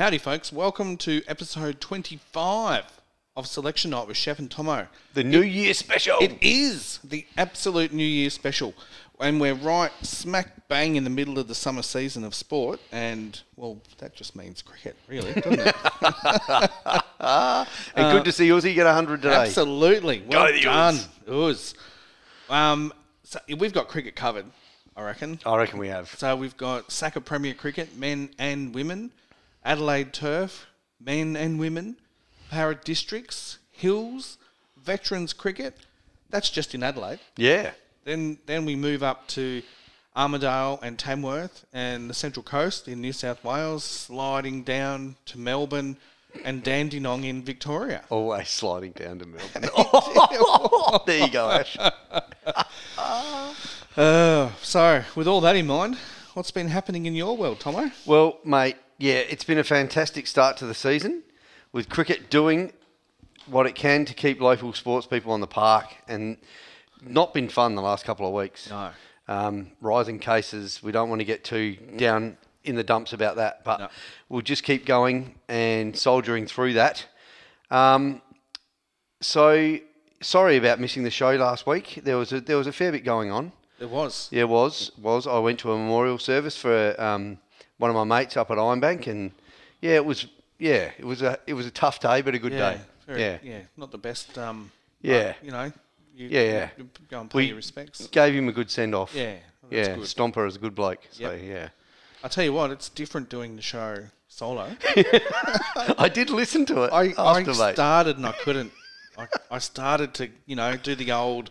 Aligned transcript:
Howdy, 0.00 0.16
folks. 0.16 0.50
Welcome 0.50 0.96
to 0.96 1.22
episode 1.28 1.78
25 1.78 2.84
of 3.36 3.46
Selection 3.46 3.90
Night 3.90 4.08
with 4.08 4.16
Shep 4.16 4.38
and 4.38 4.50
Tomo. 4.50 4.86
The 5.12 5.22
New 5.22 5.42
Year 5.42 5.74
special. 5.74 6.16
It 6.22 6.38
is 6.40 7.00
the 7.04 7.26
absolute 7.36 7.92
New 7.92 8.02
Year 8.02 8.30
special. 8.30 8.72
And 9.20 9.38
we're 9.38 9.52
right 9.52 9.92
smack 10.00 10.66
bang 10.68 10.96
in 10.96 11.04
the 11.04 11.10
middle 11.10 11.38
of 11.38 11.48
the 11.48 11.54
summer 11.54 11.82
season 11.82 12.24
of 12.24 12.34
sport. 12.34 12.80
And, 12.90 13.38
well, 13.56 13.82
that 13.98 14.14
just 14.14 14.34
means 14.34 14.62
cricket, 14.62 14.96
really, 15.06 15.34
doesn't 15.34 15.60
it? 15.60 15.76
and 17.94 18.16
good 18.16 18.24
to 18.24 18.32
see 18.32 18.48
Uzi 18.48 18.74
get 18.74 18.86
100 18.86 19.20
today. 19.20 19.34
Absolutely. 19.34 20.24
Well 20.26 20.46
Go 20.46 20.52
the 20.54 20.62
done, 20.62 20.98
Uz. 21.28 21.74
Um, 22.48 22.94
so 23.24 23.38
we've 23.58 23.74
got 23.74 23.88
cricket 23.88 24.16
covered, 24.16 24.46
I 24.96 25.02
reckon. 25.02 25.40
I 25.44 25.58
reckon 25.58 25.78
we 25.78 25.88
have. 25.88 26.08
So 26.16 26.34
we've 26.36 26.56
got 26.56 26.90
SACA 26.90 27.22
Premier 27.22 27.52
Cricket, 27.52 27.98
men 27.98 28.30
and 28.38 28.74
women, 28.74 29.10
Adelaide 29.64 30.12
Turf, 30.12 30.66
men 30.98 31.36
and 31.36 31.58
women, 31.58 31.96
Para 32.50 32.74
Districts, 32.74 33.58
Hills, 33.70 34.38
Veterans 34.76 35.32
Cricket. 35.32 35.76
That's 36.30 36.50
just 36.50 36.74
in 36.74 36.82
Adelaide. 36.82 37.20
Yeah. 37.36 37.72
Then 38.04 38.38
then 38.46 38.64
we 38.64 38.76
move 38.76 39.02
up 39.02 39.26
to 39.28 39.62
Armidale 40.16 40.80
and 40.82 40.98
Tamworth 40.98 41.66
and 41.72 42.10
the 42.10 42.14
Central 42.14 42.42
Coast 42.42 42.88
in 42.88 43.00
New 43.00 43.12
South 43.12 43.44
Wales, 43.44 43.84
sliding 43.84 44.62
down 44.62 45.16
to 45.26 45.38
Melbourne 45.38 45.96
and 46.44 46.62
Dandenong 46.62 47.24
in 47.24 47.42
Victoria. 47.42 48.04
Always 48.10 48.48
sliding 48.48 48.92
down 48.92 49.18
to 49.18 49.26
Melbourne. 49.26 49.70
there 51.06 51.26
you 51.26 51.30
go, 51.30 51.50
Ash. 51.50 51.76
Uh, 53.96 54.50
so, 54.62 55.04
with 55.14 55.26
all 55.26 55.40
that 55.40 55.56
in 55.56 55.66
mind, 55.66 55.98
what's 56.34 56.50
been 56.50 56.68
happening 56.68 57.06
in 57.06 57.14
your 57.14 57.36
world, 57.36 57.60
Tomo? 57.60 57.90
Well, 58.06 58.38
mate, 58.44 58.76
yeah, 59.00 59.14
it's 59.14 59.44
been 59.44 59.58
a 59.58 59.64
fantastic 59.64 60.26
start 60.26 60.56
to 60.58 60.66
the 60.66 60.74
season 60.74 61.22
with 61.72 61.88
cricket 61.88 62.30
doing 62.30 62.72
what 63.46 63.66
it 63.66 63.74
can 63.74 64.04
to 64.04 64.12
keep 64.14 64.40
local 64.40 64.72
sports 64.74 65.06
people 65.06 65.32
on 65.32 65.40
the 65.40 65.46
park 65.46 65.86
and 66.06 66.36
not 67.02 67.32
been 67.32 67.48
fun 67.48 67.74
the 67.74 67.82
last 67.82 68.04
couple 68.04 68.26
of 68.26 68.34
weeks. 68.34 68.68
No. 68.68 68.90
Um, 69.26 69.72
rising 69.80 70.18
cases, 70.18 70.82
we 70.82 70.92
don't 70.92 71.08
want 71.08 71.20
to 71.20 71.24
get 71.24 71.42
too 71.44 71.76
down 71.96 72.36
in 72.64 72.74
the 72.76 72.84
dumps 72.84 73.14
about 73.14 73.36
that, 73.36 73.64
but 73.64 73.80
No. 73.80 73.88
we'll 74.28 74.42
just 74.42 74.64
keep 74.64 74.84
going 74.84 75.34
and 75.48 75.96
soldiering 75.96 76.46
through 76.46 76.74
that. 76.74 77.06
Um, 77.70 78.20
so 79.22 79.78
sorry 80.20 80.58
about 80.58 80.78
missing 80.78 81.04
the 81.04 81.10
show 81.10 81.30
last 81.36 81.66
week. 81.66 82.00
There 82.04 82.18
was 82.18 82.32
a, 82.32 82.40
there 82.42 82.58
was 82.58 82.66
a 82.66 82.72
fair 82.72 82.92
bit 82.92 83.04
going 83.04 83.30
on. 83.30 83.52
There 83.78 83.88
was. 83.88 84.28
Yeah, 84.30 84.44
was 84.44 84.92
was. 85.00 85.26
I 85.26 85.38
went 85.38 85.58
to 85.60 85.72
a 85.72 85.78
memorial 85.78 86.18
service 86.18 86.56
for 86.56 87.00
um, 87.00 87.38
one 87.80 87.90
of 87.90 87.96
my 87.96 88.04
mates 88.04 88.36
up 88.36 88.50
at 88.50 88.58
Ironbank, 88.58 89.06
and 89.06 89.32
yeah, 89.80 89.94
it 89.94 90.04
was 90.04 90.26
yeah, 90.58 90.90
it 90.98 91.04
was 91.04 91.22
a 91.22 91.38
it 91.46 91.54
was 91.54 91.66
a 91.66 91.70
tough 91.70 91.98
day, 91.98 92.20
but 92.20 92.34
a 92.34 92.38
good 92.38 92.52
Yeah, 92.52 92.74
day. 92.74 92.80
very- 93.06 93.20
yeah, 93.22 93.38
yeah, 93.42 93.60
not 93.76 93.90
the 93.90 93.98
best. 93.98 94.36
Um, 94.38 94.70
Yeah. 95.00 95.32
but, 95.32 95.44
you 95.46 95.50
know, 95.50 95.72
you, 96.14 96.28
Yeah, 96.28 96.42
yeah. 96.42 96.68
you 96.76 96.88
go 97.10 97.20
and 97.22 97.30
pay 97.30 97.36
We- 97.38 97.46
your 97.46 97.56
respects. 97.56 98.06
gave 98.08 98.34
him 98.34 98.48
a 98.48 98.52
good 98.52 98.70
send 98.70 98.94
off. 98.94 99.14
Yeah, 99.14 99.36
yeah. 99.70 99.94
good. 99.96 100.04
Stomper 100.04 100.46
is 100.46 100.56
a 100.56 100.58
good 100.58 100.74
bloke. 100.74 101.00
So 101.10 101.30
Yep. 101.32 101.40
yeah, 101.42 101.68
I 102.22 102.28
tell 102.28 102.44
you 102.44 102.52
what, 102.52 102.70
it's 102.70 102.90
different 102.90 103.30
doing 103.30 103.56
the 103.56 103.62
show 103.62 104.04
solo. 104.28 104.76
I 105.98 106.10
did 106.12 106.28
listen 106.30 106.66
to 106.66 106.82
it 106.84 106.90
I, 106.92 107.14
I 107.18 107.42
started 107.72 108.16
and 108.18 108.26
I 108.26 108.32
couldn't. 108.32 108.72
I, 109.16 109.26
I 109.50 109.58
started 109.58 110.12
to, 110.14 110.28
you 110.46 110.56
know, 110.56 110.76
do 110.76 110.94
the 110.94 111.12
old 111.12 111.50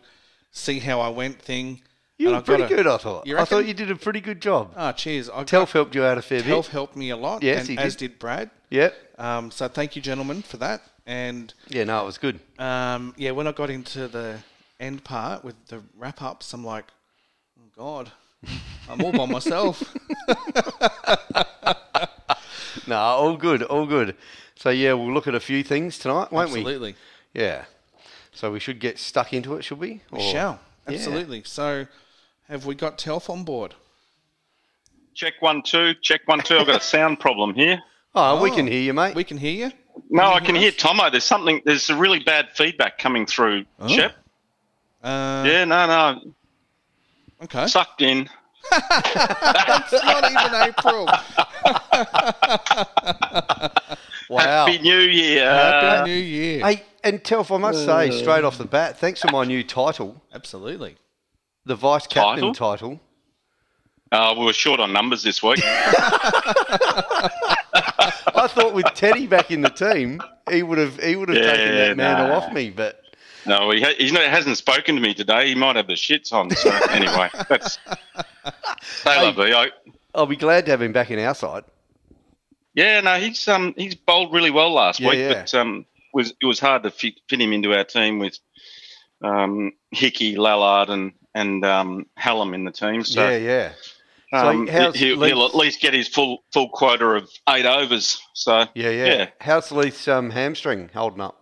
see 0.51 0.79
how 0.79 0.99
I 1.01 1.09
went 1.09 1.41
thing. 1.41 1.81
You 2.19 2.31
were 2.31 2.41
pretty 2.41 2.67
good, 2.67 2.85
I 2.85 2.97
thought. 2.97 3.25
You 3.25 3.37
I 3.37 3.45
thought 3.45 3.65
you 3.65 3.73
did 3.73 3.89
a 3.89 3.95
pretty 3.95 4.19
good 4.19 4.41
job. 4.41 4.73
Ah, 4.75 4.91
cheers. 4.91 5.29
I 5.29 5.43
Telf 5.45 5.71
helped 5.71 5.95
you 5.95 6.03
out 6.03 6.17
a 6.17 6.21
fair 6.21 6.43
bit. 6.43 6.47
Telf 6.51 6.63
bit. 6.65 6.71
helped 6.71 6.95
me 6.97 7.09
a 7.11 7.17
lot. 7.17 7.41
Yes, 7.41 7.61
and 7.61 7.69
he 7.69 7.77
as 7.77 7.95
did. 7.95 8.11
did 8.11 8.19
Brad. 8.19 8.49
Yep. 8.69 8.93
Um, 9.17 9.51
so 9.51 9.69
thank 9.69 9.95
you, 9.95 10.01
gentlemen, 10.01 10.41
for 10.41 10.57
that. 10.57 10.81
And 11.07 11.53
Yeah, 11.69 11.85
no, 11.85 12.01
it 12.03 12.05
was 12.05 12.17
good. 12.17 12.39
um, 12.59 13.13
yeah, 13.17 13.31
when 13.31 13.47
I 13.47 13.53
got 13.53 13.69
into 13.69 14.07
the 14.09 14.39
end 14.81 15.03
part 15.05 15.43
with 15.45 15.55
the 15.67 15.81
wrap 15.97 16.21
ups, 16.21 16.53
I'm 16.53 16.63
like, 16.65 16.85
oh 17.57 17.63
God, 17.75 18.11
I'm 18.89 19.01
all 19.01 19.11
by 19.13 19.25
myself. 19.31 19.81
No, 22.87 22.95
all 22.97 23.37
good, 23.37 23.61
all 23.63 23.85
good. 23.85 24.15
So 24.55 24.69
yeah, 24.71 24.93
we'll 24.93 25.13
look 25.13 25.27
at 25.27 25.35
a 25.35 25.39
few 25.39 25.63
things 25.63 25.99
tonight, 25.99 26.31
won't 26.31 26.49
we? 26.51 26.59
Absolutely. 26.59 26.95
Yeah. 27.35 27.65
So 28.33 28.51
we 28.51 28.59
should 28.59 28.79
get 28.79 28.97
stuck 28.97 29.31
into 29.31 29.55
it, 29.55 29.63
should 29.63 29.77
we? 29.79 30.01
We 30.11 30.19
Or- 30.19 30.31
shall. 30.31 30.59
Yeah. 30.87 30.95
Absolutely. 30.95 31.43
So 31.45 31.85
have 32.49 32.65
we 32.65 32.75
got 32.75 32.97
Telf 32.97 33.29
on 33.29 33.43
board? 33.43 33.75
Check 35.13 35.33
one, 35.41 35.61
two. 35.63 35.93
Check 36.01 36.21
one, 36.25 36.41
two. 36.41 36.57
I've 36.57 36.67
got 36.67 36.81
a 36.81 36.83
sound 36.83 37.19
problem 37.19 37.53
here. 37.53 37.81
Oh, 38.15 38.41
we 38.41 38.51
Oh. 38.51 38.55
can 38.55 38.67
hear 38.67 38.81
you, 38.81 38.93
mate. 38.93 39.15
We 39.15 39.23
can 39.23 39.37
hear 39.37 39.67
you. 39.67 39.71
No, 40.09 40.23
I 40.33 40.39
can 40.39 40.55
hear 40.55 40.63
hear 40.63 40.69
us? 40.71 40.77
Tomo. 40.77 41.09
There's 41.09 41.23
something. 41.25 41.61
There's 41.65 41.89
a 41.89 41.95
really 41.95 42.19
bad 42.19 42.49
feedback 42.55 42.97
coming 42.97 43.25
through. 43.25 43.65
Shep. 43.87 44.13
Uh, 45.03 45.43
Yeah, 45.45 45.65
no, 45.65 45.87
no. 45.87 46.33
Okay. 47.43 47.67
Sucked 47.67 48.01
in. 48.01 48.29
it's 48.71 49.91
not 50.03 50.31
even 50.31 50.69
April. 50.69 51.05
wow. 54.29 54.65
Happy 54.67 54.79
New 54.79 54.99
Year. 54.99 55.49
Happy 55.51 56.09
New 56.11 56.17
Year. 56.17 56.65
Hey, 56.65 56.83
and 57.03 57.23
Telf, 57.23 57.53
I 57.53 57.57
must 57.59 57.85
say, 57.85 58.11
straight 58.11 58.43
off 58.43 58.57
the 58.57 58.65
bat, 58.65 58.97
thanks 58.99 59.21
for 59.21 59.31
my 59.31 59.43
new 59.45 59.63
title, 59.63 60.21
Absolutely. 60.33 60.97
The 61.65 61.75
vice 61.75 62.07
captain 62.07 62.53
Title? 62.53 62.97
title. 62.97 62.99
Uh, 64.11 64.33
we 64.37 64.45
were 64.45 64.53
short 64.53 64.79
on 64.79 64.91
numbers 64.91 65.21
this 65.21 65.43
week. 65.43 65.59
I 65.63 67.29
thought 68.49 68.73
with 68.73 68.87
Teddy 68.95 69.27
back 69.27 69.51
in 69.51 69.61
the 69.61 69.69
team, 69.69 70.19
he 70.49 70.63
would 70.63 70.79
have 70.79 70.99
he 71.01 71.15
would 71.15 71.29
have 71.29 71.37
Yeah, 71.37 71.55
taken 71.55 71.75
that 71.75 71.97
mantle 71.97 72.27
nah. 72.27 72.37
off 72.37 72.51
me. 72.51 72.71
But 72.71 73.01
no, 73.45 73.69
he, 73.71 73.81
ha- 73.81 73.93
not, 74.11 74.23
hasn't 74.23 74.57
spoken 74.57 74.95
to 74.95 75.01
me 75.01 75.13
today. 75.13 75.49
He 75.49 75.55
might 75.55 75.75
have 75.75 75.87
the 75.87 75.93
shits 75.93 76.33
on. 76.33 76.49
So 76.51 76.71
anyway, 76.89 77.29
that's. 77.49 77.77
Lovely. 79.05 79.53
I, 79.53 79.69
I'll 80.15 80.25
be 80.25 80.35
glad 80.35 80.65
to 80.65 80.71
have 80.71 80.81
him 80.81 80.91
back 80.91 81.11
in 81.11 81.19
our 81.19 81.35
side. 81.35 81.63
yeah, 82.73 83.01
no, 83.01 83.19
he's 83.19 83.47
um 83.47 83.73
he's 83.77 83.95
bowled 83.95 84.33
really 84.33 84.51
well 84.51 84.71
last 84.73 84.99
Yeah, 84.99 85.09
week, 85.09 85.19
yeah. 85.19 85.33
but 85.41 85.53
um 85.53 85.85
was 86.13 86.33
it 86.41 86.45
was 86.45 86.59
hard 86.59 86.81
to 86.83 86.89
fit, 86.91 87.19
fit 87.29 87.39
him 87.41 87.53
into 87.53 87.73
our 87.75 87.83
team 87.83 88.17
with 88.17 88.39
um 89.23 89.73
Hickey, 89.91 90.35
Lallard, 90.35 90.89
and 90.89 91.13
and 91.35 91.63
um 91.65 92.05
Hallam 92.15 92.53
in 92.53 92.63
the 92.65 92.71
team. 92.71 93.03
So 93.03 93.29
yeah, 93.29 93.37
yeah. 93.37 93.71
So 94.31 94.47
Um, 94.49 94.67
he, 94.93 95.13
will 95.15 95.45
at 95.47 95.55
least 95.55 95.81
get 95.81 95.93
his 95.93 96.07
full 96.07 96.43
full 96.53 96.69
quota 96.69 97.05
of 97.05 97.29
eight 97.49 97.65
overs. 97.65 98.21
So 98.33 98.65
Yeah, 98.75 98.89
yeah. 98.89 99.05
yeah. 99.05 99.29
How's 99.41 99.71
Leith's 99.71 100.07
um, 100.07 100.29
hamstring 100.29 100.91
holding 100.93 101.21
up? 101.21 101.35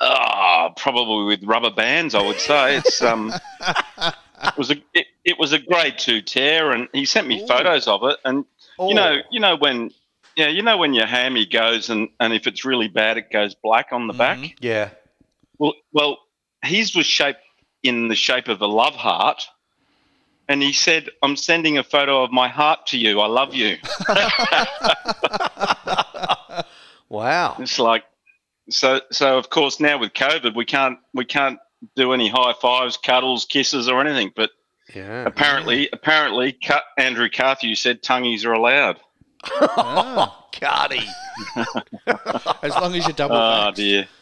Ah, 0.00 0.72
probably 0.76 1.24
with 1.24 1.42
rubber 1.44 1.70
bands, 1.70 2.14
I 2.14 2.22
would 2.22 2.38
say. 2.38 2.76
It's 2.76 3.00
um, 3.02 3.32
it 3.60 4.58
was 4.58 4.70
a 4.70 4.76
it, 4.92 5.06
it 5.24 5.38
was 5.38 5.52
a 5.52 5.58
grade 5.58 5.98
two 5.98 6.20
tear, 6.20 6.70
and 6.72 6.88
he 6.92 7.04
sent 7.06 7.26
me 7.26 7.42
Ooh. 7.42 7.46
photos 7.46 7.88
of 7.88 8.04
it. 8.04 8.18
And 8.24 8.44
Oh, 8.76 8.88
you 8.88 8.94
know, 8.96 9.18
you 9.30 9.38
know 9.38 9.54
when, 9.54 9.92
yeah, 10.36 10.48
you 10.48 10.60
know 10.60 10.76
when 10.76 10.94
your 10.94 11.06
hammy 11.06 11.46
goes, 11.46 11.90
and 11.90 12.08
and 12.18 12.32
if 12.32 12.46
it's 12.48 12.64
really 12.64 12.88
bad, 12.88 13.18
it 13.18 13.30
goes 13.30 13.54
black 13.54 13.88
on 13.92 14.08
the 14.08 14.12
back. 14.12 14.38
Mhm. 14.38 14.54
yeah. 14.60 14.90
Well, 15.58 15.74
well, 15.92 16.18
his 16.64 16.94
was 16.96 17.06
shaped 17.06 17.38
in 17.84 18.08
the 18.08 18.16
shape 18.16 18.48
of 18.48 18.60
a 18.60 18.66
love 18.66 18.94
heart. 18.96 19.46
And 20.48 20.60
he 20.62 20.72
said, 20.72 21.08
"I'm 21.22 21.36
sending 21.36 21.78
a 21.78 21.84
photo 21.84 22.24
of 22.24 22.32
my 22.32 22.48
heart 22.48 22.86
to 22.88 22.98
you. 22.98 23.20
I 23.20 23.26
love 23.28 23.54
you." 23.54 23.76
Wow. 27.10 27.56
It's 27.60 27.78
like 27.78 28.04
so 28.70 29.00
so 29.12 29.38
of 29.38 29.50
course 29.50 29.78
now 29.78 29.98
with 29.98 30.14
COVID 30.14 30.56
we 30.56 30.64
can't 30.64 30.98
we 31.12 31.24
can't 31.24 31.60
do 31.94 32.12
any 32.12 32.28
high 32.28 32.54
fives, 32.60 32.96
cuddles, 32.96 33.44
kisses 33.44 33.88
or 33.88 34.00
anything. 34.00 34.32
But 34.34 34.50
Yeah. 34.94 35.24
apparently 35.24 35.88
apparently 35.92 36.52
Ca- 36.52 36.82
Andrew 36.98 37.28
Carthew 37.28 37.76
said 37.76 38.02
tongues 38.02 38.44
are 38.44 38.52
allowed. 38.52 38.98
Ah, 39.44 40.44
Cardi. 40.60 41.02
as 42.62 42.74
long 42.74 42.94
as 42.96 43.06
you're 43.06 43.14
double 43.14 43.36
Oh 43.36 43.70
vaxxed. 43.70 43.74
dear. 43.76 44.08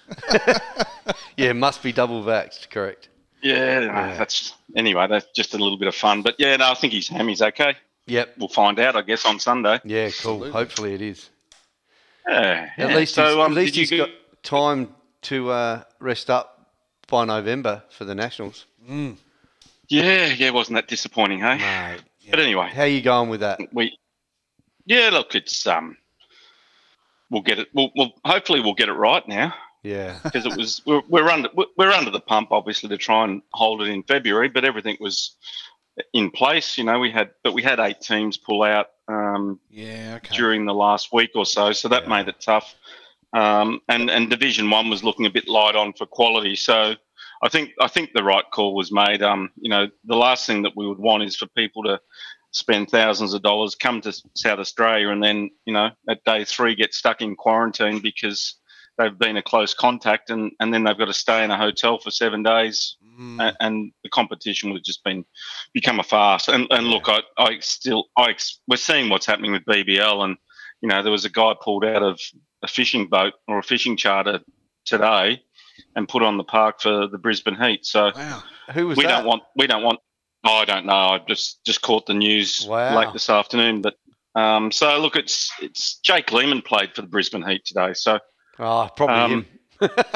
Yeah, 1.36 1.52
must 1.54 1.82
be 1.82 1.92
double 1.92 2.22
vaxxed, 2.22 2.68
correct. 2.70 3.08
Yeah, 3.42 3.80
no, 3.80 3.86
Yeah. 3.86 4.16
that's 4.16 4.54
anyway, 4.76 5.06
that's 5.08 5.26
just 5.34 5.54
a 5.54 5.58
little 5.58 5.78
bit 5.78 5.88
of 5.88 5.94
fun. 5.94 6.22
But 6.22 6.36
yeah, 6.38 6.56
no, 6.56 6.70
I 6.70 6.74
think 6.74 6.92
his 6.92 7.08
hammy's 7.08 7.42
okay. 7.42 7.74
Yep. 8.06 8.34
We'll 8.38 8.48
find 8.48 8.78
out, 8.78 8.96
I 8.96 9.02
guess, 9.02 9.24
on 9.24 9.38
Sunday. 9.38 9.80
Yeah, 9.84 10.10
cool. 10.10 10.44
Absolutely. 10.44 10.50
Hopefully 10.50 10.94
it 10.94 11.02
is. 11.02 11.30
Yeah. 12.28 12.68
At 12.76 12.90
yeah. 12.90 12.96
least 12.96 13.14
so, 13.14 13.24
he's, 13.24 13.34
um, 13.34 13.40
at 13.40 13.56
least 13.56 13.74
did 13.74 13.80
he's 13.80 13.90
you 13.90 13.98
got 13.98 14.10
time 14.42 14.94
to 15.22 15.50
uh, 15.50 15.82
rest 16.00 16.30
up 16.30 16.70
by 17.08 17.24
November 17.24 17.82
for 17.90 18.04
the 18.04 18.14
Nationals. 18.14 18.66
Mm. 18.88 19.16
Yeah, 19.88 20.26
yeah, 20.26 20.50
wasn't 20.50 20.76
that 20.76 20.88
disappointing, 20.88 21.40
hey? 21.40 21.58
Mate. 21.58 22.00
But 22.30 22.38
anyway, 22.40 22.70
How 22.72 22.84
you 22.84 23.02
going 23.02 23.28
with 23.28 23.40
that? 23.40 23.60
we 23.72 23.96
yeah 24.86 25.10
look 25.12 25.34
it's 25.34 25.64
um 25.66 25.96
we'll 27.30 27.42
get 27.42 27.58
it 27.58 27.68
we'll, 27.72 27.90
we'll 27.94 28.12
hopefully 28.24 28.60
we'll 28.60 28.74
get 28.74 28.88
it 28.88 28.94
right 28.94 29.26
now 29.28 29.54
Yeah. 29.82 30.18
because 30.24 30.46
it 30.46 30.56
was 30.56 30.80
we're, 30.86 31.02
we're 31.08 31.28
under 31.28 31.48
we're 31.76 31.90
under 31.90 32.10
the 32.10 32.20
pump 32.20 32.48
obviously 32.52 32.88
to 32.90 32.96
try 32.96 33.24
and 33.24 33.42
hold 33.52 33.82
it 33.82 33.88
in 33.88 34.02
february 34.04 34.48
but 34.48 34.64
everything 34.64 34.96
was 35.00 35.36
in 36.12 36.30
place. 36.30 36.78
You 36.78 36.84
know, 36.84 36.98
we 36.98 37.10
had, 37.10 37.30
but 37.44 37.52
we 37.52 37.62
had 37.62 37.80
eight 37.80 38.00
teams 38.00 38.36
pull 38.36 38.62
out 38.62 38.86
um, 39.08 39.58
Yeah, 39.70 40.14
okay. 40.16 40.34
during 40.34 40.64
the 40.64 40.74
last 40.74 41.12
week 41.12 41.30
or 41.34 41.46
so, 41.46 41.72
so 41.72 41.88
that 41.88 42.04
Yeah. 42.04 42.08
made 42.08 42.28
it 42.28 42.40
tough. 42.40 42.74
Um, 43.34 43.80
and 43.88 44.10
and 44.10 44.28
Division 44.28 44.68
One 44.68 44.90
was 44.90 45.02
looking 45.02 45.24
a 45.26 45.30
bit 45.30 45.48
light 45.48 45.74
on 45.74 45.94
for 45.94 46.04
quality, 46.04 46.54
so 46.54 46.94
I 47.42 47.48
think 47.48 47.70
I 47.80 47.88
think 47.88 48.12
the 48.12 48.22
right 48.22 48.44
call 48.52 48.74
was 48.74 48.92
made. 48.92 49.22
Um, 49.22 49.50
you 49.56 49.70
know, 49.70 49.88
the 50.04 50.16
last 50.16 50.46
thing 50.46 50.62
that 50.62 50.76
we 50.76 50.86
would 50.86 50.98
want 50.98 51.22
is 51.22 51.34
for 51.34 51.46
people 51.46 51.82
to 51.84 51.98
spend 52.50 52.90
thousands 52.90 53.32
of 53.32 53.40
dollars, 53.42 53.74
come 53.74 54.02
to 54.02 54.12
South 54.34 54.58
Australia, 54.58 55.08
and 55.08 55.24
then 55.24 55.50
you 55.64 55.72
know 55.72 55.90
at 56.10 56.22
day 56.24 56.44
three 56.44 56.74
get 56.74 56.92
stuck 56.92 57.22
in 57.22 57.34
quarantine 57.34 58.00
because 58.00 58.56
they've 58.98 59.18
been 59.18 59.36
a 59.36 59.42
close 59.42 59.74
contact, 59.74 60.30
and 60.30 60.52
and 60.60 60.72
then 60.72 60.84
they've 60.84 60.98
got 60.98 61.06
to 61.06 61.12
stay 61.12 61.44
in 61.44 61.50
a 61.50 61.56
hotel 61.56 61.98
for 61.98 62.10
seven 62.10 62.42
days 62.42 62.96
Mm, 63.20 63.42
a- 63.46 63.56
and 63.62 63.92
the 64.02 64.08
competition 64.08 64.72
would 64.72 64.84
just 64.84 65.04
been 65.04 65.24
become 65.74 66.00
a 66.00 66.02
farce. 66.02 66.48
And, 66.48 66.66
and 66.70 66.86
look, 66.86 67.08
I, 67.10 67.20
I 67.36 67.58
still, 67.60 68.06
I 68.16 68.34
we're 68.66 68.76
seeing 68.78 69.10
what's 69.10 69.26
happening 69.26 69.52
with 69.52 69.66
BBL, 69.66 70.24
and 70.24 70.36
you 70.80 70.88
know 70.88 71.02
there 71.02 71.12
was 71.12 71.26
a 71.26 71.30
guy 71.30 71.54
pulled 71.60 71.84
out 71.84 72.02
of 72.02 72.18
a 72.62 72.68
fishing 72.68 73.08
boat 73.08 73.34
or 73.48 73.58
a 73.58 73.62
fishing 73.62 73.96
charter 73.98 74.40
today 74.86 75.42
and 75.96 76.08
put 76.08 76.22
on 76.22 76.36
the 76.38 76.44
park 76.44 76.80
for 76.80 77.06
the 77.06 77.18
Brisbane 77.18 77.56
Heat. 77.60 77.84
So 77.84 78.12
wow. 78.14 78.42
Who 78.72 78.86
was 78.88 78.96
we 78.96 79.04
that? 79.04 79.10
don't 79.10 79.26
want, 79.26 79.42
we 79.56 79.66
don't 79.66 79.82
want. 79.82 79.98
Oh, 80.44 80.54
I 80.54 80.64
don't 80.64 80.86
know. 80.86 80.92
I 80.92 81.20
just 81.28 81.64
just 81.64 81.82
caught 81.82 82.06
the 82.06 82.14
news 82.14 82.66
Wow. 82.68 82.96
late 82.98 83.12
this 83.12 83.28
afternoon, 83.30 83.82
but. 83.82 83.94
Um, 84.34 84.72
so 84.72 84.98
look, 84.98 85.14
it's 85.16 85.52
it's 85.60 85.98
Jake 85.98 86.32
Lehmann 86.32 86.62
played 86.62 86.94
for 86.94 87.02
the 87.02 87.06
Brisbane 87.08 87.46
Heat 87.46 87.66
today. 87.66 87.92
So 87.92 88.18
Oh, 88.58 88.88
probably 88.96 89.14
Um, 89.16 89.30
him. 89.32 89.46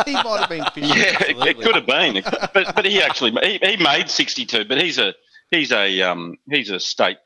He 0.04 0.12
might 0.12 0.40
have 0.40 0.48
been 0.48 0.64
fishing. 0.74 0.90
Yeah, 0.96 1.04
it, 1.06 1.14
absolutely. 1.36 1.50
it 1.50 1.60
could 1.60 1.74
have 1.74 1.86
been, 1.86 2.22
but 2.54 2.74
but 2.76 2.84
he 2.84 3.02
actually 3.02 3.32
he, 3.42 3.58
he 3.60 3.76
made 3.82 4.08
sixty 4.08 4.44
two. 4.46 4.64
But 4.64 4.80
he's 4.80 4.98
a 4.98 5.14
he's 5.50 5.72
a 5.72 6.02
um 6.02 6.36
he's 6.48 6.70
a 6.70 6.78
state 6.78 7.16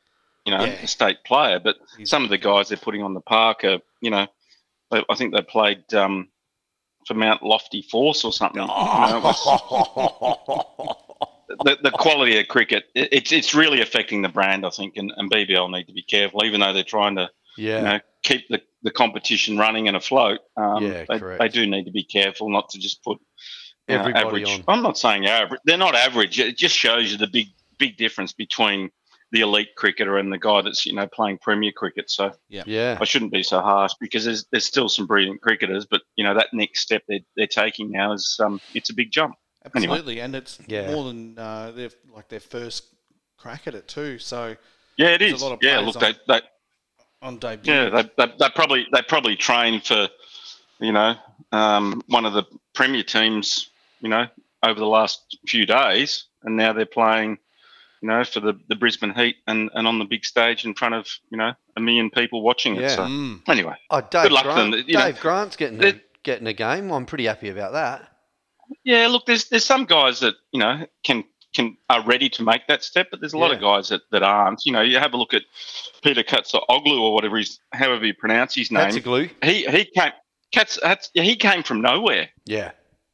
you 0.45 0.51
know 0.57 0.63
Yeah. 0.63 0.71
a 0.83 0.87
state 0.87 1.17
player. 1.25 1.59
But 1.59 1.75
He's- 1.97 2.09
some 2.09 2.23
of 2.23 2.29
the 2.31 2.37
guys 2.39 2.69
they're 2.69 2.77
putting 2.79 3.03
on 3.03 3.13
the 3.13 3.21
park 3.21 3.63
are 3.63 3.79
you 4.01 4.09
know 4.09 4.25
I 4.91 5.03
I 5.09 5.15
think 5.15 5.35
they 5.35 5.41
played 5.43 5.93
um 5.93 6.29
for 7.07 7.13
Mount 7.13 7.43
Lofty 7.43 7.81
Force 7.83 8.23
or 8.25 8.33
something. 8.33 8.61
You 8.61 8.67
know, 8.67 9.33
the, 11.63 11.77
the 11.83 11.91
quality 11.91 12.39
of 12.39 12.47
cricket 12.47 12.85
it, 12.95 13.09
it's 13.11 13.31
it's 13.31 13.53
really 13.53 13.81
affecting 13.81 14.21
the 14.21 14.29
brand 14.29 14.65
I 14.65 14.69
think, 14.69 14.97
and, 14.97 15.11
and 15.15 15.29
BBL 15.31 15.69
need 15.71 15.85
to 15.87 15.93
be 15.93 16.03
careful, 16.03 16.43
even 16.45 16.61
though 16.61 16.73
they're 16.73 16.83
trying 16.83 17.15
to 17.17 17.29
yeah. 17.57 17.77
you 17.77 17.83
know 17.85 17.99
keep 18.23 18.47
the, 18.49 18.61
the 18.83 18.91
competition 18.91 19.57
running 19.57 19.87
and 19.87 19.97
afloat. 19.97 20.39
Um, 20.57 20.83
Yeah, 20.85 21.05
they, 21.09 21.19
correct. 21.19 21.39
they 21.41 21.47
do 21.49 21.65
need 21.67 21.85
to 21.85 21.91
be 21.91 22.03
careful 22.03 22.49
not 22.49 22.69
to 22.69 22.79
just 22.79 23.03
put 23.03 23.17
you 23.87 23.95
know, 23.95 24.01
Everybody 24.01 24.43
average. 24.43 24.49
on. 24.49 24.63
I'm 24.67 24.83
not 24.83 24.97
saying 24.97 25.25
average. 25.25 25.59
They're 25.65 25.77
not 25.77 25.95
average. 25.95 26.39
It 26.39 26.57
just 26.57 26.75
shows 26.77 27.11
you 27.11 27.17
the 27.17 27.27
big 27.27 27.47
big 27.79 27.97
difference 27.97 28.31
between 28.31 28.91
the 29.31 29.41
elite 29.41 29.69
cricketer 29.77 30.17
and 30.17 30.31
the 30.31 30.37
guy 30.37 30.61
that's 30.61 30.85
you 30.85 30.93
know 30.93 31.07
playing 31.07 31.39
Premier 31.41 31.71
cricket. 31.71 32.09
So 32.11 32.31
Yeah. 32.49 32.63
yeah. 32.67 32.97
I 33.01 33.05
shouldn't 33.05 33.31
be 33.31 33.43
so 33.43 33.59
harsh 33.59 33.93
because 33.99 34.23
there's 34.25 34.45
there's 34.51 34.65
still 34.65 34.87
some 34.87 35.07
brilliant 35.07 35.41
cricketers, 35.41 35.85
but 35.89 36.01
you 36.15 36.23
know 36.23 36.33
that 36.35 36.47
next 36.53 36.81
step 36.81 37.01
they're, 37.07 37.19
they're 37.35 37.47
taking 37.47 37.91
now 37.91 38.13
is 38.13 38.37
um 38.43 38.59
it's 38.73 38.89
a 38.91 38.93
big 38.93 39.11
jump. 39.11 39.35
Anyway. 39.75 39.93
Absolutely, 39.93 40.19
and 40.21 40.35
it's 40.35 40.59
Yeah. 40.67 40.91
more 40.91 41.05
than 41.05 41.37
uh, 41.37 41.71
their 41.71 41.89
like 42.15 42.27
their 42.29 42.39
first 42.39 42.85
crack 43.37 43.67
at 43.67 43.73
it 43.75 43.87
too. 43.87 44.19
So 44.19 44.55
Yeah, 44.97 45.09
it 45.09 45.21
is. 45.21 45.41
A 45.41 45.45
lot 45.45 45.53
of 45.53 45.59
Yeah, 45.61 45.79
players 45.79 45.95
look, 45.95 46.01
they, 46.27 46.33
they 46.33 46.41
on 47.21 47.37
debut, 47.37 47.73
Yeah, 47.73 47.89
they, 47.89 48.03
they, 48.17 48.33
they 48.39 48.49
probably 48.55 48.87
they 48.91 49.01
probably 49.03 49.35
trained 49.35 49.85
for, 49.85 50.09
you 50.79 50.91
know, 50.91 51.15
um, 51.51 52.01
one 52.07 52.25
of 52.25 52.33
the 52.33 52.43
premier 52.73 53.03
teams, 53.03 53.69
you 54.01 54.09
know, 54.09 54.27
over 54.63 54.79
the 54.79 54.85
last 54.87 55.37
few 55.47 55.65
days, 55.65 56.25
and 56.43 56.55
now 56.57 56.73
they're 56.73 56.85
playing, 56.85 57.37
you 58.01 58.07
know, 58.09 58.23
for 58.23 58.39
the, 58.39 58.53
the 58.69 58.75
Brisbane 58.75 59.13
Heat 59.13 59.37
and, 59.47 59.69
and 59.73 59.87
on 59.87 59.99
the 59.99 60.05
big 60.05 60.25
stage 60.25 60.65
in 60.65 60.73
front 60.73 60.95
of 60.95 61.07
you 61.29 61.37
know 61.37 61.53
a 61.77 61.79
million 61.81 62.09
people 62.09 62.41
watching 62.41 62.75
it. 62.75 62.81
Yeah. 62.81 62.95
So 62.95 63.03
Mm. 63.03 63.41
anyway, 63.47 63.75
Oh, 63.89 64.01
Dave, 64.01 64.31
luck 64.31 64.43
to 64.43 64.49
them, 64.55 64.73
you 64.87 64.97
know. 64.97 65.05
Dave 65.05 65.19
Grant's 65.19 65.55
getting 65.55 65.83
a, 65.83 66.01
getting 66.23 66.47
a 66.47 66.53
game. 66.53 66.91
I'm 66.91 67.05
pretty 67.05 67.25
happy 67.25 67.49
about 67.49 67.73
that. 67.73 68.07
yeah, 68.83 69.07
look, 69.07 69.25
there's 69.25 69.49
there's 69.49 69.65
some 69.65 69.85
guys 69.85 70.19
that 70.21 70.35
you 70.51 70.59
know 70.59 70.85
can 71.03 71.23
can 71.53 71.75
are 71.89 72.03
ready 72.05 72.29
to 72.29 72.43
make 72.43 72.67
that 72.67 72.83
step, 72.83 73.07
but 73.11 73.19
there's 73.19 73.33
a 73.33 73.37
lot 73.37 73.51
of 73.53 73.59
guys 73.59 73.89
that, 73.89 74.01
that 74.11 74.23
aren't. 74.23 74.61
You 74.65 74.71
know, 74.71 74.81
you 74.81 74.97
have 74.99 75.13
a 75.13 75.17
look 75.17 75.33
at 75.33 75.43
Peter 76.03 76.23
Oglu 76.23 76.99
or 76.99 77.13
whatever 77.13 77.37
he's 77.37 77.59
however 77.73 78.05
you 78.05 78.13
pronounce 78.13 78.55
his 78.55 78.71
name. 78.71 78.91
Glue. 79.01 79.29
he 79.43 79.65
he 79.65 79.85
came. 79.85 80.11
Yeah, 81.13 81.23
he 81.23 81.35
came 81.35 81.63
from 81.63 81.81
nowhere. 81.81 82.29
Yeah. 82.45 82.71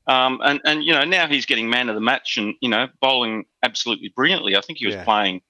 Um, 0.08 0.40
and, 0.44 0.62
and 0.66 0.84
you 0.84 0.94
know 0.94 1.04
now 1.04 1.28
he's 1.28 1.46
getting 1.46 1.70
man 1.70 1.90
of 1.90 1.96
the 1.96 2.02
match 2.02 2.38
and 2.38 2.56
you 2.62 2.70
know 2.70 2.88
bowling 3.02 3.46
absolutely 3.64 4.10
brilliantly. 4.16 4.56
I 4.56 4.62
think 4.62 4.80
he 4.80 4.86
was 4.86 4.96
Yeah. 4.96 5.04
playing 5.04 5.42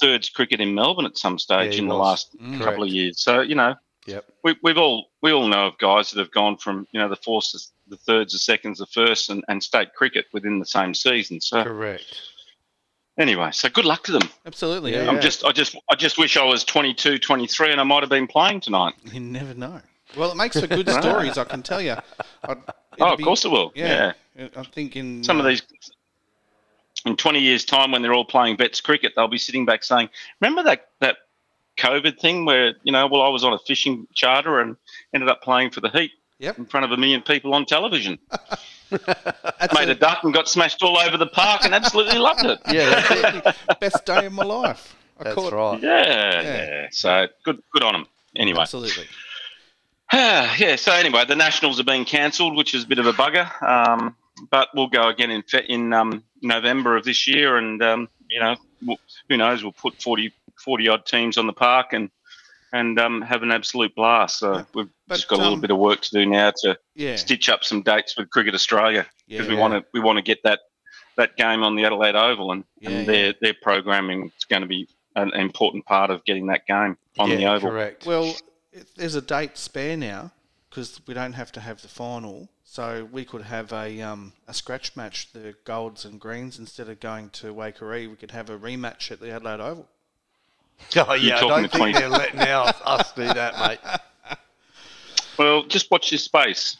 thirds 0.00 0.30
cricket 0.30 0.60
in 0.60 0.74
Melbourne 0.74 1.06
at 1.06 1.16
some 1.18 1.38
stage 1.38 1.74
Yeah, 1.74 1.82
in 1.82 1.88
the 1.88 1.94
last 1.94 2.34
Mm. 2.40 2.52
couple 2.58 2.66
Correct. 2.66 2.82
of 2.82 2.88
years. 2.88 3.22
So 3.22 3.40
you 3.40 3.54
know 3.54 3.74
Yep. 4.06 4.24
we, 4.42 4.56
we've 4.62 4.78
all 4.78 5.06
we 5.22 5.32
all 5.32 5.46
know 5.46 5.68
of 5.68 5.78
guys 5.78 6.10
that 6.10 6.18
have 6.18 6.32
gone 6.32 6.56
from 6.56 6.86
you 6.92 7.00
know 7.00 7.08
the 7.08 7.16
fourths, 7.16 7.70
the 7.86 7.96
thirds, 7.96 8.32
the 8.32 8.38
seconds, 8.38 8.78
the 8.78 8.86
first, 8.86 9.30
and, 9.30 9.44
and 9.48 9.62
state 9.62 9.94
cricket 9.94 10.26
within 10.32 10.58
the 10.58 10.66
same 10.66 10.92
season. 10.94 11.40
So 11.40 11.62
Correct. 11.62 12.20
anyway, 13.16 13.50
so 13.52 13.68
good 13.68 13.84
luck 13.84 14.02
to 14.04 14.12
them. 14.12 14.28
absolutely. 14.44 14.92
Yeah. 14.92 15.04
Yeah. 15.04 15.10
I'm 15.10 15.20
just 15.20 15.44
I 15.44 15.52
just 15.52 15.76
I 15.90 15.94
just 15.94 16.18
wish 16.18 16.36
I 16.36 16.44
was 16.44 16.64
22, 16.64 17.18
23 17.18 17.72
and 17.72 17.80
I 17.80 17.84
might 17.84 18.02
have 18.02 18.10
been 18.10 18.26
playing 18.26 18.60
tonight. 18.60 18.94
You 19.04 19.20
never 19.20 19.54
know. 19.54 19.80
Well, 20.16 20.30
it 20.30 20.36
makes 20.36 20.58
for 20.60 20.66
good 20.66 20.88
stories, 21.00 21.38
I 21.38 21.44
can 21.44 21.62
tell 21.62 21.80
you. 21.80 21.96
I'd, 22.44 22.58
Oh, 23.00 23.14
of 23.14 23.20
course 23.22 23.44
it 23.46 23.50
will. 23.50 23.72
Yeah, 23.74 24.12
yeah. 24.36 24.48
I 24.54 24.62
think 24.64 24.96
in 24.96 25.24
some 25.24 25.40
of 25.40 25.46
uh, 25.46 25.48
these 25.48 25.62
in 27.06 27.16
20 27.16 27.40
years 27.40 27.64
time 27.64 27.90
when 27.90 28.02
they're 28.02 28.12
all 28.12 28.24
playing 28.24 28.56
vets 28.56 28.80
cricket 28.80 29.12
they'll 29.16 29.26
be 29.26 29.38
sitting 29.38 29.64
back 29.64 29.82
saying 29.82 30.08
remember 30.40 30.62
that 30.62 30.88
that 31.00 31.16
covid 31.78 32.18
thing 32.20 32.44
where 32.44 32.74
you 32.82 32.92
know 32.92 33.06
well 33.06 33.22
i 33.22 33.28
was 33.28 33.44
on 33.44 33.52
a 33.52 33.58
fishing 33.58 34.06
charter 34.14 34.60
and 34.60 34.76
ended 35.14 35.28
up 35.28 35.42
playing 35.42 35.70
for 35.70 35.80
the 35.80 35.88
heat 35.90 36.10
Yep. 36.38 36.58
in 36.58 36.66
front 36.66 36.84
of 36.84 36.90
a 36.90 36.96
million 36.96 37.22
people 37.22 37.54
on 37.54 37.64
television 37.66 38.18
that's 38.90 39.74
made 39.74 39.88
a 39.88 39.94
duck 39.94 40.24
and 40.24 40.34
got 40.34 40.48
smashed 40.48 40.82
all 40.82 40.98
over 40.98 41.16
the 41.16 41.26
park 41.26 41.64
and 41.64 41.72
absolutely 41.72 42.18
loved 42.18 42.44
it 42.44 42.58
Yeah, 42.66 42.90
that's 42.90 43.10
it. 43.10 43.24
absolutely 43.24 43.52
best 43.80 44.04
day 44.04 44.26
of 44.26 44.32
my 44.32 44.42
life. 44.44 44.96
I 45.20 45.24
That's 45.24 45.34
caught, 45.36 45.52
right. 45.52 45.80
yeah, 45.80 46.42
Yeah. 46.42 46.42
yeah 46.42 46.86
so 46.90 47.28
good 47.44 47.62
good 47.72 47.84
on 47.84 47.92
them 47.92 48.06
anyway 48.36 48.62
Absolutely. 48.62 49.06
yeah, 50.12 50.76
so 50.76 50.92
anyway, 50.92 51.24
the 51.26 51.36
Nationals 51.36 51.80
are 51.80 51.84
being 51.84 52.04
cancelled, 52.04 52.54
which 52.54 52.74
is 52.74 52.84
a 52.84 52.86
bit 52.86 52.98
of 52.98 53.06
a 53.06 53.12
bugger. 53.14 53.48
Um, 53.62 54.14
but 54.50 54.68
we'll 54.74 54.88
go 54.88 55.08
again 55.08 55.30
in 55.30 55.42
in 55.68 55.92
um, 55.94 56.22
November 56.42 56.96
of 56.98 57.04
this 57.04 57.26
year, 57.26 57.56
and 57.56 57.82
um, 57.82 58.08
you 58.28 58.38
know, 58.38 58.56
we'll, 58.84 58.98
who 59.30 59.38
knows? 59.38 59.62
We'll 59.62 59.72
put 59.72 60.02
40, 60.02 60.30
40 60.62 60.88
odd 60.88 61.06
teams 61.06 61.36
on 61.38 61.46
the 61.46 61.52
park 61.52 61.92
and 61.92 62.10
and 62.74 62.98
um, 62.98 63.20
have 63.20 63.42
an 63.42 63.52
absolute 63.52 63.94
blast. 63.94 64.38
So 64.38 64.54
Yeah. 64.54 64.64
we've 64.74 64.88
But, 65.06 65.16
just 65.16 65.28
got 65.28 65.36
a 65.36 65.42
little 65.42 65.54
um, 65.54 65.60
bit 65.60 65.70
of 65.70 65.76
work 65.76 66.00
to 66.00 66.10
do 66.10 66.24
now 66.24 66.52
to 66.62 66.78
Yeah. 66.94 67.16
stitch 67.16 67.50
up 67.50 67.64
some 67.64 67.82
dates 67.82 68.16
with 68.16 68.30
Cricket 68.30 68.54
Australia 68.54 69.06
because 69.28 69.46
we 69.46 69.54
want 69.54 69.74
to 69.74 69.84
we 69.92 70.00
want 70.00 70.16
to 70.16 70.22
get 70.22 70.42
that 70.44 70.60
that 71.18 71.36
game 71.36 71.62
on 71.62 71.76
the 71.76 71.84
Adelaide 71.84 72.14
Oval, 72.14 72.52
and, 72.52 72.64
Yeah, 72.80 72.90
and 72.90 73.06
their 73.06 73.34
their 73.42 73.54
programming 73.60 74.32
is 74.34 74.44
going 74.44 74.62
to 74.62 74.68
be 74.68 74.88
an 75.16 75.34
important 75.34 75.84
part 75.84 76.10
of 76.10 76.24
getting 76.24 76.46
that 76.46 76.66
game 76.66 76.96
on 77.18 77.28
yeah, 77.28 77.36
the 77.36 77.46
Oval. 77.46 77.70
Correct. 77.70 78.06
Well, 78.06 78.34
there's 78.96 79.14
a 79.14 79.20
date 79.20 79.58
spare 79.58 79.98
now 79.98 80.32
because 80.70 80.98
we 81.06 81.12
don't 81.12 81.34
have 81.34 81.52
to 81.52 81.60
have 81.60 81.82
the 81.82 81.88
final, 81.88 82.48
so 82.64 83.06
we 83.12 83.26
could 83.26 83.42
have 83.42 83.70
a 83.74 84.00
um, 84.00 84.32
a 84.48 84.54
scratch 84.54 84.96
match, 84.96 85.30
the 85.34 85.54
golds 85.64 86.06
and 86.06 86.18
greens, 86.18 86.58
instead 86.58 86.88
of 86.88 87.00
going 87.00 87.28
to 87.30 87.52
Waikerie. 87.52 88.08
We 88.08 88.16
could 88.16 88.30
have 88.30 88.48
a 88.48 88.58
rematch 88.58 89.10
at 89.10 89.20
the 89.20 89.30
Adelaide 89.30 89.60
Oval. 89.60 89.90
oh 90.96 91.14
yeah, 91.14 91.36
I 91.36 91.40
don't 91.40 91.60
think 91.62 91.72
20 91.72 91.92
they're 91.94 92.08
letting 92.08 92.40
us, 92.40 92.74
us 92.84 93.12
do 93.12 93.24
that, 93.24 93.58
mate. 93.58 93.78
Well, 95.38 95.64
just 95.64 95.90
watch 95.90 96.10
this 96.10 96.22
space. 96.24 96.76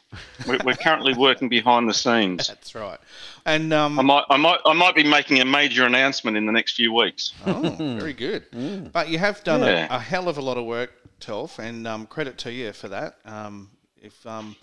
We're, 0.47 0.59
we're 0.63 0.75
currently 0.77 1.15
working 1.15 1.49
behind 1.49 1.89
the 1.89 1.95
scenes. 1.95 2.49
That's 2.49 2.75
right. 2.75 2.99
And 3.47 3.73
um, 3.73 3.99
I 3.99 4.03
might, 4.03 4.25
I 4.29 4.37
might, 4.37 4.59
I 4.67 4.75
might 4.75 4.95
be 4.95 5.05
making 5.05 5.41
a 5.41 5.45
major 5.45 5.87
announcement 5.87 6.37
in 6.37 6.45
the 6.45 6.53
next 6.53 6.75
few 6.75 6.93
weeks. 6.93 7.33
Oh, 7.47 7.71
very 7.99 8.13
good. 8.13 8.45
But 8.93 9.09
you 9.09 9.19
have 9.19 9.43
done 9.43 9.63
Yeah. 9.63 9.93
a, 9.93 9.97
a 9.97 9.99
hell 9.99 10.29
of 10.29 10.37
a 10.37 10.43
lot 10.43 10.59
of 10.59 10.67
work, 10.67 10.93
Telf, 11.19 11.59
and 11.59 11.87
um, 11.89 12.07
credit 12.07 12.37
to 12.39 12.53
you 12.53 12.73
for 12.73 12.89
that. 12.89 13.17
Um, 13.25 13.71
if 14.01 14.25
um, 14.27 14.55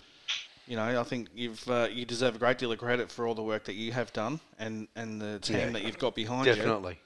you 0.68 0.76
know, 0.76 1.00
I 1.00 1.02
think 1.02 1.28
you've 1.34 1.68
uh, 1.68 1.88
you 1.92 2.04
deserve 2.04 2.36
a 2.36 2.38
great 2.38 2.58
deal 2.58 2.70
of 2.70 2.78
credit 2.78 3.10
for 3.10 3.26
all 3.26 3.34
the 3.34 3.42
work 3.42 3.64
that 3.64 3.74
you 3.74 3.90
have 3.90 4.12
done 4.12 4.38
and, 4.60 4.86
and 4.94 5.20
the 5.20 5.40
team 5.40 5.56
Yeah. 5.58 5.70
that 5.70 5.82
you've 5.82 5.98
got 5.98 6.14
behind 6.14 6.46
you. 6.46 6.54
Definitely. 6.54 7.00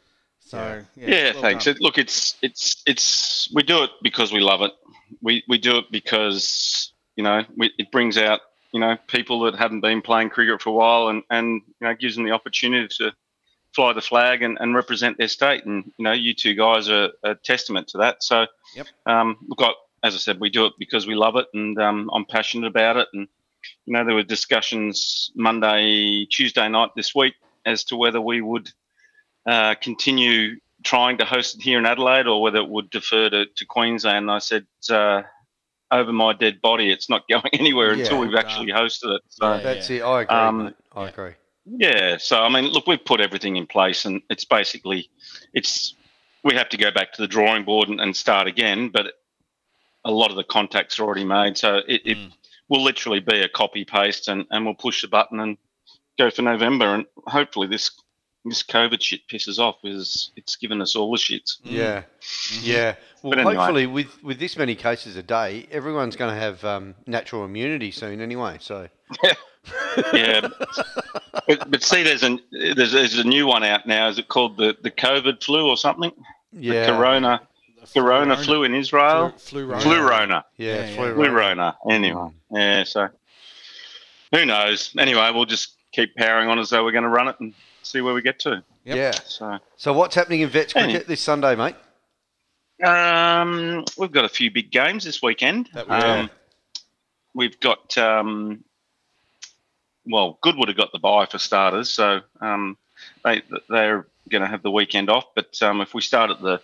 So 0.45 0.85
yeah, 0.97 1.09
Yeah, 1.09 1.33
well 1.33 1.43
thanks. 1.43 1.65
done. 1.65 1.75
It, 1.75 1.81
look, 1.81 1.99
it's, 1.99 2.37
it's, 2.43 2.83
it's. 2.87 3.51
We 3.53 3.63
do 3.63 3.83
it 3.83 3.91
because 4.03 4.33
we 4.33 4.41
love 4.41 4.63
it. 4.63 4.73
We, 5.23 5.43
we 5.49 5.59
do 5.59 5.79
it 5.79 5.87
because 5.91 6.93
you 7.17 7.25
know 7.25 7.43
we, 7.57 7.73
it 7.79 7.91
brings 7.91 8.19
out 8.19 8.41
you 8.73 8.81
know 8.81 8.97
people 9.09 9.41
that 9.45 9.55
haven't 9.55 9.81
been 9.81 10.03
playing 10.03 10.31
cricket 10.31 10.61
for 10.61 10.71
a 10.71 10.73
while, 10.73 11.09
and 11.09 11.23
and 11.31 11.63
you 11.81 11.87
know 11.87 11.95
gives 11.95 12.17
them 12.17 12.25
the 12.25 12.33
opportunity 12.33 12.89
to 12.99 13.13
fly 13.75 13.93
the 13.93 14.01
flag 14.01 14.43
and, 14.43 14.57
and 14.61 14.75
represent 14.75 15.19
their 15.19 15.29
state. 15.29 15.65
And 15.65 15.91
you 15.99 16.05
know, 16.05 16.13
you 16.13 16.35
two 16.35 16.55
guys 16.55 16.89
are 16.89 17.11
a 17.25 17.35
testament 17.35 17.89
to 17.89 17.99
that. 17.99 18.23
So, 18.23 18.47
Yep. 18.77 18.87
um, 19.07 19.37
look, 19.49 19.61
I, 19.63 19.73
as 20.07 20.15
I 20.15 20.19
said, 20.19 20.41
we 20.41 20.51
do 20.51 20.67
it 20.67 20.75
because 20.79 21.07
we 21.07 21.15
love 21.15 21.37
it, 21.37 21.47
and 21.55 21.79
um, 21.81 22.11
I'm 22.13 22.25
passionate 22.27 22.69
about 22.69 22.97
it. 22.97 23.09
And 23.13 23.29
you 23.87 23.95
know, 23.95 24.05
there 24.05 24.15
were 24.15 24.23
discussions 24.23 25.31
Monday, 25.35 26.27
Tuesday 26.31 26.69
night 26.69 26.91
this 26.97 27.15
week 27.15 27.35
as 27.65 27.85
to 27.85 27.97
whether 27.97 28.21
we 28.21 28.41
would 28.43 28.71
uh, 29.47 29.75
continue 29.81 30.57
trying 30.83 31.19
to 31.19 31.25
host 31.25 31.57
it 31.57 31.63
here 31.63 31.79
in 31.79 31.87
Adelaide 31.87 32.27
or 32.27 32.43
whether 32.43 32.59
it 32.59 32.69
would 32.69 32.91
defer 32.91 33.31
to, 33.31 33.47
to 33.47 33.65
Queensland. 33.67 34.31
I 34.31 34.39
said, 34.39 34.67
uh, 34.91 35.23
over 35.91 36.13
my 36.13 36.33
dead 36.33 36.61
body, 36.61 36.91
it's 36.91 37.09
not 37.09 37.27
going 37.31 37.43
anywhere 37.53 37.95
Yeah. 37.95 38.03
until 38.05 38.19
we've 38.19 38.35
actually 38.35 38.73
hosted 38.73 39.17
it. 39.17 39.23
So, 39.29 39.55
Yeah. 39.55 39.61
That's 39.63 39.91
it. 39.91 40.03
I 40.03 40.23
agree, 40.23 40.37
Um. 40.37 40.75
I 40.95 41.09
agree. 41.09 41.33
yeah. 41.67 42.17
So, 42.19 42.39
I 42.43 42.49
mean, 42.49 42.67
look, 42.73 42.87
we've 42.87 43.05
put 43.05 43.21
everything 43.21 43.57
in 43.57 43.67
place 43.67 44.05
and 44.05 44.21
it's 44.31 44.45
basically, 44.45 45.09
it's, 45.53 45.95
we 46.43 46.55
have 46.55 46.69
to 46.71 46.77
go 46.77 46.91
back 46.91 47.13
to 47.15 47.23
the 47.23 47.29
drawing 47.29 47.65
board 47.65 47.89
and, 47.89 48.01
and 48.01 48.15
start 48.15 48.47
again, 48.47 48.91
but 48.91 49.15
a 50.05 50.11
lot 50.11 50.31
of 50.31 50.37
the 50.37 50.45
contacts 50.45 50.99
are 50.99 51.05
already 51.05 51.25
made. 51.25 51.57
So 51.57 51.77
it, 51.89 52.03
it 52.05 52.19
Mm. 52.19 52.33
will 52.69 52.83
literally 52.83 53.21
be 53.21 53.41
a 53.41 53.49
copy 53.49 53.85
paste 53.87 54.29
and, 54.29 54.45
and 54.51 54.65
we'll 54.67 54.75
push 54.75 55.01
the 55.03 55.09
button 55.09 55.41
and 55.41 55.57
go 56.19 56.31
for 56.31 56.43
November. 56.43 56.95
And 56.95 57.07
hopefully 57.27 57.67
this, 57.69 57.91
this 58.45 58.63
COVID 58.63 59.01
shit 59.01 59.27
pisses 59.29 59.59
off 59.59 59.77
because 59.83 60.31
it's 60.37 60.57
given 60.57 60.81
us 60.83 60.95
all 60.97 61.11
the 61.11 61.19
shits. 61.19 61.59
Yeah, 61.63 62.03
Mm-hmm. 62.21 62.61
yeah. 62.67 62.95
Well, 63.23 63.39
anyway. 63.39 63.55
hopefully, 63.55 63.87
with 63.87 64.23
with 64.23 64.39
this 64.39 64.57
many 64.59 64.75
cases 64.75 65.17
a 65.17 65.23
day, 65.23 65.67
everyone's 65.71 66.15
going 66.17 66.35
to 66.35 66.39
have 66.41 66.63
um, 66.65 66.95
natural 67.07 67.45
immunity 67.45 67.91
soon, 67.91 68.21
anyway. 68.21 68.59
So 68.61 68.89
yeah, 70.13 70.49
but, 71.47 71.71
but 71.71 71.83
see, 71.83 72.03
there's 72.03 72.23
a 72.23 72.39
there's, 72.53 72.93
there's 72.93 73.19
a 73.19 73.25
new 73.25 73.47
one 73.47 73.65
out 73.65 73.87
now. 73.87 74.09
Is 74.09 74.19
it 74.19 74.29
called 74.29 74.57
the, 74.59 74.77
the 74.83 74.91
COVID 74.91 75.43
flu 75.43 75.69
or 75.69 75.77
something? 75.77 76.13
yeah, 76.53 76.87
The 76.87 76.93
Corona 76.93 77.41
Corona 77.95 78.37
flu 78.37 78.65
in 78.65 78.75
Israel. 78.75 79.33
Flu, 79.39 79.67
flu, 79.73 79.81
Flu 79.81 80.07
Rona. 80.09 80.45
yeah, 80.59 80.87
Yeah, 80.91 80.95
flu 80.95 81.13
rona. 81.15 81.33
Rona. 81.33 81.77
Anyway, 81.91 82.29
yeah. 82.51 82.85
So 82.85 83.09
who 84.33 84.45
knows? 84.45 84.95
Anyway, 84.99 85.31
we'll 85.35 85.45
just 85.47 85.75
keep 85.93 86.15
powering 86.17 86.49
on 86.49 86.59
as 86.59 86.71
though 86.71 86.85
we're 86.85 86.93
going 86.93 87.05
to 87.05 87.11
run 87.11 87.29
it 87.29 87.37
and 87.41 87.55
see 87.87 88.01
where 88.01 88.15
we 88.15 88.23
get 88.23 88.39
to. 88.41 88.63
Yep. 88.85 88.97
Yeah. 88.97 89.13
So 89.27 89.59
So 89.77 89.93
what's 89.93 90.15
happening 90.15 90.41
in 90.41 90.49
Vets 90.49 90.75
Any- 90.77 90.93
cricket 90.93 91.09
this 91.09 91.21
Sunday, 91.21 91.55
mate? 91.57 91.77
um, 92.85 93.85
we've 93.97 94.13
got 94.13 94.25
a 94.25 94.29
few 94.29 94.51
big 94.51 94.71
games 94.71 95.05
this 95.05 95.23
weekend. 95.23 95.69
That 95.75 95.89
we 95.89 95.95
um, 95.95 96.31
we've 97.35 97.59
got 97.61 97.97
um, 97.97 98.65
well, 100.07 100.39
Goodwood 100.43 100.69
have 100.69 100.77
got 100.77 100.93
the 100.93 100.99
bye 100.99 101.27
for 101.27 101.39
starters, 101.39 101.91
so 101.91 102.21
um, 102.41 102.77
they 103.25 103.43
they're 103.71 104.07
going 104.29 104.43
to 104.43 104.49
have 104.49 104.63
the 104.63 104.71
weekend 104.71 105.09
off. 105.09 105.25
But 105.35 105.61
um, 105.63 105.81
if 105.81 105.95
we 105.95 106.01
start 106.03 106.31
at 106.31 106.41
the 106.43 106.61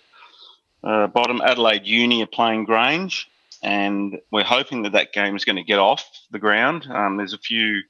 uh, 0.82 1.06
bottom, 1.06 1.40
Adelaide 1.40 1.86
Uni 1.86 2.22
are 2.22 2.26
playing 2.26 2.64
Grange, 2.64 3.30
and 3.62 4.18
we're 4.30 4.44
hoping 4.44 4.82
that 4.82 4.92
that 4.92 5.12
game 5.12 5.36
is 5.36 5.44
going 5.44 5.56
to 5.56 5.62
get 5.62 5.78
off 5.78 6.04
the 6.30 6.38
ground. 6.38 6.86
Um, 6.90 7.16
there's 7.16 7.34
a 7.34 7.38
few. 7.38 7.82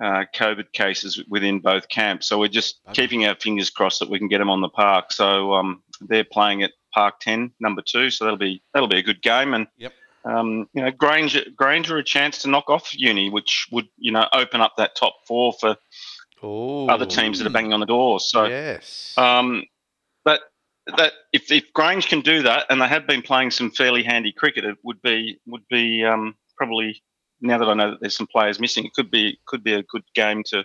Uh, 0.00 0.24
COVID 0.32 0.72
cases 0.72 1.20
within 1.28 1.58
both 1.58 1.88
camps, 1.88 2.28
so 2.28 2.38
we're 2.38 2.46
just 2.46 2.80
Okay. 2.88 3.02
keeping 3.02 3.26
our 3.26 3.34
fingers 3.34 3.68
crossed 3.68 3.98
that 3.98 4.08
we 4.08 4.18
can 4.20 4.28
get 4.28 4.38
them 4.38 4.48
on 4.48 4.60
the 4.60 4.68
park. 4.68 5.10
So 5.12 5.54
um, 5.54 5.82
they're 6.00 6.22
playing 6.22 6.62
at 6.62 6.70
Park 6.94 7.18
Ten, 7.18 7.50
number 7.58 7.82
two, 7.82 8.08
so 8.10 8.24
that'll 8.24 8.38
be 8.38 8.62
that'll 8.72 8.88
be 8.88 8.98
a 8.98 9.02
good 9.02 9.20
game. 9.22 9.54
And 9.54 9.66
Yep. 9.76 9.92
um, 10.24 10.68
you 10.72 10.82
know, 10.82 10.92
Granger 10.92 11.40
Granger 11.56 11.96
a 11.98 12.04
chance 12.04 12.38
to 12.42 12.48
knock 12.48 12.70
off 12.70 12.96
Uni, 12.96 13.28
which 13.28 13.66
would 13.72 13.88
you 13.96 14.12
know 14.12 14.28
open 14.32 14.60
up 14.60 14.74
that 14.76 14.94
top 14.94 15.14
four 15.26 15.52
for 15.54 15.76
Oh, 16.40 16.88
other 16.88 17.04
teams 17.06 17.38
that 17.38 17.48
are 17.48 17.50
banging 17.50 17.72
on 17.72 17.80
the 17.80 17.86
door. 17.86 18.20
So, 18.20 18.44
yes. 18.44 19.14
um, 19.18 19.64
but 20.24 20.42
that 20.96 21.12
if 21.32 21.50
if 21.50 21.72
Grange 21.72 22.06
can 22.06 22.20
do 22.20 22.42
that, 22.44 22.66
and 22.70 22.80
they 22.80 22.86
have 22.86 23.08
been 23.08 23.22
playing 23.22 23.50
some 23.50 23.72
fairly 23.72 24.04
handy 24.04 24.30
cricket, 24.30 24.64
it 24.64 24.78
would 24.84 25.02
be 25.02 25.40
would 25.46 25.66
be 25.68 26.04
um, 26.04 26.36
probably 26.56 27.02
now 27.40 27.58
that 27.58 27.68
I 27.68 27.74
know 27.74 27.90
that 27.90 28.00
there's 28.00 28.16
some 28.16 28.26
players 28.26 28.60
missing, 28.60 28.84
it 28.84 28.92
could 28.94 29.10
be 29.10 29.38
could 29.46 29.62
be 29.62 29.74
a 29.74 29.82
good 29.82 30.04
game 30.14 30.42
to 30.46 30.64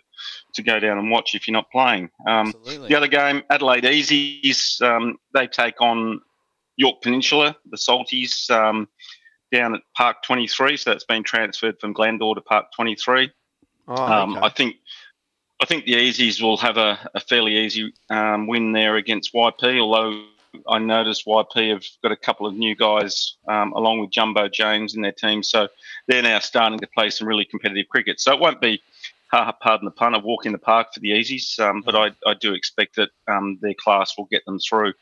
to 0.53 0.63
go 0.63 0.80
down 0.80 0.98
and 0.98 1.12
watch 1.12 1.36
if 1.36 1.48
you're 1.48 1.53
not 1.53 1.72
playing. 1.72 2.10
Um, 2.27 2.53
the 2.65 2.96
other 2.96 3.08
game, 3.08 3.44
Adelaide 3.50 3.84
Easies, 3.84 4.82
um, 4.82 5.18
they 5.34 5.48
take 5.48 5.82
on 5.82 6.22
Yorke 6.77 7.01
Peninsula, 7.01 7.56
the 7.70 7.77
Salties, 7.77 8.50
um, 8.50 8.88
down 9.51 9.75
at 9.75 9.82
Park 9.96 10.24
23. 10.24 10.77
So 10.77 10.89
that's 10.89 11.06
been 11.06 11.24
transferred 11.24 11.80
from 11.80 11.94
Glandore 11.94 12.36
to 12.36 12.42
Park 12.42 12.68
23. 12.75 13.32
oh, 13.88 13.96
Um, 13.96 14.38
okay. 14.38 14.46
I 14.46 14.50
think 14.50 14.75
I 15.62 15.65
think 15.65 15.86
the 15.86 15.94
Easies 15.94 16.42
will 16.42 16.58
have 16.58 16.77
a, 16.77 17.00
a 17.13 17.20
fairly 17.20 17.58
easy 17.58 17.94
um, 18.10 18.48
win 18.48 18.74
there 18.74 18.96
against 18.96 19.34
YP. 19.34 19.80
Although 19.80 20.25
I 20.67 20.79
noticed 20.79 21.25
YP 21.25 21.72
have 21.72 21.83
got 22.01 22.12
a 22.12 22.15
couple 22.15 22.45
of 22.48 22.53
new 22.53 22.75
guys 22.75 23.36
um, 23.48 23.74
along 23.74 24.00
with 24.00 24.12
Jumbo 24.12 24.48
James 24.48 24.95
in 24.95 25.01
their 25.01 25.12
team, 25.12 25.43
so 25.43 25.67
they're 26.07 26.22
now 26.22 26.39
starting 26.39 26.79
to 26.79 26.88
play 26.88 27.10
some 27.10 27.27
really 27.27 27.45
competitive 27.45 27.88
cricket. 27.89 28.19
So 28.19 28.33
it 28.33 28.39
won't 28.39 28.62
be, 28.62 28.81
ha- 29.31 29.51
pardon 29.62 29.86
the 29.86 29.91
pun, 29.91 30.13
a 30.15 30.19
walk 30.19 30.45
in 30.45 30.51
the 30.51 30.57
park 30.57 30.93
for 30.93 31.00
the 31.00 31.10
Easies, 31.12 31.60
um, 31.60 31.81
but 31.86 31.95
I, 31.95 32.12
I 32.25 32.33
do 32.36 32.53
expect 32.53 32.95
that 32.98 33.10
um, 33.27 33.57
their 33.62 33.74
class 33.74 34.17
will 34.17 34.25
get 34.25 34.45
them 34.45 34.60
through. 34.60 34.93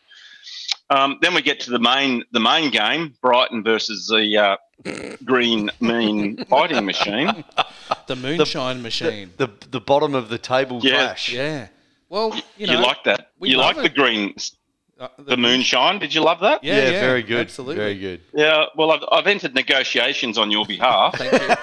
Um, 0.89 1.19
then 1.21 1.33
we 1.33 1.41
get 1.41 1.61
to 1.61 1.71
the 1.71 1.79
main 1.79 2.23
the 2.31 2.39
main 2.41 2.69
game, 2.69 3.13
Brighton 3.21 3.63
versus 3.63 4.07
the 4.07 4.37
uh, 4.37 4.57
Green 5.23 5.69
Mean 5.79 6.43
Fighting 6.45 6.85
Machine. 6.85 7.45
the 8.07 8.15
moonshine 8.15 8.81
machine. 8.81 9.31
the 9.37 9.49
the 9.69 9.79
bottom 9.79 10.15
of 10.15 10.27
the 10.29 10.37
table 10.37 10.79
Yeah. 10.83 10.91
clash. 11.05 11.31
yeah. 11.31 11.67
Well, 12.09 12.35
you 12.57 12.67
You, 12.67 12.77
like 12.79 13.03
that? 13.05 13.31
You 13.39 13.55
like 13.57 13.77
it. 13.77 13.83
the 13.83 13.89
green, 13.89 14.33
uh, 15.01 15.07
the 15.17 15.35
moonshine? 15.35 15.99
Did 15.99 16.13
you 16.13 16.21
love 16.21 16.39
that? 16.41 16.63
Yeah, 16.63 16.77
Yeah, 16.77 16.89
yeah, 16.91 17.01
very 17.01 17.23
good. 17.23 17.41
Absolutely. 17.41 17.75
Very 17.75 17.97
good. 17.97 18.21
Yeah. 18.33 18.65
Well, 18.75 18.91
I've, 18.91 19.03
I've 19.11 19.27
entered 19.27 19.55
negotiations 19.55 20.37
on 20.37 20.51
your 20.51 20.65
behalf, 20.65 21.17
Thank 21.17 21.33
you. 21.33 21.55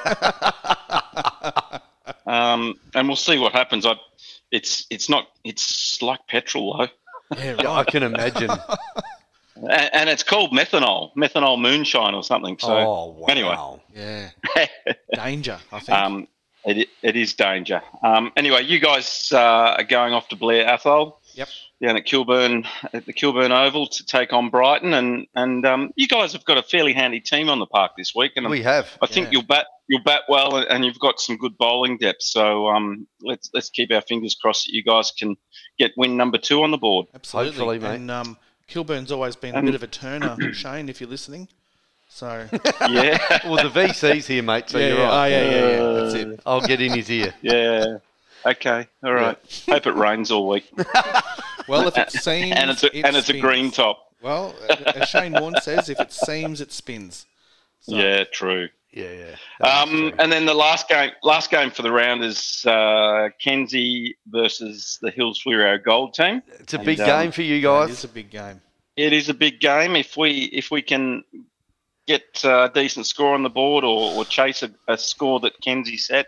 um, 2.33 2.75
and 2.95 3.07
we'll 3.09 3.17
see 3.17 3.39
what 3.39 3.53
happens. 3.53 3.87
I, 3.87 3.95
it's 4.51 4.87
it's 4.91 5.09
not 5.09 5.29
it's 5.45 6.03
like 6.03 6.27
petrol 6.27 6.77
though, 6.79 7.39
yeah, 7.39 7.57
Yeah, 7.63 7.71
I 7.71 7.85
can 7.85 8.03
imagine. 8.03 8.51
and, 9.57 9.91
and 9.95 10.11
it's 10.11 10.23
called 10.23 10.53
methanol, 10.53 11.15
methanol 11.15 11.61
moonshine 11.61 12.15
or 12.15 12.25
something. 12.25 12.59
So 12.59 12.77
oh 12.77 13.17
wow. 13.19 13.27
anyway. 13.29 13.57
Yeah. 13.95 14.67
Danger, 15.15 15.59
I 15.71 15.81
think. 15.81 15.99
um, 15.99 16.29
it, 16.65 16.89
it 17.03 17.17
is 17.17 17.35
danger. 17.35 17.83
Um, 18.03 18.33
anyway, 18.37 18.63
you 18.65 18.79
guys 18.79 19.31
uh, 19.33 19.77
are 19.79 19.85
going 19.85 20.13
off 20.13 20.29
to 20.29 20.37
Blair 20.37 20.67
Athol. 20.67 21.18
Yep. 21.81 21.89
Down 21.89 21.97
at 21.97 22.05
Kilburn, 22.07 22.65
at 22.93 23.07
the 23.07 23.13
Kilburn 23.13 23.53
Oval 23.53 23.87
to 23.87 24.05
take 24.05 24.33
on 24.33 24.51
Brighton, 24.51 24.95
and 24.95 25.27
and 25.35 25.65
um, 25.65 25.91
you 25.97 26.09
guys 26.09 26.33
have 26.33 26.45
got 26.45 26.59
a 26.59 26.63
fairly 26.63 26.93
handy 26.93 27.21
team 27.21 27.49
on 27.49 27.59
the 27.61 27.67
park 27.67 27.93
this 27.97 28.15
week, 28.15 28.33
and 28.37 28.47
I'm 28.47 28.51
we 28.51 28.63
have. 28.63 28.89
I 29.01 29.07
think 29.07 29.27
Yeah. 29.27 29.33
you'll 29.35 29.43
bat 29.45 29.67
you'll 29.89 30.03
bat 30.03 30.23
well, 30.29 30.57
and- 30.57 30.67
and 30.69 30.85
you've 30.85 30.99
got 30.99 31.21
some 31.21 31.37
good 31.37 31.57
bowling 31.57 31.97
depth. 31.99 32.23
So 32.23 32.67
um, 32.69 33.07
let's 33.23 33.51
let's 33.55 33.71
keep 33.71 33.93
our 33.93 34.01
fingers 34.01 34.35
crossed 34.35 34.67
that 34.67 34.73
you 34.73 34.83
guys 34.83 35.13
can 35.13 35.37
get 35.79 35.93
win 35.97 36.17
number 36.17 36.39
two 36.39 36.63
on 36.65 36.71
the 36.73 36.79
board. 36.79 37.07
Absolutely. 37.15 37.51
hopefully, 37.53 37.79
mate. 37.79 37.95
And 37.95 38.11
um, 38.11 38.37
Kilburn's 38.69 39.13
always 39.13 39.37
been 39.37 39.55
a 39.55 39.63
bit 39.63 39.75
of 39.77 39.83
a 39.85 39.87
turner, 39.87 40.37
Shane, 40.53 40.89
if 40.89 41.01
you're 41.01 41.09
listening. 41.11 41.47
So, 42.11 42.49
Yeah, 42.89 43.19
Well, 43.45 43.63
the 43.63 43.71
VC's 43.71 44.27
here, 44.27 44.43
mate. 44.43 44.69
So 44.69 44.79
yeah, 44.79 44.87
you're 44.89 44.97
yeah. 44.99 45.05
Oh, 45.05 45.09
right. 45.17 45.29
yeah, 45.29 45.51
yeah, 45.51 45.71
yeah. 45.71 45.93
That's 46.03 46.15
it. 46.15 46.41
I'll 46.45 46.61
get 46.61 46.81
in 46.81 46.93
his 46.95 47.09
ear. 47.11 47.35
yeah. 47.43 47.99
Okay, 48.47 48.87
all 49.03 49.13
right. 49.13 49.37
Hope 49.69 49.87
it 49.89 49.95
rains 49.97 50.31
all 50.31 50.47
week, 50.49 50.71
Well, 51.69 51.87
if 51.89 51.97
it 51.99 52.11
seems. 52.11 52.53
and 52.57 52.71
it's 52.71 52.83
a, 52.83 52.97
it 52.97 53.05
and 53.05 53.17
it's 53.17 53.29
a 53.29 53.39
green 53.39 53.71
top. 53.71 54.05
Well, 54.23 54.55
as 54.95 55.09
Shane 55.09 55.33
Warne 55.33 55.61
says, 55.63 55.89
if 55.89 56.01
it 56.01 56.13
seems, 56.13 56.61
it 56.61 56.73
spins. 56.73 57.27
So, 57.81 57.95
Yeah, 57.97 58.25
true. 58.25 58.69
Yeah, 58.91 59.35
yeah. 59.61 59.81
Um, 59.81 59.91
true. 59.91 60.13
and 60.19 60.33
then 60.33 60.47
the 60.47 60.55
last 60.55 60.89
game, 60.89 61.13
last 61.23 61.51
game 61.51 61.71
for 61.71 61.83
the 61.83 61.93
round 61.93 62.25
is 62.25 62.65
uh, 62.67 63.29
Kenzie 63.41 64.17
versus 64.27 64.99
the 65.03 65.11
Hills 65.11 65.41
Fluoro 65.45 65.83
Gold 65.83 66.15
team. 66.15 66.43
it's 66.59 66.75
a 66.75 66.79
big 66.79 66.99
um, 67.01 67.07
game 67.07 67.31
for 67.31 67.43
you 67.43 67.57
It 67.57 67.63
guys. 67.63 67.91
is 67.91 68.05
a 68.05 68.09
big 68.09 68.31
game. 68.31 68.61
It 68.97 69.13
is 69.13 69.29
a 69.29 69.35
big 69.35 69.61
game. 69.61 69.95
If 69.95 70.17
we 70.17 70.45
if 70.53 70.73
we 70.73 70.83
can 70.83 71.23
get 72.09 72.41
a 72.43 72.71
decent 72.75 73.07
score 73.07 73.35
on 73.35 73.43
the 73.45 73.51
board 73.51 73.85
or, 73.85 74.13
or 74.15 74.25
chase 74.25 74.63
a, 74.65 74.71
a 74.89 74.97
score 74.99 75.39
that 75.41 75.61
Kenzie 75.61 75.99
set 75.99 76.27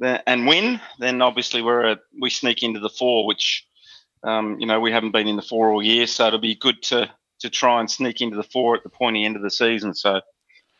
then, 0.00 0.20
and 0.26 0.46
win, 0.48 0.80
then 0.98 1.22
obviously 1.22 1.62
we're 1.62 1.92
a, 1.92 1.96
we 2.20 2.30
sneak 2.30 2.62
into 2.64 2.80
the 2.80 2.88
four, 2.88 3.26
which 3.26 3.66
um, 4.22 4.58
you 4.60 4.66
know 4.66 4.80
we 4.80 4.92
haven't 4.92 5.12
been 5.12 5.28
in 5.28 5.36
the 5.36 5.42
four 5.42 5.70
all 5.70 5.82
year, 5.82 6.06
so 6.06 6.26
it'll 6.26 6.38
be 6.38 6.54
good 6.54 6.82
to 6.84 7.10
to 7.40 7.50
try 7.50 7.80
and 7.80 7.90
sneak 7.90 8.20
into 8.20 8.36
the 8.36 8.42
four 8.42 8.76
at 8.76 8.82
the 8.82 8.88
pointy 8.90 9.24
end 9.24 9.36
of 9.36 9.42
the 9.42 9.50
season. 9.50 9.94
So 9.94 10.20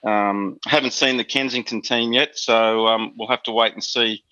um, 0.05 0.59
haven't 0.67 0.93
seen 0.93 1.17
the 1.17 1.25
Kensington 1.25 1.83
team 1.83 2.13
yet, 2.13 2.37
so 2.39 2.87
um, 2.87 3.15
we'll 3.17 3.29
have 3.29 3.43
to 3.45 3.53
wait 3.53 3.73
and 3.75 3.83
see 3.85 4.23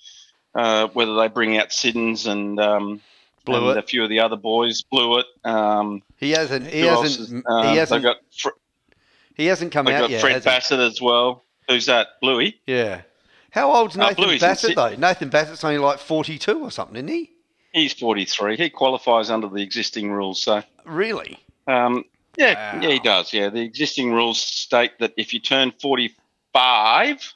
uh, 0.54 0.88
whether 0.88 1.14
they 1.14 1.28
bring 1.28 1.56
out 1.58 1.72
Siddons 1.72 2.26
and. 2.26 2.58
Um, 2.60 3.00
and 3.50 3.78
a 3.78 3.82
few 3.82 4.02
of 4.02 4.10
the 4.10 4.20
other 4.20 4.36
boys, 4.36 4.82
Blewett. 4.82 5.24
Um, 5.42 6.02
He 6.18 6.32
hasn't. 6.32 6.66
He 6.66 6.80
hasn't. 6.80 7.18
is- 7.18 7.42
uh, 7.48 7.70
he 7.70 7.78
hasn't. 7.78 8.02
Got, 8.02 8.16
Fr- 8.36 8.50
he 9.34 9.46
hasn't 9.46 9.72
come 9.72 9.88
out 9.88 10.00
got 10.00 10.10
yet. 10.10 10.20
Fred 10.20 10.34
he? 10.34 10.40
Bassett 10.44 10.78
as 10.80 11.00
well. 11.00 11.44
Who's 11.66 11.86
that? 11.86 12.08
Bluey. 12.20 12.60
Yeah. 12.66 13.00
How 13.50 13.72
old's 13.72 13.96
Uh, 13.96 14.06
Nathan 14.10 14.28
in 14.28 14.38
Bassett 14.38 14.76
though? 14.76 14.94
Nathan 14.96 15.30
Bassett's 15.30 15.64
only 15.64 15.78
like 15.78 15.98
forty-two 15.98 16.62
or 16.62 16.70
something, 16.70 16.96
isn't 16.96 17.08
he? 17.08 17.30
He's 17.78 17.92
43. 17.94 18.56
He 18.56 18.70
qualifies 18.70 19.30
under 19.30 19.48
the 19.48 19.62
existing 19.62 20.10
rules. 20.10 20.42
So, 20.42 20.62
Really? 20.84 21.38
um, 21.66 22.04
yeah, 22.36 22.54
Wow. 22.74 22.80
yeah, 22.82 22.90
he 22.90 22.98
does. 22.98 23.32
Yeah, 23.32 23.48
the 23.50 23.60
existing 23.62 24.12
rules 24.12 24.40
state 24.40 24.98
that 25.00 25.12
if 25.16 25.32
you 25.34 25.40
turn 25.40 25.72
45, 25.80 27.34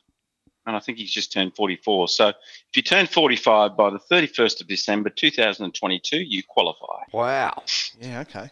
and 0.66 0.76
I 0.76 0.78
think 0.80 0.99
he's 0.99 1.11
just 1.11 1.32
turned 1.32 1.54
44. 1.56 2.08
So, 2.08 2.28
if 2.28 2.37
you 2.76 2.82
turn 2.82 3.06
45 3.06 3.76
by 3.76 3.90
the 3.90 3.99
31st 3.99 4.61
of 4.61 4.68
December 4.68 5.11
2022, 5.11 6.18
you 6.18 6.42
qualify. 6.42 7.02
Wow. 7.12 7.62
Yeah, 8.00 8.20
okay. 8.20 8.50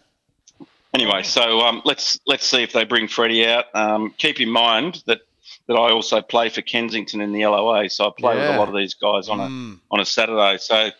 anyway, 0.92 1.22
so 1.22 1.60
um, 1.60 1.82
let's 1.84 2.18
let's 2.26 2.44
see 2.46 2.62
if 2.64 2.72
they 2.72 2.84
bring 2.84 3.06
Freddie 3.08 3.46
out. 3.46 3.66
Um, 3.74 4.12
keep 4.18 4.40
in 4.40 4.50
mind 4.50 5.02
that 5.06 5.20
that 5.68 5.74
I 5.74 5.90
also 5.92 6.20
play 6.20 6.48
for 6.48 6.62
Kensington 6.62 7.20
in 7.20 7.32
the 7.32 7.46
LOA, 7.46 7.88
so 7.88 8.08
I 8.08 8.10
play 8.16 8.36
with 8.36 8.46
a 8.48 8.56
lot 8.58 8.68
of 8.68 8.74
these 8.74 8.94
guys 8.94 9.28
on 9.28 9.38
a 9.40 9.44
Mm. 9.46 9.78
on 9.92 10.00
a 10.00 10.04
Saturday. 10.04 10.58
So 10.58 10.90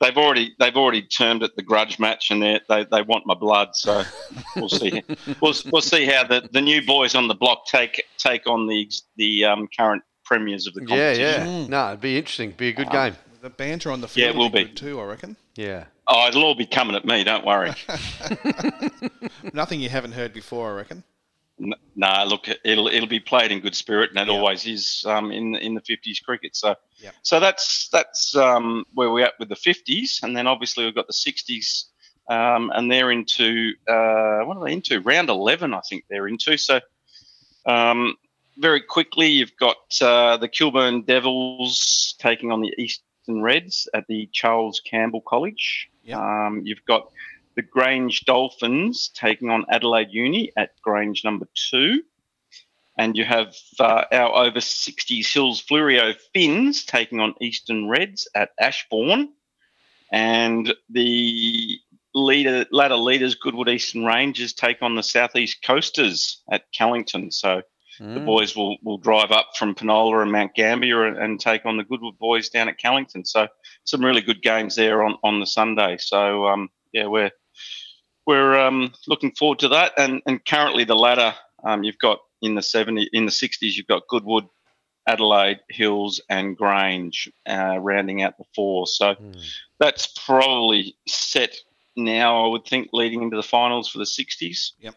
they've 0.00 0.16
already 0.16 0.54
they've 0.58 0.76
already 0.76 1.02
termed 1.02 1.42
it 1.42 1.54
the 1.56 1.62
grudge 1.62 1.98
match, 1.98 2.30
and 2.30 2.42
they 2.42 2.60
they 2.68 2.84
they 2.90 3.02
want 3.02 3.26
my 3.26 3.34
blood. 3.34 3.70
So 3.74 4.02
we'll 4.56 4.68
see 4.68 5.02
we'll, 5.40 5.54
we'll 5.70 5.82
see 5.82 6.06
how 6.06 6.24
the, 6.26 6.48
the 6.52 6.60
new 6.60 6.84
boys 6.84 7.14
on 7.14 7.28
the 7.28 7.34
block 7.34 7.66
take 7.66 8.02
take 8.18 8.46
on 8.46 8.66
the 8.66 8.90
the 9.16 9.44
um, 9.44 9.68
current 9.76 10.02
premiers 10.24 10.66
of 10.66 10.74
the 10.74 10.80
Yeah, 10.82 10.86
competition. 10.88 11.46
yeah. 11.46 11.46
Mm. 11.64 11.68
No, 11.68 11.88
it'd 11.88 12.00
be 12.00 12.16
interesting. 12.18 12.52
Be 12.52 12.68
a 12.68 12.72
good 12.72 12.88
Um, 12.88 12.92
game. 12.92 13.16
The 13.42 13.50
banter 13.50 13.90
on 13.90 14.00
the 14.00 14.06
Yeah, 14.08 14.26
field 14.26 14.36
it 14.36 14.38
will 14.38 14.50
be 14.50 14.64
be. 14.64 14.72
too, 14.72 15.00
I 15.00 15.04
reckon. 15.04 15.36
Yeah. 15.56 15.84
Oh, 16.06 16.28
it'll 16.28 16.44
all 16.44 16.54
be 16.54 16.66
coming 16.66 16.94
at 16.94 17.04
me. 17.06 17.24
Don't 17.24 17.44
worry. 17.46 17.72
Nothing 19.52 19.80
you 19.80 19.88
haven't 19.88 20.12
heard 20.12 20.32
before, 20.32 20.70
I 20.72 20.74
reckon. 20.76 21.04
N- 21.60 21.74
Nah, 21.96 22.24
look, 22.24 22.48
it'll 22.64 22.88
it'll 22.88 23.08
be 23.08 23.20
played 23.20 23.50
in 23.52 23.60
good 23.60 23.74
spirit, 23.74 24.10
and 24.10 24.18
it 24.18 24.28
Yeah. 24.32 24.38
always 24.38 24.66
is 24.66 25.04
um, 25.06 25.30
in 25.32 25.54
in 25.56 25.74
the 25.74 25.80
fifties 25.80 26.20
cricket. 26.20 26.56
So, 26.56 26.74
Yep. 27.00 27.14
so 27.22 27.40
that's 27.40 27.88
that's 27.88 28.36
um, 28.36 28.84
where 28.94 29.10
we're 29.10 29.24
at 29.24 29.38
with 29.38 29.48
the 29.48 29.56
fifties, 29.56 30.20
and 30.22 30.36
then 30.36 30.46
obviously 30.46 30.84
we've 30.84 30.94
got 30.94 31.06
the 31.06 31.12
sixties, 31.12 31.86
um, 32.28 32.70
and 32.74 32.90
they're 32.90 33.10
into 33.10 33.72
uh, 33.88 34.40
what 34.40 34.56
are 34.56 34.64
they 34.64 34.72
into? 34.72 35.00
Round 35.00 35.28
eleven, 35.28 35.74
I 35.74 35.80
think 35.80 36.04
they're 36.08 36.28
into. 36.28 36.56
So, 36.56 36.80
um, 37.66 38.16
very 38.58 38.80
quickly, 38.80 39.28
you've 39.28 39.56
got 39.56 39.76
uh, 40.02 40.36
the 40.36 40.48
Kilburn 40.48 41.02
Devils 41.02 42.14
taking 42.18 42.52
on 42.52 42.60
the 42.60 42.74
Eastern 42.76 43.42
Reds 43.42 43.88
at 43.94 44.06
the 44.06 44.28
Charles 44.32 44.80
Campbell 44.80 45.22
College. 45.22 45.90
Yep. 46.04 46.18
Um, 46.18 46.62
you've 46.64 46.84
got 46.84 47.10
the 47.56 47.62
Grange 47.62 48.24
Dolphins 48.24 49.10
taking 49.14 49.50
on 49.50 49.64
Adelaide 49.70 50.08
Uni 50.10 50.52
at 50.56 50.80
Grange 50.82 51.24
number 51.24 51.46
two. 51.54 52.02
And 53.00 53.16
you 53.16 53.24
have 53.24 53.56
uh, 53.78 54.04
our 54.12 54.44
over 54.44 54.58
60s 54.58 55.32
Hills 55.32 55.64
Fleurieu 55.64 56.14
Finns 56.34 56.84
taking 56.84 57.18
on 57.18 57.34
Eastern 57.40 57.88
Reds 57.88 58.28
at 58.34 58.50
Ashbourne. 58.60 59.32
And 60.12 60.74
the 60.90 61.78
leader, 62.14 62.66
ladder 62.70 62.98
leaders, 62.98 63.36
Goodwood 63.36 63.70
Eastern 63.70 64.04
Rangers, 64.04 64.52
take 64.52 64.82
on 64.82 64.96
the 64.96 65.02
Southeast 65.02 65.62
Coasters 65.64 66.42
at 66.52 66.70
Callington. 66.74 67.30
So 67.30 67.62
the 67.98 68.20
Mm. 68.20 68.26
boys 68.26 68.54
will, 68.54 68.76
will 68.82 68.98
drive 68.98 69.30
up 69.30 69.48
from 69.58 69.74
Penola 69.74 70.20
and 70.20 70.30
Mount 70.32 70.54
Gambier 70.54 71.06
and, 71.06 71.16
and 71.16 71.40
take 71.40 71.64
on 71.64 71.78
the 71.78 71.84
Goodwood 71.84 72.18
boys 72.18 72.50
down 72.50 72.68
at 72.68 72.78
Callington. 72.78 73.24
So 73.24 73.48
some 73.84 74.04
really 74.04 74.20
good 74.20 74.42
games 74.42 74.76
there 74.76 75.02
on, 75.02 75.16
on 75.22 75.40
the 75.40 75.46
Sunday. 75.46 75.96
So 75.98 76.46
um, 76.46 76.68
yeah, 76.92 77.06
we're 77.06 77.30
we're 78.26 78.58
um, 78.58 78.92
looking 79.06 79.32
forward 79.32 79.60
to 79.60 79.68
that. 79.68 79.92
And 79.96 80.20
and 80.26 80.44
currently 80.44 80.84
the 80.84 80.96
ladder 80.96 81.34
um, 81.64 81.82
you've 81.82 81.98
got 81.98 82.20
in 82.42 82.54
the 82.54 82.62
seventy 82.62 83.08
in 83.12 83.26
the 83.26 83.32
sixties 83.32 83.76
you've 83.76 83.86
got 83.86 84.08
Goodwood, 84.08 84.48
Adelaide, 85.06 85.60
Hills, 85.68 86.20
and 86.28 86.56
Grange 86.56 87.30
uh, 87.48 87.78
rounding 87.78 88.22
out 88.22 88.38
the 88.38 88.44
four. 88.54 88.86
So 88.86 89.14
Mm. 89.14 89.52
that's 89.78 90.06
probably 90.26 90.96
set 91.06 91.56
now. 91.96 92.44
I 92.44 92.48
would 92.48 92.64
think 92.64 92.90
leading 92.92 93.22
into 93.22 93.36
the 93.36 93.42
finals 93.42 93.88
for 93.88 93.98
the 93.98 94.06
sixties. 94.06 94.72
Yep. 94.80 94.94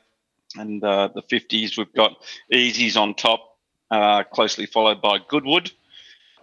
And 0.56 0.84
uh, 0.84 1.10
the 1.16 1.24
fifties 1.24 1.78
we've 1.78 1.92
got 1.94 2.18
Easies 2.54 2.96
on 2.96 3.16
top, 3.16 3.58
uh, 3.90 4.24
closely 4.24 4.68
followed 4.68 5.02
by 5.02 5.20
Goodwood. 5.28 5.72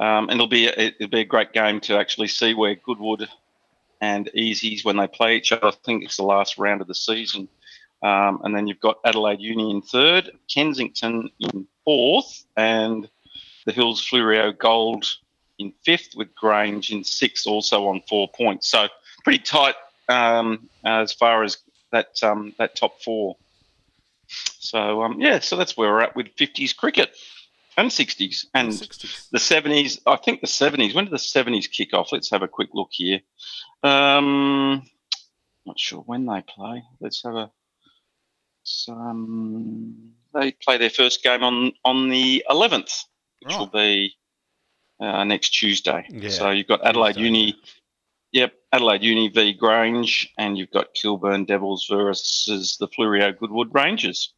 Um, 0.01 0.31
and 0.31 0.33
it'll 0.33 0.49
be 0.49 0.67
a, 0.67 0.73
it'll 0.73 1.09
be 1.09 1.21
a 1.21 1.25
great 1.25 1.53
game 1.53 1.79
to 1.81 1.99
actually 1.99 2.29
see 2.29 2.55
where 2.55 2.75
Goodwood 2.75 3.29
and 4.01 4.31
Easies 4.35 4.83
when 4.83 4.97
they 4.97 5.07
play 5.07 5.37
each 5.37 5.53
other. 5.53 5.67
I 5.67 5.73
think 5.85 6.03
it's 6.03 6.17
the 6.17 6.23
last 6.23 6.57
round 6.59 6.81
of 6.81 6.89
the 6.89 6.95
season. 6.95 7.49
Um, 8.03 8.41
and 8.45 8.55
then 8.55 8.67
you've 8.67 8.81
got 8.81 8.99
Adelaide 9.05 9.41
Uni 9.41 9.71
in 9.71 9.83
third, 9.83 10.31
Kensington 10.53 11.31
in 11.39 11.67
fourth, 11.85 12.45
and 12.57 13.09
the 13.67 13.73
Hills 13.73 14.07
Fleurieu 14.07 14.57
Gold 14.57 15.05
in 15.59 15.73
fifth, 15.85 16.15
with 16.17 16.35
Grange 16.35 16.91
in 16.91 17.05
sixth, 17.05 17.47
also 17.47 17.89
on 17.89 18.03
four 18.09 18.29
points. 18.29 18.69
So 18.69 18.89
pretty 19.23 19.41
tight 19.41 19.75
um, 20.09 20.69
as 20.85 21.13
far 21.13 21.45
as 21.45 21.59
that 21.93 22.23
um, 22.23 22.55
that 22.59 22.75
top 22.75 23.03
four. 23.03 23.37
So 24.29 25.03
um, 25.03 25.21
yeah, 25.21 25.41
so 25.41 25.57
that's 25.57 25.77
where 25.77 25.91
we're 25.91 26.01
at 26.01 26.17
with 26.17 26.35
50s 26.37 26.75
cricket 26.75 27.15
and 27.77 27.91
60s 27.91 28.47
and 28.55 28.71
60s. 28.71 29.31
the 29.31 29.39
70s. 29.39 30.01
I 30.07 30.17
think 30.17 30.41
the 30.41 30.47
70s. 30.47 30.95
When 30.95 31.05
did 31.05 31.13
the 31.13 31.17
70s 31.17 31.71
kick 31.71 31.95
off? 31.95 32.13
Let's 32.13 32.31
have 32.31 32.43
a 32.43 32.49
quick 32.49 32.71
look 32.75 32.91
here. 32.91 33.21
Um, 33.83 34.83
not 35.67 35.79
sure 35.79 36.01
when 36.01 36.27
they 36.27 36.43
play. 36.43 36.83
Let's 37.01 37.23
have 37.25 37.35
a. 37.35 37.51
Some 38.71 40.13
they 40.35 40.53
play 40.53 40.79
their 40.79 40.91
first 40.91 41.23
game 41.23 41.43
on 41.43 41.73
on 41.85 42.09
the 42.09 42.45
11th, 42.49 43.05
which 43.43 43.57
will 43.57 43.67
be 43.67 44.15
uh, 45.01 45.25
next 45.25 45.51
Tuesday. 45.51 46.07
Yeah, 46.09 46.31
So 46.31 46.51
you've 46.51 46.69
got 46.69 46.85
Adelaide 46.85 47.15
Tuesday. 47.15 47.25
Uni. 47.25 47.57
Yep, 48.33 48.53
Adelaide 48.73 49.03
Uni 49.03 49.29
v 49.29 49.53
Grange, 49.55 50.33
and 50.39 50.57
you've 50.57 50.71
got 50.71 50.95
Kilburn 50.95 51.47
Devils 51.47 51.87
versus 51.91 52.77
the 52.79 52.87
Fleurieu 52.87 53.37
Goodwood 53.37 53.75
Rangers. 53.75 54.33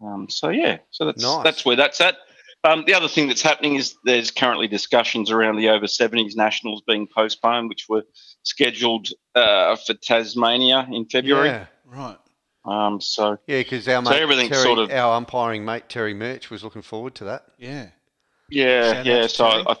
Um, 0.00 0.28
so 0.30 0.50
yeah, 0.50 0.78
so 0.90 1.04
that's 1.06 1.20
Nice. 1.22 1.42
that's 1.42 1.64
where 1.64 1.74
that's 1.74 2.00
at. 2.00 2.16
Um, 2.64 2.84
the 2.86 2.94
other 2.94 3.08
thing 3.08 3.26
that's 3.28 3.42
happening 3.42 3.74
is 3.76 3.96
there's 4.04 4.30
currently 4.30 4.68
discussions 4.68 5.30
around 5.30 5.56
the 5.56 5.68
over 5.68 5.86
70s 5.86 6.36
nationals 6.36 6.82
being 6.86 7.06
postponed, 7.08 7.68
which 7.68 7.88
were 7.88 8.04
scheduled 8.42 9.08
uh, 9.34 9.74
for 9.76 9.94
Tasmania 9.94 10.86
in 10.90 11.06
February. 11.06 11.48
Yeah. 11.48 11.66
Right. 11.86 12.16
Um, 12.64 13.00
so 13.00 13.38
Yeah, 13.46 13.58
because 13.58 13.88
our 13.88 14.04
So 14.04 14.10
mate, 14.26 14.48
Terry, 14.48 14.62
sort 14.62 14.78
of- 14.78 14.90
our 14.90 15.16
umpiring 15.16 15.64
mate 15.64 15.88
Terry 15.88 16.14
Murch 16.14 16.50
was 16.50 16.62
looking 16.64 16.82
forward 16.82 17.14
to 17.16 17.24
that. 17.24 17.44
Yeah. 17.58 17.88
yeah, 18.50 18.92
Shout 18.94 19.06
yeah. 19.06 19.26
So 19.26 19.46
I, 19.46 19.76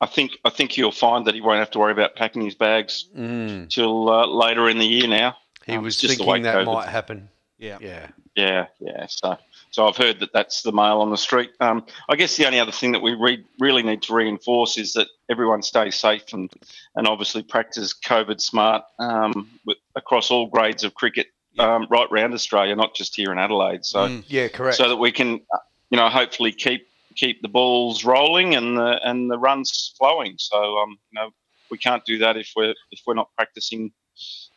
I 0.00 0.06
think 0.06 0.32
I 0.44 0.50
think 0.50 0.76
you'll 0.76 0.92
find 0.92 1.26
that 1.26 1.34
he 1.34 1.40
won't 1.40 1.58
have 1.58 1.70
to 1.72 1.78
worry 1.78 1.92
about 1.92 2.14
packing 2.16 2.42
his 2.42 2.54
bags 2.54 3.06
Mm. 3.16 3.68
till 3.70 4.08
uh, 4.10 4.26
later 4.26 4.68
in 4.68 4.78
the 4.78 4.86
year 4.86 5.08
now. 5.08 5.36
He 5.66 5.72
Um, 5.74 5.82
was 5.84 5.96
just 5.96 6.18
the 6.18 6.24
thinking 6.24 6.42
that 6.42 6.56
COVID 6.66 6.74
might 6.74 6.88
happen. 6.88 7.28
Yeah. 7.58 7.78
Yeah. 7.80 8.08
Yeah, 8.36 8.66
yeah. 8.78 9.06
So, 9.08 9.36
so 9.72 9.88
I've 9.88 9.96
heard 9.96 10.20
that 10.20 10.32
that's 10.32 10.62
the 10.62 10.70
mail 10.70 11.00
on 11.00 11.10
the 11.10 11.16
street. 11.16 11.50
Um, 11.58 11.84
I 12.08 12.14
guess 12.14 12.36
the 12.36 12.46
only 12.46 12.60
other 12.60 12.70
thing 12.70 12.92
that 12.92 13.02
we 13.02 13.14
re- 13.14 13.44
really 13.58 13.82
need 13.82 14.02
to 14.02 14.14
reinforce 14.14 14.78
is 14.78 14.92
that 14.92 15.08
everyone 15.28 15.62
stays 15.62 15.96
safe 15.96 16.32
and, 16.32 16.48
and 16.94 17.08
obviously 17.08 17.42
practice 17.42 17.92
COVID 17.92 18.40
smart 18.40 18.84
um, 19.00 19.50
with, 19.66 19.78
across 19.96 20.30
all 20.30 20.46
grades 20.46 20.84
of 20.84 20.94
cricket 20.94 21.26
Yeah. 21.58 21.74
um, 21.76 21.86
right 21.90 22.10
round 22.10 22.34
Australia, 22.34 22.74
not 22.76 22.94
just 22.94 23.14
here 23.16 23.32
in 23.32 23.38
Adelaide. 23.38 23.84
So, 23.84 24.00
Mm. 24.08 24.24
Yeah, 24.28 24.48
correct. 24.48 24.76
so 24.76 24.88
that 24.88 24.96
we 24.96 25.12
can, 25.12 25.40
uh, 25.52 25.58
you 25.90 25.96
know, 25.96 26.08
hopefully 26.08 26.52
keep 26.52 26.86
keep 27.16 27.42
the 27.42 27.48
balls 27.48 28.04
rolling 28.04 28.54
and 28.54 28.76
the 28.76 29.00
and 29.02 29.30
the 29.30 29.38
runs 29.38 29.92
flowing. 29.98 30.34
So, 30.38 30.78
um, 30.78 30.90
you 31.10 31.20
know, 31.20 31.30
we 31.70 31.78
can't 31.78 32.04
do 32.04 32.18
that 32.18 32.36
if 32.36 32.52
we're 32.56 32.74
if 32.90 33.00
we're 33.06 33.14
not 33.14 33.28
practicing 33.36 33.92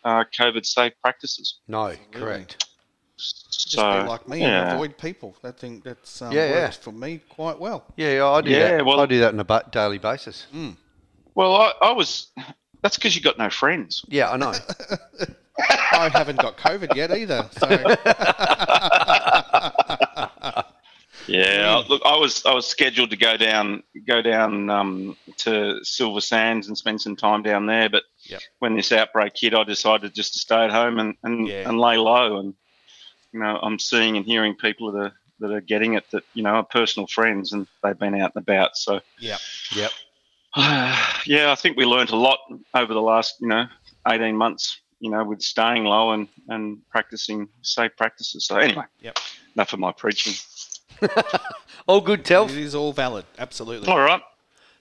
uh, 0.03 0.23
COVID 0.39 0.65
safe 0.65 0.93
practices. 1.01 1.59
no, 1.67 1.93
correct. 2.11 2.65
Just 3.17 3.71
So, 3.73 4.01
be 4.01 4.07
like 4.09 4.27
me 4.27 4.39
yeah. 4.41 4.61
and 4.63 4.71
avoid 4.73 4.97
people. 4.97 5.35
That 5.43 5.59
thing 5.59 5.81
that's 5.85 6.21
um, 6.23 6.31
Yeah, 6.31 6.45
yeah. 6.47 6.51
worked 6.63 6.77
for 6.79 6.91
me 6.91 7.19
quite 7.29 7.59
well. 7.59 7.85
Yeah, 7.95 8.13
yeah, 8.15 8.27
I 8.27 8.41
do 8.41 8.49
Yeah, 8.49 8.77
that. 8.77 8.85
well- 8.85 8.99
I 8.99 9.05
do 9.05 9.19
that 9.19 9.33
on 9.35 9.39
a 9.39 9.63
daily 9.71 9.99
basis. 9.99 10.47
Mm. 10.53 10.75
Well, 11.35 11.55
I, 11.55 11.73
I 11.81 11.91
was. 11.91 12.31
That's 12.81 12.95
because 12.95 13.15
you 13.15 13.21
got 13.21 13.37
no 13.37 13.49
friends. 13.51 14.03
Yeah, 14.07 14.31
I 14.31 14.37
know. 14.37 14.53
I 15.59 16.09
haven't 16.11 16.39
got 16.39 16.57
COVID 16.57 16.95
yet 16.95 17.11
either. 17.11 17.47
So 17.51 17.67
Yeah, 21.27 21.83
look, 21.87 22.01
I 22.03 22.17
was 22.17 22.45
I 22.45 22.53
was 22.53 22.65
scheduled 22.65 23.11
to 23.11 23.17
go 23.17 23.37
down 23.37 23.83
go 24.07 24.21
down 24.21 24.69
um, 24.69 25.15
to 25.37 25.79
Silver 25.83 26.21
Sands 26.21 26.67
and 26.67 26.77
spend 26.77 27.01
some 27.01 27.15
time 27.15 27.43
down 27.43 27.65
there, 27.67 27.89
but 27.89 28.03
Yep. 28.23 28.41
when 28.59 28.75
this 28.75 28.91
outbreak 28.91 29.33
hit, 29.35 29.53
I 29.53 29.63
decided 29.63 30.13
just 30.15 30.33
to 30.33 30.39
stay 30.39 30.63
at 30.63 30.71
home 30.71 30.99
and, 30.99 31.15
and, 31.23 31.47
Yeah. 31.47 31.67
and 31.67 31.79
lay 31.79 31.97
low. 31.97 32.39
And 32.39 32.53
you 33.33 33.39
know, 33.39 33.59
I'm 33.61 33.79
seeing 33.79 34.17
and 34.17 34.25
hearing 34.25 34.55
people 34.55 34.91
that 34.91 34.99
are 34.99 35.13
that 35.39 35.51
are 35.51 35.61
getting 35.61 35.93
it 35.95 36.05
that 36.11 36.23
you 36.33 36.43
know 36.43 36.51
are 36.51 36.63
personal 36.63 37.07
friends 37.07 37.53
and 37.53 37.67
they've 37.83 37.97
been 37.97 38.19
out 38.19 38.33
and 38.35 38.43
about. 38.43 38.77
So 38.77 39.01
yeah, 39.19 39.37
yep. 39.75 39.91
yeah, 41.25 41.51
I 41.51 41.55
think 41.55 41.77
we 41.77 41.85
learned 41.85 42.09
a 42.11 42.15
lot 42.15 42.39
over 42.73 42.93
the 42.93 43.01
last 43.01 43.35
you 43.41 43.47
know 43.47 43.65
18 44.07 44.35
months. 44.35 44.79
You 45.01 45.11
know, 45.11 45.23
with 45.25 45.41
staying 45.41 45.83
low 45.83 46.11
and 46.11 46.27
and 46.47 46.77
practicing 46.89 47.49
safe 47.63 47.91
practices. 47.97 48.45
So 48.45 48.55
anyway, 48.57 48.85
Yep. 49.01 49.17
enough 49.55 49.73
of 49.73 49.79
my 49.79 49.91
preaching. 49.91 50.33
All 51.87 51.99
good, 52.01 52.23
Telf. 52.23 52.49
it 52.51 52.57
is 52.57 52.75
all 52.75 52.93
valid. 52.93 53.25
Absolutely. 53.39 53.87
All 53.89 53.99
right. 53.99 54.21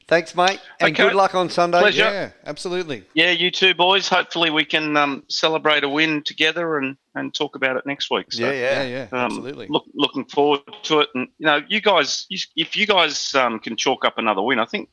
Thanks, 0.07 0.35
mate. 0.35 0.61
And 0.81 0.91
Okay. 0.93 1.05
good 1.05 1.15
luck 1.15 1.35
on 1.35 1.49
Sunday. 1.49 1.79
Pleasure. 1.79 2.03
Yeah, 2.03 2.31
absolutely. 2.45 3.05
Yeah, 3.15 3.31
you 3.31 3.51
too, 3.51 3.75
boys. 3.75 4.09
Hopefully, 4.09 4.51
we 4.51 4.65
can 4.65 4.97
um, 4.97 5.23
celebrate 5.29 5.85
a 5.85 5.89
win 5.89 6.23
together 6.23 6.79
and, 6.79 6.97
and 7.15 7.33
talk 7.33 7.55
about 7.57 7.77
it 7.77 7.87
next 7.87 8.11
week. 8.11 8.33
So, 8.33 8.43
Yeah, 8.43 8.51
Yeah, 8.53 8.83
yeah. 8.83 9.09
yeah, 9.13 9.19
um, 9.19 9.25
absolutely. 9.27 9.69
Look, 9.69 9.85
looking 9.95 10.25
forward 10.27 10.61
to 10.83 11.01
it. 11.01 11.09
And 11.15 11.29
you 11.39 11.47
know, 11.47 11.61
you 11.69 11.81
guys, 11.81 12.27
you, 12.29 12.39
if 12.57 12.77
you 12.77 12.87
guys 12.87 13.35
um, 13.37 13.61
can 13.61 13.77
chalk 13.77 14.05
up 14.05 14.19
another 14.19 14.43
win, 14.43 14.59
I 14.59 14.67
think. 14.67 14.91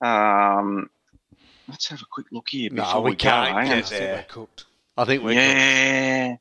Um, 0.00 0.88
Let's 1.68 1.88
have 1.88 2.02
a 2.02 2.06
quick 2.10 2.26
look 2.30 2.48
here. 2.48 2.70
No, 2.70 3.00
we, 3.00 3.10
we 3.10 3.16
can't. 3.16 3.52
Go, 3.52 3.58
I 3.58 3.82
think 3.82 4.00
we're 4.00 4.26
cooked. 4.28 4.64
I 4.96 5.04
think 5.04 5.22
we're 5.22 5.32
yeah. 5.32 6.28
Cooked. 6.30 6.40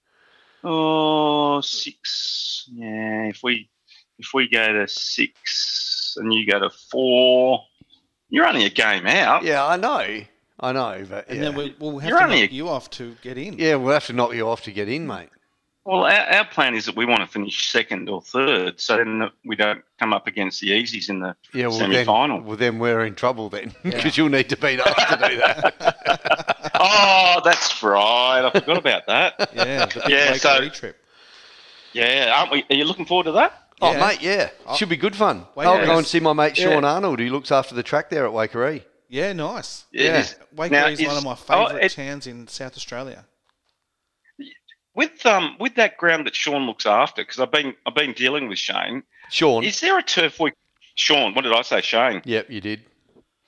Oh, 0.65 1.61
six. 1.61 2.69
Yeah, 2.71 3.27
if 3.27 3.41
we 3.43 3.69
if 4.19 4.33
we 4.33 4.47
go 4.47 4.73
to 4.73 4.87
six 4.87 6.15
and 6.17 6.33
you 6.33 6.45
go 6.45 6.59
to 6.59 6.69
four, 6.69 7.63
you're 8.29 8.47
only 8.47 8.65
a 8.65 8.69
game 8.69 9.05
out. 9.05 9.43
Yeah, 9.43 9.65
I 9.65 9.77
know. 9.77 10.23
I 10.59 10.71
know, 10.71 11.05
but 11.09 11.27
yeah. 11.27 11.33
and 11.33 11.43
then 11.43 11.55
we, 11.55 11.75
will 11.79 11.99
have 11.99 12.09
you're 12.09 12.19
to 12.19 12.27
knock 12.27 12.49
a... 12.49 12.53
you 12.53 12.69
off 12.69 12.89
to 12.91 13.15
get 13.21 13.37
in. 13.37 13.59
Yeah, 13.59 13.75
we'll 13.75 13.93
have 13.93 14.05
to 14.07 14.13
knock 14.13 14.33
you 14.33 14.47
off 14.47 14.63
to 14.63 14.71
get 14.71 14.87
in, 14.87 15.05
mate. 15.05 15.29
Well, 15.85 16.05
our, 16.05 16.11
our 16.11 16.45
plan 16.45 16.75
is 16.75 16.85
that 16.85 16.95
we 16.95 17.05
want 17.05 17.21
to 17.21 17.27
finish 17.27 17.69
second 17.69 18.07
or 18.07 18.21
third, 18.21 18.79
so 18.79 18.95
then 18.97 19.29
we 19.43 19.57
don't 19.57 19.83
come 19.99 20.13
up 20.13 20.27
against 20.27 20.61
the 20.61 20.69
easies 20.71 21.09
in 21.09 21.19
the 21.19 21.35
Yeah, 21.53 21.67
well 21.67 21.77
semi-final. 21.79 22.37
then, 22.37 22.45
well 22.47 22.57
then 22.57 22.79
we're 22.79 23.03
in 23.05 23.15
trouble 23.15 23.49
then 23.49 23.73
because 23.83 24.17
you'll 24.17 24.29
need 24.29 24.47
to 24.49 24.57
beat 24.57 24.79
us 24.79 24.95
to 25.09 25.29
do 25.29 25.37
that. 25.37 26.71
oh, 26.79 27.41
that's 27.43 27.83
right. 27.83 28.45
I 28.45 28.49
forgot 28.59 28.77
about 28.77 29.07
that. 29.07 29.49
Yeah, 29.53 29.89
Yeah, 30.07 30.33
so- 30.35 30.69
trip. 30.69 30.97
Yeah, 31.91 32.33
aren't 32.35 32.51
we? 32.51 32.63
Are 32.69 32.75
you 32.75 32.85
looking 32.85 33.05
forward 33.05 33.25
to 33.25 33.33
that? 33.33 33.67
Oh, 33.81 33.91
Yeah. 33.91 34.07
mate, 34.07 34.21
yeah, 34.21 34.49
oh. 34.65 34.75
should 34.77 34.89
be 34.89 34.95
good 34.97 35.15
fun. 35.15 35.45
Wait, 35.55 35.65
I'll 35.67 35.77
yeah. 35.79 35.85
go 35.85 35.97
and 35.97 36.07
see 36.07 36.19
my 36.21 36.31
mate 36.33 36.57
Yeah. 36.57 36.71
Sean 36.71 36.85
Arnold, 36.85 37.19
who 37.19 37.29
looks 37.29 37.51
after 37.51 37.75
the 37.75 37.83
track 37.83 38.09
there 38.09 38.25
at 38.25 38.31
Waikerie. 38.31 38.83
Yeah, 39.09 39.33
nice. 39.33 39.83
It 39.91 40.05
Yeah. 40.05 40.19
is- 40.21 40.35
now, 40.71 40.87
is 40.87 41.05
one 41.05 41.17
of 41.17 41.23
my 41.23 41.31
oh, 41.33 41.35
favourite 41.35 41.83
it- 41.83 41.91
towns 41.91 42.25
in 42.25 42.47
South 42.47 42.75
Australia. 42.77 43.25
With 44.95 45.25
um 45.25 45.55
with 45.59 45.75
that 45.75 45.97
ground 45.97 46.25
that 46.27 46.35
Sean 46.35 46.65
looks 46.65 46.85
after, 46.85 47.21
because 47.23 47.39
I've 47.39 47.51
been 47.51 47.73
I've 47.85 47.95
been 47.95 48.13
dealing 48.13 48.47
with 48.47 48.57
Shane. 48.59 49.03
Sean. 49.29 49.63
Is 49.63 49.79
there 49.79 49.97
a 49.97 50.03
turf 50.03 50.39
week? 50.39 50.53
Sean, 50.95 51.33
what 51.33 51.43
did 51.43 51.53
I 51.53 51.61
say? 51.63 51.81
Shane, 51.81 52.21
Yep, 52.25 52.49
you 52.51 52.61
did. 52.61 52.81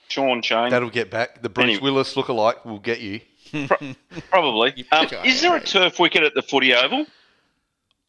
Sean, 0.07 0.41
Shane. 0.41 0.69
That'll 0.69 0.89
get 0.89 1.11
back. 1.11 1.41
The 1.41 1.49
Bruce 1.49 1.63
Anyway. 1.65 1.81
Willis 1.81 2.15
lookalike 2.15 2.65
will 2.65 2.79
get 2.79 3.01
you. 3.01 3.21
Probably. 4.29 4.85
Um, 4.91 5.07
is 5.23 5.41
there 5.41 5.55
a 5.55 5.61
turf 5.61 5.99
wicket 5.99 6.23
at 6.23 6.33
the 6.33 6.41
footy 6.41 6.73
oval? 6.73 7.05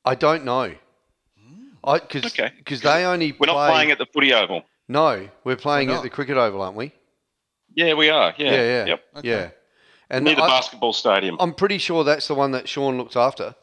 I 0.05 0.15
don't 0.15 0.45
know. 0.45 0.75
I 1.85 1.99
because 1.99 2.27
Okay. 2.27 2.53
they 2.65 3.05
only 3.05 3.33
We're 3.33 3.47
play. 3.47 3.55
not 3.55 3.71
playing 3.71 3.91
at 3.93 3.99
the 3.99 4.07
footy 4.07 4.33
oval. 4.33 4.63
No, 4.89 5.29
we're 5.45 5.57
playing 5.57 5.89
We're 5.89 5.97
at 5.97 6.03
the 6.03 6.11
cricket 6.11 6.37
oval, 6.37 6.63
aren't 6.63 6.77
we? 6.77 6.93
Yeah, 7.75 7.95
we 7.95 8.09
are. 8.09 8.35
Yeah. 8.39 8.51
Yeah, 8.53 8.63
yeah, 8.63 8.85
Yep. 8.87 9.01
Okay. 9.19 9.29
yeah. 9.29 9.51
And 10.11 10.25
Near 10.25 10.37
the 10.37 10.43
I, 10.43 10.47
basketball 10.49 10.93
stadium. 10.93 11.37
I'm 11.41 11.53
pretty 11.55 11.79
sure 11.79 12.05
that's 12.05 12.29
the 12.29 12.35
one 12.35 12.53
that 12.53 12.69
Sean 12.69 12.97
looks 12.97 13.17
after. 13.17 13.55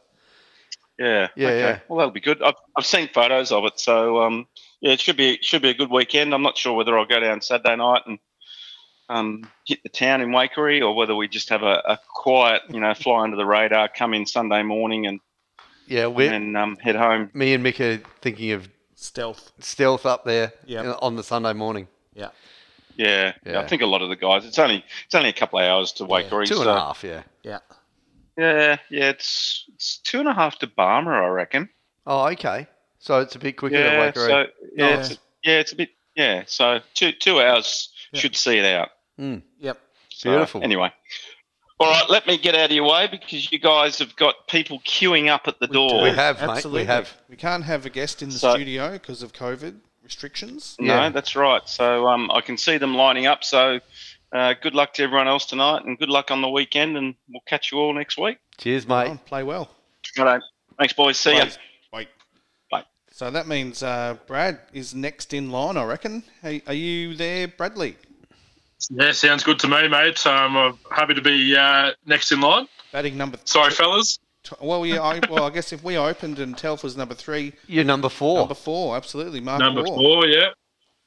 Yeah. 0.99 1.27
Yeah, 1.35 1.47
okay. 1.47 1.59
yeah. 1.59 1.79
Well, 1.87 1.99
that'll 1.99 2.11
be 2.11 2.19
good. 2.19 2.41
I've, 2.43 2.55
I've 2.77 2.85
seen 2.85 3.09
photos 3.13 3.51
of 3.51 3.65
it, 3.65 3.79
so 3.79 4.21
um, 4.23 4.47
yeah, 4.81 4.91
it 4.91 4.99
should 4.99 5.17
be 5.17 5.39
should 5.41 5.61
be 5.61 5.69
a 5.69 5.73
good 5.73 5.89
weekend. 5.89 6.33
I'm 6.33 6.41
not 6.43 6.57
sure 6.57 6.73
whether 6.73 6.97
I'll 6.97 7.05
go 7.05 7.19
down 7.19 7.41
Saturday 7.41 7.75
night 7.75 8.01
and 8.05 8.19
um, 9.09 9.49
hit 9.65 9.81
the 9.83 9.89
town 9.89 10.21
in 10.21 10.29
Waikerie, 10.29 10.81
or 10.81 10.95
whether 10.95 11.15
we 11.15 11.27
just 11.27 11.49
have 11.49 11.63
a, 11.63 11.81
a 11.85 11.99
quiet, 12.13 12.61
you 12.69 12.79
know, 12.79 12.93
fly 12.93 13.23
under 13.23 13.37
the 13.37 13.45
radar, 13.45 13.87
come 13.89 14.13
in 14.13 14.25
Sunday 14.25 14.63
morning 14.63 15.07
and 15.07 15.19
Yeah, 15.87 16.07
we 16.07 16.27
and 16.27 16.55
um, 16.57 16.75
head 16.77 16.95
home. 16.95 17.29
me 17.33 17.53
and 17.53 17.65
Mick 17.65 17.79
are 17.79 18.01
thinking 18.21 18.51
of 18.51 18.69
Stealth. 18.95 19.51
stealth 19.59 20.05
up 20.05 20.23
there 20.25 20.53
Yep. 20.65 20.97
on 21.01 21.15
the 21.15 21.23
Sunday 21.23 21.53
morning. 21.53 21.87
Yeah. 22.13 22.29
Yeah, 22.95 23.33
yeah, 23.45 23.51
Yeah. 23.53 23.59
I 23.59 23.67
think 23.67 23.81
a 23.81 23.85
lot 23.85 24.01
of 24.01 24.09
the 24.09 24.15
guys. 24.15 24.45
It's 24.45 24.59
only 24.59 24.83
it's 25.05 25.15
only 25.15 25.29
a 25.29 25.33
couple 25.33 25.59
of 25.59 25.65
hours 25.65 25.91
to 25.93 26.05
Waikerie. 26.05 26.45
Two 26.47 26.55
and 26.55 26.63
so, 26.63 26.71
a 26.71 26.79
half, 26.79 27.03
yeah. 27.03 27.23
Yeah. 27.43 27.59
Yeah, 28.37 28.77
yeah, 28.89 29.09
it's 29.09 29.65
it's 29.75 29.97
two 29.99 30.19
and 30.19 30.27
a 30.27 30.33
half 30.33 30.57
to 30.59 30.67
Barmer, 30.67 31.13
I 31.23 31.27
reckon. 31.27 31.69
Oh, 32.07 32.27
okay. 32.29 32.67
So 32.99 33.19
it's 33.19 33.35
a 33.35 33.39
bit 33.39 33.57
quicker 33.57 33.75
Yeah, 33.77 33.99
than 34.11 34.11
Waikerie. 34.13 34.27
so 34.27 34.45
yeah, 34.75 34.95
Nice. 34.95 35.11
it's, 35.11 35.19
yeah, 35.43 35.59
it's 35.59 35.71
a 35.71 35.75
bit 35.75 35.89
yeah. 36.15 36.43
So 36.47 36.79
two 36.93 37.11
two 37.11 37.41
hours 37.41 37.89
Yeah. 38.11 38.19
should 38.21 38.35
see 38.35 38.57
it 38.57 38.65
out. 38.65 38.89
Hmm. 39.17 39.37
Yep. 39.59 39.79
So, 40.09 40.29
Beautiful. 40.31 40.63
Anyway, 40.63 40.91
all 41.79 41.91
right, 41.91 42.09
let 42.09 42.25
me 42.27 42.37
get 42.37 42.55
out 42.55 42.65
of 42.69 42.75
your 42.75 42.87
way 42.89 43.07
because 43.07 43.51
you 43.51 43.59
guys 43.59 43.99
have 43.99 44.15
got 44.15 44.47
people 44.47 44.79
queuing 44.85 45.27
up 45.29 45.47
at 45.47 45.59
the 45.59 45.67
We 45.67 45.73
door. 45.73 45.89
do. 45.89 46.03
We 46.03 46.09
have, 46.11 46.39
mate, 46.39 46.47
we 46.47 46.53
Absolutely. 46.53 46.85
have. 46.85 47.13
We 47.29 47.35
can't 47.35 47.63
have 47.65 47.85
a 47.85 47.89
guest 47.89 48.21
in 48.21 48.29
the 48.29 48.37
So- 48.37 48.53
studio 48.53 48.91
because 48.93 49.21
of 49.21 49.33
COVID 49.33 49.79
restrictions. 50.03 50.75
No, 50.79 51.09
that's 51.09 51.35
right. 51.35 51.67
So 51.67 52.07
um, 52.07 52.29
I 52.31 52.41
can 52.41 52.57
see 52.57 52.77
them 52.77 52.95
lining 52.95 53.25
up. 53.25 53.43
So 53.43 53.79
uh, 54.31 54.53
good 54.61 54.75
luck 54.75 54.93
to 54.95 55.03
everyone 55.03 55.27
else 55.27 55.45
tonight, 55.45 55.85
and 55.85 55.97
good 55.97 56.09
luck 56.09 56.31
on 56.31 56.41
the 56.41 56.49
weekend. 56.49 56.97
And 56.97 57.15
we'll 57.29 57.43
catch 57.47 57.71
you 57.71 57.79
all 57.79 57.93
next 57.93 58.17
week. 58.17 58.37
Cheers, 58.57 58.87
mate. 58.87 59.09
on, 59.09 59.17
play 59.19 59.43
well. 59.43 59.69
Righto. 60.17 60.43
Thanks, 60.77 60.93
boys. 60.93 61.17
See 61.17 61.35
ya. 61.35 61.45
Bye. 61.45 61.51
Bye. 61.91 62.07
Bye. 62.71 62.83
So 63.11 63.31
that 63.31 63.47
means 63.47 63.83
uh, 63.83 64.17
Brad 64.27 64.59
is 64.73 64.93
next 64.93 65.33
in 65.33 65.49
line, 65.49 65.77
I 65.77 65.85
reckon. 65.85 66.23
Hey, 66.41 66.61
are 66.67 66.73
you 66.73 67.15
there, 67.15 67.47
Bradley? 67.47 67.95
Yeah, 68.89 69.11
sounds 69.13 69.43
good 69.43 69.59
to 69.59 69.67
me, 69.67 69.87
mate. 69.87 70.25
Um, 70.27 70.57
I'm 70.57 70.77
happy 70.91 71.13
to 71.13 71.21
be 71.21 71.55
uh, 71.55 71.91
next 72.05 72.31
in 72.31 72.41
line. 72.41 72.67
Batting 72.91 73.17
number. 73.17 73.37
Sorry, 73.45 73.71
fellas. 73.71 74.19
Tw- 74.43 74.61
well, 74.61 74.85
yeah. 74.85 75.01
I, 75.01 75.19
well, 75.29 75.45
I 75.45 75.49
guess 75.49 75.71
if 75.71 75.83
we 75.83 75.97
opened 75.97 76.39
and 76.39 76.55
Telf 76.55 76.83
was 76.83 76.97
number 76.97 77.15
three, 77.15 77.53
You're 77.67 77.83
number 77.85 78.09
four. 78.09 78.39
number 78.39 78.53
four, 78.55 78.95
absolutely, 78.97 79.39
Mark 79.39 79.59
Number 79.59 79.81
Waugh. 79.83 79.95
four, 79.95 80.25
yeah. 80.27 80.49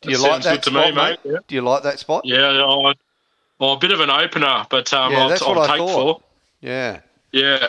Do 0.03 0.11
you 0.11 0.18
That 0.18 0.29
like 0.31 0.42
that 0.42 0.62
to 0.64 0.70
spot, 0.70 0.87
me, 0.90 0.92
mate. 0.94 1.18
Yeah, 1.25 1.38
Do 1.49 1.55
you 1.55 1.61
like 1.62 1.83
that 1.83 1.99
spot? 1.99 2.22
yeah 2.25 2.49
I, 2.62 2.92
well, 3.59 3.72
a 3.72 3.79
bit 3.79 3.92
of 3.92 4.01
an 4.01 4.11
opener, 4.11 4.66
but 4.70 4.92
um, 4.92 5.12
Yeah, 5.12 5.18
I'll, 5.20 5.29
that's 5.29 5.42
I'll 5.42 5.55
what 5.55 5.68
I 5.70 5.77
take 5.79 5.87
thought. 5.87 5.92
four. 5.94 6.20
Yeah. 6.61 7.01
Yeah. 7.33 7.68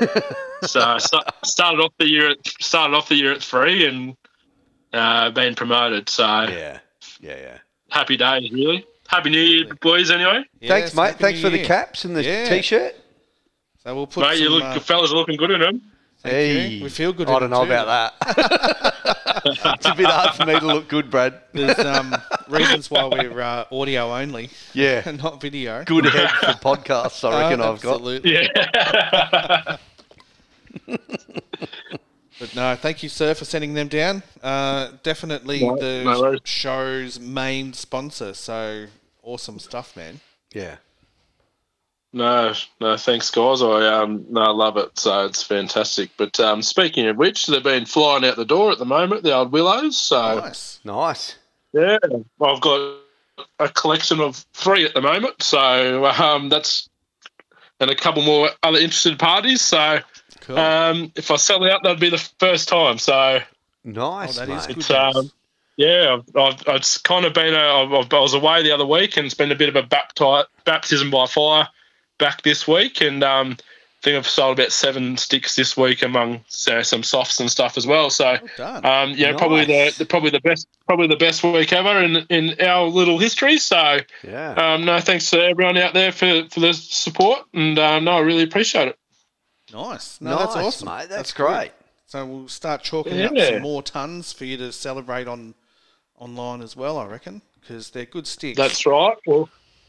so 0.62 0.96
started 1.44 1.80
off 1.80 1.92
the 1.98 2.06
year 2.08 2.30
at 2.30 2.46
started 2.60 2.94
off 2.94 3.08
the 3.08 3.14
year 3.14 3.32
at 3.32 3.42
three 3.42 3.86
and 3.86 4.16
uh, 4.92 5.30
been 5.30 5.54
promoted. 5.54 6.08
So 6.08 6.24
Yeah. 6.26 6.78
Yeah, 7.20 7.36
yeah. 7.36 7.58
happy 7.90 8.16
days, 8.16 8.50
really. 8.52 8.84
Happy 9.08 9.30
New 9.30 9.40
Year, 9.40 9.64
boys. 9.80 10.10
Anyway, 10.10 10.44
Thanks, 10.66 10.94
mate. 10.94 11.14
Thanks 11.16 11.38
New 11.42 11.44
for 11.44 11.50
the 11.50 11.64
caps 11.64 12.04
and 12.04 12.14
the 12.14 12.22
Yeah. 12.22 12.48
t-shirt. 12.48 12.94
So 13.88 13.94
we'll 13.94 14.06
put 14.06 14.20
mate, 14.28 14.38
you 14.38 14.50
look, 14.50 14.62
uh, 14.64 14.78
fellas 14.80 15.10
are 15.12 15.16
looking 15.16 15.38
good 15.38 15.50
in 15.50 15.60
them. 15.60 15.80
thank 16.18 16.72
you. 16.72 16.82
We 16.84 16.90
feel 16.90 17.14
good. 17.14 17.26
I 17.30 17.34
in 17.36 17.40
don't 17.40 17.50
know 17.50 17.64
too. 17.64 17.72
about 17.72 18.12
that. 18.20 18.94
it's 19.46 19.86
a 19.86 19.94
bit 19.94 20.04
hard 20.04 20.34
for 20.34 20.44
me 20.44 20.60
to 20.60 20.66
look 20.66 20.88
good, 20.88 21.10
Brad. 21.10 21.40
There's 21.54 21.78
um, 21.78 22.14
reasons 22.50 22.90
why 22.90 23.04
we're 23.06 23.40
uh, 23.40 23.64
audio 23.72 24.14
only 24.14 24.50
Yeah. 24.74 25.00
and 25.06 25.16
not 25.22 25.40
video. 25.40 25.84
Good 25.84 26.04
head 26.04 26.28
for 26.32 26.46
podcasts, 26.76 27.26
I 27.26 27.44
reckon 27.48 27.62
Uh, 27.62 27.72
I've 27.72 27.80
got. 27.80 27.94
absolutely. 27.94 28.32
Yeah. 28.34 29.76
But 32.40 32.54
no, 32.54 32.76
thank 32.76 33.02
you, 33.02 33.08
sir, 33.08 33.34
for 33.34 33.44
sending 33.44 33.74
them 33.74 33.88
down. 33.88 34.22
Uh, 34.42 34.90
definitely 35.02 35.60
No- 35.60 35.76
the 35.76 36.04
no 36.04 36.38
show's 36.44 37.18
main 37.18 37.72
sponsor. 37.72 38.32
So 38.34 38.86
awesome 39.24 39.58
stuff, 39.58 39.96
man. 39.96 40.20
Yeah. 40.52 40.76
No, 42.12 42.54
no, 42.80 42.96
thanks, 42.96 43.30
guys. 43.30 43.60
I 43.60 43.86
um, 44.00 44.24
no, 44.30 44.40
I 44.40 44.50
love 44.50 44.76
it. 44.78 44.98
So 44.98 45.26
it's 45.26 45.42
fantastic. 45.42 46.10
But 46.16 46.40
um, 46.40 46.62
speaking 46.62 47.06
of 47.06 47.16
which, 47.16 47.46
they've 47.46 47.62
been 47.62 47.84
flying 47.84 48.24
out 48.24 48.36
the 48.36 48.46
door 48.46 48.72
at 48.72 48.78
the 48.78 48.86
moment. 48.86 49.22
The 49.24 49.34
old 49.34 49.52
willows. 49.52 49.98
So 49.98 50.40
Nice. 50.40 50.80
Nice. 50.84 51.36
yeah, 51.72 51.98
I've 52.42 52.60
got 52.62 52.96
a 53.58 53.68
collection 53.68 54.20
of 54.20 54.36
three 54.54 54.84
at 54.86 54.94
the 54.94 55.02
moment. 55.02 55.42
So 55.42 56.06
um, 56.06 56.48
that's 56.48 56.88
and 57.78 57.90
a 57.90 57.94
couple 57.94 58.22
more 58.22 58.48
other 58.62 58.78
interested 58.78 59.18
parties. 59.18 59.60
So 59.60 60.00
Cool. 60.40 60.58
um, 60.58 61.12
if 61.14 61.30
I 61.30 61.36
sell 61.36 61.62
out, 61.70 61.82
that'd 61.82 62.00
be 62.00 62.10
the 62.10 62.30
first 62.40 62.68
time. 62.68 62.98
So 62.98 63.40
Nice, 63.84 64.38
oh, 64.38 64.46
that 64.46 64.48
is 64.48 64.66
mate. 64.66 64.68
good. 64.68 64.76
It's, 64.78 64.90
um, 64.90 65.30
yeah, 65.76 66.16
I've, 66.34 66.36
I've, 66.66 66.76
it's 66.76 66.96
kind 66.98 67.26
of 67.26 67.34
been 67.34 67.52
a. 67.54 67.58
I've, 67.58 67.92
I've- 67.92 68.16
was 68.16 68.32
away 68.34 68.62
the 68.62 68.72
other 68.72 68.86
week, 68.86 69.16
and 69.18 69.26
it's 69.26 69.34
been 69.34 69.52
a 69.52 69.54
bit 69.54 69.68
of 69.68 69.76
a 69.76 69.82
bapti- 69.82 70.44
baptism 70.64 71.10
by 71.10 71.26
fire 71.26 71.68
back 72.18 72.42
this 72.42 72.66
week, 72.68 73.00
and 73.00 73.22
um, 73.24 73.56
I 73.58 74.00
think 74.02 74.16
I've 74.16 74.28
sold 74.28 74.58
about 74.58 74.70
seven 74.70 75.16
sticks 75.16 75.56
this 75.56 75.76
week 75.76 76.02
among 76.02 76.44
so, 76.46 76.82
some 76.82 77.02
softs 77.02 77.40
and 77.40 77.50
stuff 77.50 77.76
as 77.76 77.86
well. 77.86 78.10
So. 78.10 78.36
well. 78.58 78.86
Um, 78.86 79.14
yeah, 79.16 79.36
probably 79.36 79.64
the, 79.64 79.92
the 79.98 80.06
probably 80.06 80.30
the 80.30 80.40
best 80.40 80.68
probably 80.86 81.08
the 81.08 81.16
best 81.16 81.42
week 81.42 81.72
ever 81.72 82.02
in 82.02 82.16
in 82.28 82.60
our 82.60 82.86
little 82.86 83.18
history. 83.18 83.58
So 83.58 83.98
Yeah. 84.22 84.52
um, 84.52 84.84
no, 84.84 85.00
thanks 85.00 85.30
to 85.30 85.42
everyone 85.42 85.76
out 85.76 85.94
there 85.94 86.12
for, 86.12 86.44
for 86.50 86.60
the 86.60 86.74
support, 86.74 87.40
and 87.52 87.78
uh, 87.78 87.98
no, 87.98 88.12
I 88.12 88.20
really 88.20 88.44
appreciate 88.44 88.88
it. 88.88 88.98
nice. 89.72 90.20
No, 90.20 90.30
nice, 90.30 90.54
that's 90.54 90.56
awesome. 90.56 90.88
mate. 90.88 91.08
That's, 91.08 91.32
good. 91.32 91.46
great. 91.46 91.72
So 92.06 92.24
we'll 92.24 92.48
start 92.48 92.82
chalking 92.82 93.20
up 93.20 93.36
some 93.36 93.62
more 93.62 93.82
tons 93.82 94.32
for 94.32 94.44
you 94.44 94.56
to 94.58 94.72
celebrate 94.72 95.26
on 95.26 95.54
online 96.18 96.62
as 96.62 96.76
well. 96.76 96.98
I 96.98 97.06
reckon 97.06 97.42
because 97.60 97.90
they're 97.90 98.06
good 98.06 98.26
sticks. 98.26 98.56
That's 98.56 98.86
right. 98.86 99.16
Well, 99.26 99.48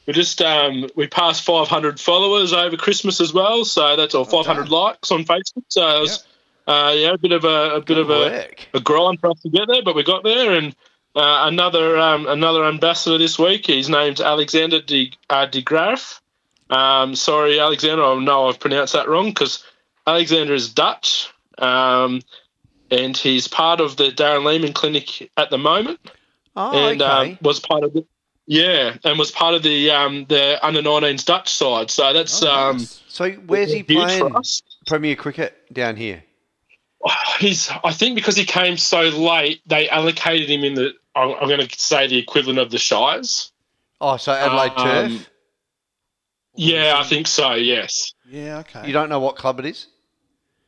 we 0.10 0.14
just 0.14 0.42
um, 0.42 0.90
we 0.96 1.06
passed 1.06 1.44
500 1.44 2.00
followers 2.00 2.52
over 2.52 2.76
Christmas 2.76 3.22
as 3.22 3.32
well, 3.32 3.64
so 3.64 3.96
that's 3.96 4.16
all 4.16 4.26
500 4.26 4.64
done. 4.64 4.72
likes 4.72 5.12
on 5.12 5.24
Facebook. 5.24 5.66
So 5.68 5.88
it 5.88 6.02
was, 6.02 6.28
uh, 6.66 6.94
yeah, 6.98 7.12
a 7.14 7.18
bit 7.20 7.32
of 7.32 7.44
a, 7.44 7.76
a 7.76 7.82
bit 7.82 8.00
of 8.00 8.10
a, 8.10 8.50
a 8.74 8.80
grind 8.80 9.20
for 9.20 9.30
us 9.30 9.40
to 9.42 9.50
get 9.52 9.68
there, 9.68 9.84
but 9.84 9.96
we 9.96 10.02
got 10.04 10.24
there. 10.24 10.56
And 10.56 10.76
uh, 11.16 11.46
another 11.46 11.96
um, 12.00 12.26
another 12.26 12.66
ambassador 12.66 13.20
this 13.20 13.38
week. 13.38 13.68
He's 13.68 13.88
named 13.88 14.20
Alexander 14.20 14.82
de, 14.82 15.12
uh, 15.30 15.46
de 15.46 15.62
Graaf. 15.62 16.24
Um, 16.72 17.16
sorry, 17.16 17.60
Alexander. 17.60 18.04
I 18.04 18.16
know 18.16 18.48
I've 18.50 18.60
pronounced 18.60 18.94
that 18.94 19.08
wrong 19.08 19.28
because 19.28 19.64
Alexander 20.08 20.56
is 20.56 20.74
Dutch, 20.74 21.30
um, 21.60 22.24
and 22.90 23.16
he's 23.16 23.48
part 23.48 23.80
of 23.80 23.96
the 23.98 24.06
Darren 24.06 24.44
Lehmann 24.44 24.74
Clinic 24.74 25.30
at 25.38 25.52
the 25.52 25.60
moment 25.60 26.00
Oh, 26.56 26.90
and 26.90 27.00
okay. 27.00 27.32
um, 27.34 27.38
was 27.44 27.60
part 27.60 27.84
of 27.84 27.94
the 27.94 28.08
yeah, 28.50 28.98
and 29.04 29.20
was 29.20 29.30
part 29.30 29.54
of 29.54 29.62
the 29.62 29.92
um, 29.92 30.26
the 30.26 30.58
under 30.66 30.82
19s 30.82 31.24
Dutch 31.24 31.54
side. 31.54 31.92
So 31.92 32.12
that's 32.14 32.42
Oh, 32.42 32.50
um, 32.50 32.80
so 32.80 33.30
where's 33.32 33.72
he 33.72 33.84
playing. 33.84 34.34
Premier 34.88 35.16
Cricket 35.16 35.72
down 35.72 35.96
here? 35.96 36.24
he's. 37.38 37.70
I 37.84 37.92
think 37.94 38.16
because 38.16 38.36
he 38.36 38.46
came 38.46 38.76
so 38.78 39.04
late, 39.04 39.62
they 39.68 39.88
allocated 39.88 40.50
him 40.50 40.64
in 40.64 40.74
the. 40.74 40.94
I'm, 41.14 41.36
I'm 41.40 41.48
going 41.48 41.68
to 41.68 41.80
say 41.80 42.08
the 42.08 42.18
equivalent 42.18 42.58
of 42.58 42.72
the 42.72 42.80
Shires. 42.80 43.52
Oh, 44.02 44.18
so 44.18 44.32
Adelaide 44.32 44.72
Um, 44.78 45.12
Turf. 45.12 45.30
Yeah, 46.56 46.96
I 46.98 47.04
think 47.04 47.28
so. 47.28 47.54
Yes. 47.54 48.14
Yeah, 48.28 48.60
okay. 48.60 48.88
You 48.88 48.94
don't 48.94 49.10
know 49.10 49.20
what 49.20 49.36
club 49.36 49.60
it 49.60 49.68
is? 49.68 49.86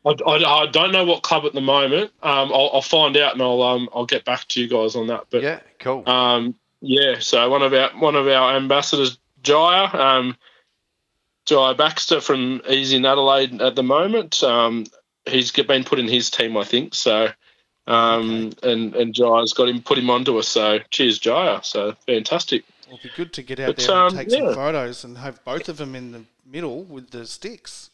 I, 0.05 0.11
I, 0.25 0.61
I 0.61 0.65
don't 0.67 0.91
know 0.91 1.05
what 1.05 1.23
club 1.23 1.45
at 1.45 1.53
the 1.53 1.61
moment. 1.61 2.11
Um, 2.21 2.51
I'll, 2.53 2.69
I'll 2.75 2.81
find 2.83 3.17
out 3.17 3.33
and 3.33 3.41
I'll 3.41 3.61
um 3.63 3.89
I'll 3.93 4.05
get 4.05 4.23
back 4.23 4.47
to 4.49 4.61
you 4.61 4.67
guys 4.67 4.95
on 4.95 5.07
that. 5.07 5.25
But 5.31 5.41
yeah, 5.41 5.61
cool. 5.79 6.07
Um, 6.07 6.55
yeah, 6.81 7.19
so 7.19 7.49
one 7.49 7.61
of 7.61 7.73
our 7.73 7.89
one 7.97 8.15
of 8.15 8.27
our 8.27 8.55
ambassadors, 8.55 9.17
Jaya, 9.43 9.87
um, 9.93 10.35
Jaya 11.45 11.75
Baxter 11.75 12.21
from 12.21 12.61
Easy 12.69 12.97
in 12.97 13.05
Adelaide 13.05 13.61
at 13.61 13.75
the 13.75 13.83
moment. 13.83 14.43
Um, 14.43 14.85
he's 15.25 15.51
get- 15.51 15.67
been 15.67 15.83
put 15.83 15.99
in 15.99 16.07
his 16.07 16.29
team, 16.29 16.57
I 16.57 16.63
think. 16.63 16.95
So, 16.95 17.29
um, 17.87 18.51
and 18.63 18.95
and 18.95 19.13
Jaya's 19.13 19.53
got 19.53 19.69
him 19.69 19.81
put 19.81 19.97
him 19.97 20.09
onto 20.09 20.37
us. 20.37 20.47
So, 20.47 20.79
cheers, 20.89 21.19
Jaya. 21.19 21.61
So 21.63 21.95
fantastic. 22.05 22.63
It'll 22.87 22.99
be 23.01 23.11
good 23.15 23.31
to 23.33 23.41
get 23.41 23.59
out 23.59 23.67
But, 23.67 23.77
there 23.77 23.95
and 23.95 24.11
um, 24.11 24.17
take 24.17 24.29
yeah. 24.29 24.45
some 24.47 24.55
photos 24.55 25.03
and 25.03 25.17
have 25.17 25.43
both 25.45 25.69
of 25.69 25.77
them 25.77 25.95
in 25.95 26.11
the 26.11 26.23
middle 26.45 26.83
with 26.83 27.11
the 27.11 27.25
sticks. 27.25 27.89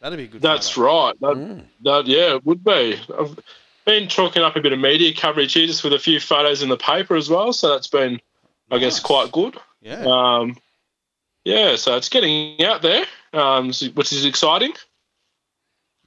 That'd 0.00 0.16
be 0.16 0.24
a 0.24 0.28
good. 0.28 0.40
That's 0.40 0.70
photo. 0.70 0.86
right. 0.86 1.20
That, 1.20 1.64
that 1.82 2.06
yeah, 2.06 2.36
it 2.36 2.46
would 2.46 2.64
be. 2.64 2.98
I've 3.18 3.38
been 3.90 4.08
chalking 4.08 4.42
up 4.42 4.54
a 4.54 4.60
bit 4.60 4.72
of 4.72 4.78
media 4.78 5.12
coverage 5.12 5.54
here, 5.54 5.66
just 5.66 5.82
with 5.82 5.92
a 5.92 5.98
few 5.98 6.20
photos 6.20 6.62
in 6.62 6.68
the 6.68 6.76
paper 6.76 7.16
as 7.16 7.28
well. 7.28 7.52
So 7.52 7.70
that's 7.70 7.88
been, 7.88 8.20
I 8.70 8.78
guess, 8.78 9.00
quite 9.00 9.32
good. 9.32 9.56
Yeah. 9.80 10.04
Um, 10.06 10.56
yeah, 11.44 11.76
so 11.76 11.96
it's 11.96 12.08
getting 12.08 12.62
out 12.62 12.82
there, 12.82 13.04
um, 13.32 13.66
which 13.94 14.12
is 14.12 14.24
exciting. 14.24 14.72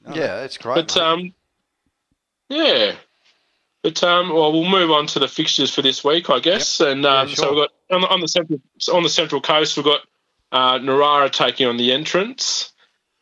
No, 0.06 0.13
yeah, 0.15 0.41
that's 0.41 0.58
great. 0.58 0.76
But 0.76 0.96
mate. 0.96 1.02
um, 1.02 1.34
yeah, 2.50 2.96
but 3.82 4.04
um, 4.04 4.30
well, 4.30 4.52
we'll 4.52 4.69
move 4.69 4.91
on 4.91 5.08
to 5.08 5.19
the 5.19 5.28
fixtures 5.28 5.74
for 5.74 5.82
this 5.82 6.04
week, 6.04 6.30
I 6.30 6.39
guess. 6.39 6.80
And 6.80 7.06
um, 7.06 7.28
Yeah, 7.28 7.36
so 7.36 7.54
we've 7.54 7.63
got 7.63 7.96
on 7.96 8.02
the, 8.02 8.08
on 8.08 8.22
the 8.22 8.28
central 8.28 8.62
on 8.93 9.04
the 9.04 9.10
central 9.10 9.41
coast, 9.41 9.76
we've 9.76 9.86
got 9.86 10.02
uh, 10.52 10.80
Narara 10.80 11.32
taking 11.32 11.67
on 11.67 11.78
the 11.78 11.91
entrance. 11.91 12.73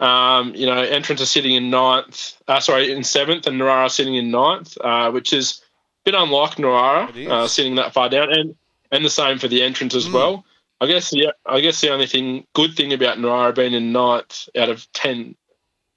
Um, 0.02 0.56
you 0.56 0.66
know, 0.66 0.82
entrance 0.82 1.22
are 1.22 1.26
sitting 1.28 1.54
in 1.56 1.70
ninth. 1.70 2.34
Uh, 2.48 2.60
sorry, 2.60 2.92
in 2.92 3.04
seventh, 3.04 3.46
and 3.48 3.62
Narara 3.62 3.90
sitting 3.90 4.16
in 4.16 4.32
ninth, 4.32 4.76
uh, 4.82 5.12
which 5.12 5.32
is 5.32 5.62
a 6.06 6.12
bit 6.12 6.16
unlike 6.20 6.56
Narara, 6.56 7.28
uh, 7.30 7.48
sitting 7.48 7.76
that 7.76 7.94
far 7.94 8.10
down, 8.10 8.32
and 8.34 8.56
and 8.92 9.06
the 9.06 9.10
same 9.10 9.38
for 9.38 9.48
the 9.48 9.62
entrance 9.62 9.94
as 9.96 10.08
Mm. 10.10 10.14
well. 10.14 10.46
I 10.82 10.88
guess 10.88 11.14
yeah, 11.14 11.32
I 11.46 11.62
guess 11.62 11.80
the 11.80 11.92
only 11.92 12.08
thing 12.08 12.48
good 12.54 12.76
thing 12.76 12.92
about 12.92 13.20
Narara 13.20 13.54
being 13.56 13.74
in 13.74 13.92
ninth 13.92 14.50
out 14.58 14.70
of 14.70 14.92
ten 14.92 15.36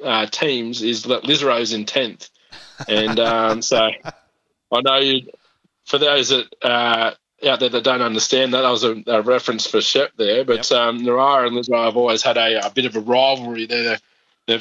uh, 0.05 0.27
teams 0.27 0.83
is 0.83 1.05
that 1.05 1.23
Lisarow's 1.25 1.73
in 1.73 1.87
tenth, 1.87 2.29
and 2.87 3.19
um, 3.19 3.63
so 3.63 3.79
I 4.73 4.81
know 4.83 4.99
you. 4.99 5.31
For 5.87 5.99
those 5.99 6.29
that 6.31 6.47
uh, 6.63 7.13
out 7.47 7.61
there 7.61 7.69
that 7.69 7.85
don't 7.85 8.03
understand 8.03 8.55
that, 8.55 8.63
that 8.63 8.71
was 8.71 8.85
a, 8.85 9.03
a 9.07 9.23
reference 9.23 9.67
for 9.67 9.81
Shep 9.81 10.13
there. 10.17 10.45
But 10.45 10.71
um, 10.73 11.01
Narara 11.01 11.47
and 11.47 11.57
Lisarow 11.57 11.85
have 11.87 11.97
always 11.97 12.23
had 12.23 12.37
a, 12.37 12.67
a 12.67 12.71
bit 12.71 12.85
of 12.87 12.97
a 12.97 13.01
rivalry. 13.01 13.67
They're 13.67 13.99
they're 14.47 14.59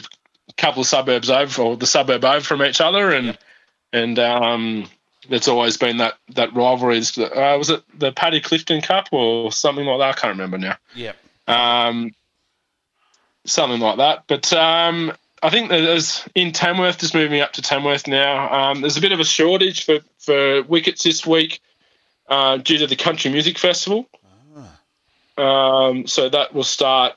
a 0.50 0.54
couple 0.54 0.82
of 0.82 0.88
suburbs 0.88 1.30
over, 1.30 1.62
or 1.62 1.78
the 1.78 1.86
suburb 1.86 2.24
over 2.26 2.42
from 2.42 2.64
each 2.64 2.82
other, 2.82 3.12
and 3.12 3.28
Yep. 3.28 3.40
and 3.94 4.20
um, 4.20 4.88
there's 5.30 5.48
always 5.48 5.78
been 5.78 5.98
that 5.98 6.16
that 6.36 6.54
rivalry. 6.54 6.98
It's, 6.98 7.18
Uh, 7.18 7.56
was 7.58 7.70
it 7.70 7.84
the 7.98 8.12
Paddy 8.12 8.42
Clifton 8.42 8.82
Cup 8.82 9.10
or 9.12 9.52
something 9.52 9.86
like 9.86 10.00
that? 10.00 10.18
I 10.18 10.20
can't 10.20 10.38
remember 10.38 10.58
now 10.58 10.78
Yep. 10.96 11.16
um, 11.48 12.12
something 13.46 13.80
like 13.80 13.98
that. 13.98 14.24
But 14.28 14.52
um, 14.54 15.14
I 15.42 15.50
think 15.50 15.70
there's 15.70 16.28
in 16.36 16.52
Tamworth, 16.52 17.00
just 17.00 17.14
moving 17.14 17.42
up 17.42 17.54
to 17.54 17.62
Tamworth 17.62 18.08
now. 18.08 18.52
Um, 18.72 18.82
there's 18.82 18.98
a 18.98 19.02
bit 19.02 19.12
of 19.12 19.20
a 19.20 19.26
shortage 19.26 19.86
for 19.86 20.00
for 20.18 20.64
wickets 20.64 21.04
this 21.04 21.26
week 21.26 21.62
uh, 22.28 22.58
due 22.58 22.78
to 22.80 22.88
the 22.88 22.96
Country 22.96 23.32
Music 23.32 23.58
Festival. 23.58 24.08
Um, 25.38 26.08
so 26.08 26.30
that 26.30 26.54
will 26.54 26.64
start 26.64 27.14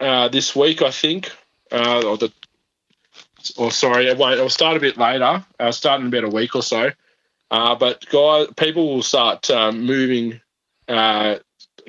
uh, 0.00 0.28
this 0.28 0.56
week, 0.56 0.82
I 0.82 0.90
think. 0.90 1.30
Uh, 1.70 2.02
or 2.06 2.16
the 2.18 2.32
or 3.56 3.70
sorry, 3.70 4.06
it 4.06 4.16
won't. 4.16 4.34
It'll 4.34 4.48
start 4.48 4.76
a 4.76 4.80
bit 4.80 4.96
later. 4.96 5.44
Uh, 5.58 5.72
start 5.72 6.00
in 6.00 6.08
about 6.08 6.24
a 6.24 6.28
week 6.28 6.54
or 6.54 6.62
so. 6.62 6.90
Uh, 7.50 7.74
but 7.74 8.08
guys, 8.08 8.46
people 8.56 8.94
will 8.94 9.02
start 9.02 9.50
um, 9.50 9.84
moving, 9.84 10.40
uh, 10.88 11.36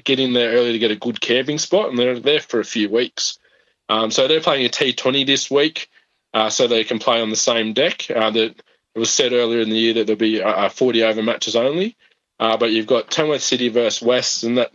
get 0.04 0.20
in 0.20 0.34
there 0.34 0.52
early 0.54 0.74
to 0.74 0.80
get 0.80 0.92
a 0.92 0.96
good 0.96 1.22
camping 1.22 1.58
spot, 1.58 1.89
and 1.89 1.98
they're 1.98 2.20
there 2.20 2.42
for 2.42 2.60
a 2.60 2.66
few 2.66 2.89
weeks. 2.89 3.39
Um, 3.88 4.12
so 4.12 4.28
they're 4.28 4.42
playing 4.42 4.66
a 4.66 4.70
T20 4.70 5.26
this 5.26 5.50
week, 5.50 5.89
uh, 6.34 6.50
so 6.50 6.68
they 6.68 6.84
can 6.84 7.00
play 7.00 7.22
on 7.22 7.30
the 7.30 7.36
same 7.36 7.74
deck. 7.74 8.08
Uh, 8.10 8.32
that 8.32 8.56
it 8.96 9.00
was 9.00 9.12
said 9.12 9.34
earlier 9.34 9.62
in 9.62 9.70
the 9.70 9.78
year 9.78 9.94
that 9.96 10.08
there'll 10.08 10.20
be 10.20 10.42
uh, 10.42 10.70
40 10.70 11.04
over 11.04 11.24
matches 11.24 11.56
only. 11.56 11.96
Uh, 12.43 12.58
but 12.58 12.71
you've 12.71 12.88
got 12.88 13.10
Tamworth 13.10 13.41
City 13.41 13.69
versus 13.69 14.01
West, 14.06 14.43
and 14.43 14.58
that 14.58 14.71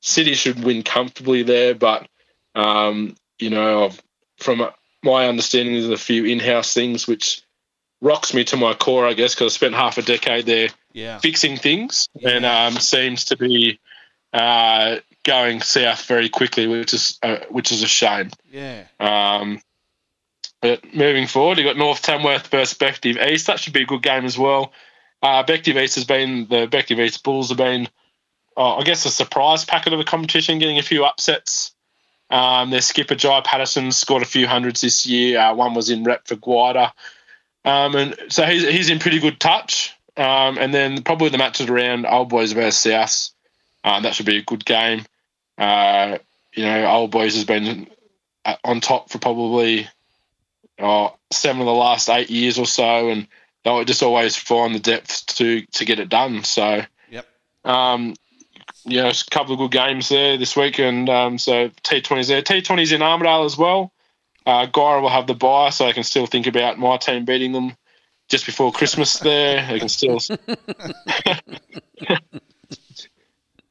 City 0.00 0.32
should 0.34 0.64
win 0.64 0.82
comfortably 0.82 1.42
there. 1.42 1.74
But 1.74 2.08
um, 2.54 3.14
you 3.38 3.50
know, 3.50 3.84
I've- 3.86 3.98
from 4.38 4.66
my 5.02 5.28
understanding, 5.28 5.74
there's 5.74 5.88
a 5.90 5.96
few 5.96 6.24
in-house 6.24 6.72
things 6.74 7.06
which 7.06 7.42
rocks 8.00 8.32
me 8.34 8.44
to 8.44 8.56
my 8.56 8.74
core, 8.74 9.06
I 9.06 9.12
guess, 9.12 9.34
because 9.34 9.52
I 9.52 9.56
spent 9.56 9.74
half 9.74 9.98
a 9.98 10.02
decade 10.02 10.46
there 10.46 10.68
Yeah. 10.92 11.18
fixing 11.18 11.56
things, 11.56 12.08
Yeah. 12.18 12.30
and 12.30 12.44
um, 12.46 12.76
seems 12.80 13.26
to 13.26 13.36
be 13.36 13.78
uh, 14.32 14.96
going 15.24 15.60
south 15.60 16.06
very 16.06 16.28
quickly, 16.30 16.66
which 16.66 16.94
is 16.94 17.18
uh, 17.22 17.38
which 17.50 17.70
is 17.72 17.82
a 17.82 17.86
shame. 17.88 18.30
Yeah. 18.50 18.84
Um, 18.98 19.60
but 20.60 20.94
moving 20.94 21.26
forward, 21.26 21.58
you've 21.58 21.66
got 21.66 21.76
North 21.76 22.02
Tamworth 22.02 22.46
versus 22.48 22.76
Bective 22.78 23.24
East. 23.30 23.46
That 23.48 23.60
should 23.60 23.72
be 23.74 23.82
a 23.82 23.86
good 23.86 24.02
game 24.02 24.24
as 24.24 24.38
well. 24.38 24.72
Uh, 25.22 25.44
Bective 25.44 25.76
has 25.76 26.04
been 26.04 26.46
the 26.48 26.66
Bective 26.66 26.98
East 26.98 27.22
Bulls 27.22 27.50
have 27.50 27.58
been, 27.58 27.88
uh, 28.56 28.76
I 28.76 28.82
guess, 28.82 29.04
a 29.04 29.10
surprise 29.10 29.64
packet 29.64 29.92
of 29.92 29.98
the 29.98 30.04
competition, 30.04 30.58
getting 30.58 30.78
a 30.78 30.82
few 30.82 31.04
upsets. 31.04 31.72
Um, 32.28 32.70
their 32.70 32.80
skipper 32.80 33.14
Jai 33.14 33.42
Patterson 33.42 33.92
scored 33.92 34.22
a 34.22 34.26
few 34.26 34.46
hundreds 34.46 34.80
this 34.80 35.06
year. 35.06 35.38
Uh, 35.38 35.54
one 35.54 35.74
was 35.74 35.90
in 35.90 36.02
rep 36.02 36.26
for 36.26 36.34
Guida, 36.34 36.92
um, 37.64 37.94
and 37.94 38.16
so 38.28 38.44
he's 38.44 38.66
he's 38.66 38.90
in 38.90 38.98
pretty 38.98 39.20
good 39.20 39.38
touch. 39.38 39.94
Um, 40.16 40.58
and 40.58 40.74
then 40.74 41.02
probably 41.02 41.30
the 41.30 41.38
matches 41.38 41.68
around 41.68 42.04
Old 42.06 42.28
Boys 42.28 42.52
versus 42.52 42.76
South. 42.76 43.30
Uh, 43.84 44.00
that 44.00 44.14
should 44.14 44.26
be 44.26 44.38
a 44.38 44.42
good 44.42 44.64
game. 44.64 45.04
Uh, 45.56 46.18
you 46.54 46.64
know, 46.64 46.86
Old 46.86 47.10
Boys 47.10 47.34
has 47.34 47.44
been 47.44 47.86
uh, 48.44 48.56
on 48.64 48.80
top 48.80 49.10
for 49.10 49.18
probably 49.18 49.88
uh, 50.78 51.10
seven 51.30 51.60
of 51.60 51.66
the 51.66 51.72
last 51.72 52.08
eight 52.10 52.30
years 52.30 52.58
or 52.58 52.66
so, 52.66 53.10
and 53.10 53.26
they'll 53.64 53.84
just 53.84 54.02
always 54.02 54.36
find 54.36 54.74
the 54.74 54.80
depth 54.80 55.26
to 55.36 55.62
to 55.66 55.84
get 55.84 55.98
it 55.98 56.08
done. 56.08 56.44
So, 56.44 56.82
Yep. 57.10 57.26
um, 57.64 58.14
you 58.84 59.02
know, 59.02 59.08
a 59.08 59.14
couple 59.30 59.52
of 59.52 59.58
good 59.58 59.70
games 59.70 60.08
there 60.08 60.36
this 60.36 60.56
week, 60.56 60.78
and 60.78 61.08
um, 61.08 61.38
so 61.38 61.68
T20s 61.68 62.28
there. 62.28 62.42
T20s 62.42 62.92
in 62.92 63.00
Armidale 63.00 63.44
as 63.44 63.56
well. 63.56 63.92
Uh, 64.44 64.66
Guyra 64.66 65.00
will 65.00 65.08
have 65.08 65.28
the 65.28 65.34
bye, 65.34 65.70
so 65.70 65.86
I 65.86 65.92
can 65.92 66.02
still 66.02 66.26
think 66.26 66.46
about 66.48 66.78
my 66.78 66.96
team 66.96 67.24
beating 67.24 67.52
them 67.52 67.76
just 68.28 68.44
before 68.46 68.72
Christmas. 68.72 69.18
There, 69.18 69.64
they 69.66 69.78
can 69.78 69.88
still. 69.88 70.18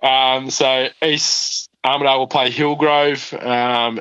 um, 0.01 0.49
so 0.49 0.87
East 1.03 1.69
Armidale 1.83 2.19
will 2.19 2.27
play 2.27 2.51
Hillgrove, 2.51 3.33
um, 3.33 3.99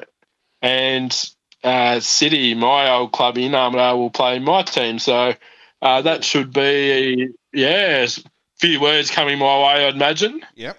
and 0.62 1.30
uh, 1.64 1.98
City, 1.98 2.54
my 2.54 2.90
old 2.90 3.10
club 3.10 3.36
in 3.36 3.52
Armidale, 3.52 3.96
will 3.96 4.10
play 4.10 4.38
my 4.38 4.62
team. 4.62 5.00
So 5.00 5.34
uh, 5.82 6.02
that 6.02 6.24
should 6.24 6.52
be 6.52 7.30
yeah, 7.52 8.04
a 8.04 8.08
few 8.56 8.80
words 8.80 9.10
coming 9.10 9.38
my 9.38 9.58
way, 9.58 9.86
I'd 9.86 9.94
imagine. 9.94 10.42
Yep. 10.54 10.76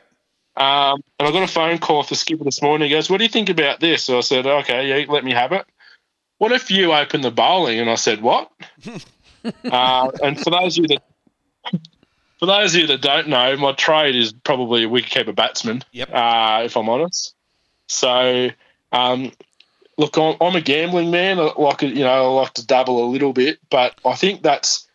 Um, 0.56 1.02
and 1.20 1.28
I 1.28 1.32
got 1.32 1.44
a 1.44 1.48
phone 1.48 1.78
call 1.78 2.00
off 2.00 2.10
the 2.10 2.16
skipper 2.16 2.44
this 2.44 2.62
morning. 2.62 2.90
He 2.90 2.96
goes, 2.96 3.10
"What 3.10 3.18
do 3.18 3.24
you 3.24 3.30
think 3.30 3.50
about 3.50 3.80
this?" 3.80 4.04
So 4.04 4.18
I 4.18 4.22
said, 4.22 4.46
"Okay, 4.46 4.90
yeah, 4.90 5.12
let 5.12 5.24
me 5.24 5.32
have 5.32 5.52
it." 5.54 5.66
What 6.38 6.52
if 6.52 6.72
you 6.72 6.92
open 6.92 7.22
the 7.22 7.32
bowling? 7.32 7.80
And 7.80 7.90
I 7.90 7.96
said, 7.96 8.22
"What?" 8.22 8.52
uh, 9.66 10.12
and 10.24 10.40
for 10.40 10.50
those 10.50 10.78
of 10.78 10.84
you 10.84 10.88
that 10.90 11.04
for 12.42 12.48
those 12.48 12.74
of 12.74 12.82
you 12.82 12.88
that 12.88 13.02
don't 13.02 13.28
know, 13.28 13.56
my 13.56 13.72
trade 13.72 14.16
is 14.16 14.34
probably 14.34 14.84
a 14.84 14.90
wicketkeeper 14.90 15.36
batsman. 15.36 15.84
Yep. 15.92 16.10
Uh, 16.12 16.62
if 16.66 16.76
I'm 16.76 16.90
honest. 16.90 17.36
So, 17.86 18.50
um, 18.92 19.32
look, 19.98 20.18
I'm, 20.18 20.36
I'm 20.42 20.56
a 20.56 20.62
gambling 20.62 21.12
man. 21.12 21.40
I 21.40 21.54
like 21.56 21.84
you 21.84 22.04
know, 22.04 22.38
I 22.38 22.42
like 22.42 22.54
to 22.56 22.66
dabble 22.66 23.04
a 23.04 23.08
little 23.12 23.32
bit, 23.32 23.60
but 23.70 23.94
I 24.04 24.16
think 24.16 24.42
that's 24.42 24.88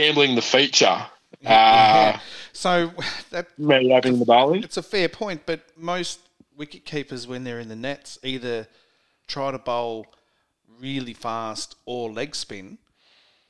gambling 0.00 0.34
the 0.34 0.42
feature. 0.42 1.06
Yeah. 1.40 2.14
Uh, 2.16 2.20
So 2.52 2.90
that 3.30 3.58
me 3.58 3.92
opening 3.92 4.18
the 4.18 4.24
bowling. 4.24 4.62
it's 4.62 4.76
a 4.76 4.82
fair 4.82 5.08
point, 5.08 5.42
but 5.46 5.60
most 5.76 6.20
wicket 6.56 6.84
keepers 6.84 7.26
when 7.26 7.44
they're 7.44 7.60
in 7.60 7.68
the 7.68 7.76
nets 7.76 8.18
either 8.22 8.66
try 9.28 9.50
to 9.50 9.58
bowl 9.58 10.06
really 10.80 11.12
fast 11.14 11.74
or 11.84 12.10
leg 12.10 12.34
spin. 12.34 12.78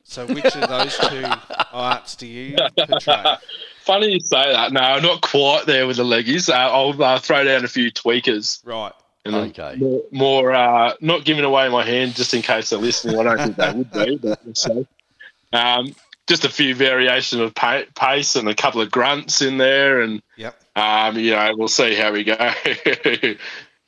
So 0.05 0.27
which 0.27 0.45
of 0.57 0.69
those 0.69 0.97
two 1.09 1.25
arts 1.73 2.15
do 2.17 2.27
you 2.27 2.57
portray? 2.79 3.37
Funny 3.83 4.13
you 4.13 4.21
say 4.21 4.53
that. 4.53 4.73
No, 4.73 4.99
not 5.01 5.21
quite 5.21 5.67
there 5.67 5.87
with 5.87 5.97
the 5.97 6.05
leggies. 6.05 6.49
Uh, 6.49 6.53
I'll 6.55 7.01
uh, 7.03 7.19
throw 7.19 7.45
down 7.45 7.65
a 7.65 7.69
few 7.69 7.91
tweakers. 7.93 8.65
Right. 8.65 8.93
And 9.25 9.35
Okay. 9.35 9.77
More, 9.79 10.03
more 10.13 10.53
uh, 10.55 10.95
not 11.01 11.25
giving 11.25 11.45
away 11.45 11.69
my 11.69 11.85
hand 11.85 12.15
just 12.15 12.33
in 12.35 12.43
case 12.43 12.71
they're 12.71 12.79
listening. 12.79 13.19
I 13.19 13.23
don't 13.25 13.39
think 13.39 13.57
they 13.57 13.73
would 13.73 13.93
be, 13.93 14.17
but 14.17 14.39
we'll 14.45 14.55
see. 14.55 14.87
Um, 15.53 15.95
just 16.27 16.45
a 16.45 16.49
few 16.49 16.75
variation 16.75 17.41
of 17.41 17.55
pace 17.55 18.37
and 18.37 18.49
a 18.49 18.55
couple 18.55 18.81
of 18.81 18.91
grunts 18.91 19.43
in 19.43 19.59
there, 19.59 20.01
and 20.01 20.23
Yep. 20.37 20.61
um, 20.77 21.19
you 21.19 21.31
know 21.33 21.55
we'll 21.57 21.69
see 21.69 21.95
how 21.95 22.13
we 22.13 22.25
go. 22.25 22.37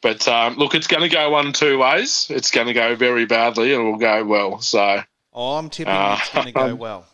but 0.03 0.27
um, 0.29 0.57
look, 0.57 0.75
it's 0.75 0.87
going 0.87 1.03
to 1.03 1.09
go 1.15 1.31
one 1.31 1.53
two 1.53 1.79
ways. 1.79 2.27
It's 2.31 2.51
going 2.51 2.69
to 2.69 2.73
go 2.73 2.95
very 2.95 3.27
badly, 3.27 3.73
and 3.75 3.83
it 3.83 3.85
will 3.85 3.99
go 3.99 4.25
well. 4.25 4.61
So, 4.61 5.03
Oh, 5.33 5.57
I'm 5.57 5.71
tipping 5.71 5.93
Uh, 5.93 6.17
it's 6.21 6.31
going 6.33 6.47
to 6.47 6.53
go 6.53 6.75
well. 6.75 7.07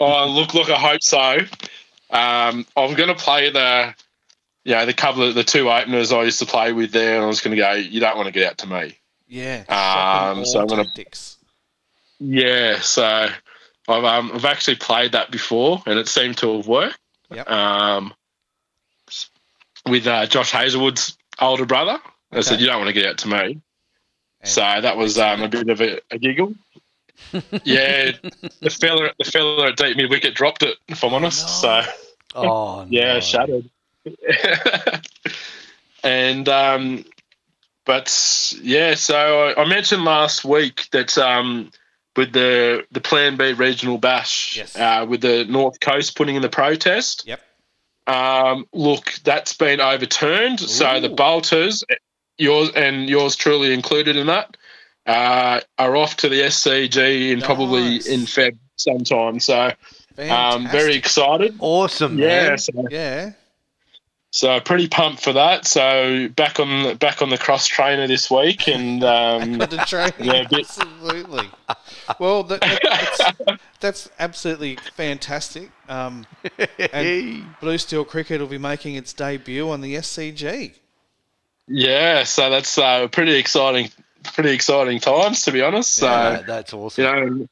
oh, 0.00 0.26
look, 0.30 0.54
look, 0.54 0.68
I 0.70 0.76
hope 0.78 1.02
so. 1.02 1.38
Um, 2.10 2.66
I'm 2.76 2.94
going 2.94 3.08
to 3.08 3.14
play 3.14 3.50
the, 3.50 3.94
yeah, 4.64 4.84
the 4.84 4.92
couple 4.92 5.22
of 5.22 5.34
the 5.34 5.44
two 5.44 5.70
openers 5.70 6.12
I 6.12 6.24
used 6.24 6.40
to 6.40 6.46
play 6.46 6.72
with 6.72 6.90
there, 6.92 7.14
and 7.16 7.24
I 7.24 7.26
was 7.26 7.40
going 7.40 7.56
to 7.56 7.62
go. 7.62 7.72
You 7.72 8.00
don't 8.00 8.16
want 8.16 8.26
to 8.26 8.32
get 8.32 8.50
out 8.50 8.58
to 8.58 8.66
me. 8.66 8.96
Yeah. 9.28 9.62
Um, 9.68 10.44
so 10.44 10.60
I'm 10.60 10.66
gonna- 10.66 10.84
tactics. 10.84 11.36
Yeah, 12.18 12.80
so 12.80 13.28
I've 13.90 14.04
um, 14.04 14.32
I've 14.34 14.44
actually 14.44 14.76
played 14.76 15.12
that 15.12 15.30
before, 15.30 15.82
and 15.86 15.98
it 15.98 16.08
seemed 16.08 16.38
to 16.38 16.56
have 16.56 16.66
worked. 16.66 16.98
Yep. 17.30 17.48
Um, 17.50 18.14
with 19.86 20.06
uh, 20.06 20.26
Josh 20.26 20.50
Hazlewood's 20.50 21.16
older 21.40 21.64
brother, 21.66 21.98
I 22.32 22.40
said 22.40 22.60
you 22.60 22.66
don't 22.66 22.78
want 22.78 22.88
to 22.88 22.92
get 22.94 23.06
out 23.06 23.18
to 23.18 23.28
me. 23.28 23.38
And- 23.38 23.62
so 24.42 24.60
that 24.62 24.96
was 24.96 25.18
um, 25.18 25.42
a 25.42 25.48
bit 25.48 25.68
of 25.68 25.80
a, 25.80 26.00
a 26.10 26.18
giggle. 26.18 26.54
yeah, 27.64 28.12
the 28.60 28.70
fella 28.70 29.10
the 29.18 29.24
fella 29.30 29.68
at 29.68 29.76
deep 29.76 29.96
mid 29.96 30.08
wicket 30.10 30.34
dropped 30.34 30.62
it. 30.62 30.76
If 30.88 31.04
I'm 31.04 31.12
honest, 31.12 31.44
no. 31.62 31.82
so 31.82 31.82
Oh, 32.34 32.86
yeah, 32.90 33.14
no. 33.14 33.20
shattered. 33.20 33.70
and 36.02 36.48
um, 36.48 37.04
but 37.84 38.54
yeah, 38.62 38.94
so 38.94 39.48
I, 39.56 39.62
I 39.62 39.68
mentioned 39.68 40.04
last 40.04 40.44
week 40.44 40.88
that 40.92 41.16
um, 41.18 41.70
with 42.20 42.32
the 42.34 42.84
the 42.92 43.00
Plan 43.00 43.36
B 43.38 43.52
regional 43.54 43.96
bash, 43.98 44.56
Yes. 44.58 44.76
uh, 44.76 45.06
with 45.08 45.22
the 45.22 45.44
North 45.46 45.80
Coast 45.80 46.16
putting 46.16 46.36
in 46.36 46.42
the 46.42 46.50
protest. 46.50 47.24
Yep. 47.26 47.40
Um, 48.06 48.66
look, 48.72 49.14
that's 49.24 49.54
been 49.54 49.80
overturned. 49.80 50.60
So 50.60 51.00
the 51.00 51.10
Ooh. 51.10 51.14
Bolters, 51.14 51.82
yours 52.36 52.70
and 52.76 53.08
yours 53.08 53.36
truly 53.36 53.72
included 53.72 54.16
in 54.16 54.26
that, 54.26 54.56
uh, 55.06 55.60
are 55.78 55.96
off 55.96 56.16
to 56.18 56.28
the 56.28 56.42
SCG 56.42 57.30
in 57.32 57.40
probably 57.40 57.96
in 57.96 58.26
Feb 58.26 58.58
sometime. 58.76 59.40
So 59.40 59.70
um, 60.18 60.68
very 60.68 60.94
excited. 60.96 61.54
Awesome, 61.60 62.18
Yeah, 62.18 62.48
man. 62.50 62.58
so 62.58 62.72
Yeah. 62.90 63.32
so 64.32 64.60
pretty 64.60 64.88
pumped 64.88 65.22
for 65.22 65.32
that. 65.34 65.66
So 65.66 66.28
back 66.34 66.58
on 66.60 66.96
back 66.96 67.22
on 67.22 67.30
the 67.30 67.38
cross 67.38 67.66
trainer 67.66 68.06
this 68.08 68.30
week, 68.30 68.66
and 68.68 69.04
um, 69.16 69.58
the. 69.58 70.12
Yeah, 70.18 70.44
bit- 70.50 70.60
absolutely. 70.66 71.48
Well, 72.18 72.42
that, 72.44 72.60
that- 72.60 72.80
that's, 73.46 73.60
that's 73.80 74.10
absolutely 74.18 74.76
fantastic. 74.96 75.70
Um, 75.88 76.26
and 76.92 77.44
Blue 77.60 77.78
Steel 77.78 78.04
Cricket 78.04 78.40
will 78.40 78.48
be 78.48 78.58
making 78.58 78.94
its 78.96 79.12
debut 79.12 79.68
on 79.70 79.80
the 79.80 79.94
SCG. 79.96 80.72
yeah, 81.68 82.24
so 82.24 82.50
that's 82.50 82.76
uh, 82.78 83.08
pretty 83.08 83.36
exciting, 83.36 83.90
pretty 84.24 84.50
exciting 84.50 84.98
times 85.00 85.42
to 85.42 85.52
be 85.52 85.62
honest. 85.62 85.94
So 85.94 86.06
Yeah, 86.06 86.42
that's 86.46 86.72
awesome. 86.74 87.04
you 87.04 87.10
know, 87.38 87.48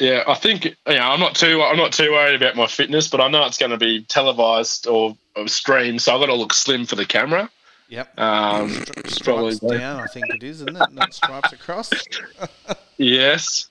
yeah, 0.00 0.22
I 0.28 0.34
think 0.34 0.64
you 0.64 0.74
know 0.86 1.00
I'm 1.00 1.18
not 1.20 1.34
too 1.34 1.60
I'm 1.62 1.76
not 1.76 1.92
too 1.92 2.12
worried 2.12 2.40
about 2.40 2.54
my 2.56 2.66
fitness, 2.68 3.08
but 3.08 3.20
I 3.20 3.28
know 3.28 3.44
it's 3.46 3.58
going 3.58 3.70
to 3.72 3.76
be 3.78 4.02
televised 4.04 4.86
or, 4.86 5.16
or 5.34 5.48
streamed, 5.48 6.02
so 6.02 6.14
I've 6.14 6.20
got 6.20 6.26
to 6.26 6.34
look 6.34 6.54
slim 6.54 6.86
for 6.86 6.94
the 6.94 7.04
camera. 7.06 7.50
Yep. 7.88 8.20
Um, 8.20 8.68
Stri- 8.70 9.24
probably 9.24 9.54
stripes 9.54 9.78
down, 9.78 10.00
I 10.00 10.06
think 10.06 10.26
it 10.28 10.42
is, 10.42 10.60
isn't 10.60 10.76
it? 10.76 10.92
Not 10.92 11.14
stripes 11.14 11.52
across. 11.52 11.90
yes. 12.98 13.68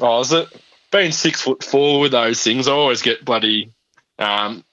Oh, 0.00 0.20
is 0.20 0.32
it? 0.32 0.48
Being 0.90 1.12
six 1.12 1.42
foot 1.42 1.62
four 1.62 2.00
with 2.00 2.12
those 2.12 2.42
things, 2.42 2.66
I 2.66 2.72
always 2.72 3.02
get 3.02 3.24
bloody 3.24 3.70
um, 4.18 4.64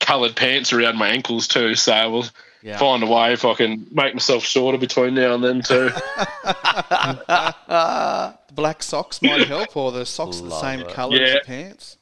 coloured 0.00 0.34
pants 0.34 0.72
around 0.72 0.96
my 0.96 1.08
ankles 1.08 1.46
too. 1.46 1.74
So 1.74 1.92
I 1.92 2.06
will 2.06 2.24
Yeah. 2.62 2.78
find 2.78 3.02
a 3.02 3.06
way 3.06 3.32
if 3.32 3.44
I 3.44 3.54
can 3.54 3.86
make 3.92 4.14
myself 4.14 4.44
shorter 4.44 4.78
between 4.78 5.14
now 5.14 5.34
and 5.34 5.44
then 5.44 5.62
too. 5.62 5.90
Black 8.54 8.82
socks 8.82 9.20
might 9.22 9.46
help, 9.46 9.76
or 9.76 9.92
the 9.92 10.06
socks 10.06 10.40
are 10.40 10.48
the 10.48 10.60
same 10.60 10.80
it. 10.80 10.88
colour 10.88 11.14
as 11.16 11.20
Yeah. 11.20 11.34
the 11.34 11.40
pants. 11.46 11.98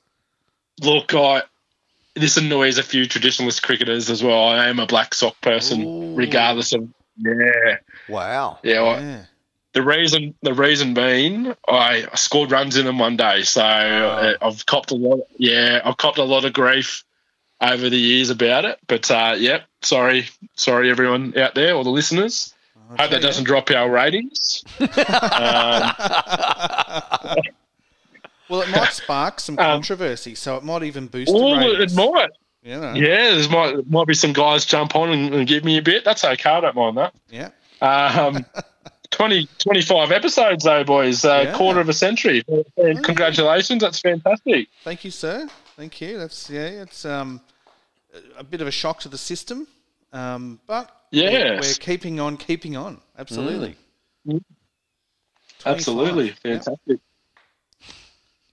Look, 0.80 1.14
I 1.14 1.42
this 2.14 2.36
annoys 2.36 2.78
a 2.78 2.82
few 2.82 3.06
traditionalist 3.06 3.62
cricketers 3.62 4.08
as 4.08 4.22
well. 4.22 4.44
I 4.44 4.68
am 4.68 4.78
a 4.78 4.86
black 4.86 5.14
sock 5.14 5.40
person, 5.40 5.82
Ooh. 5.84 6.14
regardless 6.14 6.72
of 6.72 6.88
yeah, 7.18 7.76
wow. 8.08 8.58
yeah. 8.62 8.80
I- 8.82 9.00
Yeah. 9.00 9.24
The 9.74 9.82
reason 9.82 10.34
the 10.42 10.54
reason 10.54 10.94
being 10.94 11.54
I 11.68 12.06
scored 12.14 12.50
runs 12.50 12.76
in 12.76 12.86
them 12.86 12.98
one 12.98 13.16
day, 13.16 13.42
so 13.42 13.62
uh, 13.62 14.34
I've 14.40 14.64
copped 14.66 14.90
a 14.90 14.94
lot. 14.94 15.20
Yeah, 15.36 15.80
I've 15.84 15.96
copped 15.96 16.18
a 16.18 16.24
lot 16.24 16.44
of 16.44 16.52
grief 16.52 17.04
over 17.60 17.88
the 17.90 17.96
years 17.98 18.30
about 18.30 18.64
it. 18.64 18.78
But 18.86 19.10
uh, 19.10 19.34
yep, 19.38 19.64
sorry, 19.82 20.28
sorry 20.54 20.90
everyone 20.90 21.36
out 21.38 21.54
there, 21.54 21.74
all 21.74 21.84
the 21.84 21.90
listeners. 21.90 22.52
Hope 22.88 23.00
Okay, 23.00 23.10
that 23.14 23.22
doesn't 23.22 23.44
drop 23.44 23.70
our 23.70 23.90
ratings. 23.90 24.62
um, 24.80 24.88
Well, 28.48 28.62
it 28.62 28.70
might 28.70 28.92
spark 28.92 29.40
some 29.40 29.58
Um, 29.58 29.64
controversy, 29.64 30.34
so 30.34 30.56
it 30.56 30.64
might 30.64 30.82
even 30.82 31.06
boost 31.06 31.32
the 31.32 31.38
oh, 31.38 31.80
it 31.80 31.94
might. 31.94 32.30
You 32.62 32.80
know? 32.80 32.94
Yeah, 32.94 33.30
there's 33.32 33.48
might 33.48 33.88
might 33.90 34.06
be 34.06 34.14
some 34.14 34.32
guys 34.32 34.64
jump 34.64 34.96
on 34.96 35.10
and, 35.10 35.34
and 35.34 35.46
give 35.46 35.64
me 35.64 35.78
a 35.78 35.82
bit. 35.82 36.04
That's 36.04 36.24
okay. 36.24 36.50
I 36.50 36.60
don't 36.60 36.76
mind 36.76 36.96
that. 36.96 37.14
Yeah. 37.30 37.50
Um, 37.80 38.44
20, 39.14 39.48
25 39.58 40.10
episodes 40.12 40.64
though, 40.64 40.84
boys. 40.84 41.24
Uh, 41.24 41.44
Yeah. 41.46 41.56
Quarter 41.56 41.80
of 41.80 41.88
a 41.88 41.92
century. 41.92 42.42
And 42.76 43.02
congratulations. 43.04 43.80
That's 43.80 44.00
fantastic. 44.00 44.68
Thank 44.82 45.04
you, 45.04 45.10
sir. 45.10 45.48
Thank 45.76 46.00
you. 46.00 46.18
That's 46.18 46.50
yeah. 46.50 46.66
It's 46.82 47.04
um 47.04 47.40
a 48.36 48.44
bit 48.44 48.60
of 48.60 48.66
a 48.66 48.70
shock 48.72 49.00
to 49.00 49.08
the 49.08 49.18
system, 49.18 49.66
um, 50.12 50.60
but 50.66 50.90
we're, 51.12 51.56
we're 51.60 51.74
keeping 51.80 52.20
on, 52.20 52.36
keeping 52.36 52.76
on. 52.76 53.00
Absolutely. 53.18 53.76
Mm. 54.26 54.42
25. 55.60 55.74
Absolutely. 55.76 56.26
Yep. 56.26 56.38
Fantastic. 56.42 57.00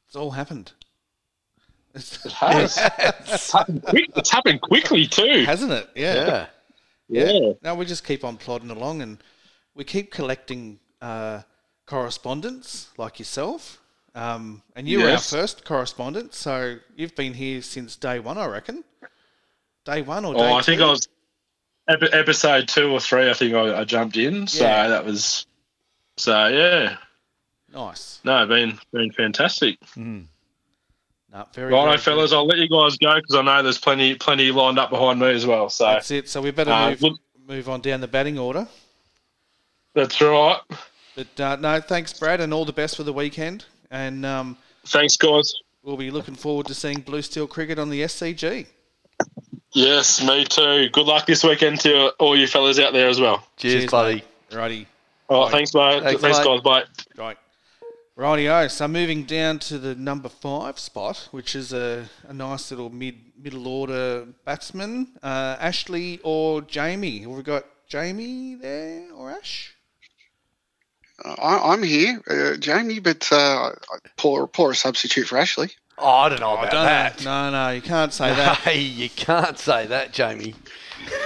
It's 0.08 0.16
all 0.16 0.32
happened. 0.32 0.72
It's, 1.94 2.26
It 2.26 2.32
has. 2.34 2.78
it's, 2.80 3.52
happened 3.54 3.84
quick, 3.84 4.10
it's 4.16 4.30
happened 4.32 4.62
quickly 4.62 5.08
too. 5.08 5.44
hasn't 5.46 5.72
it? 5.72 5.90
Yeah. 5.96 6.48
Yeah. 7.10 7.32
Yeah. 7.32 7.54
No, 7.64 7.76
we 7.76 7.86
just 7.86 8.06
keep 8.06 8.24
on 8.24 8.38
plodding 8.38 8.70
along, 8.72 9.02
and 9.02 9.18
we 9.76 9.84
keep 9.84 10.12
collecting 10.12 10.80
uh, 11.02 11.42
correspondence 11.86 12.90
like 12.98 13.20
yourself. 13.20 13.80
Um, 14.14 14.62
and 14.76 14.88
you 14.90 15.00
Yes. 15.00 15.32
were 15.32 15.38
our 15.40 15.44
first 15.44 15.64
correspondent, 15.66 16.34
so 16.34 16.78
you've 16.98 17.16
been 17.16 17.34
here 17.34 17.62
since 17.62 17.96
day 17.96 18.20
one, 18.20 18.38
I 18.38 18.46
reckon. 18.48 18.84
Day 19.86 20.02
one 20.02 20.26
or 20.26 20.34
day 20.34 20.42
Oh, 20.42 20.54
I 20.56 20.62
think 20.62 20.80
two? 20.80 20.86
I 20.86 20.90
was 20.90 21.08
epi- 21.88 22.12
episode 22.12 22.68
two 22.68 22.92
or 22.92 23.00
three. 23.00 23.30
I 23.30 23.34
think 23.34 23.54
I, 23.54 23.80
I 23.80 23.84
jumped 23.86 24.18
in. 24.18 24.48
So 24.48 24.64
that 24.66 25.06
was. 25.06 25.46
So 26.18 26.48
yeah, 26.48 26.98
nice. 27.74 28.20
no, 28.26 28.46
been 28.46 28.78
been 28.92 29.12
fantastic. 29.14 29.78
No, 29.96 31.46
very, 31.54 31.72
Righto, 31.72 31.86
very 31.86 31.98
fellas, 31.98 32.32
good. 32.32 32.36
I'll 32.38 32.46
let 32.46 32.58
you 32.58 32.68
guys 32.68 32.98
go 32.98 33.16
because 33.16 33.36
I 33.36 33.42
know 33.42 33.64
there's 33.64 33.78
plenty 33.80 34.16
plenty 34.16 34.52
lined 34.52 34.78
up 34.78 34.90
behind 34.90 35.20
me 35.22 35.28
as 35.32 35.46
well. 35.46 35.70
So 35.70 35.86
That's 35.86 36.12
it. 36.12 36.28
So 36.30 36.42
we 36.42 36.52
better 36.52 36.72
Uh, 36.72 36.90
move 36.90 37.02
look- 37.02 37.20
move 37.48 37.70
on 37.70 37.80
down 37.82 38.02
the 38.02 38.08
batting 38.10 38.38
order. 38.38 38.68
That's 39.94 40.22
right. 40.22 40.60
But 41.16 41.40
uh, 41.40 41.56
no, 41.58 41.80
thanks, 41.82 42.18
Brad, 42.18 42.40
and 42.42 42.54
all 42.54 42.66
the 42.66 42.74
best 42.74 42.96
for 42.96 43.04
the 43.04 43.14
weekend. 43.14 43.66
And 43.90 44.26
um, 44.26 44.58
Thanks, 44.86 45.18
guys. 45.18 45.54
we'll 45.84 45.98
be 45.98 46.10
looking 46.12 46.36
forward 46.36 46.68
to 46.68 46.74
seeing 46.74 47.02
Blue 47.02 47.22
Steel 47.22 47.48
cricket 47.48 47.78
on 47.80 47.90
the 47.90 48.02
SCG. 48.02 48.68
Yes, 49.74 50.24
me 50.24 50.44
too. 50.46 50.90
Good 50.90 51.06
luck 51.06 51.26
this 51.26 51.44
weekend 51.44 51.80
to 51.82 52.10
all 52.20 52.36
you 52.38 52.48
fellas 52.48 52.80
out 52.80 52.94
there 52.94 53.08
as 53.10 53.20
well. 53.20 53.46
Cheers, 53.58 53.90
buddy. 53.92 54.16
mate. 54.16 54.24
Righty. 54.54 54.88
Oh, 55.30 55.46
Bye. 55.46 55.52
thanks, 55.52 55.74
mate. 55.74 56.04
Thanks, 56.04 56.22
Thanks, 56.22 56.40
mate. 56.40 56.46
guys. 56.46 56.62
Bye. 56.62 56.84
Right. 57.18 57.38
Rightio. 58.18 58.70
So 58.70 58.88
moving 58.88 59.24
down 59.24 59.60
to 59.60 59.78
the 59.78 59.96
number 59.96 60.28
five 60.30 60.78
spot, 60.78 61.30
which 61.32 61.56
is 61.56 61.72
a, 61.74 62.10
a 62.28 62.34
nice 62.34 62.70
little 62.72 62.90
mid 62.90 63.16
middle 63.42 63.68
order 63.68 64.28
batsman, 64.46 65.08
uh, 65.24 65.56
Ashley 65.60 66.20
or 66.24 66.62
Jamie. 66.62 67.20
Have 67.20 67.32
we 67.32 67.42
got 67.42 67.66
Jamie 67.88 68.56
there 68.56 69.08
or 69.14 69.32
Ash? 69.32 69.74
I, 71.24 71.72
I'm 71.74 71.84
here, 71.84 72.22
uh, 72.30 72.58
Jamie, 72.58 73.00
but 73.00 73.28
uh, 73.32 73.72
poor, 74.18 74.48
poor 74.48 74.74
substitute 74.74 75.28
for 75.28 75.38
Ashley. 75.38 75.72
Oh, 75.98 76.08
I 76.10 76.30
don't 76.30 76.40
know 76.40 76.52
I 76.52 76.60
about 76.68 76.72
don't 76.72 76.86
that. 76.86 77.24
know. 77.24 77.50
No, 77.52 77.66
no, 77.68 77.70
you 77.72 77.82
can't 77.82 78.12
say 78.14 78.34
that. 78.34 78.58
Hey, 78.62 78.80
you 78.82 79.10
can't 79.10 79.58
say 79.60 79.86
that, 79.88 80.14
Jamie. 80.14 80.56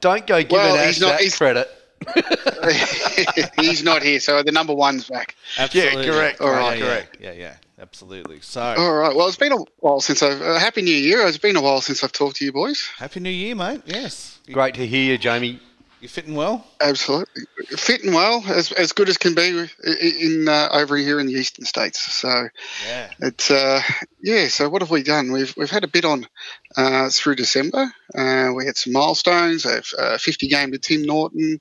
don't 0.00 0.26
go 0.26 0.40
giving 0.42 0.56
Well, 0.56 0.76
Ash 0.76 0.86
he's 0.94 1.00
not- 1.00 1.18
that 1.18 1.34
credit. 1.36 1.68
He's 3.58 3.82
not 3.82 4.02
here, 4.02 4.20
so 4.20 4.42
the 4.42 4.52
number 4.52 4.74
one's 4.74 5.08
back. 5.08 5.34
Absolutely. 5.58 6.04
correct. 6.06 6.40
All 6.42 6.50
right, 6.50 6.56
Yeah, 6.60 6.60
right, 6.68 6.78
yeah, 6.78 6.84
correct. 6.86 7.16
Yeah, 7.20 7.32
yeah, 7.32 7.54
absolutely. 7.80 8.40
So 8.42 8.60
All 8.60 8.94
right. 8.94 9.16
Well, 9.16 9.26
it's 9.28 9.38
been 9.38 9.52
a 9.52 9.58
while 9.78 10.00
since 10.00 10.22
I've. 10.22 10.40
Uh, 10.42 10.58
Happy 10.58 10.82
New 10.82 10.94
Year. 10.94 11.26
It's 11.26 11.38
been 11.38 11.56
a 11.56 11.62
while 11.62 11.80
since 11.80 12.04
I've 12.04 12.12
talked 12.12 12.36
to 12.36 12.44
you 12.44 12.52
boys. 12.52 12.86
happy 12.98 13.20
New 13.20 13.30
Year, 13.30 13.54
mate. 13.54 13.80
Yes. 13.86 14.38
Great 14.52 14.74
to 14.74 14.86
hear 14.86 15.12
you, 15.12 15.18
Jamie. 15.18 15.58
You 16.06 16.10
fitting 16.10 16.36
well? 16.36 16.64
Absolutely, 16.80 17.42
fitting 17.70 18.12
well, 18.12 18.40
as, 18.46 18.70
as 18.70 18.92
good 18.92 19.08
as 19.08 19.16
can 19.16 19.34
be 19.34 19.48
in 19.84 20.46
uh, 20.48 20.68
over 20.70 20.96
here 20.96 21.18
in 21.18 21.26
the 21.26 21.32
eastern 21.32 21.64
states. 21.64 22.00
So 22.00 22.48
Yeah. 22.86 23.10
it's 23.18 23.50
uh, 23.50 23.82
yeah. 24.22 24.46
So 24.46 24.68
what 24.68 24.82
have 24.82 24.90
we 24.92 25.02
done? 25.02 25.32
We've 25.32 25.52
we've 25.56 25.68
had 25.68 25.82
a 25.82 25.88
bit 25.88 26.04
on 26.04 26.28
uh, 26.76 27.10
through 27.10 27.34
December. 27.34 27.92
Uh, 28.14 28.52
we 28.54 28.66
had 28.66 28.76
some 28.76 28.92
milestones. 28.92 29.66
A 29.66 29.82
uh, 29.98 30.16
50 30.18 30.46
game 30.46 30.70
to 30.70 30.78
Tim 30.78 31.02
Norton 31.02 31.58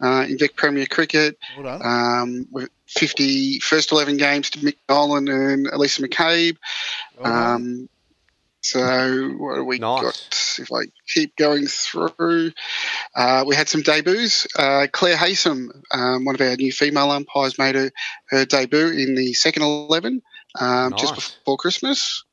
uh, 0.00 0.26
in 0.28 0.38
Vic 0.38 0.56
Premier 0.56 0.86
Cricket. 0.86 1.38
Well. 1.56 1.80
Um, 1.80 2.48
with 2.50 2.70
50 2.88 3.60
first 3.60 3.92
11 3.92 4.16
games 4.16 4.50
to 4.50 4.58
Mick 4.58 4.74
Nolan 4.88 5.28
and 5.28 5.68
Elisa 5.68 6.02
McCabe. 6.02 6.56
Well. 7.16 7.32
Um, 7.32 7.88
so 8.64 9.28
what 9.36 9.58
have 9.58 9.66
we 9.66 9.78
Nice. 9.78 10.02
got? 10.02 10.58
If 10.58 10.72
I 10.72 10.90
keep 11.06 11.36
going 11.36 11.66
through, 11.66 12.52
uh, 13.14 13.44
we 13.46 13.54
had 13.54 13.68
some 13.68 13.82
debuts. 13.82 14.46
Uh, 14.56 14.86
Claire 14.90 15.16
Haysom, 15.16 15.68
um, 15.92 16.24
one 16.24 16.34
of 16.34 16.40
our 16.40 16.56
new 16.56 16.72
female 16.72 17.10
umpires, 17.10 17.58
made 17.58 17.74
her, 17.74 17.90
her 18.30 18.46
debut 18.46 18.88
in 18.88 19.16
the 19.16 19.34
second 19.34 19.64
eleven 19.64 20.22
um, 20.58 20.94
just 20.96 21.14
before 21.14 21.58
Christmas. 21.58 22.24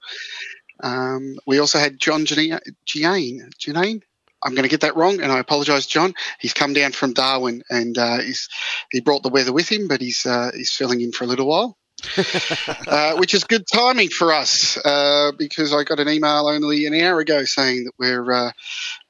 Um, 0.81 1.35
we 1.45 1.59
also 1.59 1.79
had 1.79 1.99
John 1.99 2.25
Janine. 2.25 2.61
Janine. 2.87 3.53
Janine? 3.59 4.01
I'm 4.41 4.55
going 4.55 4.63
to 4.63 4.69
get 4.69 4.81
that 4.81 4.95
wrong, 4.95 5.21
and 5.21 5.33
I 5.33 5.39
apologise, 5.39 5.85
John. 5.85 6.13
He's 6.39 6.53
come 6.53 6.71
down 6.71 6.93
from 6.93 7.13
Darwin, 7.13 7.61
and 7.69 7.97
uh, 7.97 8.19
he's 8.19 8.47
he 8.89 9.01
brought 9.01 9.21
the 9.21 9.29
weather 9.29 9.51
with 9.51 9.67
him, 9.67 9.89
but 9.89 9.99
he's 9.99 10.25
uh, 10.25 10.51
he's 10.55 10.71
filling 10.71 11.01
in 11.01 11.11
for 11.11 11.25
a 11.25 11.27
little 11.27 11.47
while 11.47 11.77
uh, 12.87 13.15
which 13.15 13.33
is 13.33 13.43
good 13.43 13.65
timing 13.67 14.09
for 14.09 14.33
us 14.33 14.77
uh, 14.77 15.31
because 15.37 15.73
I 15.73 15.83
got 15.83 15.99
an 15.99 16.09
email 16.09 16.47
only 16.47 16.85
an 16.85 16.93
hour 16.93 17.19
ago 17.19 17.43
saying 17.45 17.85
that 17.85 17.93
we're 17.97 18.31
uh, 18.31 18.51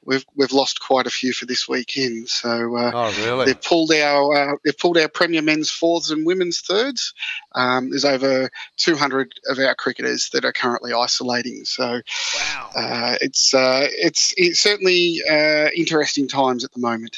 we've 0.04 0.24
we've 0.34 0.52
lost 0.52 0.80
quite 0.80 1.06
a 1.06 1.10
few 1.10 1.32
for 1.32 1.46
this 1.46 1.68
weekend. 1.68 2.28
So 2.28 2.76
uh, 2.76 2.90
Oh, 2.94 3.24
really? 3.24 3.46
they've 3.46 3.62
pulled 3.62 3.92
our 3.92 4.52
uh, 4.52 4.56
they've 4.64 4.76
pulled 4.76 4.98
our 4.98 5.08
Premier 5.08 5.42
men's 5.42 5.70
fourths 5.70 6.10
and 6.10 6.26
women's 6.26 6.60
thirds. 6.60 7.14
Um, 7.54 7.90
there's 7.90 8.04
over 8.04 8.50
200 8.76 9.32
of 9.48 9.58
our 9.58 9.74
cricketers 9.74 10.30
that 10.32 10.44
are 10.44 10.52
currently 10.52 10.92
isolating. 10.92 11.64
So 11.64 12.00
wow. 12.36 12.70
uh, 12.76 13.16
it's 13.20 13.54
uh, 13.54 13.88
it's 13.90 14.34
it's 14.36 14.60
certainly 14.60 15.20
uh, 15.28 15.68
interesting 15.74 16.28
times 16.28 16.64
at 16.64 16.72
the 16.72 16.80
moment. 16.80 17.16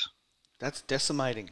That's 0.58 0.82
decimating. 0.82 1.50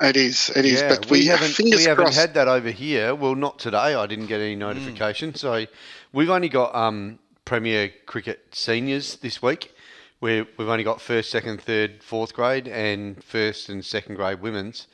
It 0.00 0.16
is. 0.16 0.50
It 0.54 0.66
is. 0.66 0.80
yeah, 0.80 0.88
but 0.90 1.10
we, 1.10 1.20
we, 1.20 1.26
haven't 1.26 1.58
we 1.58 1.70
haven't 1.70 1.96
crossed. 1.96 2.18
had 2.18 2.34
that 2.34 2.48
over 2.48 2.70
here. 2.70 3.14
Well, 3.14 3.34
not 3.34 3.58
today. 3.58 3.94
I 3.94 4.06
didn't 4.06 4.26
get 4.26 4.40
any 4.40 4.54
notification. 4.54 5.34
So 5.34 5.66
we've 6.12 6.28
only 6.28 6.50
got 6.50 6.74
um, 6.74 7.18
Premier 7.46 7.90
Cricket 8.04 8.44
seniors 8.52 9.16
this 9.16 9.40
week. 9.40 9.72
Where 10.18 10.46
we've 10.56 10.68
only 10.68 10.84
got 10.84 11.00
first, 11.00 11.30
second, 11.30 11.60
third, 11.60 12.02
fourth 12.02 12.34
grade, 12.34 12.68
and 12.68 13.22
first 13.22 13.68
and 13.68 13.84
second 13.84 14.16
grade 14.16 14.40
women's. 14.40 14.86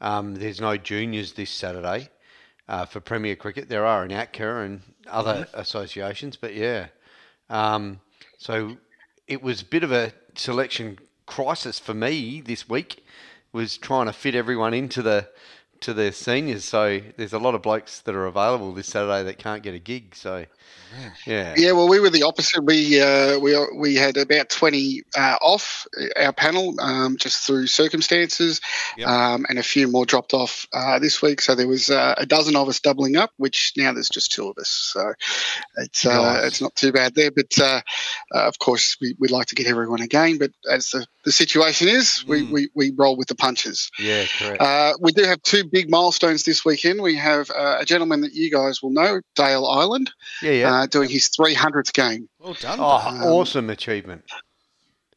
Um, 0.00 0.34
there's 0.34 0.60
no 0.60 0.76
juniors 0.76 1.32
this 1.32 1.50
Saturday 1.50 2.10
uh, 2.68 2.84
for 2.84 3.00
Premier 3.00 3.36
Cricket. 3.36 3.68
There 3.68 3.86
are 3.86 4.04
in 4.04 4.10
ATCA 4.10 4.66
and 4.66 4.82
other 5.06 5.46
associations, 5.54 6.36
but 6.36 6.54
yeah. 6.54 6.88
Um, 7.48 8.00
so 8.38 8.76
it 9.26 9.42
was 9.42 9.62
a 9.62 9.64
bit 9.64 9.82
of 9.82 9.92
a 9.92 10.12
selection 10.34 10.98
crisis 11.26 11.78
for 11.78 11.94
me 11.94 12.40
this 12.40 12.68
week. 12.68 13.02
Was 13.56 13.78
trying 13.78 14.04
to 14.04 14.12
fit 14.12 14.34
everyone 14.34 14.74
into 14.74 15.00
the 15.00 15.26
to 15.80 15.94
their 15.94 16.12
seniors. 16.12 16.64
So 16.64 17.00
there's 17.16 17.32
a 17.32 17.38
lot 17.38 17.54
of 17.54 17.62
blokes 17.62 18.00
that 18.00 18.14
are 18.14 18.26
available 18.26 18.72
this 18.72 18.88
Saturday 18.88 19.22
that 19.24 19.38
can't 19.38 19.62
get 19.62 19.74
a 19.74 19.78
gig. 19.78 20.14
So 20.14 20.46
yeah, 21.26 21.54
Yeah, 21.56 21.72
well, 21.72 21.88
we 21.88 21.98
were 22.00 22.10
the 22.10 22.22
opposite. 22.22 22.62
We 22.64 23.00
uh, 23.00 23.38
we 23.38 23.56
we 23.76 23.94
had 23.96 24.16
about 24.16 24.48
twenty 24.48 25.02
uh, 25.16 25.36
off 25.40 25.86
our 26.16 26.32
panel 26.32 26.74
um, 26.80 27.16
just 27.18 27.46
through 27.46 27.66
circumstances, 27.66 28.60
Yep. 28.96 29.08
um, 29.08 29.46
and 29.48 29.58
a 29.58 29.62
few 29.62 29.88
more 29.88 30.06
dropped 30.06 30.32
off 30.32 30.66
uh, 30.72 30.98
this 30.98 31.20
week. 31.20 31.40
So 31.40 31.54
there 31.54 31.68
was 31.68 31.90
uh, 31.90 32.14
a 32.16 32.24
dozen 32.26 32.56
of 32.56 32.68
us 32.68 32.80
doubling 32.80 33.16
up, 33.16 33.32
which 33.36 33.72
now 33.76 33.92
there's 33.92 34.08
just 34.08 34.32
two 34.32 34.48
of 34.48 34.56
us. 34.58 34.68
So 34.68 35.12
it's 35.78 36.06
uh, 36.06 36.22
Nice. 36.34 36.44
it's 36.46 36.60
not 36.60 36.74
too 36.76 36.92
bad 36.92 37.14
there. 37.14 37.30
But 37.30 37.58
uh, 37.58 37.80
uh, 38.34 38.46
of 38.46 38.58
course, 38.58 38.96
we, 39.00 39.14
we'd 39.18 39.30
like 39.32 39.48
to 39.48 39.54
get 39.54 39.66
everyone 39.66 40.00
again. 40.02 40.38
But 40.38 40.52
as 40.70 40.90
the, 40.90 41.06
the 41.24 41.32
situation 41.32 41.88
is, 41.88 42.24
we, 42.26 42.36
Mm. 42.36 42.50
we, 42.52 42.68
we 42.74 42.92
roll 42.94 43.16
with 43.16 43.28
the 43.28 43.34
punches. 43.34 43.90
yeah, 43.98 44.24
correct. 44.38 44.60
Uh, 44.62 44.92
we 45.00 45.10
do 45.12 45.24
have 45.24 45.42
two 45.42 45.64
big 45.66 45.90
milestones 45.90 46.44
this 46.44 46.64
weekend. 46.64 47.02
We 47.02 47.16
have 47.16 47.50
uh, 47.50 47.76
a 47.80 47.84
gentleman 47.84 48.20
that 48.22 48.32
you 48.34 48.50
guys 48.50 48.82
will 48.82 48.90
know, 48.90 49.20
Dale 49.34 49.66
Island, 49.66 50.10
yeah, 50.42 50.50
yeah. 50.50 50.74
uh, 50.74 50.86
doing 50.86 51.08
his 51.08 51.28
300th 51.28 51.92
game. 51.92 52.28
Well 52.38 52.54
done. 52.54 52.78
oh, 52.80 53.02
um, 53.06 53.22
awesome 53.22 53.70
achievement. 53.70 54.24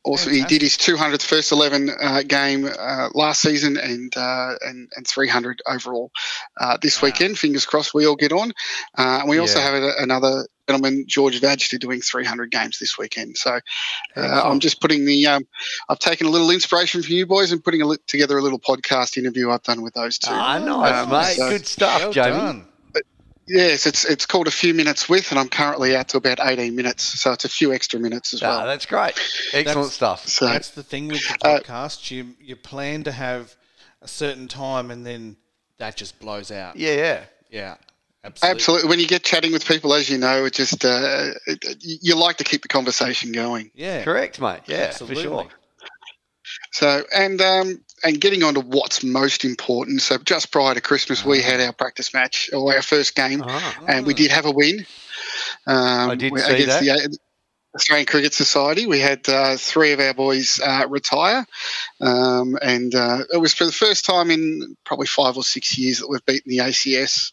Also, 0.03 0.29
he 0.29 0.43
did 0.45 0.61
his 0.61 0.77
200th 0.77 1.23
first 1.23 1.51
11 1.51 1.89
uh, 2.01 2.23
game 2.25 2.65
uh, 2.65 3.09
last 3.13 3.41
season 3.41 3.75
and, 3.77 4.15
uh, 4.15 4.55
and 4.61 4.89
and 4.95 5.05
300 5.05 5.61
overall 5.67 6.09
uh, 6.57 6.77
this 6.81 7.01
Wow. 7.01 7.07
weekend. 7.07 7.37
Fingers 7.37 7.65
crossed 7.65 7.93
we 7.93 8.07
all 8.07 8.15
get 8.15 8.31
on. 8.31 8.51
Uh, 8.97 9.19
and 9.21 9.29
we 9.29 9.37
also 9.39 9.59
have 9.59 9.73
a, 9.73 9.91
another 9.99 10.47
gentleman, 10.67 11.03
George 11.07 11.41
Vagster, 11.41 11.77
doing 11.79 11.99
300 11.99 12.49
games 12.49 12.77
this 12.79 12.97
weekend. 12.97 13.37
So 13.37 13.59
uh, 14.15 14.41
I'm 14.45 14.59
just 14.61 14.79
putting 14.79 15.03
the, 15.05 15.27
um, 15.27 15.45
I've 15.89 15.99
taken 15.99 16.27
a 16.27 16.29
little 16.29 16.51
inspiration 16.51 17.01
from 17.03 17.13
you 17.15 17.25
boys 17.25 17.51
and 17.51 17.61
putting 17.63 17.81
a 17.81 17.85
li- 17.87 17.97
together 18.07 18.37
a 18.37 18.41
little 18.41 18.59
podcast 18.59 19.17
interview 19.17 19.49
I've 19.51 19.63
done 19.63 19.81
with 19.81 19.95
those 19.95 20.17
two. 20.17 20.31
Ah, 20.31 20.59
nice, 20.59 21.03
Um, 21.03 21.09
mate. 21.09 21.35
so- 21.35 21.49
Good 21.49 21.67
stuff, 21.67 21.99
Well 22.01 22.13
Jamie. 22.13 22.31
done. 22.37 22.65
Yes, 23.49 23.85
it's 23.87 24.05
it's 24.05 24.25
called 24.25 24.47
a 24.47 24.51
few 24.51 24.73
minutes 24.73 25.09
with, 25.09 25.31
and 25.31 25.39
I'm 25.39 25.49
currently 25.49 25.95
out 25.95 26.07
to 26.09 26.17
about 26.17 26.39
18 26.41 26.75
minutes, 26.75 27.03
so 27.03 27.31
it's 27.31 27.45
a 27.45 27.49
few 27.49 27.73
extra 27.73 27.99
minutes 27.99 28.33
as 28.33 28.43
Ah, 28.43 28.59
well. 28.59 28.65
that's 28.67 28.85
great. 28.85 29.13
Excellent 29.53 29.65
That's- 29.65 29.93
stuff. 29.93 30.27
So 30.27 30.45
That's 30.45 30.69
the 30.69 30.83
thing 30.83 31.07
with 31.07 31.21
the 31.27 31.47
Uh, 31.47 31.59
podcast. 31.59 32.11
you 32.11 32.35
you 32.39 32.55
plan 32.55 33.03
to 33.03 33.11
have 33.11 33.55
a 34.01 34.07
certain 34.07 34.47
time, 34.47 34.91
and 34.91 35.05
then 35.05 35.35
that 35.79 35.97
just 35.97 36.19
blows 36.19 36.51
out. 36.51 36.75
Yeah, 36.75 36.93
yeah. 36.95 37.23
Yeah, 37.51 37.75
absolutely. 38.23 38.55
absolutely, 38.55 38.89
when 38.89 38.99
you 38.99 39.07
get 39.07 39.23
chatting 39.23 39.51
with 39.51 39.65
people, 39.65 39.93
as 39.95 40.07
you 40.09 40.19
know, 40.19 40.45
it 40.45 40.53
just 40.53 40.85
uh, 40.85 41.31
it, 41.47 41.63
it- 41.63 41.77
you 41.81 42.15
like 42.15 42.37
to 42.37 42.43
keep 42.43 42.61
the 42.61 42.67
conversation 42.67 43.31
going. 43.31 43.71
Yeah, 43.73 44.03
Correct, 44.03 44.39
mate. 44.39 44.61
Yeah, 44.67 44.89
Absolutely. 44.91 45.23
for 45.23 45.29
sure. 45.29 45.47
So 46.71 47.03
and 47.15 47.41
um, 47.41 47.81
and 48.03 48.19
getting 48.19 48.43
on 48.43 48.53
to 48.55 48.61
what's 48.61 49.03
most 49.03 49.45
important. 49.45 50.01
So 50.01 50.17
just 50.17 50.51
prior 50.51 50.73
to 50.73 50.81
Christmas, 50.81 51.25
we 51.25 51.41
had 51.41 51.59
our 51.59 51.73
practice 51.73 52.13
match 52.13 52.49
or 52.53 52.75
our 52.75 52.81
first 52.81 53.15
game, 53.15 53.43
Ah, 53.45 53.79
and 53.87 54.05
we 54.05 54.13
did 54.13 54.31
have 54.31 54.45
a 54.45 54.51
win. 54.51 54.85
Um, 55.67 56.09
I 56.11 56.15
did 56.15 56.37
see 56.37 56.53
against 56.53 56.79
that. 56.79 56.83
the 56.83 57.17
Australian 57.75 58.07
Cricket 58.07 58.33
Society. 58.33 58.87
We 58.87 58.99
had 58.99 59.27
uh, 59.29 59.55
three 59.57 59.91
of 59.91 59.99
our 59.99 60.13
boys 60.13 60.59
uh, 60.59 60.85
retire, 60.89 61.45
um, 62.01 62.57
and 62.61 62.93
uh, 62.95 63.19
it 63.31 63.37
was 63.37 63.53
for 63.53 63.65
the 63.65 63.71
first 63.71 64.05
time 64.05 64.31
in 64.31 64.75
probably 64.85 65.07
five 65.07 65.37
or 65.37 65.43
six 65.43 65.77
years 65.77 65.99
that 65.99 66.09
we've 66.09 66.25
beaten 66.25 66.49
the 66.49 66.59
ACS 66.59 67.31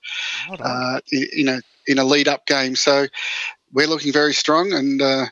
uh, 0.61 1.01
in 1.11 1.49
a 1.49 1.63
in 1.87 1.99
a 1.99 2.05
lead 2.05 2.29
up 2.29 2.47
game. 2.47 2.77
So 2.77 3.07
we're 3.73 3.87
looking 3.87 4.13
very 4.13 4.35
strong, 4.35 4.73
and 4.73 5.01
uh, 5.01 5.27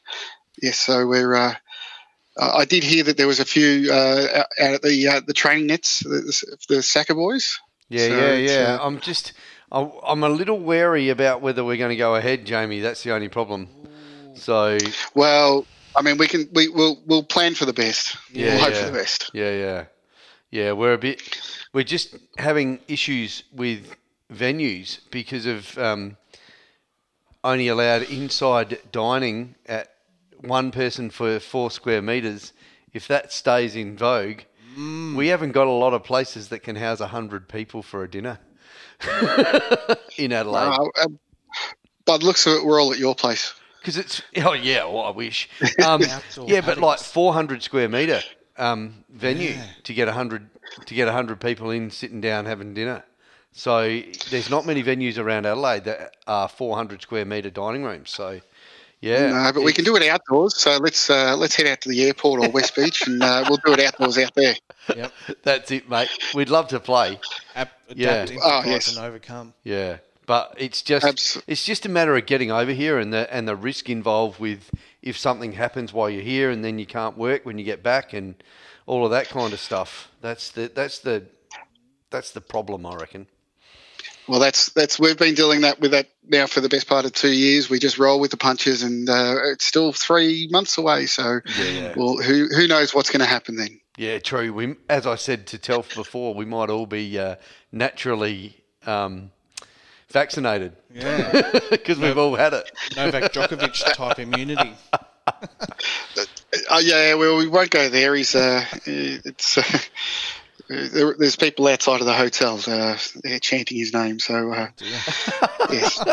yes, 0.60 0.78
so 0.78 1.06
we're. 1.06 1.56
Uh, 2.36 2.52
I 2.56 2.64
did 2.64 2.82
hear 2.82 3.04
that 3.04 3.16
there 3.16 3.26
was 3.28 3.40
a 3.40 3.44
few 3.44 3.92
uh, 3.92 4.44
out 4.60 4.74
at 4.74 4.82
the 4.82 5.08
uh, 5.08 5.20
the 5.26 5.32
training 5.32 5.68
nets, 5.68 6.00
the, 6.00 6.54
the, 6.68 6.82
SACA 6.82 7.14
boys. 7.14 7.58
Yeah, 7.88 8.08
So 8.08 8.16
yeah, 8.16 8.34
yeah. 8.34 8.74
uh, 8.74 8.86
I'm 8.86 9.00
just, 9.00 9.32
I- 9.70 9.90
I'm 10.06 10.24
a 10.24 10.28
little 10.28 10.58
wary 10.58 11.10
about 11.10 11.42
whether 11.42 11.64
we're 11.64 11.76
going 11.76 11.90
to 11.90 11.96
go 11.96 12.14
ahead, 12.16 12.44
Jamie. 12.44 12.80
That's 12.80 13.02
the 13.02 13.12
only 13.12 13.28
problem. 13.28 13.68
So, 14.34 14.78
Well, 15.14 15.64
I 15.94 16.02
mean, 16.02 16.18
we 16.18 16.26
can 16.26 16.48
we 16.52 16.68
will 16.68 17.00
we'll 17.06 17.22
plan 17.22 17.54
for 17.54 17.66
the 17.66 17.72
best. 17.72 18.16
Yeah, 18.32 18.54
we'll 18.54 18.64
hope 18.64 18.72
yeah. 18.74 18.80
for 18.80 18.86
the 18.90 18.98
best. 18.98 19.30
yeah, 19.32 19.50
yeah, 19.52 19.84
yeah. 20.50 20.72
We're 20.72 20.94
a 20.94 20.98
bit, 20.98 21.22
we're 21.72 21.84
just 21.84 22.16
having 22.36 22.80
issues 22.88 23.44
with 23.52 23.94
venues 24.32 24.98
because 25.12 25.46
of 25.46 25.78
um, 25.78 26.16
only 27.44 27.68
allowed 27.68 28.02
inside 28.04 28.78
dining 28.90 29.54
at 29.66 29.93
one 30.46 30.70
person 30.70 31.10
for 31.10 31.38
four 31.40 31.70
square 31.70 32.02
meters. 32.02 32.52
If 32.92 33.08
that 33.08 33.32
stays 33.32 33.74
in 33.76 33.96
vogue, 33.96 34.40
we 34.76 35.28
haven't 35.28 35.52
got 35.52 35.66
a 35.66 35.70
lot 35.70 35.94
of 35.94 36.04
places 36.04 36.48
that 36.48 36.60
can 36.60 36.76
house 36.76 37.00
hundred 37.00 37.48
people 37.48 37.82
for 37.82 38.04
a 38.04 38.10
dinner 38.10 38.38
in 40.16 40.32
Adelaide. 40.32 40.78
Uh, 40.96 41.06
by 42.04 42.18
the 42.18 42.24
looks 42.24 42.46
of 42.46 42.54
it, 42.54 42.64
we're 42.64 42.80
all 42.80 42.92
at 42.92 42.98
your 42.98 43.14
place. 43.14 43.54
Because 43.80 43.96
it's 43.96 44.22
oh 44.38 44.52
yeah, 44.52 44.84
well 44.84 45.04
I 45.04 45.10
wish. 45.10 45.48
Um, 45.84 46.02
Outdoor 46.02 46.48
yeah, 46.48 46.60
but 46.60 46.78
like 46.78 46.98
400 47.00 47.62
square 47.62 47.88
meter 47.88 48.20
um, 48.56 49.04
venue 49.10 49.50
Yeah. 49.50 49.66
to 49.84 49.94
get 49.94 50.06
100 50.06 50.48
to 50.86 50.94
get 50.94 51.06
100 51.06 51.40
people 51.40 51.70
in 51.70 51.90
sitting 51.90 52.20
down 52.20 52.46
having 52.46 52.74
dinner. 52.74 53.04
So 53.52 54.00
there's 54.30 54.50
not 54.50 54.66
many 54.66 54.82
venues 54.82 55.16
around 55.18 55.46
Adelaide 55.46 55.84
that 55.84 56.16
are 56.26 56.48
400 56.48 57.02
square 57.02 57.24
meter 57.24 57.50
dining 57.50 57.84
rooms. 57.84 58.10
So 58.10 58.40
yeah, 59.00 59.26
no, 59.30 59.50
but 59.52 59.62
we 59.62 59.72
can 59.72 59.84
do 59.84 59.96
it 59.96 60.02
outdoors. 60.08 60.56
So 60.56 60.76
let's 60.78 61.10
uh, 61.10 61.36
let's 61.36 61.54
head 61.56 61.66
out 61.66 61.80
to 61.82 61.88
the 61.88 62.04
airport 62.04 62.44
or 62.44 62.50
West 62.50 62.74
Beach, 62.76 63.06
and 63.06 63.22
uh, 63.22 63.44
we'll 63.48 63.58
do 63.64 63.72
it 63.72 63.80
outdoors 63.80 64.16
out 64.18 64.34
there. 64.34 64.54
yep. 64.96 65.12
That's 65.42 65.70
it, 65.70 65.88
mate. 65.88 66.08
We'd 66.34 66.48
love 66.50 66.68
to 66.68 66.80
play. 66.80 67.20
Ap- 67.54 67.72
Yeah. 67.94 68.22
adapt, 68.24 68.40
Oh, 68.42 68.62
yes. 68.64 68.88
and 68.96 69.04
overcome. 69.04 69.52
Yeah, 69.62 69.98
but 70.26 70.54
it's 70.56 70.82
just 70.82 71.04
Abs- 71.06 71.42
it's 71.46 71.64
just 71.64 71.84
a 71.86 71.88
matter 71.88 72.16
of 72.16 72.26
getting 72.26 72.50
over 72.50 72.72
here 72.72 72.98
and 72.98 73.12
the 73.12 73.32
and 73.34 73.46
the 73.46 73.56
risk 73.56 73.90
involved 73.90 74.40
with 74.40 74.70
if 75.02 75.18
something 75.18 75.52
happens 75.52 75.92
while 75.92 76.08
you're 76.08 76.22
here 76.22 76.50
and 76.50 76.64
then 76.64 76.78
you 76.78 76.86
can't 76.86 77.16
work 77.18 77.44
when 77.44 77.58
you 77.58 77.64
get 77.64 77.82
back 77.82 78.12
and 78.14 78.34
all 78.86 79.04
of 79.04 79.10
that 79.10 79.28
kind 79.28 79.52
of 79.52 79.60
stuff. 79.60 80.08
That's 80.20 80.50
the 80.50 80.70
that's 80.74 80.98
the 81.00 81.24
that's 82.10 82.30
the 82.30 82.40
problem, 82.40 82.86
I 82.86 82.94
reckon. 82.96 83.26
Well, 84.26 84.40
that's 84.40 84.70
that's 84.70 84.98
we've 84.98 85.18
been 85.18 85.34
dealing 85.34 85.62
that 85.62 85.80
with 85.80 85.90
that 85.90 86.08
now 86.26 86.46
for 86.46 86.60
the 86.60 86.68
best 86.70 86.86
part 86.88 87.04
of 87.04 87.12
two 87.12 87.32
years. 87.32 87.68
We 87.68 87.78
just 87.78 87.98
roll 87.98 88.18
with 88.20 88.30
the 88.30 88.36
punches, 88.38 88.82
and 88.82 89.08
uh, 89.08 89.36
it's 89.52 89.66
still 89.66 89.92
three 89.92 90.48
months 90.50 90.78
away. 90.78 91.06
So, 91.06 91.40
Yeah, 91.58 91.64
yeah. 91.64 91.94
well, 91.96 92.16
who 92.16 92.46
who 92.48 92.66
knows 92.66 92.94
what's 92.94 93.10
going 93.10 93.20
to 93.20 93.26
happen 93.26 93.56
then? 93.56 93.80
Yeah, 93.98 94.18
true. 94.18 94.52
We, 94.52 94.74
as 94.88 95.06
I 95.06 95.14
said 95.16 95.46
to 95.48 95.58
Telf 95.58 95.94
before, 95.94 96.34
we 96.34 96.44
might 96.46 96.70
all 96.70 96.86
be 96.86 97.18
uh, 97.18 97.36
naturally 97.70 98.56
um, 98.86 99.30
vaccinated 100.08 100.72
Yeah. 100.92 101.50
because 101.70 101.98
we've 101.98 102.18
all 102.18 102.34
had 102.34 102.54
it. 102.54 102.70
Novak 102.96 103.32
Djokovic 103.32 103.94
type 103.94 104.18
immunity. 104.18 104.72
Oh 106.70 106.78
yeah, 106.82 107.14
well, 107.14 107.36
we 107.36 107.46
won't 107.46 107.70
go 107.70 107.88
there. 107.88 108.14
He's 108.14 108.34
uh, 108.34 108.64
it's. 108.86 109.58
Uh, 109.58 109.62
there, 110.68 111.14
there's 111.18 111.36
people 111.36 111.66
outside 111.66 112.00
of 112.00 112.06
the 112.06 112.14
hotel 112.14 112.58
uh, 112.66 112.96
they're 113.22 113.38
chanting 113.38 113.76
his 113.76 113.92
name, 113.92 114.18
so 114.18 114.52
uh, 114.52 114.68
yes, 114.80 116.00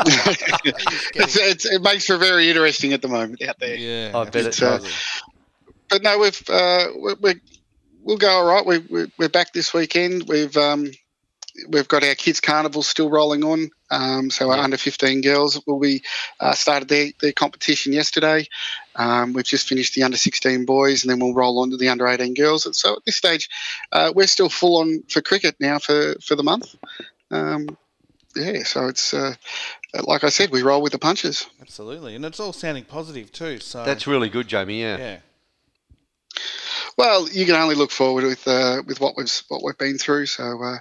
it's, 1.16 1.38
it's, 1.38 1.66
it 1.66 1.82
makes 1.82 2.06
for 2.06 2.18
very 2.18 2.50
interesting 2.50 2.94
at 2.94 3.02
the 3.02 3.08
moment 3.08 3.42
out 3.44 3.60
there. 3.60 3.76
Yeah. 3.76 4.12
I 4.14 4.26
bet 4.26 4.36
it 4.36 4.46
It's, 4.48 4.62
uh, 4.62 4.78
does. 4.80 5.22
but 5.90 6.04
no, 6.04 6.20
we've 6.20 6.50
uh, 6.50 6.88
we, 7.02 7.14
we, 7.22 7.42
we'll 8.04 8.18
go 8.18 8.30
all 8.30 8.46
right. 8.46 8.66
We, 8.66 8.80
we, 8.80 9.12
we're 9.18 9.30
back 9.30 9.54
this 9.54 9.74
weekend. 9.74 10.28
We've 10.28 10.56
um, 10.58 10.92
we've 11.70 11.88
got 11.88 12.04
our 12.04 12.16
kids' 12.16 12.40
carnival 12.40 12.84
still 12.84 13.10
rolling 13.10 13.44
on. 13.44 13.70
Um, 13.92 14.32
so 14.32 14.50
our 14.50 14.58
under 14.58 14.78
fifteen 14.78 15.22
girls 15.22 15.62
will 15.68 15.80
be 15.80 16.02
uh, 16.40 16.54
started 16.54 16.88
their, 16.88 17.10
their 17.20 17.34
competition 17.34 17.94
yesterday. 17.94 18.48
Um, 18.96 19.34
we've 19.34 19.46
just 19.46 19.68
finished 19.68 19.94
the 19.94 20.04
under 20.04 20.18
sixteen 20.18 20.66
boys, 20.66 21.04
and 21.04 21.12
then 21.12 21.20
we'll 21.20 21.36
roll 21.36 21.60
on 21.60 21.72
to 21.72 21.78
the 21.78 21.90
under 21.90 22.08
eighteen 22.08 22.34
girls. 22.34 22.66
And 22.66 22.76
so 22.76 22.96
at 22.96 23.06
this 23.06 23.18
stage, 23.18 23.50
uh, 23.92 24.12
we're 24.16 24.28
still 24.28 24.50
full 24.50 24.82
on 24.82 25.04
for 25.10 25.22
cricket 25.22 25.58
now 25.60 25.78
for 25.78 26.16
for 26.26 26.36
the 26.36 26.44
month. 26.44 26.74
Um, 27.30 27.78
yeah, 28.36 28.64
so 28.64 28.88
it's 28.88 29.14
uh, 29.14 29.36
like 29.94 30.24
I 30.24 30.30
said, 30.30 30.52
we 30.52 30.62
roll 30.62 30.82
with 30.82 30.94
the 30.94 31.00
punches. 31.00 31.48
Absolutely. 31.62 32.16
And 32.16 32.26
it's 32.26 32.40
all 32.40 32.54
sounding 32.54 32.86
positive 32.86 33.32
too. 33.32 33.60
So 33.60 33.84
That's 33.84 34.08
really 34.08 34.30
good, 34.30 34.48
Jamie. 34.48 34.82
Yeah. 34.82 34.98
yeah. 34.98 35.18
Well, 36.98 37.30
you 37.30 37.46
can 37.46 37.56
only 37.56 37.76
look 37.76 37.92
forward 37.92 38.24
with 38.24 38.48
uh, 38.48 38.84
with 38.86 39.00
what 39.00 39.16
we've 39.18 39.32
what 39.50 39.64
we've 39.64 39.78
been 39.78 39.98
through. 39.98 40.28
So, 40.28 40.62
uh, 40.62 40.78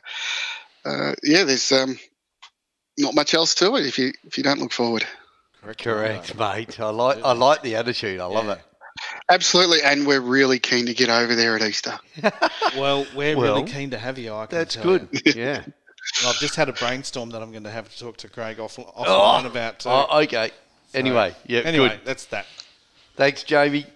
uh, 0.84 1.14
yeah, 1.22 1.44
there's 1.44 1.72
um, 1.72 1.98
not 2.98 3.14
much 3.14 3.34
else 3.34 3.54
to 3.56 3.76
it 3.76 3.86
if 3.86 3.98
you 3.98 4.12
if 4.24 4.36
you 4.38 4.44
don't 4.44 4.60
look 4.60 4.72
forward. 4.72 5.04
Correct. 5.62 5.82
Correct, 5.82 6.38
mate. 6.38 6.80
I 6.80 6.90
like 6.90 7.22
I 7.24 7.32
like 7.32 7.62
the 7.62 7.76
attitude. 7.76 8.20
I 8.20 8.24
love 8.26 8.46
Yeah. 8.46 8.52
it. 8.54 8.60
Absolutely, 9.28 9.82
and 9.82 10.06
we're 10.06 10.20
really 10.20 10.58
keen 10.58 10.86
to 10.86 10.94
get 10.94 11.08
over 11.08 11.34
there 11.34 11.56
at 11.56 11.62
Easter. 11.62 11.98
Well, 12.76 13.06
we're 13.14 13.36
Well, 13.36 13.56
really 13.56 13.70
keen 13.70 13.90
to 13.90 13.98
have 13.98 14.18
you. 14.18 14.32
I 14.34 14.46
can 14.46 14.58
That's 14.58 14.74
tell 14.74 14.84
good. 14.84 15.08
you. 15.12 15.32
Yeah. 15.34 15.62
And 15.64 15.72
I've 16.26 16.38
just 16.38 16.54
had 16.54 16.68
a 16.68 16.72
brainstorm 16.72 17.30
that 17.30 17.42
I'm 17.42 17.50
going 17.50 17.64
to 17.64 17.70
have 17.70 17.88
to 17.92 17.98
talk 17.98 18.16
to 18.18 18.28
Craig 18.28 18.60
off, 18.60 18.76
offline 18.76 19.42
Oh, 19.44 19.46
about. 19.46 19.80
Too. 19.80 19.88
oh, 19.88 20.20
okay. 20.22 20.50
Anyway, 20.94 21.34
yeah, 21.46 21.60
anyway, 21.60 21.88
good. 21.88 22.00
that's 22.04 22.26
that. 22.26 22.46
Thanks, 23.16 23.42
Jamie. 23.44 23.86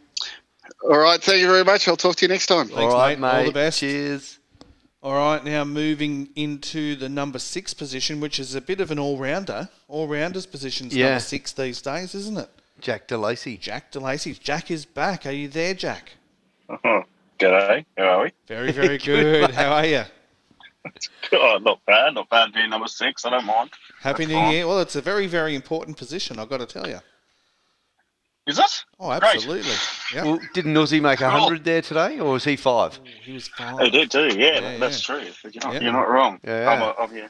All 0.83 0.99
right, 0.99 1.23
thank 1.23 1.41
you 1.41 1.47
very 1.49 1.65
much. 1.65 1.87
I'll 1.89 1.97
talk 1.97 2.17
to 2.17 2.25
you 2.25 2.29
next 2.29 2.47
time. 2.47 2.67
Thanks, 2.69 2.81
All 2.95 2.99
right, 3.01 3.19
mate. 3.19 3.29
All 3.39 3.45
the 3.47 3.53
best. 3.53 3.81
Cheers. 3.81 4.39
All 5.05 5.13
right, 5.15 5.45
now 5.45 5.65
moving 5.65 6.31
into 6.35 6.97
the 6.97 7.11
number 7.11 7.39
six 7.39 7.75
position, 7.75 8.21
which 8.21 8.41
is 8.41 8.55
a 8.55 8.61
bit 8.63 8.81
of 8.81 8.91
an 8.91 8.99
all-rounder. 8.99 9.69
All-rounders 9.87 10.47
position's 10.47 10.97
Yeah. 10.97 11.09
number 11.11 11.21
six 11.21 11.53
these 11.53 11.83
days, 11.83 12.15
isn't 12.15 12.39
it? 12.39 12.49
Jack 12.81 13.07
DeLacy. 13.07 13.61
Jack 13.61 13.93
DeLacy. 13.93 14.41
Jack 14.41 14.71
is 14.71 14.87
back. 14.87 15.27
Are 15.27 15.31
you 15.31 15.49
there, 15.49 15.75
Jack? 15.75 16.13
G'day, 17.39 17.85
how 17.99 18.05
are 18.05 18.23
we? 18.25 18.33
Very, 18.49 18.73
very 18.73 18.97
good. 19.13 19.51
How 19.51 19.73
are 19.75 19.87
you? 19.87 20.05
Oh, 21.33 21.59
not 21.63 21.81
bad, 21.87 22.13
not 22.15 22.29
bad 22.29 22.53
being 22.53 22.69
number 22.69 22.87
six, 22.89 23.25
I 23.25 23.31
don't 23.31 23.47
mind. 23.47 23.71
Happy 24.03 24.27
New. 24.27 24.39
Year. 24.51 24.67
Well, 24.69 24.81
it's 24.81 24.95
a 24.97 25.01
very, 25.01 25.27
very 25.27 25.55
important 25.55 25.97
position. 25.97 26.39
I've 26.39 26.51
got 26.51 26.59
to 26.59 26.67
tell 26.67 26.87
you. 26.87 26.99
Is 28.47 28.59
it? 28.59 28.85
Oh, 29.01 29.11
absolutely. 29.11 29.73
Yeah, 30.15 30.25
Well, 30.25 30.41
didn't 30.53 30.75
Nuzzy 30.75 31.01
make 31.01 31.21
a 31.21 31.31
Cool. 31.31 31.41
hundred 31.41 31.65
there 31.65 31.81
today, 31.81 32.21
or 32.21 32.33
was 32.33 32.45
he 32.45 32.57
five? 32.57 32.99
he 33.23 33.33
was 33.33 33.49
five. 33.49 33.81
He 33.81 33.89
did 33.91 34.11
too, 34.11 34.29
yeah, 34.37 34.61
Yeah, 34.61 34.77
that's 34.79 35.01
true. 35.01 35.21
You're 35.23 35.53
not, 35.63 35.75
Yeah. 35.75 35.81
you're 35.81 35.93
not 35.93 36.09
wrong. 36.11 36.41
Yeah. 36.45 36.69
I'm, 36.71 36.83
a, 36.83 36.95
I'm 37.01 37.17
your, 37.17 37.29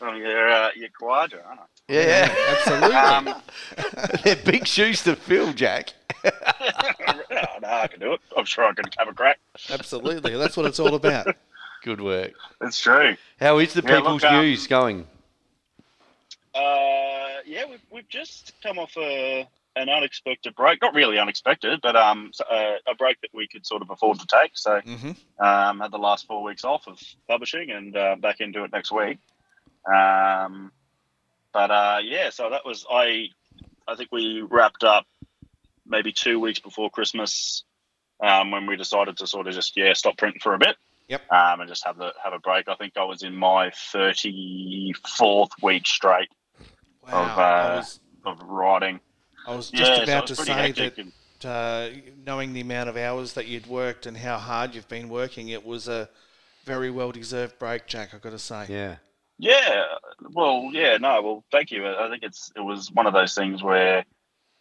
I'm 0.00 0.16
your, 0.16 0.48
uh, 0.48 0.70
your 0.74 0.88
quadra, 0.98 1.42
aren't 1.46 1.60
I? 1.60 1.64
Yeah, 1.88 2.34
Absolutely. 2.48 2.96
Um, 2.96 3.42
they're 4.24 4.36
big 4.36 4.66
shoes 4.66 5.02
to 5.02 5.16
fill, 5.16 5.52
Jack. 5.52 5.92
no, 6.24 6.30
no, 7.60 7.68
I 7.68 7.86
can 7.88 8.00
do 8.00 8.14
it. 8.14 8.20
I'm 8.34 8.46
sure 8.46 8.64
I 8.64 8.72
can 8.72 8.86
have 8.96 9.08
a 9.08 9.12
crack. 9.12 9.38
Absolutely. 9.68 10.34
That's 10.34 10.56
what 10.56 10.64
it's 10.64 10.80
all 10.80 10.94
about. 10.94 11.26
Good 11.82 12.00
work. 12.00 12.32
That's 12.62 12.80
true. 12.80 13.16
How 13.38 13.58
is 13.58 13.74
the 13.74 13.82
Yeah, 13.82 13.96
people's 13.96 14.22
look, 14.22 14.32
um, 14.32 14.40
news 14.40 14.66
going? 14.66 15.06
Uh, 16.54 17.40
yeah, 17.44 17.64
we've, 17.68 17.82
we've 17.90 18.08
just 18.08 18.54
come 18.62 18.78
off 18.78 18.96
a, 18.96 19.46
an 19.76 19.88
unexpected 19.88 20.54
break. 20.54 20.80
Not 20.80 20.94
really 20.94 21.18
unexpected, 21.18 21.80
but 21.82 21.96
um, 21.96 22.30
so, 22.32 22.44
uh, 22.44 22.76
a 22.90 22.94
break 22.94 23.20
that 23.22 23.30
we 23.32 23.48
could 23.48 23.66
sort 23.66 23.82
of 23.82 23.90
afford 23.90 24.20
to 24.20 24.26
take. 24.26 24.52
So 24.54 24.80
hmm 24.80 25.12
um, 25.38 25.80
had 25.80 25.90
the 25.90 25.98
last 25.98 26.26
four 26.26 26.42
weeks 26.42 26.64
off 26.64 26.86
of 26.86 27.00
publishing 27.28 27.70
and 27.70 27.96
uh, 27.96 28.16
back 28.16 28.40
into 28.40 28.64
it 28.64 28.72
next 28.72 28.92
week. 28.92 29.18
Um, 29.92 30.70
but 31.52 31.70
uh, 31.70 31.98
yeah, 32.02 32.30
so 32.30 32.50
that 32.50 32.64
was 32.64 32.86
I. 32.90 33.28
I 33.86 33.96
think 33.96 34.10
we 34.10 34.40
wrapped 34.40 34.82
up 34.82 35.06
maybe 35.86 36.12
two 36.12 36.40
weeks 36.40 36.58
before 36.58 36.88
Christmas 36.88 37.64
um, 38.22 38.50
when 38.50 38.66
we 38.66 38.76
decided 38.76 39.18
to 39.18 39.26
sort 39.26 39.46
of 39.46 39.54
just 39.54 39.76
yeah 39.76 39.92
stop 39.92 40.16
printing 40.16 40.40
for 40.40 40.54
a 40.54 40.58
bit. 40.58 40.76
Yep. 41.08 41.20
Um, 41.30 41.60
and 41.60 41.68
just 41.68 41.84
have 41.84 41.98
the 41.98 42.12
have 42.22 42.32
a 42.32 42.38
break. 42.38 42.68
I 42.68 42.76
think 42.76 42.96
I 42.96 43.04
was 43.04 43.22
in 43.22 43.36
my 43.36 43.72
thirty 43.92 44.94
fourth 45.18 45.50
week 45.60 45.86
straight 45.86 46.30
Wow. 47.06 47.22
Of, 47.22 47.38
uh, 47.38 47.76
was, 47.76 48.00
of 48.24 48.42
writing. 48.48 49.00
I 49.46 49.54
was 49.54 49.70
just 49.70 49.90
yeah, 49.90 50.02
about 50.02 50.24
it 50.24 50.26
to 50.28 50.32
was 50.32 50.38
pretty 50.38 50.52
say 50.52 50.84
hectic 50.84 50.96
that 50.96 51.06
uh, 51.44 51.90
knowing 52.24 52.52
the 52.52 52.60
amount 52.60 52.88
of 52.88 52.96
hours 52.96 53.34
that 53.34 53.46
you'd 53.46 53.66
worked 53.66 54.06
and 54.06 54.16
how 54.16 54.38
hard 54.38 54.74
you've 54.74 54.88
been 54.88 55.08
working, 55.08 55.48
it 55.48 55.64
was 55.64 55.88
a 55.88 56.08
very 56.64 56.90
well 56.90 57.12
deserved 57.12 57.58
break, 57.58 57.86
Jack. 57.86 58.14
I've 58.14 58.22
got 58.22 58.30
to 58.30 58.38
say. 58.38 58.66
Yeah. 58.68 58.96
Yeah, 59.36 59.84
well, 60.32 60.70
yeah, 60.72 60.96
no, 60.96 61.20
well, 61.20 61.44
thank 61.50 61.72
you. 61.72 61.88
I 61.88 62.08
think 62.08 62.22
it's 62.22 62.52
it 62.54 62.60
was 62.60 62.92
one 62.92 63.06
of 63.08 63.12
those 63.12 63.34
things 63.34 63.64
where 63.64 64.04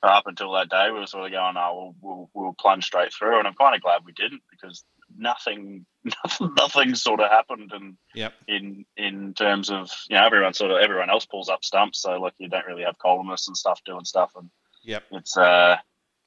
up 0.01 0.25
until 0.25 0.51
that 0.53 0.69
day 0.69 0.89
we 0.91 0.99
were 0.99 1.05
sort 1.05 1.25
of 1.25 1.31
going, 1.31 1.55
oh, 1.57 1.93
we'll 2.01 2.15
we'll, 2.15 2.29
we'll 2.33 2.55
plunge 2.59 2.85
straight 2.85 3.13
through, 3.13 3.37
and 3.37 3.47
I'm 3.47 3.53
kind 3.53 3.75
of 3.75 3.81
glad 3.83 4.01
we 4.03 4.13
didn't 4.13 4.41
because 4.49 4.83
nothing, 5.15 5.85
nothing, 6.25 6.53
nothing 6.57 6.95
sort 6.95 7.19
of 7.19 7.29
happened, 7.29 7.71
and 7.71 7.97
Yep. 8.15 8.33
in 8.47 8.83
in 8.97 9.35
terms 9.35 9.69
of 9.69 9.91
you 10.09 10.15
know 10.15 10.25
everyone 10.25 10.55
sort 10.55 10.71
of 10.71 10.77
everyone 10.77 11.11
else 11.11 11.25
pulls 11.25 11.49
up 11.49 11.63
stumps, 11.63 12.01
so 12.01 12.19
like 12.19 12.33
you 12.39 12.49
don't 12.49 12.65
really 12.65 12.83
have 12.83 12.97
columnists 12.97 13.47
and 13.47 13.55
stuff 13.55 13.79
doing 13.85 14.05
stuff, 14.05 14.31
and 14.35 14.49
Yep. 14.83 15.03
it's 15.11 15.37
uh. 15.37 15.77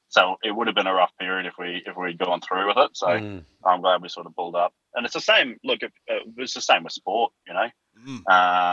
So 0.09 0.37
it 0.43 0.53
would 0.55 0.69
have 0.69 0.77
been 0.77 0.87
a 0.87 0.95
rough 0.95 1.11
period 1.19 1.47
if 1.47 1.55
we 1.59 1.83
if 1.85 1.97
we'd 1.97 2.17
gone 2.19 2.41
through 2.41 2.69
with 2.69 2.77
it. 2.79 2.97
So 2.97 3.07
Mm. 3.09 3.45
I'm 3.65 3.81
glad 3.81 4.03
we 4.03 4.09
sort 4.09 4.27
of 4.27 4.37
pulled 4.37 4.55
up. 4.55 4.73
And 4.95 5.05
it's 5.05 5.15
the 5.15 5.21
same. 5.21 5.59
Look, 5.65 5.83
it, 5.83 5.93
uh, 6.09 6.21
it's 6.39 6.55
the 6.55 6.61
same 6.61 6.85
with 6.85 6.93
sport. 6.93 7.33
You 7.47 7.55
know, 7.55 7.69
Mm. 8.07 8.31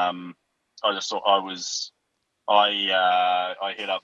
um, 0.09 0.35
I 0.83 0.93
just 0.93 1.09
thought 1.09 1.23
I 1.25 1.39
was, 1.39 1.91
I 2.47 2.89
uh, 2.91 3.65
I 3.65 3.73
hit 3.73 3.89
up 3.89 4.03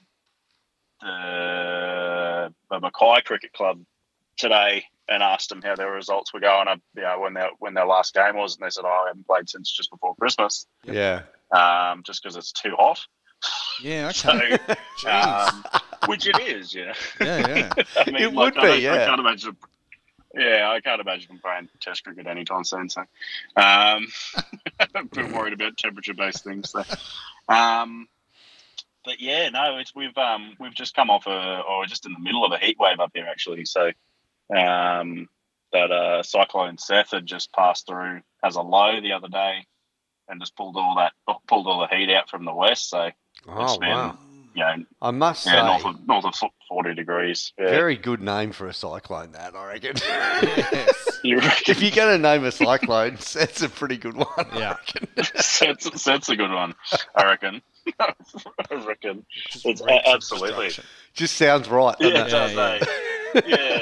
the, 1.01 2.53
the 2.69 2.79
Mackay 2.79 3.21
Cricket 3.25 3.53
Club 3.53 3.81
today 4.37 4.85
and 5.07 5.23
asked 5.23 5.49
them 5.49 5.61
how 5.61 5.75
their 5.75 5.91
results 5.91 6.33
were 6.33 6.39
going. 6.39 6.67
Up, 6.67 6.79
you 6.95 7.03
know, 7.03 7.19
when 7.19 7.33
their 7.33 7.49
when 7.59 7.73
their 7.73 7.85
last 7.85 8.13
game 8.13 8.35
was, 8.35 8.55
and 8.57 8.65
they 8.65 8.69
said, 8.69 8.85
"Oh, 8.85 9.03
I 9.05 9.07
haven't 9.07 9.27
played 9.27 9.49
since 9.49 9.71
just 9.71 9.91
before 9.91 10.15
Christmas, 10.15 10.67
Yeah. 10.83 11.23
um, 11.51 12.03
just 12.03 12.21
because 12.23 12.35
it's 12.37 12.51
too 12.51 12.75
hot." 12.77 12.99
Yeah. 13.81 14.07
Okay. 14.25 14.57
Jeez. 14.99 15.49
um, 15.53 15.63
which 16.07 16.27
it 16.27 16.37
is, 16.41 16.73
you 16.73 16.85
know. 16.87 16.93
yeah. 17.21 17.47
Yeah. 17.47 17.83
I 17.97 18.11
mean, 18.11 18.15
It 18.23 18.33
like, 18.33 18.55
would 18.55 18.63
I 18.65 18.75
be, 18.77 18.83
don't- 18.83 18.97
I 18.99 19.05
can't 19.05 19.19
imagine. 19.19 19.57
Yeah, 20.35 20.69
I 20.69 20.79
can't 20.81 21.01
imagine 21.01 21.27
them 21.29 21.39
playing 21.43 21.69
Test 21.81 22.03
cricket 22.03 22.27
anytime 22.27 22.63
soon. 22.63 22.87
So, 22.89 23.01
um, 23.55 24.07
I'm 24.95 25.07
been 25.11 25.31
worried 25.31 25.53
about 25.53 25.75
temperature-based 25.77 26.43
things. 26.43 26.69
So, 26.69 26.83
um, 27.47 28.07
but 29.05 29.19
yeah, 29.19 29.49
no, 29.49 29.77
it's 29.77 29.95
we've 29.95 30.15
um, 30.17 30.55
we've 30.59 30.75
just 30.75 30.93
come 30.95 31.09
off 31.09 31.25
a, 31.25 31.61
or 31.67 31.85
just 31.87 32.05
in 32.05 32.13
the 32.13 32.19
middle 32.19 32.45
of 32.45 32.51
a 32.51 32.59
heat 32.63 32.77
wave 32.79 32.99
up 32.99 33.11
here 33.15 33.25
actually. 33.27 33.65
So, 33.65 33.87
um, 34.55 35.27
that 35.73 35.91
uh, 35.91 36.21
cyclone 36.21 36.77
Seth 36.77 37.11
had 37.11 37.25
just 37.25 37.51
passed 37.53 37.87
through 37.87 38.21
as 38.43 38.55
a 38.55 38.61
low 38.61 39.01
the 39.01 39.13
other 39.13 39.29
day, 39.29 39.65
and 40.27 40.39
just 40.39 40.55
pulled 40.55 40.75
all 40.77 40.95
that 40.97 41.13
pulled 41.47 41.65
all 41.65 41.79
the 41.89 41.95
heat 41.95 42.13
out 42.13 42.29
from 42.29 42.45
the 42.45 42.53
west. 42.53 42.87
So, 42.89 43.09
Oh 43.47 43.77
been- 43.79 43.89
wow. 43.89 44.17
you 44.53 44.63
know, 44.63 44.85
I 45.01 45.11
must 45.11 45.45
yeah, 45.45 45.51
say, 45.77 45.83
north 45.83 45.85
of 45.85 46.07
north 46.07 46.25
of 46.25 46.49
forty 46.67 46.93
degrees. 46.93 47.53
Yeah. 47.57 47.69
very 47.69 47.95
good 47.95 48.21
name 48.21 48.51
for 48.51 48.67
a 48.67 48.73
cyclone. 48.73 49.31
That 49.33 49.55
I 49.55 49.67
reckon. 49.73 49.95
Yes. 50.41 51.19
You 51.23 51.37
reckon? 51.39 51.63
if 51.67 51.81
you're 51.81 51.91
going 51.91 52.15
to 52.15 52.21
name 52.21 52.45
a 52.45 52.51
cyclone, 52.51 53.17
that's 53.33 53.61
a 53.61 53.67
pretty 53.69 53.97
good 53.97 54.15
one. 54.15 54.27
Yeah. 54.55 54.77
that's, 55.15 55.59
that's 56.05 56.29
a 56.29 56.35
good 56.37 56.49
one, 56.51 56.73
I 57.15 57.25
reckon. 57.25 57.61
I 57.99 58.13
reckon. 58.87 59.25
Just 59.49 59.65
It's 59.65 59.81
reeks 59.81 60.07
of 60.07 60.13
absolutely. 60.15 60.69
Just 61.13 61.35
sounds 61.35 61.67
right. 61.67 61.95
Yeah, 61.99 62.07
it? 62.07 62.13
it 62.15 62.29
does, 62.29 62.53
Yeah, 62.53 62.61
eh? 62.61 62.85
yeah, 63.33 63.41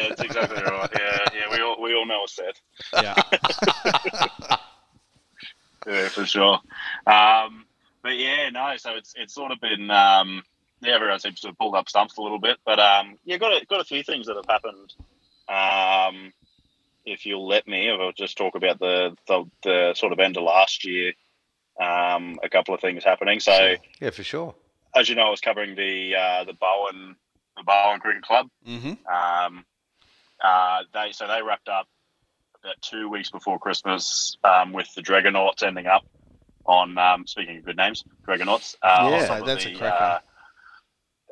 it's 0.09 0.21
exactly 0.21 0.63
right. 0.63 0.89
Yeah, 0.97 1.25
yeah. 1.35 1.55
We 1.55 1.61
all 1.61 1.79
we 1.81 1.93
all 1.93 2.05
know 2.07 2.23
a 2.23 2.27
Seth. 2.27 2.59
Yeah. 2.93 4.57
Yeah, 5.85 6.09
for 6.09 6.25
sure. 6.25 6.59
Um, 7.05 7.65
but 8.07 8.17
yeah, 8.17 8.49
no. 8.51 8.73
So 8.77 8.95
it's 8.95 9.13
it's 9.17 9.33
sort 9.33 9.51
of 9.51 9.59
been 9.59 9.91
um, 9.91 10.41
yeah, 10.81 10.95
everyone 10.95 11.19
seems 11.19 11.41
to 11.41 11.47
have 11.47 11.57
pulled 11.57 11.75
up 11.75 11.89
stumps 11.89 12.17
a 12.17 12.21
little 12.21 12.39
bit, 12.39 12.57
but 12.65 12.79
um, 12.79 13.17
yeah, 13.25 13.35
got 13.35 13.61
a, 13.61 13.65
got 13.65 13.81
a 13.81 13.83
few 13.83 14.01
things 14.01 14.27
that 14.27 14.37
have 14.37 14.45
happened. 14.47 14.93
Um, 15.49 16.31
if 17.05 17.25
you'll 17.25 17.45
let 17.45 17.67
me, 17.67 17.89
I'll 17.89 18.13
just 18.13 18.37
talk 18.37 18.55
about 18.55 18.79
the 18.79 19.17
the, 19.27 19.43
the 19.61 19.93
sort 19.95 20.13
of 20.13 20.19
end 20.19 20.37
of 20.37 20.43
last 20.43 20.85
year. 20.85 21.11
Um, 21.81 22.39
a 22.41 22.47
couple 22.47 22.73
of 22.73 22.79
things 22.79 23.03
happening. 23.03 23.41
So 23.41 23.75
Yeah, 23.99 24.11
for 24.11 24.23
sure. 24.23 24.55
as 24.95 25.09
you 25.09 25.15
know, 25.15 25.27
I 25.27 25.29
was 25.29 25.41
covering 25.41 25.75
the 25.75 26.15
uh, 26.15 26.43
the 26.45 26.53
Bowen 26.53 27.17
the 27.57 27.63
Bowen 27.63 27.99
Cricket 27.99 28.23
Club. 28.23 28.47
mm-hmm. 28.65 28.93
Um, 29.05 29.65
uh, 30.41 30.83
they 30.93 31.11
so 31.11 31.27
they 31.27 31.41
wrapped 31.41 31.67
up 31.67 31.89
about 32.63 32.81
two 32.81 33.09
weeks 33.09 33.31
before 33.31 33.59
Christmas 33.59 34.37
um, 34.45 34.71
with 34.71 34.87
the 34.95 35.01
Dragonauts 35.01 35.61
ending 35.61 35.87
up 35.87 36.05
on. 36.67 36.97
Um, 36.97 37.25
speaking 37.27 37.57
of 37.57 37.65
good 37.65 37.77
names, 37.77 38.03
Dragonauts. 38.27 38.75
Uh, 38.81 39.09
Yeah, 39.11 39.39
that's 39.45 39.65
a 39.65 39.73
cracker. 39.75 40.03
uh, 40.03 40.19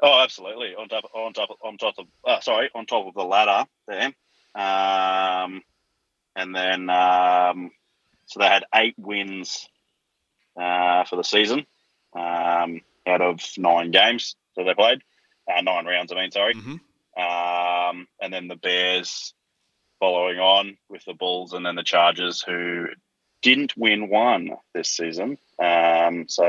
oh, 0.03 0.21
absolutely 0.23 0.75
on 0.75 0.87
top 0.89 1.03
on 1.13 1.33
top 1.33 1.49
on 1.63 1.77
top 1.77 1.95
of 1.97 2.05
uh, 2.25 2.39
sorry 2.39 2.69
on 2.75 2.85
top 2.85 3.07
of 3.07 3.13
the 3.13 3.23
ladder 3.23 3.65
there. 3.87 4.13
Um, 4.55 5.61
and 6.35 6.55
then 6.55 6.89
um, 6.89 7.71
so 8.25 8.39
they 8.39 8.47
had 8.47 8.65
eight 8.73 8.95
wins 8.97 9.67
uh, 10.59 11.03
for 11.05 11.15
the 11.17 11.23
season 11.23 11.65
um, 12.15 12.81
out 13.07 13.21
of 13.21 13.41
nine 13.57 13.91
games 13.91 14.35
that 14.55 14.63
they 14.63 14.73
played. 14.73 15.01
Uh, 15.47 15.61
nine 15.61 15.85
rounds, 15.85 16.11
I 16.11 16.15
mean, 16.15 16.31
sorry. 16.31 16.55
Mhm. 16.55 16.79
Um, 17.17 18.07
and 18.21 18.33
then 18.33 18.47
the 18.47 18.55
Bears 18.55 19.33
following 19.99 20.39
on 20.39 20.77
with 20.89 21.03
the 21.05 21.13
Bulls 21.13 21.53
and 21.53 21.65
then 21.65 21.75
the 21.75 21.83
Chargers, 21.83 22.41
who 22.41 22.87
didn't 23.45 23.77
win 23.77 24.09
one 24.09 24.49
this 24.73 24.89
season. 24.89 25.37
Um, 25.61 26.25
so 26.27 26.45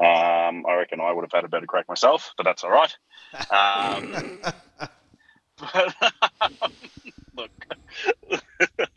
um, 0.00 0.66
I 0.66 0.74
reckon 0.76 1.00
I 1.00 1.12
would 1.12 1.22
have 1.22 1.30
had 1.32 1.44
a 1.44 1.48
better 1.48 1.66
crack 1.66 1.86
myself, 1.88 2.32
but 2.36 2.42
that's 2.42 2.64
all 2.64 2.70
right. 2.72 2.92
Um, 3.48 4.12
but 5.72 5.94
look, 7.36 7.50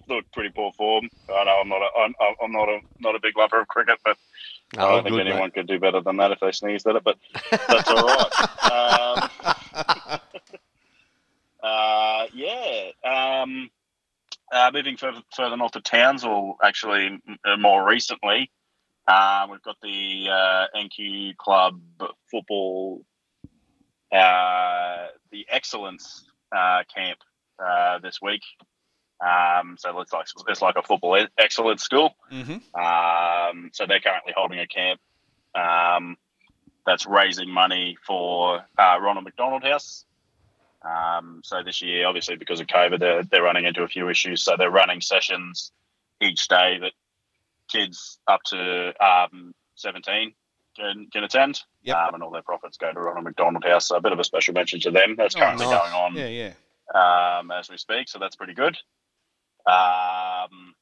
look, 0.09 0.25
pretty 0.33 0.49
poor 0.55 0.71
form. 0.73 1.07
I 1.29 1.43
know 1.43 1.59
I'm 1.61 1.69
not 1.69 1.83
a, 1.83 1.89
I'm, 1.99 2.13
I'm 2.43 2.51
not 2.51 2.67
a 2.67 2.79
not 2.99 3.15
a 3.15 3.19
big 3.21 3.37
lover 3.37 3.61
of 3.61 3.67
cricket, 3.67 3.99
but 4.03 4.17
I 4.75 4.81
Oh, 4.81 4.89
don't 4.95 5.03
think 5.03 5.15
good, 5.15 5.23
mate. 5.25 5.31
anyone 5.33 5.51
could 5.51 5.67
do 5.67 5.79
better 5.79 6.01
than 6.01 6.17
that 6.17 6.31
if 6.31 6.39
they 6.39 6.51
sneezed 6.51 6.87
at 6.87 6.95
it. 6.95 7.03
But 7.03 7.17
that's 7.67 7.91
all 7.91 8.07
right. 8.07 9.21
Um, 9.21 9.29
uh, 11.63 12.25
yeah. 12.33 12.89
Uh, 14.51 14.71
moving 14.73 14.95
further, 14.95 15.21
further 15.35 15.57
north 15.57 15.73
to 15.73 15.81
Townsville, 15.81 16.57
actually, 16.63 17.07
m- 17.07 17.21
uh, 17.43 17.57
more 17.57 17.85
recently, 17.85 18.49
uh, 19.07 19.47
we've 19.49 19.61
got 19.61 19.77
the 19.81 20.27
uh, 20.29 20.65
NQ 20.77 21.35
Club 21.37 21.81
football, 22.29 23.03
uh, 24.11 25.07
the 25.31 25.45
Excellence 25.49 26.25
uh, 26.55 26.83
Camp 26.93 27.19
uh, 27.59 27.99
this 27.99 28.21
week. 28.21 28.41
Um, 29.19 29.77
so 29.79 29.89
it 29.89 29.95
looks 29.95 30.13
like 30.13 30.27
it's 30.47 30.61
like 30.61 30.75
a 30.77 30.83
football 30.83 31.25
excellence 31.37 31.83
school. 31.83 32.15
Mm-hmm. 32.31 32.79
Um, 32.79 33.71
so 33.73 33.85
they're 33.87 33.99
currently 33.99 34.33
holding 34.35 34.59
a 34.59 34.67
camp 34.67 34.99
um, 35.55 36.17
that's 36.85 37.07
raising 37.07 37.49
money 37.49 37.97
for 38.05 38.63
uh, 38.77 38.97
Ronald 39.01 39.25
McDonald 39.25 39.63
House. 39.63 40.05
Um, 40.87 41.41
so 41.43 41.63
this 41.63 41.81
year, 41.81 42.07
obviously 42.07 42.35
because 42.37 42.59
of 42.61 42.67
COVID, 42.67 42.99
they're, 42.99 43.23
they're 43.23 43.43
running 43.43 43.65
into 43.65 43.83
a 43.83 43.87
few 43.87 44.09
issues. 44.09 44.41
So 44.43 44.55
they're 44.57 44.71
running 44.71 45.01
sessions 45.01 45.71
each 46.21 46.47
day 46.47 46.77
that 46.81 46.91
kids 47.69 48.19
up 48.27 48.41
to 48.45 48.93
um, 49.03 49.53
17 49.75 50.33
can, 50.77 51.07
can 51.11 51.23
attend. 51.23 51.59
Yep. 51.83 51.95
Um, 51.97 52.13
and 52.15 52.23
all 52.23 52.31
their 52.31 52.41
profits 52.43 52.77
go 52.77 52.93
to 52.93 52.99
Ronald 52.99 53.25
McDonald 53.25 53.63
House. 53.65 53.87
So 53.87 53.97
a 53.97 54.01
bit 54.01 54.11
of 54.13 54.19
a 54.19 54.23
special 54.23 54.53
mention 54.53 54.79
to 54.81 54.91
them. 54.91 55.15
That's 55.17 55.35
Oh, 55.35 55.39
currently 55.39 55.65
nice. 55.65 55.77
going 55.79 55.93
on 55.93 56.15
Yeah, 56.15 56.27
yeah. 56.95 57.39
um, 57.39 57.51
as 57.51 57.69
we 57.69 57.77
speak, 57.77 58.07
so 58.07 58.19
that's 58.19 58.35
pretty 58.35 58.53
good. 58.53 58.77
Um, 59.65 60.73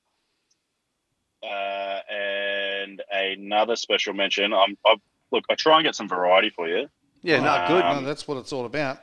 uh, 1.43 1.99
and 2.11 3.01
another 3.11 3.75
special 3.75 4.13
mention. 4.13 4.53
I'm, 4.53 4.77
I, 4.85 4.95
look, 5.31 5.45
I 5.49 5.55
try 5.55 5.77
and 5.77 5.83
get 5.85 5.95
some 5.95 6.07
variety 6.09 6.49
for 6.49 6.67
you. 6.67 6.87
Yeah, 7.23 7.39
no, 7.39 7.65
good. 7.67 7.83
Um, 7.83 8.03
no, 8.03 8.07
that's 8.07 8.27
what 8.27 8.37
it's 8.37 8.53
all 8.53 8.65
about. 8.65 8.99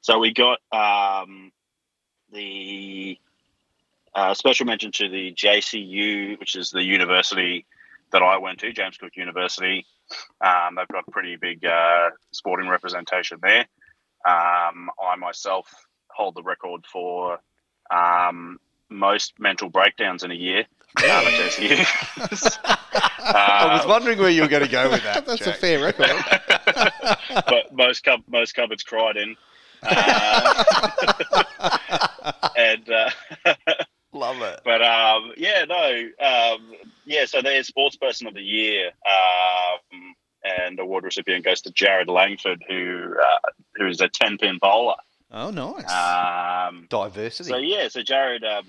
So 0.00 0.18
we 0.18 0.32
got 0.32 0.58
um, 0.72 1.52
the 2.32 3.18
uh, 4.14 4.34
special 4.34 4.66
mention 4.66 4.92
to 4.92 5.08
the 5.08 5.32
JCU, 5.34 6.38
which 6.40 6.54
is 6.56 6.70
the 6.70 6.82
university 6.82 7.66
that 8.12 8.22
I 8.22 8.38
went 8.38 8.60
to, 8.60 8.72
James 8.72 8.96
Cook 8.96 9.12
University. 9.16 9.84
Um, 10.40 10.76
they've 10.76 10.88
got 10.88 11.06
pretty 11.10 11.36
big 11.36 11.64
uh, 11.64 12.10
sporting 12.32 12.68
representation 12.68 13.38
there. 13.42 13.66
Um, 14.26 14.90
I 15.02 15.16
myself 15.18 15.66
hold 16.10 16.34
the 16.34 16.42
record 16.42 16.86
for 16.90 17.38
um, 17.90 18.58
most 18.88 19.34
mental 19.38 19.68
breakdowns 19.68 20.22
in 20.24 20.30
a 20.30 20.34
year. 20.34 20.64
Um, 20.96 21.04
at 21.04 21.24
JCU. 21.24 21.86
I 23.20 23.74
was 23.74 23.84
Uh, 23.84 23.88
wondering 23.88 24.18
where 24.18 24.30
you 24.30 24.40
were 24.42 24.48
going 24.48 24.64
to 24.64 24.70
go 24.70 24.90
with 24.90 25.02
that. 25.02 25.26
That's 25.26 25.46
a 25.46 25.52
fair 25.52 25.82
record. 25.84 26.10
but 27.46 27.72
most 27.74 28.02
cub- 28.04 28.22
most 28.26 28.54
cupboards 28.54 28.82
cried 28.82 29.16
in. 29.18 29.36
Uh, 29.82 30.64
and 32.56 32.88
uh, 32.90 33.10
Love 34.12 34.40
it. 34.42 34.60
but 34.64 34.82
um, 34.82 35.32
yeah, 35.36 35.64
no, 35.68 36.08
um, 36.20 36.72
yeah. 37.04 37.24
So 37.26 37.42
they're 37.42 37.62
sports 37.62 37.96
person 37.96 38.26
of 38.26 38.34
the 38.34 38.42
year, 38.42 38.90
um, 39.06 40.14
and 40.44 40.78
award 40.80 41.04
recipient 41.04 41.44
goes 41.44 41.60
to 41.62 41.70
Jared 41.70 42.08
Langford, 42.08 42.62
who 42.68 43.14
uh, 43.22 43.38
who 43.76 43.86
is 43.86 44.00
a 44.00 44.08
ten 44.08 44.38
pin 44.38 44.58
bowler. 44.60 44.96
oh, 45.30 45.50
nice. 45.50 45.90
Um, 45.90 46.86
Diversity. 46.88 47.50
so 47.50 47.58
yeah, 47.58 47.88
so 47.88 48.02
Jared 48.02 48.44
um, 48.44 48.66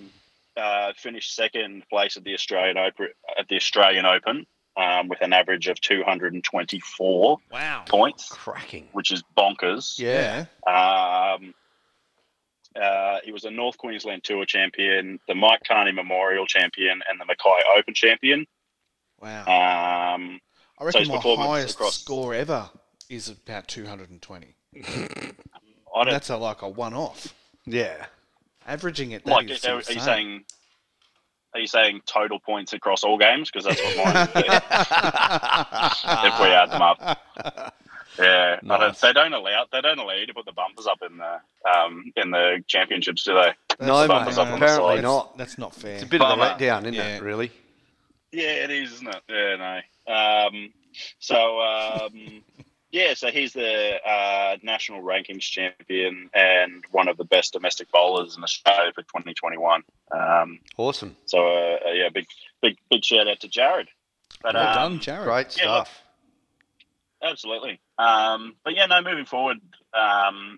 uh, 0.58 0.92
finished 0.98 1.34
second 1.36 1.84
place 1.90 2.18
at 2.18 2.24
the 2.24 2.34
Australian 2.34 2.78
Open 2.78 3.08
at 3.38 3.48
the 3.48 3.56
Australian 3.56 4.06
Open 4.06 4.46
um, 4.80 5.10
with 5.10 5.22
an 5.22 5.34
average 5.34 5.68
of 5.68 5.80
two 5.82 6.04
hundred 6.04 6.34
and 6.34 6.44
twenty 6.44 6.80
four 6.80 7.38
wow. 7.52 7.84
points, 7.88 8.30
Cracking. 8.30 8.88
which 8.94 9.12
is 9.12 9.24
bonkers. 9.38 10.00
Yeah. 10.00 10.46
Um, 10.66 11.54
uh, 12.80 13.18
he 13.24 13.32
was 13.32 13.44
a 13.44 13.52
North 13.52 13.78
Queensland 13.78 14.24
Tour 14.24 14.46
champion, 14.46 15.20
the 15.28 15.36
Mike 15.36 15.62
Carney 15.68 15.92
Memorial 15.92 16.46
champion, 16.46 17.02
and 17.10 17.20
the 17.20 17.26
Mackay 17.26 17.62
Open 17.78 17.94
champion. 17.94 18.46
Wow. 19.22 19.42
Um, 19.42 20.40
I 20.78 20.86
reckon 20.86 21.02
his 21.02 21.10
my 21.10 21.18
highest 21.18 21.76
across- 21.76 22.00
score 22.00 22.34
ever 22.34 22.70
is 23.10 23.28
about 23.28 23.68
220. 23.68 24.56
I 24.86 26.04
don't 26.04 26.10
That's 26.10 26.30
a, 26.30 26.38
like 26.38 26.62
a 26.62 26.70
one-off. 26.70 27.34
Yeah. 27.66 28.06
Averaging 28.68 29.12
it, 29.12 29.26
that 29.26 29.32
like. 29.32 29.50
is 29.50 29.66
Are, 29.66 29.78
are 29.78 29.92
you 29.92 30.00
saying? 30.00 30.46
Are 31.54 31.60
you 31.60 31.68
saying 31.68 32.02
total 32.06 32.40
points 32.40 32.74
across 32.74 33.04
all 33.04 33.18
games? 33.18 33.50
Because 33.50 33.66
that's 33.66 33.82
what 33.82 33.98
mine. 33.98 34.16
would 34.16 34.34
be, 34.44 34.50
if 36.28 36.40
we 36.40 36.48
add 36.48 36.70
them 36.72 36.82
up. 36.82 37.24
Yeah, 38.20 38.60
I 38.70 38.78
don't, 38.78 38.98
they 39.00 39.14
don't 39.14 39.34
allow 39.34 39.66
they 39.72 39.80
don't 39.82 39.98
allow 39.98 40.14
you 40.14 40.26
to 40.28 40.34
put 40.34 40.46
the 40.46 40.52
bumpers 40.52 40.86
up 40.88 41.00
in 41.10 41.18
the 41.18 41.40
um, 41.70 42.12
in 42.18 42.32
the 42.32 42.62
championships, 42.68 43.24
do 43.24 43.34
they? 43.34 43.54
No, 43.86 43.96
the 44.02 44.08
mate. 44.08 44.14
bumpers 44.14 44.38
up 44.38 44.48
on 44.50 44.56
Apparently 44.62 44.96
sides. 44.96 45.04
not. 45.04 45.38
That's 45.38 45.58
not 45.58 45.74
fair. 45.74 45.94
It's 45.96 46.04
a 46.04 46.08
bit 46.08 46.22
of 46.22 46.30
a 46.30 46.36
Bummer. 46.36 46.56
letdown, 46.60 46.82
isn't 46.82 46.94
Yeah. 46.96 47.16
it? 47.16 47.24
Really? 47.24 47.52
Yeah, 48.32 48.50
it 48.66 48.72
is, 48.72 48.92
isn't 48.94 49.08
it? 49.08 49.22
Yeah, 49.30 49.56
no. 50.08 50.14
Um, 50.14 50.74
so, 51.20 51.62
um, 51.62 52.44
yeah, 52.92 53.14
so 53.14 53.30
he's 53.32 53.54
the 53.54 53.96
uh, 54.08 54.58
national 54.64 55.02
rankings 55.02 55.42
champion 55.42 56.30
and 56.34 56.84
one 56.92 57.08
of 57.08 57.18
the 57.18 57.24
best 57.26 57.54
domestic 57.54 57.92
bowlers 57.92 58.36
in 58.38 58.44
Australia 58.44 58.92
for 58.94 59.02
2021. 59.04 59.84
Um, 60.12 60.60
Awesome. 60.78 61.16
so, 61.26 61.38
uh, 61.48 61.92
yeah, 61.92 62.10
big, 62.14 62.26
big, 62.62 62.78
big 62.90 63.04
shout 63.04 63.28
out 63.28 63.40
to 63.42 63.48
Jared. 63.48 63.90
But, 64.42 64.56
well 64.56 64.68
um, 64.68 64.74
done, 64.76 65.00
Jared. 65.00 65.26
Great 65.26 65.58
Yeah, 65.58 65.76
look- 65.78 65.88
stuff. 65.88 66.02
Absolutely. 67.22 67.82
Um, 67.98 68.56
but 68.64 68.76
yeah, 68.76 68.86
no, 68.86 69.02
moving 69.02 69.26
forward, 69.26 69.58
um, 69.94 70.58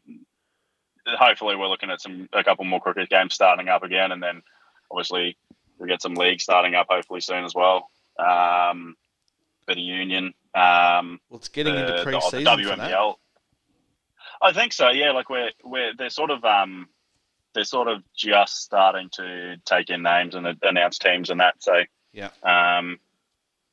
hopefully 1.07 1.55
we're 1.55 1.67
looking 1.67 1.89
at 1.89 2.01
some 2.01 2.29
a 2.33 2.43
couple 2.43 2.65
more 2.65 2.79
cricket 2.79 3.09
games 3.09 3.33
starting 3.33 3.67
up 3.67 3.81
again, 3.83 4.11
and 4.11 4.21
then 4.21 4.43
obviously 4.91 5.37
we 5.79 5.87
get 5.87 6.01
some 6.03 6.13
leagues 6.13 6.43
starting 6.43 6.75
up 6.75 6.85
hopefully 6.89 7.19
soon 7.21 7.43
as 7.45 7.55
well. 7.55 7.89
Um, 8.19 8.95
bit 9.65 9.77
of 9.77 9.83
union. 9.83 10.35
Um, 10.53 11.19
Well, 11.29 11.37
it's 11.39 11.47
getting 11.49 11.75
into 11.75 11.91
the- 11.93 11.97
the- 11.99 12.03
pre-season 12.03 12.43
the 12.43 12.63
for 12.63 12.75
that. 12.75 12.77
WMBL. 12.91 13.15
I 14.41 14.53
think 14.53 14.73
so. 14.73 14.89
Yeah, 14.89 15.11
like 15.11 15.29
we're 15.29 15.51
we're 15.63 15.93
they're 15.95 16.09
sort 16.09 16.31
of 16.31 16.43
um 16.43 16.89
they're 17.53 17.63
sort 17.63 17.87
of 17.87 18.01
just 18.15 18.61
starting 18.63 19.09
to 19.13 19.57
take 19.65 19.89
in 19.89 20.01
names 20.01 20.35
and 20.35 20.47
announce 20.63 20.97
teams 20.97 21.29
and 21.29 21.39
that. 21.41 21.61
So 21.61 21.83
Yeah. 22.13 22.29
Um, 22.43 22.99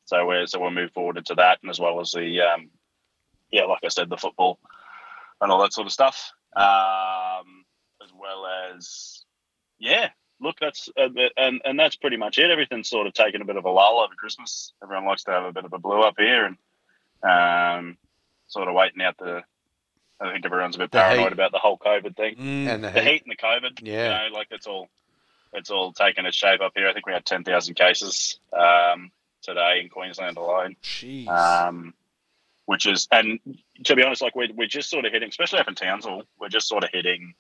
so 0.05 0.26
we're 0.26 0.47
so 0.47 0.59
we'll 0.61 0.70
move 0.70 0.93
forward 0.93 1.16
into 1.16 1.35
that, 1.37 1.59
and 1.62 1.70
as 1.70 1.81
well 1.81 2.01
as 2.01 2.12
the 2.12 2.41
um, 2.43 2.70
yeah, 3.51 3.64
like 3.64 3.81
I 3.85 3.89
said, 3.89 4.09
the 4.11 4.16
football 4.18 4.59
and 5.41 5.51
all 5.51 5.61
that 5.62 5.72
sort 5.72 5.87
of 5.87 5.93
stuff. 5.93 6.33
Um, 6.55 7.64
as 8.03 8.11
well 8.14 8.47
as 8.47 9.24
yeah, 9.79 10.11
look, 10.41 10.57
that's 10.61 10.89
uh, 10.99 11.09
and 11.37 11.61
and 11.64 11.79
that's 11.79 11.97
pretty 11.97 12.16
much 12.16 12.39
it. 12.39 12.51
Everything's 12.51 12.89
sort 12.91 13.07
of 13.07 13.14
taken 13.14 13.41
a 13.43 13.45
bit 13.47 13.57
of 13.57 13.64
a 13.64 13.70
lull 13.70 14.01
over 14.01 14.14
Christmas. 14.14 14.72
Everyone 14.83 15.07
likes 15.07 15.24
to 15.24 15.31
have 15.31 15.45
a 15.45 15.53
bit 15.53 15.64
of 15.64 15.72
a 15.72 15.79
blue 15.79 16.01
up 16.03 16.14
here, 16.18 16.45
and 16.47 16.57
um, 17.23 17.97
sort 18.47 18.69
of 18.69 18.75
waiting 18.75 19.03
out 19.03 19.16
the. 19.19 19.43
I 20.21 20.33
think 20.33 20.45
everyone's 20.45 20.75
a 20.75 20.81
bit 20.81 20.91
The 20.91 20.99
paranoid 20.99 21.27
heat. 21.27 21.33
about 21.33 21.53
the 21.53 21.59
whole 21.59 21.79
COVID 21.79 22.16
thing. 22.16 22.35
Mm. 22.37 22.69
And 22.75 22.85
the 22.85 22.91
The 22.91 23.01
heat. 23.03 23.12
heat 23.12 23.23
and 23.25 23.31
the 23.33 23.37
COVID. 23.37 23.81
Yeah. 23.83 24.25
You 24.25 24.31
know, 24.31 24.37
like 24.37 24.49
it's 24.51 24.66
all 24.66 24.89
it's 25.53 25.71
all 25.71 25.93
taken 25.93 26.27
its 26.27 26.37
shape 26.37 26.61
up 26.61 26.73
here. 26.75 26.89
I 26.89 26.93
think 26.93 27.07
we 27.07 27.12
had 27.12 27.25
ten 27.25 27.45
thousand 27.45 27.75
cases 27.77 28.41
um, 28.53 29.11
today 29.43 29.81
in 29.83 29.89
Queensland 29.89 30.37
alone. 30.37 30.77
Jeez. 30.83 31.29
Um, 31.29 31.95
which 32.66 32.85
is, 32.87 33.09
and 33.11 33.39
to 33.85 33.97
be 33.97 34.03
honest, 34.03 34.21
like 34.21 34.37
we're, 34.37 34.53
we're 34.55 34.66
just 34.69 34.91
sort 34.91 35.07
of 35.07 35.12
hitting, 35.12 35.31
especially 35.31 35.59
up 35.59 35.69
in 35.69 35.75
Townsville, 35.75 36.25
we're 36.39 36.51
just 36.51 36.69
sort 36.69 36.85
of 36.85 36.91
hitting 36.93 37.33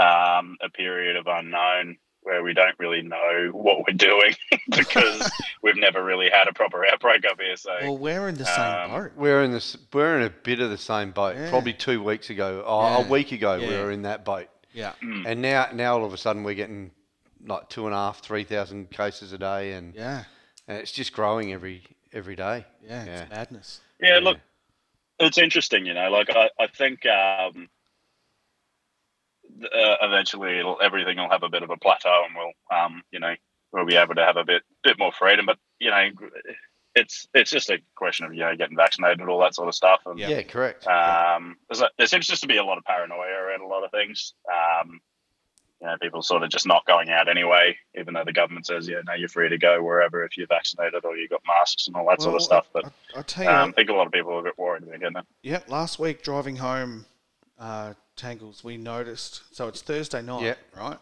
um, 0.00 0.56
a 0.60 0.68
period 0.72 1.14
of 1.16 1.26
unknown 1.28 1.96
where 2.24 2.42
we 2.42 2.52
don't 2.54 2.74
really 2.78 3.02
know 3.02 3.50
what 3.52 3.78
we're 3.86 3.96
doing 3.96 4.34
because 4.70 5.30
we've 5.62 5.76
never 5.76 6.02
really 6.04 6.28
had 6.30 6.48
a 6.48 6.52
proper 6.52 6.84
outbreak 6.86 7.24
up 7.30 7.40
here. 7.40 7.56
So 7.56 7.70
well, 7.82 7.98
we're 7.98 8.28
in 8.28 8.34
the 8.34 8.44
same 8.46 8.90
um, 8.90 8.90
boat. 8.90 9.12
We're 9.16 9.42
in 9.44 9.52
this. 9.52 9.76
We're 9.92 10.18
in 10.18 10.26
a 10.26 10.30
bit 10.30 10.60
of 10.60 10.70
the 10.70 10.78
same 10.78 11.12
boat. 11.12 11.36
Yeah. 11.36 11.50
Probably 11.50 11.72
two 11.74 12.02
weeks 12.02 12.30
ago, 12.30 12.60
or 12.66 12.82
Yeah. 12.84 13.06
a 13.06 13.08
week 13.08 13.32
ago, 13.32 13.58
we 13.58 13.68
were 13.68 13.90
in 13.92 14.02
that 14.02 14.24
boat. 14.24 14.48
Yeah. 14.72 14.92
mm, 15.02 15.24
And 15.26 15.40
now, 15.40 15.68
now 15.72 15.98
all 15.98 16.04
of 16.04 16.12
a 16.12 16.16
sudden, 16.18 16.42
we're 16.42 16.54
getting 16.54 16.90
like 17.46 17.68
two 17.68 17.84
and 17.86 17.94
a 17.94 17.98
half, 17.98 18.20
three 18.20 18.42
thousand 18.44 18.90
cases 18.90 19.32
a 19.32 19.38
day, 19.38 19.72
and, 19.72 19.94
Yeah. 19.94 20.24
and 20.66 20.78
it's 20.78 20.90
just 20.92 21.12
growing 21.12 21.52
every 21.52 21.84
every 22.12 22.34
day. 22.36 22.64
Yeah. 22.82 23.04
Yeah. 23.04 23.20
It's 23.22 23.30
madness. 23.30 23.80
yeah, 24.00 24.18
look, 24.22 24.38
it's 25.20 25.38
interesting, 25.38 25.86
you 25.86 25.94
know. 25.94 26.10
Like 26.10 26.30
I, 26.34 26.48
I 26.58 26.66
think 26.68 27.04
um, 27.06 27.68
uh, 29.62 29.96
eventually 30.02 30.58
it'll, 30.58 30.78
everything 30.82 31.18
will 31.18 31.30
have 31.30 31.42
a 31.42 31.48
bit 31.48 31.62
of 31.62 31.70
a 31.70 31.76
plateau, 31.76 32.24
and 32.26 32.34
we'll, 32.36 32.78
um, 32.78 33.02
you 33.10 33.20
know, 33.20 33.34
we'll 33.72 33.86
be 33.86 33.96
able 33.96 34.14
to 34.14 34.24
have 34.24 34.36
a 34.36 34.44
bit 34.44 34.62
bit 34.82 34.98
more 34.98 35.12
freedom. 35.12 35.46
But 35.46 35.58
you 35.78 35.90
know, 35.90 36.08
it's 36.94 37.26
it's 37.34 37.50
just 37.50 37.70
a 37.70 37.78
question 37.96 38.26
of 38.26 38.34
you 38.34 38.40
know 38.40 38.56
getting 38.56 38.76
vaccinated 38.76 39.20
and 39.20 39.28
all 39.28 39.40
that 39.40 39.54
sort 39.54 39.68
of 39.68 39.74
stuff. 39.74 40.00
And 40.06 40.18
Yeah. 40.18 40.42
Correct. 40.42 40.86
Um, 40.86 41.56
there 41.98 42.06
seems 42.06 42.26
just 42.26 42.42
to 42.42 42.48
be 42.48 42.56
a 42.56 42.64
lot 42.64 42.78
of 42.78 42.84
paranoia 42.84 43.32
around 43.32 43.62
a 43.62 43.66
lot 43.66 43.84
of 43.84 43.90
things. 43.90 44.34
Um, 44.48 45.00
you 45.80 45.90
know, 45.90 45.96
people 46.00 46.22
sort 46.22 46.42
of 46.42 46.50
just 46.50 46.66
not 46.66 46.86
going 46.86 47.10
out 47.10 47.28
anyway, 47.28 47.76
even 47.98 48.14
though 48.14 48.24
the 48.24 48.32
government 48.32 48.66
says, 48.66 48.88
yeah, 48.88 49.00
no, 49.06 49.12
you're 49.12 49.28
free 49.28 49.50
to 49.50 49.58
go 49.58 49.82
wherever 49.82 50.24
if 50.24 50.36
you're 50.36 50.46
vaccinated 50.46 51.04
or 51.04 51.16
you've 51.16 51.28
got 51.28 51.42
masks 51.46 51.88
and 51.88 51.96
all 51.96 52.06
that 52.08 52.22
sort 52.22 52.36
of 52.36 52.42
stuff. 52.42 52.68
But 52.72 52.86
I, 52.86 53.18
I 53.18 53.22
tell 53.22 53.44
you, 53.44 53.50
um, 53.50 53.68
I 53.68 53.72
think 53.72 53.90
a 53.90 53.92
lot 53.92 54.06
of 54.06 54.12
people 54.12 54.32
are 54.32 54.40
a 54.40 54.42
bit 54.44 54.56
worried 54.56 54.84
about 54.84 55.00
getting 55.00 55.16
yeah, 55.42 55.60
last 55.68 55.98
week 55.98 56.22
driving 56.22 56.56
home, 56.56 57.04
uh, 57.58 57.92
Tangles, 58.16 58.62
we 58.64 58.76
noticed. 58.76 59.42
So 59.52 59.68
it's 59.68 59.82
Thursday 59.82 60.22
night, 60.22 60.42
Yeah. 60.42 60.54
right? 60.76 60.98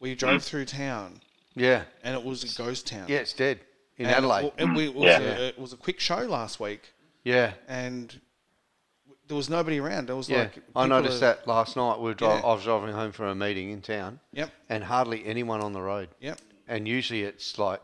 We 0.00 0.14
drove 0.14 0.42
through 0.42 0.66
town, 0.66 1.20
yeah, 1.54 1.84
and 2.02 2.14
it 2.14 2.22
was 2.22 2.44
a 2.44 2.62
ghost 2.62 2.86
town. 2.86 3.06
yeah, 3.08 3.18
it's 3.18 3.32
dead 3.32 3.60
in 3.96 4.06
and, 4.06 4.14
Adelaide. 4.14 4.52
And 4.58 4.76
we, 4.76 4.86
it, 4.86 4.94
was 4.94 5.04
Yeah. 5.04 5.18
a, 5.20 5.40
it 5.48 5.58
was 5.58 5.72
a 5.72 5.76
quick 5.76 6.00
show 6.00 6.18
last 6.18 6.60
week, 6.60 6.92
Yeah, 7.24 7.54
and 7.66 8.20
there 9.26 9.36
was 9.36 9.48
nobody 9.48 9.80
around. 9.80 10.06
There 10.08 10.16
was 10.16 10.28
yeah. 10.28 10.38
like 10.42 10.58
I 10.76 10.86
noticed 10.86 11.16
are- 11.18 11.20
that 11.34 11.48
last 11.48 11.76
night. 11.76 11.98
We 11.98 12.04
were 12.04 12.14
dri- 12.14 12.28
Yeah. 12.28 12.42
I 12.44 12.54
was 12.54 12.62
driving 12.64 12.94
home 12.94 13.10
from 13.12 13.26
a 13.26 13.34
meeting 13.34 13.70
in 13.70 13.80
town, 13.82 14.20
Yep. 14.32 14.50
and 14.68 14.84
hardly 14.84 15.24
anyone 15.24 15.60
on 15.62 15.72
the 15.72 15.80
road. 15.82 16.10
Yep. 16.20 16.40
And 16.68 16.86
usually 16.86 17.22
it's 17.22 17.58
like 17.58 17.80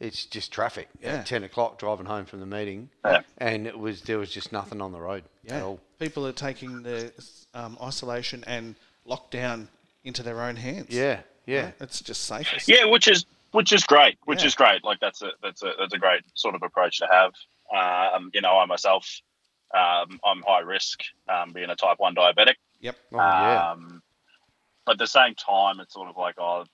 it's 0.00 0.24
just 0.24 0.50
traffic 0.52 0.88
Yeah. 1.00 1.16
at 1.18 1.26
ten 1.26 1.44
o'clock 1.44 1.78
driving 1.78 2.06
home 2.06 2.24
from 2.26 2.40
the 2.40 2.46
meeting, 2.46 2.90
Yeah. 3.04 3.22
and 3.38 3.66
it 3.66 3.78
was 3.78 4.02
there 4.02 4.18
was 4.18 4.32
just 4.32 4.50
nothing 4.52 4.80
on 4.80 4.92
the 4.92 5.00
road 5.00 5.24
at 5.46 5.50
Yeah. 5.52 5.62
all. 5.62 5.80
People 5.98 6.26
are 6.26 6.32
taking 6.32 6.82
the 6.82 7.12
um, 7.54 7.76
isolation 7.82 8.42
and 8.46 8.74
lockdown 9.06 9.68
into 10.04 10.22
their 10.22 10.40
own 10.40 10.56
hands. 10.56 10.88
Yeah, 10.90 11.20
yeah, 11.46 11.64
Right? 11.66 11.74
It's 11.80 12.00
just 12.00 12.24
safest. 12.24 12.68
Yeah, 12.68 12.86
which 12.86 13.06
is 13.08 13.26
which 13.52 13.72
is 13.72 13.84
great. 13.84 14.16
Which 14.24 14.40
Yeah. 14.42 14.46
is 14.46 14.54
great. 14.54 14.82
Like 14.84 15.00
that's 15.00 15.22
a 15.22 15.32
that's 15.42 15.62
a 15.62 15.72
that's 15.78 15.92
a 15.94 15.98
great 15.98 16.22
sort 16.34 16.54
of 16.54 16.62
approach 16.62 16.98
to 16.98 17.06
have. 17.06 17.34
Um, 17.72 18.30
you 18.34 18.40
know, 18.40 18.58
I 18.58 18.64
myself, 18.66 19.20
um, 19.74 20.18
I'm 20.24 20.42
high 20.46 20.60
risk, 20.60 21.00
um, 21.28 21.52
being 21.52 21.70
a 21.70 21.76
type 21.76 21.98
one 21.98 22.14
diabetic. 22.14 22.54
Yep. 22.80 22.96
oh 23.12 23.16
yeah, 23.18 23.70
Um, 23.72 24.02
but 24.86 24.92
at 24.92 24.98
the 24.98 25.06
same 25.06 25.34
time, 25.34 25.78
it's 25.80 25.92
sort 25.94 26.08
of 26.08 26.16
like, 26.16 26.36
oh, 26.38 26.64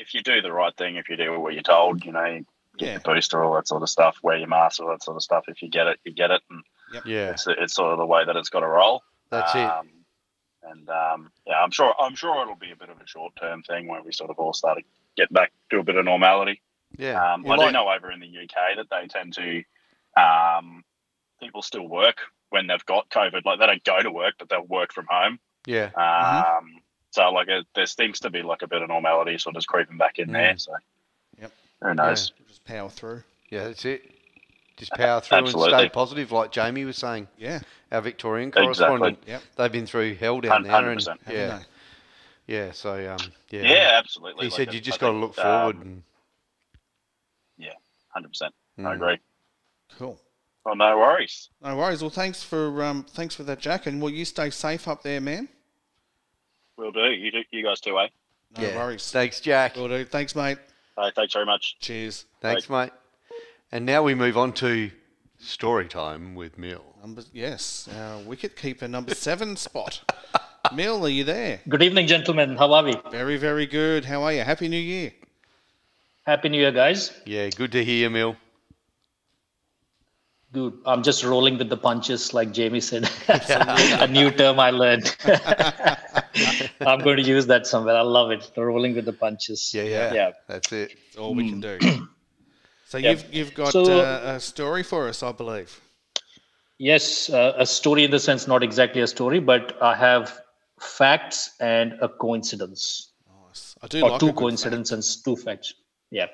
if 0.00 0.14
you 0.14 0.22
do 0.22 0.40
the 0.42 0.52
right 0.52 0.74
thing, 0.76 0.96
if 0.96 1.08
you 1.08 1.16
do 1.16 1.38
what 1.40 1.54
you're 1.54 1.62
told, 1.62 2.04
you 2.04 2.12
know, 2.12 2.40
get 2.78 2.86
Yeah. 2.86 2.92
your 2.92 3.00
booster, 3.00 3.42
all 3.44 3.54
that 3.54 3.68
sort 3.68 3.82
of 3.82 3.88
stuff, 3.88 4.18
wear 4.22 4.36
your 4.38 4.48
mask, 4.48 4.80
all 4.80 4.88
that 4.88 5.02
sort 5.02 5.16
of 5.16 5.22
stuff. 5.22 5.44
If 5.48 5.62
you 5.62 5.68
get 5.68 5.86
it, 5.86 6.00
you 6.04 6.12
get 6.12 6.30
it, 6.30 6.42
and 6.50 6.62
yeah. 7.04 7.30
it's 7.30 7.46
it's 7.46 7.74
sort 7.74 7.92
of 7.92 7.98
the 7.98 8.06
way 8.06 8.24
that 8.24 8.36
it's 8.36 8.48
got 8.48 8.60
to 8.60 8.68
roll. 8.68 9.02
That's 9.30 9.54
it. 9.54 9.60
um, 9.64 9.88
And 10.62 10.88
um, 10.90 11.30
yeah, 11.46 11.60
I'm 11.62 11.70
sure 11.70 11.94
I'm 12.00 12.14
sure 12.14 12.40
it'll 12.42 12.54
be 12.56 12.70
a 12.72 12.76
bit 12.76 12.88
of 12.90 13.00
a 13.00 13.06
short 13.06 13.34
term 13.36 13.62
thing 13.62 13.86
where 13.88 14.02
we 14.02 14.12
sort 14.12 14.30
of 14.30 14.38
all 14.38 14.52
start 14.52 14.78
to 14.78 14.84
get 15.16 15.32
back 15.32 15.52
to 15.70 15.78
a 15.78 15.82
bit 15.82 15.96
of 15.96 16.04
normality. 16.04 16.60
Yeah, 16.98 17.32
Um, 17.34 17.44
I 17.46 17.56
like- 17.56 17.68
do 17.68 17.72
know 17.72 17.88
over 17.88 18.10
in 18.10 18.20
the 18.20 18.26
UK 18.26 18.76
that 18.76 18.86
they 18.90 19.06
tend 19.06 19.34
to 19.34 19.62
um, 20.20 20.84
people 21.40 21.62
still 21.62 21.86
work 21.86 22.18
when 22.50 22.66
they've 22.66 22.84
got 22.86 23.08
COVID. 23.10 23.44
Like 23.44 23.58
they 23.60 23.66
don't 23.66 23.84
go 23.84 24.02
to 24.02 24.10
work, 24.10 24.34
but 24.38 24.48
they'll 24.48 24.62
work 24.66 24.92
from 24.92 25.06
home. 25.08 25.38
yeah, 25.66 25.90
Um, 25.94 26.80
So 27.10 27.28
like 27.30 27.48
it, 27.48 27.66
there 27.74 27.86
seems 27.86 28.20
to 28.20 28.30
be 28.30 28.42
like 28.42 28.62
a 28.62 28.68
bit 28.68 28.82
of 28.82 28.88
normality 28.88 29.36
sort 29.38 29.56
of 29.56 29.66
creeping 29.66 29.98
back 29.98 30.18
in 30.18 30.30
there. 30.32 30.56
So 30.58 30.72
Yep. 31.40 31.52
who 31.82 31.94
knows? 31.94 32.32
Just 32.48 32.64
power 32.64 32.88
through. 32.88 33.22
yeah. 33.50 33.64
That's 33.64 33.84
it. 33.84 34.02
Just 34.76 34.92
power 34.92 35.20
through 35.20 35.38
and 35.38 35.48
stay 35.48 35.88
positive, 35.90 36.32
like 36.32 36.52
Jamie 36.52 36.84
was 36.84 36.96
saying. 36.96 37.28
Yeah. 37.36 37.60
Our 37.92 38.00
Victorian 38.00 38.50
correspondent. 38.50 38.70
Exactly. 38.70 38.98
correspondent. 38.98 39.28
Yep. 39.28 39.42
They've 39.56 39.72
been 39.72 39.86
through 39.86 40.14
hell 40.14 40.40
down 40.40 40.62
there, 40.62 40.74
and 40.88 40.98
100%. 40.98 41.06
Haven't 41.24 41.34
yeah, 41.36 41.58
they? 42.46 42.54
yeah. 42.54 42.72
So 42.72 42.92
um, 43.12 43.18
yeah, 43.50 43.62
Yeah, 43.62 43.90
absolutely. 43.98 44.46
He 44.46 44.50
Like, 44.50 44.56
said 44.56 44.68
I- 44.68 44.72
you 44.72 44.80
just 44.80 45.00
got 45.00 45.10
to 45.10 45.16
look 45.18 45.34
forward. 45.34 45.76
um, 45.76 45.82
and, 45.82 46.02
Hundred 48.12 48.28
percent. 48.30 48.52
I 48.78 48.82
Mm. 48.82 48.94
agree. 48.96 49.18
Cool. 49.96 50.20
Well, 50.64 50.74
no 50.74 50.98
worries. 50.98 51.48
No 51.62 51.76
worries. 51.76 52.00
Well, 52.00 52.10
thanks 52.10 52.42
for 52.42 52.82
um, 52.82 53.04
thanks 53.04 53.36
for 53.36 53.44
that, 53.44 53.60
Jack. 53.60 53.86
And 53.86 54.02
will 54.02 54.10
you 54.10 54.24
stay 54.24 54.50
safe 54.50 54.88
up 54.88 55.04
there, 55.04 55.20
man? 55.20 55.48
We'll 56.80 56.92
do. 56.92 57.10
You 57.10 57.30
do. 57.30 57.42
You 57.50 57.62
guys 57.62 57.78
too, 57.80 57.98
eh? 57.98 58.08
No 58.56 58.62
yeah. 58.62 58.76
worries. 58.76 59.12
Thanks, 59.12 59.38
Jack. 59.40 59.76
Will 59.76 59.88
do. 59.88 60.02
Thanks, 60.06 60.34
mate. 60.34 60.56
Hey, 60.96 61.10
thanks 61.14 61.34
very 61.34 61.44
much. 61.44 61.76
Cheers. 61.78 62.24
Thanks, 62.40 62.70
mate. 62.70 62.90
And 63.70 63.84
now 63.84 64.02
we 64.02 64.14
move 64.14 64.38
on 64.38 64.54
to 64.54 64.90
story 65.38 65.88
time 65.88 66.34
with 66.34 66.56
Mill. 66.56 66.82
Number 67.02 67.22
yes, 67.34 67.86
our 67.94 68.20
wicket 68.20 68.56
keeper 68.56 68.88
number 68.88 69.14
seven 69.14 69.56
spot. 69.56 70.10
Mill, 70.74 71.04
are 71.04 71.10
you 71.10 71.22
there? 71.22 71.60
Good 71.68 71.82
evening, 71.82 72.06
gentlemen. 72.06 72.56
How 72.56 72.72
are 72.72 72.82
we? 72.82 72.94
Very, 73.10 73.36
very 73.36 73.66
good. 73.66 74.06
How 74.06 74.22
are 74.22 74.32
you? 74.32 74.40
Happy 74.40 74.68
New 74.68 74.78
Year. 74.80 75.12
Happy 76.26 76.48
New 76.48 76.60
Year, 76.60 76.72
guys. 76.72 77.12
Yeah, 77.26 77.50
good 77.50 77.72
to 77.72 77.84
hear, 77.84 78.08
you, 78.08 78.10
Mill. 78.10 78.36
Good. 80.52 80.78
I'm 80.86 81.02
just 81.02 81.24
rolling 81.24 81.58
with 81.58 81.68
the 81.68 81.76
punches, 81.76 82.32
like 82.32 82.52
Jamie 82.52 82.80
said. 82.80 83.08
a 83.28 84.08
new 84.08 84.30
term 84.30 84.58
I 84.58 84.70
learned. 84.70 85.14
I'm 86.86 87.00
going 87.00 87.16
to 87.18 87.22
use 87.22 87.46
that 87.46 87.66
somewhere. 87.66 87.96
I 87.96 88.02
love 88.02 88.30
it. 88.30 88.50
The 88.54 88.64
rolling 88.64 88.94
with 88.94 89.04
the 89.04 89.12
punches. 89.12 89.72
Yeah, 89.74 89.82
yeah, 89.84 90.14
Yeah. 90.14 90.30
That's 90.48 90.72
it. 90.72 90.92
That's 91.06 91.16
all 91.18 91.34
we 91.34 91.48
can 91.48 91.60
do. 91.60 91.78
So 92.86 92.98
Yep. 92.98 93.10
you've 93.10 93.34
you've 93.34 93.54
got 93.54 93.72
So- 93.72 94.00
uh, 94.00 94.34
a 94.36 94.40
story 94.40 94.82
for 94.82 95.06
us, 95.08 95.22
I 95.22 95.30
believe. 95.30 95.80
Yes, 96.78 97.30
uh, 97.30 97.52
a 97.56 97.64
story 97.66 98.04
in 98.04 98.10
the 98.10 98.18
sense, 98.18 98.48
not 98.48 98.62
exactly 98.64 99.00
a 99.02 99.06
story, 99.06 99.38
but 99.38 99.76
I 99.80 99.94
have 99.94 100.40
facts 100.80 101.50
and 101.60 101.92
a 102.00 102.08
coincidence. 102.08 103.12
Nice. 103.46 103.76
I 103.82 103.86
do 103.86 103.98
or 104.02 104.10
like 104.10 104.16
a 104.16 104.18
two 104.20 104.26
good 104.32 104.36
coincidences, 104.36 105.22
two 105.22 105.36
facts. 105.36 105.74
Yeah. 106.10 106.26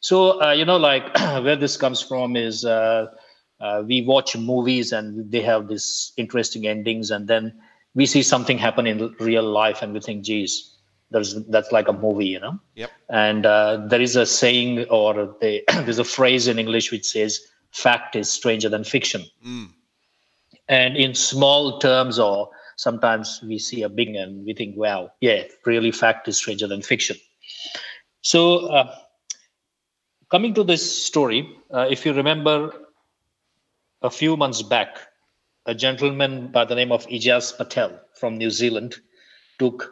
So 0.00 0.42
uh, 0.42 0.52
you 0.52 0.64
know, 0.64 0.78
like 0.78 1.04
where 1.44 1.54
this 1.56 1.76
comes 1.76 2.02
from 2.02 2.34
is 2.36 2.64
uh, 2.64 3.06
uh, 3.60 3.84
we 3.86 4.02
watch 4.02 4.36
movies 4.36 4.90
and 4.92 5.30
they 5.30 5.42
have 5.42 5.68
these 5.68 6.12
interesting 6.16 6.66
endings, 6.66 7.12
and 7.12 7.28
then 7.28 7.60
we 7.94 8.06
see 8.06 8.22
something 8.22 8.58
happen 8.58 8.86
in 8.86 9.14
real 9.20 9.42
life, 9.44 9.82
and 9.82 9.92
we 9.92 10.00
think, 10.00 10.24
"Geez, 10.24 10.76
there's 11.10 11.34
that's 11.46 11.72
like 11.72 11.88
a 11.88 11.92
movie," 11.92 12.26
you 12.26 12.40
know. 12.40 12.58
Yep. 12.74 12.90
And 13.08 13.46
uh, 13.46 13.86
there 13.88 14.00
is 14.00 14.16
a 14.16 14.26
saying, 14.26 14.84
or 14.88 15.36
they, 15.40 15.62
there's 15.68 15.98
a 15.98 16.04
phrase 16.04 16.48
in 16.48 16.58
English 16.58 16.90
which 16.90 17.06
says, 17.06 17.40
"Fact 17.70 18.16
is 18.16 18.30
stranger 18.30 18.68
than 18.68 18.84
fiction." 18.84 19.22
Mm. 19.46 19.68
and 20.68 20.96
in 20.96 21.14
small 21.14 21.78
terms 21.78 22.18
or 22.18 22.50
sometimes 22.76 23.40
we 23.42 23.58
see 23.58 23.82
a 23.82 23.88
big 23.88 24.14
and 24.14 24.44
we 24.46 24.54
think 24.54 24.76
wow 24.76 25.10
yeah 25.20 25.42
really 25.66 25.90
fact 25.90 26.28
is 26.28 26.36
stranger 26.36 26.66
than 26.66 26.82
fiction 26.82 27.16
so 28.22 28.66
uh, 28.66 28.94
coming 30.30 30.54
to 30.54 30.64
this 30.64 31.04
story 31.04 31.48
uh, 31.74 31.86
if 31.90 32.06
you 32.06 32.12
remember 32.12 32.72
a 34.02 34.10
few 34.10 34.36
months 34.36 34.62
back 34.62 34.96
a 35.66 35.74
gentleman 35.74 36.48
by 36.52 36.64
the 36.64 36.74
name 36.74 36.92
of 36.92 37.06
ajaz 37.06 37.56
patel 37.56 37.90
from 38.20 38.36
new 38.38 38.50
zealand 38.50 38.96
took 39.58 39.90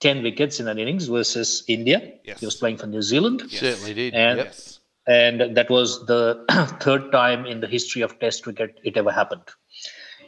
10 0.00 0.22
wickets 0.22 0.60
in 0.60 0.68
an 0.68 0.78
innings 0.78 1.06
versus 1.08 1.64
india 1.68 1.98
Yes. 2.24 2.40
he 2.40 2.46
was 2.46 2.56
playing 2.56 2.76
for 2.76 2.86
new 2.86 3.02
zealand 3.02 3.42
Yes. 3.48 3.60
Certainly 3.60 3.94
did. 3.94 4.14
And- 4.14 4.38
Yes. 4.38 4.80
and 5.06 5.56
that 5.56 5.70
was 5.70 6.04
the 6.06 6.22
third 6.84 7.10
time 7.12 7.46
in 7.46 7.60
the 7.60 7.66
history 7.76 8.02
of 8.02 8.18
test 8.18 8.42
cricket 8.44 8.78
it 8.84 8.96
ever 9.02 9.12
happened 9.20 9.46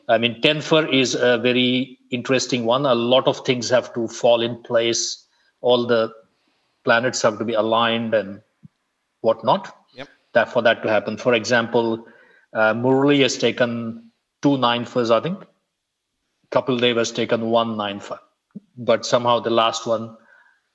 i 0.08 0.18
mean 0.22 0.40
10 0.40 0.60
for 0.70 0.82
is 1.02 1.14
a 1.14 1.36
very 1.38 1.98
interesting 2.18 2.64
one 2.64 2.86
a 2.86 2.94
lot 3.14 3.26
of 3.32 3.44
things 3.48 3.68
have 3.76 3.92
to 3.96 4.08
fall 4.20 4.40
in 4.48 4.54
place 4.62 5.02
all 5.60 5.86
the 5.86 6.02
planets 6.84 7.20
have 7.22 7.38
to 7.38 7.44
be 7.44 7.54
aligned 7.54 8.14
and 8.14 8.40
whatnot. 9.20 9.74
Yep. 9.94 10.08
That 10.34 10.52
for 10.52 10.62
that 10.62 10.82
to 10.84 10.88
happen. 10.88 11.16
For 11.16 11.34
example, 11.34 12.06
uh, 12.54 12.72
Murali 12.72 13.20
has 13.22 13.36
taken 13.36 14.07
two 14.42 14.58
nine 14.58 14.84
first, 14.84 15.10
I 15.10 15.20
think. 15.20 15.44
Kapil 16.50 16.80
Dev 16.80 16.96
has 16.96 17.12
taken 17.12 17.50
one 17.50 17.76
nine 17.76 18.00
for, 18.00 18.18
but 18.76 19.04
somehow 19.04 19.40
the 19.40 19.50
last 19.50 19.86
one 19.86 20.16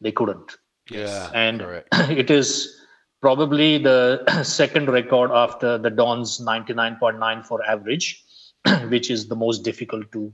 they 0.02 0.12
couldn't. 0.12 0.58
Yeah. 0.90 1.30
And 1.34 1.62
correct. 1.62 1.88
it 2.10 2.30
is 2.30 2.80
probably 3.22 3.78
the 3.78 4.44
second 4.44 4.90
record 4.90 5.32
after 5.32 5.78
the 5.78 5.90
Don's 5.90 6.40
99.94 6.40 7.60
average, 7.68 8.24
which 8.90 9.10
is 9.10 9.28
the 9.28 9.36
most 9.36 9.64
difficult 9.64 10.12
to 10.12 10.34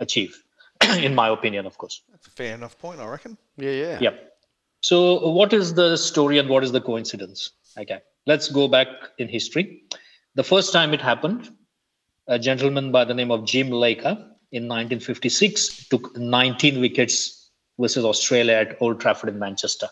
achieve, 0.00 0.42
in 0.98 1.14
my 1.14 1.28
opinion, 1.28 1.64
of 1.64 1.78
course. 1.78 2.02
That's 2.10 2.26
a 2.26 2.30
fair 2.30 2.54
enough 2.54 2.78
point, 2.78 3.00
I 3.00 3.06
reckon. 3.06 3.38
Yeah, 3.56 3.70
yeah. 3.70 3.98
Yep. 4.00 4.30
So, 4.80 5.30
what 5.30 5.52
is 5.54 5.74
the 5.74 5.96
story 5.96 6.38
and 6.38 6.48
what 6.48 6.62
is 6.62 6.72
the 6.72 6.80
coincidence? 6.80 7.52
Okay, 7.78 8.00
let's 8.26 8.48
go 8.48 8.68
back 8.68 8.88
in 9.18 9.28
history. 9.28 9.82
The 10.34 10.44
first 10.44 10.72
time 10.72 10.92
it 10.92 11.00
happened, 11.00 11.50
a 12.26 12.38
gentleman 12.38 12.90
by 12.92 13.04
the 13.04 13.14
name 13.14 13.30
of 13.30 13.44
Jim 13.44 13.70
Laker 13.70 14.12
in 14.52 14.68
1956 14.68 15.88
took 15.88 16.16
19 16.16 16.80
wickets 16.80 17.50
versus 17.78 18.04
Australia 18.04 18.54
at 18.54 18.76
Old 18.80 19.00
Trafford 19.00 19.30
in 19.30 19.38
Manchester. 19.38 19.88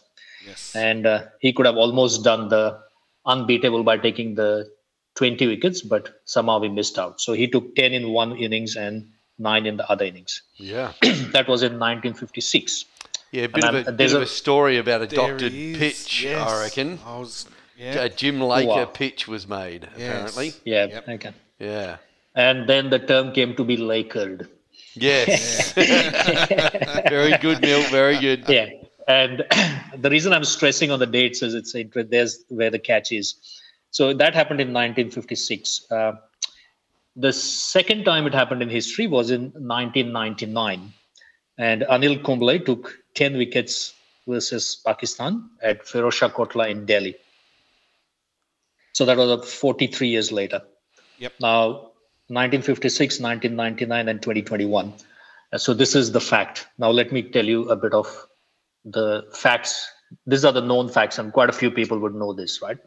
Yes. 0.46 0.74
And 0.74 1.06
uh, 1.06 1.24
he 1.40 1.52
could 1.52 1.66
have 1.66 1.76
almost 1.76 2.24
done 2.24 2.48
the 2.48 2.78
unbeatable 3.26 3.82
by 3.84 3.98
taking 3.98 4.34
the 4.34 4.68
20 5.16 5.46
wickets, 5.46 5.82
but 5.82 6.20
somehow 6.24 6.60
he 6.60 6.68
missed 6.68 6.98
out. 6.98 7.20
So 7.20 7.32
he 7.34 7.46
took 7.48 7.74
10 7.76 7.92
in 7.92 8.10
one 8.10 8.36
innings 8.36 8.76
and 8.76 9.08
nine 9.38 9.66
in 9.66 9.76
the 9.76 9.88
other 9.90 10.04
innings. 10.04 10.42
Yeah. 10.56 10.92
that 11.32 11.46
was 11.48 11.62
in 11.62 11.72
1956. 11.78 12.84
Yeah, 13.30 13.44
a 13.44 13.48
bit, 13.48 13.64
of, 13.64 13.74
a, 13.74 13.76
I'm- 13.78 13.84
bit 13.84 13.96
there's 13.98 14.12
of 14.14 14.22
a- 14.22 14.24
a 14.24 14.28
story 14.28 14.78
about 14.78 15.02
a 15.02 15.06
There 15.06 15.16
doctored 15.28 15.52
pitch, 15.52 16.22
Yes. 16.22 16.48
I 16.50 16.62
reckon. 16.62 16.98
I 17.04 17.18
was, 17.18 17.46
yeah. 17.78 18.02
A 18.02 18.08
Jim 18.08 18.40
Laker 18.40 18.68
Wow. 18.68 18.84
pitch 18.86 19.26
was 19.28 19.46
made, 19.48 19.88
Yes. 19.96 20.08
apparently. 20.08 20.52
Yeah, 20.64 20.86
Yep. 20.86 21.08
okay. 21.08 21.32
Yeah. 21.58 21.96
And 22.34 22.68
then 22.68 22.90
the 22.90 22.98
term 22.98 23.32
came 23.32 23.54
to 23.56 23.64
be 23.64 23.76
Lakered. 23.76 24.48
Yes. 24.94 25.72
very 27.08 27.36
good, 27.38 27.60
Mill. 27.60 27.82
Very 27.90 28.18
good. 28.18 28.44
Yeah. 28.48 28.70
And 29.08 29.44
the 29.98 30.10
reason 30.10 30.32
I'm 30.32 30.44
stressing 30.44 30.90
on 30.90 30.98
the 30.98 31.06
dates 31.06 31.42
is 31.42 31.54
it's 31.54 31.74
there's 31.94 32.44
where 32.48 32.70
the 32.70 32.78
catch 32.78 33.12
is. 33.12 33.34
So 33.90 34.14
that 34.14 34.34
happened 34.34 34.60
in 34.60 34.68
1956. 34.68 35.90
Uh, 35.90 36.12
the 37.14 37.32
second 37.32 38.04
time 38.04 38.26
it 38.26 38.32
happened 38.32 38.62
in 38.62 38.70
history 38.70 39.06
was 39.06 39.30
in 39.30 39.52
1999, 39.52 40.92
and 41.58 41.82
Anil 41.82 42.24
Kumble 42.24 42.58
took 42.60 42.96
10 43.14 43.36
wickets 43.36 43.92
versus 44.26 44.80
Pakistan 44.86 45.50
at 45.62 45.84
Firozshah 45.84 46.32
Kotla 46.32 46.70
in 46.70 46.86
Delhi. 46.86 47.16
So 48.94 49.04
that 49.04 49.18
was 49.18 49.30
uh, 49.30 49.42
43 49.42 50.08
years 50.08 50.32
later. 50.32 50.62
Yep. 51.18 51.32
Now, 51.40 51.91
1956, 52.28 53.20
1999, 53.20 54.08
and 54.08 54.22
2021. 54.22 54.92
Uh, 55.52 55.58
So 55.58 55.74
this 55.74 55.94
is 55.94 56.12
the 56.12 56.20
fact. 56.20 56.66
Now 56.78 56.90
let 56.90 57.12
me 57.12 57.22
tell 57.22 57.44
you 57.44 57.68
a 57.70 57.76
bit 57.76 57.92
of 57.94 58.06
the 58.84 59.24
facts. 59.32 59.88
These 60.26 60.44
are 60.44 60.52
the 60.52 60.60
known 60.60 60.88
facts, 60.88 61.18
and 61.18 61.32
quite 61.32 61.48
a 61.50 61.52
few 61.52 61.70
people 61.70 61.98
would 61.98 62.14
know 62.14 62.32
this, 62.32 62.60
right? 62.62 62.78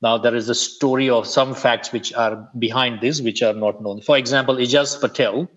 Now 0.00 0.18
there 0.18 0.34
is 0.34 0.48
a 0.48 0.54
story 0.54 1.08
of 1.10 1.26
some 1.26 1.54
facts 1.54 1.92
which 1.92 2.12
are 2.14 2.48
behind 2.58 3.00
this, 3.00 3.20
which 3.20 3.42
are 3.42 3.52
not 3.54 3.82
known. 3.82 4.00
For 4.00 4.16
example, 4.16 4.56
Ajaz 4.56 5.00
Patel 5.00 5.48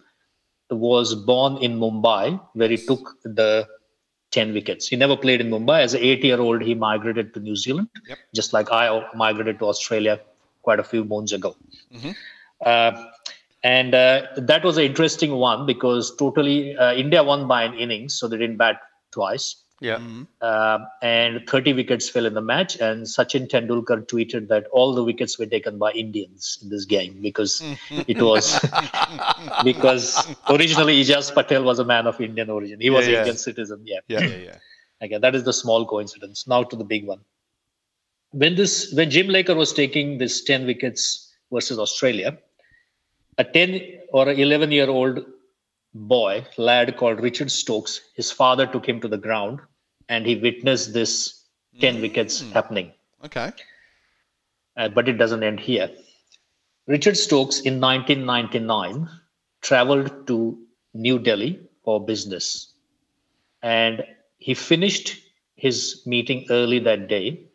was 0.70 1.16
born 1.16 1.57
in 1.63 1.80
Mumbai, 1.80 2.39
where 2.53 2.70
he 2.70 2.78
took 2.78 3.16
the 3.24 3.68
10 4.32 4.53
wickets. 4.53 4.88
He 4.88 4.95
never 4.95 5.16
played 5.16 5.41
in 5.41 5.49
Mumbai. 5.49 5.82
As 5.82 5.93
an 5.93 6.01
eight-year-old, 6.01 6.61
he 6.61 6.76
migrated 6.76 7.34
to 7.34 7.39
New 7.39 7.55
Zealand, 7.55 7.88
Yep. 8.07 8.18
just 8.36 8.53
like 8.53 8.72
I 8.72 8.86
migrated 9.16 9.59
to 9.59 9.66
Australia 9.66 10.20
quite 10.63 10.80
a 10.80 10.84
few 10.84 11.03
moons 11.03 11.32
ago. 11.34 11.55
Mhm. 11.93 12.16
Uh, 12.66 13.05
and 13.63 13.95
uh, 13.95 14.28
that 14.38 14.63
was 14.63 14.78
an 14.78 14.84
interesting 14.84 15.32
one 15.32 15.66
because 15.66 16.16
totally 16.16 16.76
uh, 16.76 16.93
India 16.93 17.24
won 17.24 17.47
by 17.47 17.63
an 17.63 17.74
innings, 17.74 18.13
so 18.13 18.28
they 18.28 18.38
didn't 18.38 18.57
bat 18.57 18.80
twice. 19.11 19.55
Yeah. 19.82 19.99
Uh, 20.41 20.80
and 21.01 21.47
30 21.47 21.74
wickets 21.74 22.09
fell 22.09 22.26
in 22.26 22.34
the 22.34 22.41
match. 22.41 22.78
And 22.80 23.03
Sachin 23.03 23.47
Tendulkar 23.49 24.05
tweeted 24.07 24.47
that 24.47 24.68
all 24.72 24.93
the 24.93 25.03
wickets 25.03 25.38
were 25.38 25.45
taken 25.45 25.78
by 25.78 25.91
Indians 25.91 26.59
in 26.61 26.70
this 26.70 26.86
game 26.86 27.20
because 27.22 27.61
it 28.07 28.22
was 28.22 28.59
because 29.63 30.36
originally 30.49 31.03
Ajaz 31.03 31.34
Patel 31.34 31.63
was 31.63 31.80
a 31.80 31.86
man 31.86 32.07
of 32.07 32.20
Indian 32.22 32.49
origin. 32.49 32.80
He 32.80 32.89
was 32.89 33.05
Yeah, 33.05 33.07
an 33.07 33.13
yeah. 33.13 33.20
Indian 33.22 33.38
citizen. 33.38 33.82
Yeah. 33.86 33.99
Yeah. 34.07 34.22
Yeah, 34.22 34.36
yeah. 34.36 34.57
Okay, 35.03 35.18
that 35.18 35.36
is 35.36 35.43
the 35.43 35.51
small 35.51 35.86
coincidence. 35.86 36.47
Now 36.47 36.63
to 36.63 36.76
the 36.76 36.86
big 36.86 37.05
one. 37.05 37.20
When 38.32 38.55
this 38.55 38.93
when 38.93 39.09
Jim 39.09 39.28
Laker 39.28 39.53
was 39.53 39.74
taking 39.74 40.20
this 40.20 40.41
10 40.41 40.66
wickets 40.66 41.34
versus 41.51 41.78
Australia, 41.78 42.38
a 43.38 43.43
10 43.43 43.81
or 44.11 44.29
11 44.29 44.71
year 44.71 44.89
old 44.89 45.25
boy, 45.93 46.45
lad 46.57 46.97
called 46.97 47.21
Richard 47.21 47.51
Stokes, 47.51 48.01
his 48.15 48.31
father 48.31 48.67
took 48.67 48.88
him 48.88 48.99
to 49.01 49.07
the 49.07 49.17
ground 49.17 49.59
and 50.09 50.25
he 50.25 50.36
witnessed 50.36 50.93
this 50.93 51.43
10 51.79 52.01
wickets 52.01 52.41
happening. 52.51 52.91
Okay. 53.23 53.51
Uh, 54.77 54.89
but 54.89 55.07
it 55.07 55.13
doesn't 55.13 55.43
end 55.43 55.59
here. 55.59 55.89
Richard 56.88 57.17
Stokes 57.17 57.61
in 57.61 57.81
1999 57.81 59.09
traveled 59.61 60.27
to 60.27 60.57
New 60.93 61.17
Delhi 61.17 61.59
for 61.83 62.05
business. 62.05 62.73
And 63.63 64.03
he 64.38 64.53
finished 64.53 65.17
his 65.55 66.03
meeting 66.05 66.45
early 66.49 66.79
that 66.79 67.07
day. 67.07 67.47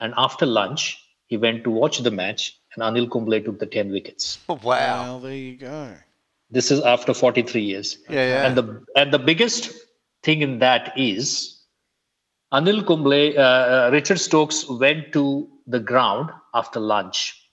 And 0.00 0.12
after 0.16 0.44
lunch, 0.46 1.00
he 1.26 1.36
went 1.36 1.64
to 1.64 1.70
watch 1.70 1.98
the 1.98 2.10
match, 2.10 2.58
and 2.76 2.84
Anil 2.84 3.10
Kumble 3.10 3.40
took 3.40 3.58
the 3.58 3.66
10 3.66 3.90
wickets. 3.90 4.38
Oh, 4.48 4.54
wow. 4.62 5.02
Well, 5.02 5.20
there 5.20 5.34
you 5.34 5.56
go. 5.56 5.94
This 6.50 6.70
is 6.70 6.80
after 6.80 7.12
43 7.12 7.62
years. 7.62 7.98
Yeah, 8.08 8.14
yeah. 8.14 8.46
And 8.46 8.56
the 8.56 8.84
and 8.94 9.12
the 9.12 9.18
biggest 9.18 9.72
thing 10.22 10.42
in 10.42 10.60
that 10.60 10.92
is 10.96 11.60
Anil 12.52 12.86
Kumble, 12.86 13.36
uh, 13.36 13.42
uh, 13.42 13.90
Richard 13.92 14.20
Stokes 14.20 14.68
went 14.68 15.12
to 15.12 15.48
the 15.66 15.80
ground 15.80 16.30
after 16.54 16.78
lunch, 16.78 17.50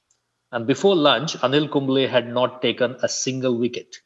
and 0.52 0.68
before 0.68 0.96
lunch, 0.96 1.34
Anil 1.40 1.72
Kumble 1.72 2.08
had 2.08 2.28
not 2.28 2.62
taken 2.62 2.96
a 3.02 3.10
single 3.10 3.58
wicket. 3.58 3.98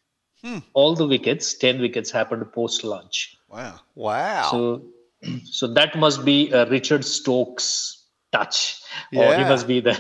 Hmm. 0.42 0.60
All 0.74 0.96
the 0.96 1.06
wickets, 1.06 1.56
ten 1.56 1.82
wickets, 1.82 2.10
happened 2.12 2.50
post 2.54 2.86
lunch. 2.86 3.36
Wow. 3.50 3.82
wow. 3.96 4.48
So, 4.50 4.84
so 5.44 5.68
that 5.68 5.98
must 5.98 6.24
be 6.24 6.52
a 6.52 6.66
Richard 6.70 7.04
Stokes 7.04 7.97
touch, 8.38 8.82
or 9.16 9.36
he 9.36 9.44
must 9.44 9.68
be 9.68 9.80
the 9.80 9.94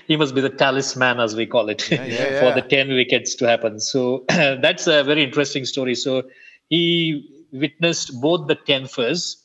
he 0.06 0.16
must 0.16 0.34
be 0.34 0.40
the 0.40 0.50
talisman, 0.50 1.20
as 1.20 1.36
we 1.36 1.46
call 1.46 1.68
it, 1.68 1.90
Yeah, 1.90 2.04
yeah, 2.04 2.40
for 2.42 2.60
the 2.60 2.66
ten 2.66 2.88
wickets 2.88 3.34
to 3.36 3.48
happen. 3.48 3.80
So 3.80 4.24
that's 4.28 4.86
a 4.86 5.02
very 5.04 5.22
interesting 5.22 5.64
story. 5.64 5.94
So 5.94 6.22
he 6.68 7.46
witnessed 7.52 8.20
both 8.20 8.48
the 8.48 8.54
ten 8.54 8.86
first 8.86 9.44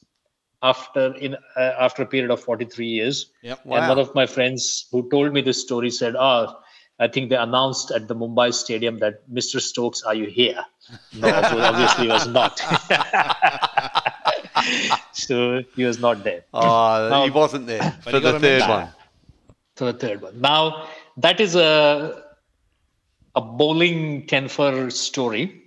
after 0.61 1.13
in 1.15 1.35
uh, 1.55 1.73
after 1.79 2.03
a 2.03 2.05
period 2.05 2.31
of 2.31 2.41
43 2.41 2.85
years. 2.85 3.31
Yep. 3.43 3.61
And 3.65 3.87
one 3.87 3.99
of 3.99 4.13
my 4.15 4.25
friends 4.25 4.87
who 4.91 5.09
told 5.09 5.33
me 5.33 5.41
this 5.41 5.61
story 5.61 5.89
said, 5.89 6.15
"Oh, 6.15 6.55
I 6.99 7.07
think 7.07 7.29
they 7.29 7.37
announced 7.37 7.91
at 7.91 8.07
the 8.07 8.15
Mumbai 8.15 8.53
Stadium 8.53 8.99
that 8.99 9.29
Mr. 9.31 9.61
Stokes, 9.61 10.03
are 10.03 10.15
you 10.15 10.25
here?" 10.25 10.63
No, 11.13 11.29
obviously 11.29 12.05
he 12.05 12.11
was 12.11 12.27
not. 12.27 12.59
so 15.11 15.63
he 15.75 15.83
was 15.83 15.99
not 15.99 16.23
there. 16.23 16.43
oh, 16.53 17.09
Now- 17.09 17.23
he 17.25 17.31
wasn't 17.31 17.67
there 17.67 17.91
for 18.01 18.19
the 18.19 18.39
third 18.39 18.61
one. 18.61 18.89
For 19.75 19.91
the 19.91 19.97
third 19.99 20.21
one. 20.21 20.39
Now 20.41 20.87
that 21.17 21.39
is 21.39 21.55
a 21.55 22.23
a 23.35 23.41
bowling 23.41 24.25
tenfer 24.27 24.91
story. 24.91 25.63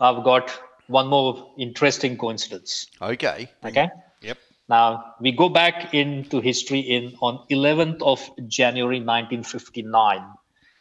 I've 0.00 0.24
got 0.24 0.50
one 0.88 1.06
more 1.08 1.52
interesting 1.58 2.16
coincidence. 2.18 2.86
Okay. 3.00 3.48
Okay. 3.64 3.88
Yep. 4.22 4.38
Now 4.68 5.14
we 5.20 5.32
go 5.32 5.48
back 5.48 5.94
into 5.94 6.40
history 6.40 6.80
in 6.80 7.14
on 7.20 7.44
11th 7.50 8.02
of 8.02 8.20
January 8.48 8.98
1959. 8.98 10.24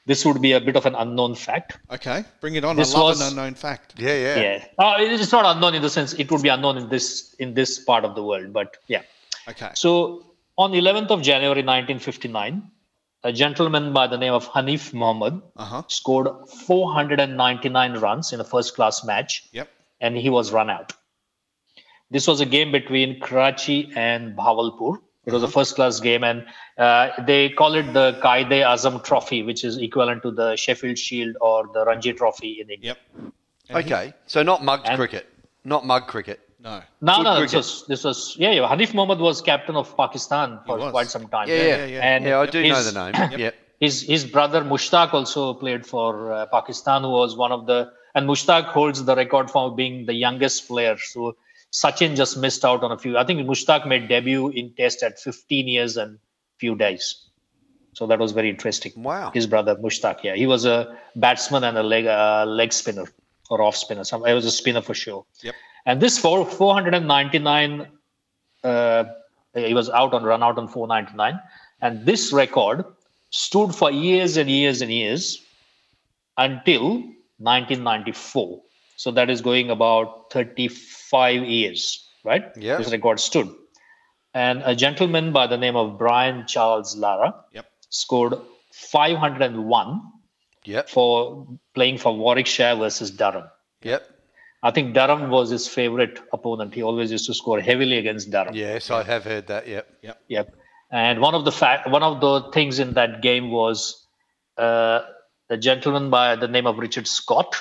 This 0.06 0.26
would 0.26 0.42
be 0.42 0.52
a 0.52 0.60
bit 0.60 0.76
of 0.76 0.86
an 0.86 0.96
unknown 0.96 1.34
fact. 1.36 1.78
Okay. 1.90 2.26
Bring 2.42 2.56
it 2.56 2.66
on. 2.66 2.76
This 2.76 2.94
I 2.94 3.00
love 3.00 3.08
was- 3.10 3.22
an 3.22 3.28
unknown 3.30 3.56
fact. 3.56 3.94
Yeah, 3.98 4.16
yeah. 4.26 4.40
Yeah, 4.46 4.66
Uh, 4.78 4.96
it's 5.00 5.32
not 5.32 5.46
unknown 5.56 5.76
in 5.76 5.82
the 5.82 5.90
sense 5.90 6.14
it 6.14 6.30
would 6.32 6.42
be 6.42 6.50
unknown 6.50 6.78
in 6.78 6.90
this 6.90 7.34
in 7.40 7.54
this 7.54 7.80
part 7.80 8.04
of 8.04 8.16
the 8.16 8.24
world, 8.24 8.52
but 8.54 8.78
yeah. 8.88 9.04
Okay. 9.48 9.70
So 9.76 9.92
on 10.58 10.72
11th 10.74 11.10
of 11.10 11.22
January 11.22 11.64
1959, 11.64 12.70
a 13.24 13.32
gentleman 13.32 13.94
by 13.94 14.06
the 14.08 14.18
name 14.18 14.34
of 14.34 14.50
Hanif 14.50 14.94
Muhammad 14.94 15.42
Uh 15.56 15.66
huh. 15.66 15.84
scored 15.88 16.28
499 16.50 17.94
runs 18.00 18.34
in 18.34 18.40
a 18.42 18.44
first 18.44 18.76
class 18.76 19.04
match 19.06 19.44
Yep. 19.54 19.70
and 20.02 20.18
he 20.18 20.30
was 20.30 20.52
run 20.52 20.70
out. 20.70 20.94
This 22.12 22.28
was 22.28 22.42
a 22.42 22.46
game 22.46 22.72
between 22.72 23.20
Karachi 23.22 23.92
and 23.96 24.38
Bahawalpur. 24.38 24.98
It 25.26 25.32
was 25.32 25.44
a 25.44 25.48
first 25.48 25.76
class 25.76 26.00
game, 26.02 26.24
and 26.24 26.46
uh, 26.78 27.10
they 27.26 27.50
call 27.50 27.76
it 27.76 27.94
the 27.94 28.20
Qaide 28.22 28.50
Azam 28.74 29.04
Trophy, 29.04 29.42
which 29.44 29.64
is 29.64 29.78
equivalent 29.78 30.22
to 30.24 30.32
the 30.32 30.56
Sheffield 30.58 30.98
Shield 30.98 31.38
or 31.40 31.68
the 31.74 31.86
Ranji 31.86 32.12
Trophy 32.14 32.60
in 32.62 32.70
India. 32.70 32.98
Yep. 33.16 33.34
And 33.70 33.86
he- 33.86 33.94
Okay. 33.94 34.14
So 34.28 34.44
not 34.44 34.64
mugged 34.64 34.88
And- 34.88 34.98
cricket. 34.98 35.28
Not 35.64 35.86
mug 35.86 36.08
cricket. 36.08 36.42
No. 36.60 36.82
No, 37.02 37.16
Good 37.18 37.24
no, 37.24 37.42
this 37.42 37.54
was 37.54 37.86
this 37.88 38.04
was 38.04 38.36
yeah, 38.38 38.52
yeah. 38.52 38.68
Hanif 38.68 38.94
Mohammed 38.94 39.20
was 39.20 39.42
captain 39.42 39.76
of 39.78 39.96
Pakistan 39.98 40.60
for 40.66 40.78
quite 40.92 41.08
some 41.08 41.28
time. 41.28 41.48
Yeah, 41.50 41.56
yeah, 41.56 41.76
yeah, 41.78 41.86
yeah. 41.86 42.02
And 42.16 42.26
Yeah, 42.26 42.40
I 42.40 42.46
do 42.46 42.62
know 42.68 42.76
his- 42.76 42.94
the 42.94 43.12
name. 43.12 43.40
Yep. 43.46 43.56
His 43.80 44.02
his 44.02 44.24
brother 44.26 44.62
Mushtaq 44.62 45.14
also 45.14 45.54
played 45.54 45.86
for 45.86 46.32
uh, 46.34 46.46
Pakistan, 46.48 47.02
who 47.04 47.10
was 47.12 47.36
one 47.36 47.52
of 47.52 47.66
the 47.66 47.92
and 48.16 48.30
Mushtaq 48.30 48.66
holds 48.78 49.04
the 49.04 49.16
record 49.16 49.50
for 49.52 49.74
being 49.76 50.06
the 50.06 50.14
youngest 50.14 50.68
player. 50.70 50.98
So 50.98 51.36
Sachin 51.74 52.16
just 52.16 52.38
missed 52.38 52.64
out 52.64 52.84
on 52.84 52.92
a 52.92 52.98
few. 52.98 53.18
I 53.18 53.26
think 53.26 53.46
Mushtaq 53.48 53.88
made 53.88 54.08
debut 54.08 54.50
in 54.50 54.74
Test 54.74 55.02
at 55.02 55.20
15 55.20 55.68
years 55.68 55.98
and 55.98 56.20
few 56.60 56.76
days. 56.76 57.16
So 57.94 58.08
that 58.08 58.20
was 58.20 58.32
very 58.32 58.50
interesting. 58.50 58.92
Wow. 58.96 59.32
His 59.34 59.48
brother 59.48 59.76
Mushtaq, 59.76 60.24
yeah, 60.24 60.36
he 60.36 60.48
was 60.48 60.66
a 60.66 60.98
batsman 61.16 61.64
and 61.64 61.78
a 61.78 61.84
leg 61.84 62.06
uh, 62.06 62.46
leg 62.48 62.74
spinner 62.74 63.06
or 63.50 63.62
off 63.62 63.76
spinner. 63.76 64.04
Some 64.04 64.24
I 64.24 64.34
was 64.34 64.46
a 64.46 64.52
spinner 64.52 64.82
for 64.82 64.94
sure. 64.94 65.26
Yep. 65.42 65.56
And 65.86 66.02
this 66.02 66.18
for 66.18 66.46
499, 66.46 67.88
uh, 68.64 69.04
he 69.54 69.74
was 69.74 69.90
out 69.90 70.14
on 70.14 70.24
run 70.24 70.42
out 70.42 70.58
on 70.58 70.68
499, 70.68 71.40
and 71.82 72.06
this 72.06 72.32
record 72.32 72.86
stood 73.30 73.76
for 73.76 73.92
years 73.92 74.38
and 74.38 74.50
years 74.50 74.82
and 74.82 74.92
years 74.92 75.44
until 76.38 76.94
1994. 77.40 78.62
So 78.96 79.12
that 79.12 79.30
is 79.30 79.42
going 79.42 79.70
about 79.70 80.32
35 80.32 80.72
years, 81.22 82.08
right? 82.24 82.52
Yeah. 82.58 82.78
This 82.78 82.92
record 82.92 83.20
stood. 83.20 83.50
And 84.34 84.62
a 84.66 84.76
gentleman 84.76 85.32
by 85.32 85.46
the 85.48 85.58
name 85.58 85.76
of 85.76 85.98
Brian 85.98 86.46
Charles 86.48 86.96
Lara 86.98 87.36
Yep. 87.52 87.66
scored 87.90 88.34
501 88.72 90.02
Yep. 90.66 90.90
for 90.90 91.48
playing 91.76 91.98
for 91.98 92.16
Warwickshire 92.16 92.76
versus 92.76 93.12
Durham. 93.12 93.44
Yep. 93.84 94.10
I 94.64 94.72
think 94.72 94.94
Durham 94.94 95.30
was 95.30 95.50
his 95.50 95.68
favorite 95.68 96.20
opponent. 96.32 96.74
He 96.74 96.82
always 96.84 97.12
used 97.12 97.26
to 97.26 97.34
score 97.34 97.60
heavily 97.60 97.98
against 97.98 98.32
Durham. 98.32 98.56
Yes, 98.56 98.90
I 98.90 99.04
have 99.04 99.24
heard 99.26 99.48
that. 99.48 99.68
Yep. 99.68 99.88
Yep. 100.30 100.56
And 100.90 101.20
one 101.22 101.36
of 101.36 101.44
the 101.44 101.52
fact, 101.52 101.90
one 101.90 102.02
of 102.04 102.22
the 102.22 102.50
things 102.52 102.80
in 102.80 102.94
that 102.94 103.22
game 103.22 103.52
was 103.52 104.06
uh, 104.58 105.02
a 105.50 105.58
gentleman 105.58 106.10
by 106.10 106.36
the 106.38 106.48
name 106.48 106.66
of 106.66 106.78
Richard 106.78 107.08
Scott, 107.08 107.56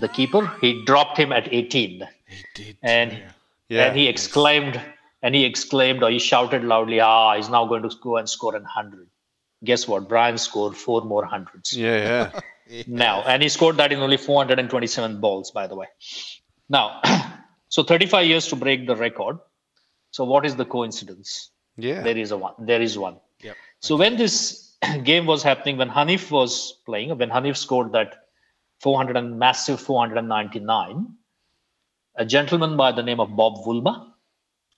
the 0.00 0.08
keeper. 0.08 0.52
He 0.60 0.84
dropped 0.84 1.18
him 1.18 1.32
at 1.32 1.52
18, 1.52 2.06
He 2.26 2.44
did. 2.54 2.76
and 2.82 3.12
yeah. 3.12 3.30
Yeah. 3.68 3.86
and 3.86 3.96
he 3.98 4.06
exclaimed, 4.06 4.80
and 5.22 5.34
he 5.34 5.44
exclaimed, 5.44 6.02
or 6.02 6.10
he 6.10 6.18
shouted 6.20 6.62
loudly, 6.64 7.00
"Ah, 7.00 7.34
he's 7.36 7.48
now 7.48 7.66
going 7.66 7.82
to 7.82 7.90
go 8.02 8.16
and 8.16 8.28
score 8.28 8.54
an 8.54 8.64
hundred." 8.64 9.08
Guess 9.64 9.88
what? 9.88 10.08
Brian 10.08 10.38
scored 10.38 10.76
four 10.76 11.02
more 11.02 11.24
hundreds 11.24 11.72
Yeah. 11.72 12.30
Yeah. 12.68 12.82
now, 12.86 13.22
and 13.22 13.42
he 13.42 13.48
scored 13.48 13.76
that 13.78 13.92
in 13.92 14.00
only 14.00 14.16
427 14.16 15.20
balls, 15.20 15.50
by 15.50 15.66
the 15.66 15.74
way. 15.74 15.86
Now, 16.68 17.00
so 17.68 17.82
35 17.82 18.26
years 18.26 18.46
to 18.48 18.56
break 18.56 18.86
the 18.86 18.94
record. 18.96 19.38
So, 20.10 20.24
what 20.24 20.46
is 20.46 20.56
the 20.56 20.64
coincidence? 20.64 21.50
Yeah. 21.76 22.02
There 22.02 22.16
is 22.16 22.30
a 22.30 22.36
one. 22.36 22.54
There 22.58 22.80
is 22.82 22.96
one. 22.98 23.16
Yep. 23.42 23.56
So 23.80 23.96
when 23.96 24.16
this 24.16 24.76
game 25.04 25.26
was 25.26 25.42
happening, 25.42 25.76
when 25.76 25.90
Hanif 25.90 26.30
was 26.30 26.80
playing, 26.86 27.16
when 27.18 27.30
Hanif 27.30 27.56
scored 27.56 27.92
that 27.92 28.14
400 28.80 29.16
and 29.16 29.38
massive 29.38 29.80
499, 29.80 31.06
a 32.16 32.24
gentleman 32.24 32.76
by 32.76 32.92
the 32.92 33.02
name 33.02 33.20
of 33.20 33.34
Bob 33.36 33.58
Woolmer, 33.64 34.06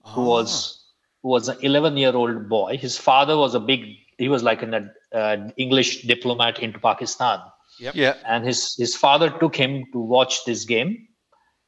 who 0.05 0.23
Ah. 0.23 0.25
was 0.25 0.85
who 1.23 1.31
was 1.31 1.49
an 1.49 1.59
11 1.63 1.97
year 1.97 2.15
old 2.15 2.49
boy. 2.49 2.77
His 2.77 2.97
father 2.97 3.37
was 3.37 3.55
a 3.55 3.61
big. 3.61 3.97
He 4.19 4.29
was 4.29 4.43
like 4.43 4.63
an 4.63 4.91
uh, 5.13 5.37
English 5.57 6.03
diplomat 6.03 6.59
into 6.61 6.79
Pakistan, 6.79 7.41
Yeah. 7.81 8.15
and 8.27 8.45
his 8.45 8.75
his 8.77 8.95
father 8.97 9.31
took 9.41 9.57
him 9.57 9.85
to 9.93 9.99
watch 9.99 10.45
this 10.45 10.65
game 10.65 11.09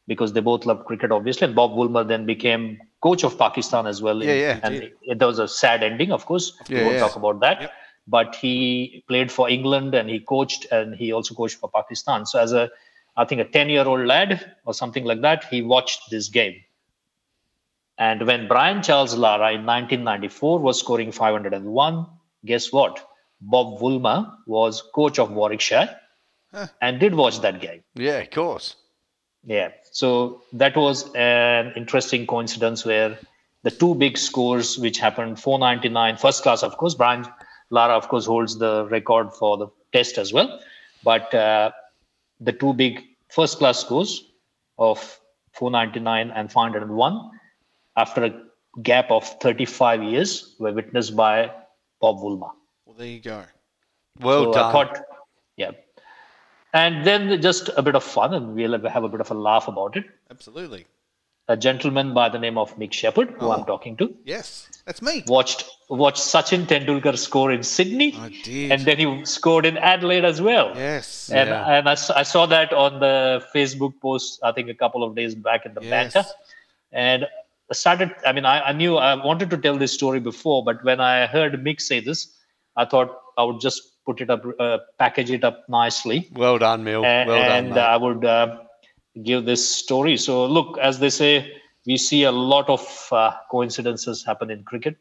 because 0.06 0.32
they 0.32 0.40
both 0.40 0.66
loved 0.66 0.84
cricket, 0.86 1.12
obviously. 1.12 1.46
And 1.46 1.54
Bob 1.54 1.72
Woolmer 1.72 2.06
then 2.06 2.26
became 2.26 2.78
coach 3.02 3.22
of 3.24 3.36
Pakistan 3.38 3.86
as 3.86 4.02
well. 4.02 4.22
Yeah, 4.22 4.34
yeah. 4.34 4.60
And 4.62 4.74
it, 4.74 4.96
it 5.02 5.20
was 5.20 5.38
a 5.38 5.46
sad 5.48 5.82
ending, 5.82 6.10
of 6.12 6.26
course. 6.26 6.52
we 6.68 6.76
won't 6.82 6.94
yeah. 6.94 7.00
talk 7.00 7.16
about 7.16 7.40
that. 7.40 7.60
Yep. 7.62 7.72
But 8.06 8.34
he 8.34 9.04
played 9.06 9.30
for 9.30 9.48
England 9.48 9.94
and 9.94 10.08
he 10.08 10.20
coached 10.20 10.66
and 10.72 10.94
he 10.94 11.12
also 11.12 11.34
coached 11.34 11.58
for 11.58 11.70
Pakistan. 11.70 12.26
So 12.26 12.40
as 12.40 12.52
a, 12.52 12.70
I 13.16 13.24
think 13.24 13.40
a 13.40 13.44
10 13.44 13.68
year 13.68 13.84
old 13.86 14.06
lad 14.06 14.54
or 14.64 14.74
something 14.74 15.04
like 15.04 15.20
that, 15.22 15.44
he 15.44 15.62
watched 15.62 16.10
this 16.10 16.28
game. 16.28 16.56
And 17.98 18.26
when 18.26 18.48
Brian 18.48 18.82
Charles 18.82 19.16
Lara 19.16 19.52
in 19.52 19.66
1994 19.66 20.58
was 20.58 20.78
scoring 20.80 21.12
501, 21.12 22.06
guess 22.46 22.72
what? 22.72 23.06
Bob 23.42 23.78
Woolmer 23.80 24.32
was 24.46 24.82
coach 24.94 25.18
of 25.18 25.30
Warwickshire 25.30 25.96
Huh. 26.52 26.66
and 26.82 26.98
did 26.98 27.14
watch 27.14 27.40
that 27.40 27.60
game. 27.60 27.84
Yeah. 27.94 28.18
Of 28.18 28.30
course. 28.30 28.74
Yeah. 29.44 29.70
So 29.92 30.42
that 30.52 30.76
was 30.76 31.12
an 31.14 31.72
interesting 31.76 32.26
coincidence 32.26 32.84
where 32.84 33.18
the 33.62 33.70
two 33.70 33.94
big 33.94 34.18
scores 34.18 34.78
which 34.78 34.98
happened 34.98 35.38
499 35.38 36.16
first 36.16 36.42
class 36.42 36.62
of 36.62 36.76
course 36.76 36.94
Brian 36.94 37.26
Lara 37.70 37.94
of 37.94 38.08
course 38.08 38.26
holds 38.26 38.58
the 38.58 38.86
record 38.90 39.32
for 39.32 39.56
the 39.56 39.68
test 39.92 40.18
as 40.18 40.32
well 40.32 40.60
but 41.02 41.32
uh, 41.34 41.70
the 42.40 42.52
two 42.52 42.72
big 42.74 43.02
first 43.28 43.58
class 43.58 43.80
scores 43.80 44.32
of 44.78 45.20
499 45.52 46.30
and 46.30 46.50
501 46.50 47.30
after 47.96 48.24
a 48.24 48.32
gap 48.82 49.10
of 49.10 49.24
35 49.40 50.02
years 50.02 50.54
were 50.58 50.72
witnessed 50.72 51.16
by 51.16 51.50
Bob 52.00 52.18
Woolmer. 52.20 52.50
Well, 52.84 52.96
there 52.96 53.06
you 53.06 53.20
go. 53.20 53.44
Well 54.20 54.44
So 54.44 54.52
done. 54.52 54.64
I 54.64 54.72
thought, 54.72 54.98
yeah. 55.56 55.70
And 56.72 57.04
then 57.04 57.42
just 57.42 57.68
a 57.76 57.82
bit 57.82 57.96
of 57.96 58.04
fun, 58.04 58.32
and 58.32 58.54
we'll 58.54 58.78
have 58.88 59.04
a 59.04 59.08
bit 59.08 59.20
of 59.20 59.30
a 59.30 59.34
laugh 59.34 59.66
about 59.66 59.96
it. 59.96 60.04
Absolutely. 60.30 60.86
A 61.48 61.56
gentleman 61.56 62.14
by 62.14 62.28
the 62.28 62.38
name 62.38 62.56
of 62.56 62.76
Mick 62.78 62.92
Shepherd, 62.92 63.30
who 63.40 63.46
Oh. 63.46 63.52
I'm 63.52 63.64
talking 63.64 63.96
to, 63.96 64.14
Yes, 64.24 64.68
that's 64.86 65.02
me. 65.02 65.24
watched 65.26 65.64
watched 65.88 66.22
Sachin 66.22 66.64
Tendulkar 66.66 67.18
score 67.18 67.50
in 67.50 67.64
Sydney, 67.64 68.14
I 68.16 68.28
did. 68.44 68.70
and 68.70 68.82
then 68.82 68.98
he 68.98 69.24
scored 69.24 69.66
in 69.66 69.76
Adelaide 69.76 70.24
as 70.24 70.40
well. 70.40 70.70
yes. 70.76 71.28
And, 71.32 71.48
Yeah. 71.48 71.66
and 71.78 71.88
I, 71.88 71.92
s- 71.92 72.10
I 72.10 72.22
saw 72.22 72.46
that 72.46 72.72
on 72.72 73.00
the 73.00 73.44
Facebook 73.52 73.94
post, 74.00 74.38
I 74.44 74.52
think 74.52 74.68
a 74.68 74.74
couple 74.74 75.02
of 75.02 75.16
days 75.16 75.34
back 75.34 75.66
in 75.66 75.74
the 75.74 75.80
Yes. 75.82 75.90
banter. 76.14 76.28
And 76.92 77.26
I 77.68 77.74
started, 77.74 78.14
I 78.24 78.30
mean, 78.32 78.44
I, 78.44 78.60
I 78.68 78.72
knew 78.72 78.98
I 78.98 79.14
wanted 79.14 79.50
to 79.50 79.56
tell 79.58 79.76
this 79.76 79.92
story 79.92 80.20
before, 80.20 80.64
but 80.64 80.84
when 80.84 81.00
I 81.00 81.26
heard 81.26 81.54
Mick 81.64 81.80
say 81.80 81.98
this, 81.98 82.28
I 82.76 82.84
thought 82.84 83.10
I 83.36 83.42
would 83.42 83.60
just 83.60 83.82
put 84.06 84.20
it 84.20 84.30
up, 84.30 84.44
uh, 84.60 84.78
package 85.00 85.32
it 85.32 85.42
up 85.42 85.68
nicely. 85.68 86.28
Well 86.32 86.58
done, 86.58 86.84
Mill. 86.84 87.00
A- 87.04 87.24
well 87.26 87.42
done, 87.42 87.50
and 87.50 87.70
mate. 87.70 87.78
I 87.80 87.96
would 87.96 88.24
uh, 88.24 88.58
give 89.22 89.44
this 89.44 89.68
story. 89.68 90.16
So, 90.16 90.46
look, 90.46 90.78
as 90.78 90.98
they 90.98 91.10
say, 91.10 91.56
we 91.86 91.96
see 91.96 92.24
a 92.24 92.32
lot 92.32 92.68
of 92.68 93.08
uh, 93.12 93.32
coincidences 93.50 94.24
happen 94.24 94.50
in 94.50 94.62
cricket. 94.64 94.96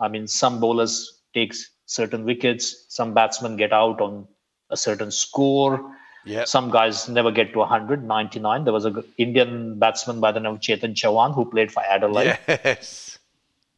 I 0.00 0.08
mean, 0.08 0.26
some 0.26 0.60
bowlers 0.60 1.20
take 1.34 1.54
certain 1.86 2.24
wickets, 2.24 2.84
some 2.88 3.14
batsmen 3.14 3.56
get 3.56 3.72
out 3.72 4.00
on 4.00 4.26
a 4.70 4.76
certain 4.76 5.10
score. 5.10 5.94
Yep. 6.26 6.46
Some 6.46 6.70
guys 6.70 7.08
never 7.08 7.30
get 7.30 7.52
to 7.54 7.60
100, 7.60 8.04
99. 8.04 8.64
There 8.64 8.72
was 8.72 8.84
an 8.84 9.02
Indian 9.16 9.78
batsman 9.78 10.20
by 10.20 10.32
the 10.32 10.40
name 10.40 10.54
of 10.54 10.60
Chetan 10.60 10.94
Chauhan 10.94 11.34
who 11.34 11.44
played 11.46 11.72
for 11.72 11.82
Adelaide. 11.82 12.38
Yes. 12.46 13.18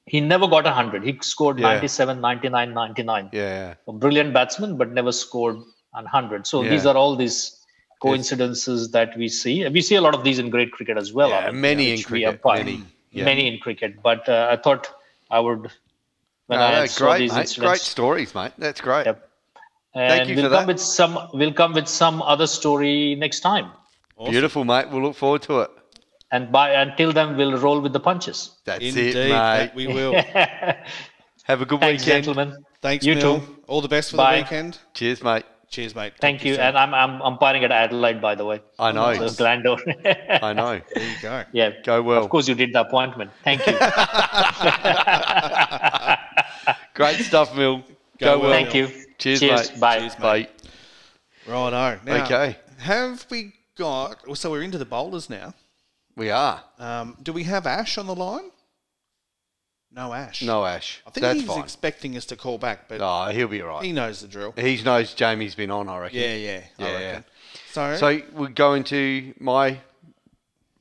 He 0.07 0.21
never 0.21 0.49
got 0.49 0.65
100. 0.65 1.05
He 1.05 1.17
scored 1.21 1.61
Yeah. 1.61 1.75
97, 1.75 2.21
99, 2.21 2.75
99 2.75 3.31
Yeah. 3.33 3.75
a 3.87 3.93
brilliant 3.93 4.33
batsman, 4.35 4.77
but 4.77 4.91
never 4.91 5.13
scored 5.13 5.59
100. 5.93 6.47
So 6.47 6.63
Yeah. 6.63 6.71
these 6.71 6.87
are 6.87 6.97
all 6.97 7.15
these 7.15 7.60
coincidences 8.01 8.91
that 8.93 9.17
we 9.17 9.29
see. 9.29 9.67
We 9.69 9.81
see 9.83 9.95
a 9.95 10.01
lot 10.01 10.15
of 10.15 10.25
these 10.25 10.39
in 10.39 10.51
great 10.51 10.73
cricket 10.73 10.97
as 10.97 11.13
well. 11.13 11.31
Yeah, 11.31 11.47
I 11.47 11.51
mean, 11.51 11.61
many 11.61 11.93
in 11.93 12.03
cricket, 12.03 12.41
many, 12.45 12.83
yeah. 13.13 13.25
Many 13.25 13.47
in 13.53 13.59
cricket. 13.59 14.03
But 14.03 14.29
uh, 14.29 14.49
I 14.51 14.57
thought 14.57 14.89
I 15.31 15.41
would, 15.41 15.71
when 16.47 16.59
No, 16.59 16.65
I 16.67 16.81
no, 16.81 16.87
saw 16.87 17.07
great, 17.11 17.19
these 17.19 17.35
mate. 17.35 17.57
Great 17.59 17.81
stories, 17.81 18.35
mate. 18.35 18.53
That's 18.59 18.81
great. 18.81 19.07
Yep. 19.07 19.29
Thank 19.95 20.21
and 20.21 20.31
you 20.31 20.37
we'll 20.37 20.45
for 20.45 20.51
come 20.57 20.67
that. 20.67 20.73
with 20.73 20.81
some. 20.81 21.19
We'll 21.35 21.53
come 21.53 21.73
with 21.73 21.89
some 21.89 22.23
other 22.23 22.47
story 22.47 23.17
next 23.17 23.41
time. 23.41 23.71
Awesome. 24.17 24.33
Beautiful, 24.33 24.65
mate. 24.65 24.89
We'll 24.91 25.03
look 25.03 25.17
forward 25.17 25.43
to 25.43 25.61
it. 25.61 25.71
And 26.33 26.53
by 26.53 26.71
until 26.71 27.13
then, 27.13 27.37
we'll 27.37 27.59
roll 27.59 27.81
with 27.81 27.93
the 27.93 27.99
punches. 28.01 28.57
That's 28.65 28.85
Indeed, 28.85 29.17
it, 29.17 29.29
mate. 29.31 29.31
that 29.31 29.75
we 29.75 29.89
will. 29.89 30.15
Have 31.45 31.61
a 31.63 31.67
good 31.67 31.81
Thanks, 31.81 32.05
weekend. 32.05 32.25
gentlemen. 32.25 32.65
Thanks, 32.81 33.05
You 33.05 33.17
Mill. 33.17 33.41
too. 33.41 33.57
All 33.67 33.81
the 33.81 33.89
best 33.89 34.13
for 34.13 34.17
Bye. 34.19 34.37
the 34.37 34.43
weekend. 34.43 34.79
Cheers, 34.95 35.25
mate. 35.25 35.45
Cheers, 35.71 35.95
mate. 35.95 36.11
Talk 36.11 36.21
Thank 36.21 36.45
you. 36.45 36.55
soon. 36.55 36.63
And 36.65 36.77
I'm 36.77 36.93
I'm 36.93 37.23
umpiring 37.23 37.63
at 37.65 37.71
Adelaide, 37.71 38.21
by 38.21 38.35
the 38.35 38.45
way. 38.45 38.61
I 38.79 38.91
know. 38.91 39.15
So 39.15 39.27
Glandore. 39.45 39.79
I 40.43 40.53
know. 40.53 40.81
there 40.95 41.09
you 41.09 41.17
go. 41.23 41.45
yeah. 41.53 41.71
Go 41.85 42.03
well. 42.03 42.25
Of 42.25 42.29
course, 42.29 42.49
you 42.49 42.57
did 42.57 42.73
the 42.73 42.81
appointment. 42.81 43.31
Thank 43.45 43.65
you. 43.67 43.75
Great 46.95 47.21
stuff, 47.25 47.55
Mill. 47.57 47.79
Go 48.19 48.19
Go, 48.19 48.39
well. 48.41 48.51
well. 48.51 48.51
Thank 48.51 48.75
you. 48.75 48.89
Cheers, 49.19 49.41
Cheers. 49.41 49.71
mate. 49.73 49.81
Bye. 49.81 49.99
Cheers, 50.01 50.19
mate. 50.19 50.49
Bye. 51.47 51.53
Righto. 51.53 52.01
Now, 52.05 52.25
Okay. 52.25 52.57
Have 52.79 53.25
we 53.31 53.53
got? 53.77 54.37
So 54.37 54.51
we're 54.51 54.63
into 54.63 54.79
the 54.79 54.85
bowlers 54.85 55.31
now. 55.31 55.55
We 56.17 56.31
are. 56.31 56.63
Um, 56.79 57.17
do 57.23 57.33
we 57.33 57.45
have 57.45 57.67
Ash 57.67 57.97
on 57.97 58.07
the 58.09 58.15
line? 58.15 58.51
No 59.93 60.13
Ash. 60.15 60.43
No, 60.43 60.65
Ash. 60.65 61.03
I 61.07 61.11
think 61.11 61.23
That's 61.23 61.41
he's 61.41 61.49
fine. 61.49 61.61
expecting 61.65 62.17
us 62.17 62.25
to 62.27 62.37
call 62.37 62.59
back, 62.59 62.87
but 62.89 63.01
Oh, 63.03 63.31
he'll 63.33 63.49
be 63.49 63.61
all 63.63 63.69
right. 63.69 63.85
he 63.85 63.93
knows 63.93 64.21
the 64.21 64.29
drill. 64.29 64.53
He 64.57 64.81
knows 64.83 65.15
Jamie's 65.15 65.55
been 65.57 65.71
on, 65.71 65.89
I 65.89 65.99
reckon. 65.99 66.21
Yeah, 66.21 66.35
yeah, 66.35 66.61
I 66.79 66.83
Yeah, 66.83 66.93
reckon. 67.07 67.25
So, 67.73 67.97
So 67.97 68.21
we 68.33 68.49
go 68.49 68.75
into 68.75 69.35
my 69.41 69.79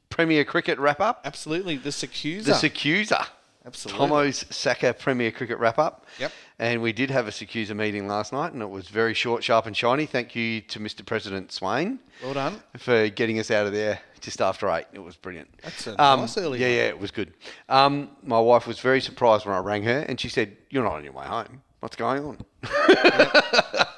Premier 0.10 0.44
Cricket 0.46 0.78
wrap 0.80 1.00
up. 1.00 1.22
Absolutely. 1.26 1.78
The 1.78 1.90
SACUSA. 1.90 2.44
The 2.46 2.52
SACUSA. 2.54 3.28
Absolutely. 3.66 4.08
Tomo's 4.08 4.46
SACA 4.50 4.94
Premier 4.98 5.32
Cricket 5.32 5.58
wrap 5.60 5.80
up. 5.80 6.06
Yep. 6.20 6.32
And 6.62 6.82
we 6.82 6.92
did 6.92 7.10
have 7.10 7.26
a 7.26 7.32
SACUSA 7.32 7.74
meeting 7.74 8.06
last 8.10 8.34
night, 8.34 8.52
and 8.52 8.62
it 8.62 8.70
was 8.70 8.90
very 8.90 9.14
short, 9.14 9.46
sharp, 9.46 9.66
and 9.66 9.76
shiny. 9.78 10.06
Thank 10.06 10.36
you 10.36 10.60
to 10.62 10.80
Mr. 10.80 11.06
President 11.06 11.54
Swain 11.54 12.00
Well 12.22 12.34
done. 12.34 12.62
for 12.78 13.08
getting 13.08 13.40
us 13.40 13.50
out 13.50 13.66
of 13.66 13.72
there 13.72 14.02
just 14.20 14.42
after 14.42 14.70
eight. 14.72 14.86
It 14.92 15.00
was 15.00 15.16
brilliant. 15.16 15.48
That's 15.64 15.88
a 15.88 15.92
Um, 16.04 16.20
nice 16.20 16.38
early 16.38 16.60
Yeah, 16.60 16.68
yeah, 16.68 16.88
it 16.90 17.00
was 17.00 17.12
good. 17.12 17.34
Um, 17.70 18.10
my 18.24 18.40
wife 18.40 18.68
was 18.68 18.80
very 18.80 19.00
surprised 19.00 19.46
when 19.46 19.56
I 19.56 19.60
rang 19.60 19.84
her, 19.84 20.00
and 20.00 20.20
she 20.20 20.28
said, 20.28 20.58
"You're 20.70 20.84
not 20.84 20.94
on 20.96 21.04
your 21.06 21.14
way 21.14 21.26
home. 21.26 21.62
What's 21.80 21.96
going 21.96 22.26
on?" 22.26 22.38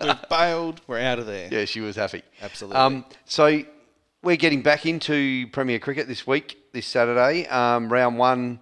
We've 0.02 0.30
bailed. 0.30 0.82
We're 0.86 1.00
out 1.00 1.18
of 1.18 1.26
there. 1.26 1.50
Yeah, 1.52 1.66
she 1.66 1.80
was 1.82 1.96
happy. 1.96 2.22
Absolutely. 2.44 2.78
Um, 2.80 3.06
so 3.26 3.64
we're 4.22 4.36
getting 4.36 4.62
back 4.62 4.86
into 4.86 5.48
Premier 5.48 5.80
Cricket 5.80 6.08
this 6.08 6.28
week, 6.28 6.58
this 6.74 6.86
Saturday. 6.86 7.48
Um, 7.48 7.92
round 7.92 8.20
one 8.20 8.60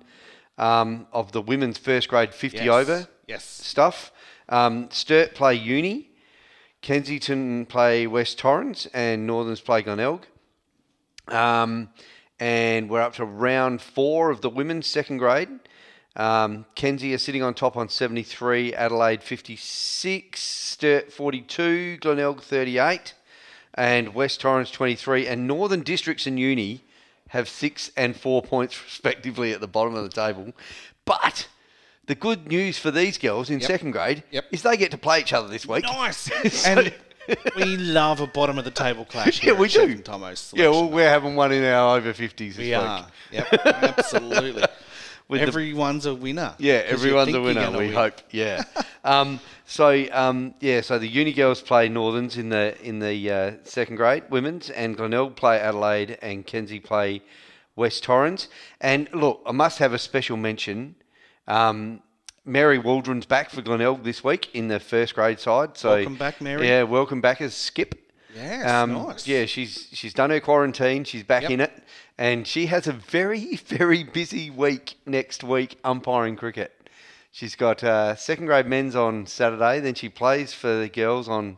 um, 0.58 1.06
of 1.12 1.34
the 1.34 1.42
women's 1.42 1.78
first 1.78 2.08
grade 2.08 2.34
50 2.34 2.60
Yes. 2.60 2.68
over 2.70 3.08
Yes. 3.30 3.44
stuff. 3.44 4.12
Um, 4.50 4.90
Sturt 4.90 5.36
play 5.36 5.54
Uni, 5.54 6.10
Kensington 6.82 7.68
play 7.68 8.08
West 8.08 8.40
Torrens, 8.40 8.88
and 8.92 9.28
Northerns 9.28 9.62
play 9.62 9.84
Glenelg. 9.84 10.26
Um, 11.28 11.90
and 12.40 12.90
we're 12.90 13.02
up 13.02 13.14
to 13.14 13.26
round 13.26 13.84
four 13.84 14.32
of 14.32 14.42
the 14.42 14.50
women's 14.50 14.88
second 14.88 15.20
grade. 15.20 15.48
Um, 16.16 16.66
Kenzie 16.74 17.14
are 17.14 17.20
sitting 17.20 17.44
on 17.44 17.54
top 17.54 17.78
on 17.78 17.88
73, 17.88 18.74
Adelaide 18.74 19.22
56, 19.22 20.42
Sturt 20.42 21.14
42, 21.14 21.98
Glenelg 21.98 22.42
38, 22.42 23.14
and 23.76 24.16
West 24.16 24.42
Torrens 24.42 24.72
23. 24.72 25.28
And 25.28 25.46
Northern 25.46 25.84
Districts 25.84 26.26
and 26.26 26.40
Uni 26.40 26.84
have 27.28 27.48
six 27.48 27.92
and 27.96 28.16
four 28.16 28.42
points 28.42 28.84
respectively 28.86 29.54
at 29.54 29.62
the 29.62 29.68
bottom 29.68 29.94
of 29.94 30.02
the 30.02 30.10
table. 30.10 30.52
But 31.06 31.48
the 32.10 32.16
good 32.16 32.48
news 32.48 32.78
for 32.80 32.90
these 32.92 33.18
girls 33.20 33.50
in 33.52 33.60
Yep. 33.60 33.68
second 33.68 33.92
grade 33.92 34.24
Yep. 34.32 34.46
is 34.52 34.64
they 34.64 34.76
get 34.78 34.90
to 34.92 34.98
play 34.98 35.20
each 35.22 35.32
other 35.32 35.48
this 35.48 35.66
week. 35.66 35.84
Nice. 35.84 36.30
And 36.66 36.92
we 37.56 37.78
love 37.78 38.20
a 38.22 38.26
bottom 38.26 38.58
of 38.58 38.66
the 38.66 38.72
table 38.72 39.06
clash. 39.06 39.44
Yeah, 39.46 39.54
we 39.54 39.66
at 39.66 39.72
Chef 39.72 39.86
do. 39.86 39.92
and 39.94 40.04
Tomo's 40.04 40.52
Yeah, 40.56 40.64
well, 40.70 40.74
selection. 40.74 40.96
we're 40.96 41.10
having 41.10 41.36
one 41.36 41.52
in 41.52 41.64
our 41.64 41.98
over 41.98 42.12
50s 42.12 42.38
this 42.38 42.58
we 42.58 42.66
week. 42.70 42.76
are. 42.76 43.08
Yep, 43.32 43.54
absolutely. 43.66 44.64
With 45.28 45.42
the- 45.42 45.48
Everyone's 45.48 46.08
a 46.08 46.16
winner. 46.16 46.56
Yeah, 46.58 46.82
'Cause 46.82 46.90
you 46.90 46.96
everyone's 46.98 47.26
think 47.28 47.36
a 47.36 47.40
you're 47.40 47.48
winner. 47.48 47.62
gonna 47.66 47.78
We 47.78 47.86
win. 47.86 47.94
hope. 47.94 48.16
Yeah. 48.32 48.64
um, 49.04 49.40
so 49.68 50.06
um, 50.12 50.56
yeah, 50.60 50.82
so 50.82 50.98
the 50.98 51.08
uni 51.08 51.32
girls 51.34 51.62
play 51.62 51.88
Northerns 51.88 52.36
in 52.36 52.50
the 52.50 52.76
in 52.82 52.98
the 52.98 53.32
uh, 53.32 53.52
second 53.64 53.98
grade 53.98 54.24
women's, 54.32 54.72
and 54.72 54.98
Glenelg 54.98 55.36
play 55.36 55.60
Adelaide, 55.60 56.18
and 56.24 56.48
Kenzie 56.48 56.80
play 56.80 57.22
West 57.76 58.02
Torrens. 58.04 58.48
And 58.82 59.08
look, 59.14 59.44
I 59.46 59.52
must 59.52 59.78
have 59.78 59.94
a 59.94 60.00
special 60.00 60.36
mention. 60.36 60.96
Um, 61.50 62.02
Mary 62.46 62.78
Waldron's 62.80 63.26
back 63.26 63.50
for 63.50 63.62
Glenelg 63.62 64.04
this 64.04 64.24
week 64.24 64.54
in 64.56 64.68
the 64.70 64.80
first 64.80 65.16
grade 65.16 65.40
side. 65.40 65.78
So 65.78 65.96
Welcome 65.96 66.16
back, 66.16 66.40
Mary. 66.42 66.68
Yeah, 66.68 66.84
welcome 66.84 67.22
back 67.22 67.42
as 67.42 67.54
skip. 67.54 67.96
Yes, 68.36 68.70
Um, 68.70 68.94
nice. 68.94 69.28
Yeah, 69.28 69.46
she's 69.46 69.88
she's 69.92 70.14
done 70.14 70.30
her 70.30 70.40
quarantine. 70.40 71.04
She's 71.04 71.24
back 71.24 71.44
Yep. 71.44 71.52
in 71.52 71.62
it, 71.62 71.84
and 72.18 72.48
she 72.48 72.68
has 72.68 72.86
a 72.88 72.94
very 72.94 73.56
very 73.66 74.04
busy 74.04 74.50
week 74.52 74.96
next 75.06 75.44
week 75.44 75.78
umpiring 75.84 76.36
cricket. 76.36 76.72
She's 77.32 77.56
got 77.56 77.84
uh, 77.84 78.16
second 78.16 78.46
grade 78.46 78.68
men's 78.68 78.96
on 78.96 79.26
Saturday. 79.26 79.80
Then 79.80 79.96
she 79.96 80.10
plays 80.10 80.54
for 80.54 80.76
the 80.80 80.90
girls 80.90 81.28
on 81.28 81.58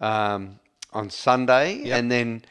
um, 0.00 0.60
on 0.92 1.10
Sunday, 1.10 1.74
Yep. 1.82 1.98
and 1.98 2.10
then 2.10 2.44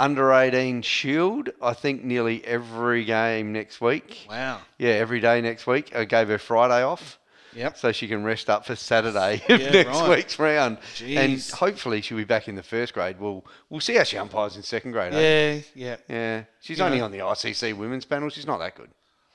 under 0.00 0.32
eighteen 0.32 0.82
Shield. 0.82 1.50
I 1.62 1.74
think 1.74 2.02
nearly 2.04 2.44
every 2.44 3.04
game 3.04 3.52
next 3.52 3.80
week. 3.80 4.26
Wow. 4.28 4.60
Yeah, 4.78 4.90
every 4.92 5.20
day 5.20 5.40
next 5.40 5.66
week. 5.66 5.94
I 5.94 6.04
gave 6.04 6.28
her 6.28 6.38
Friday 6.38 6.82
off 6.82 7.18
Yep. 7.54 7.76
so 7.78 7.90
she 7.92 8.06
can 8.08 8.22
rest 8.22 8.48
up 8.48 8.64
for 8.64 8.76
Saturday 8.76 9.42
Yeah, 9.48 9.56
next 9.70 9.88
right. 9.88 10.08
week's 10.08 10.38
round. 10.38 10.78
And 11.04 11.40
hopefully 11.52 12.00
she'll 12.00 12.16
be 12.16 12.24
back 12.24 12.46
in 12.48 12.54
the 12.54 12.62
first 12.62 12.94
grade. 12.94 13.18
We'll 13.20 13.44
we'll 13.68 13.80
see 13.80 13.96
how 13.96 14.04
she 14.04 14.16
umpires 14.18 14.56
in 14.56 14.62
second 14.62 14.92
grade. 14.92 15.12
eh? 15.12 15.18
Yeah, 15.20 15.60
yeah. 15.74 15.96
Yeah. 16.08 16.42
She's 16.60 16.78
You 16.78 16.84
only 16.84 16.98
know. 16.98 17.06
on 17.06 17.10
the 17.12 17.18
ICC 17.18 17.76
women's 17.76 18.04
panel. 18.04 18.28
She's 18.30 18.46
not 18.46 18.58
that 18.58 18.74
good. 18.76 18.90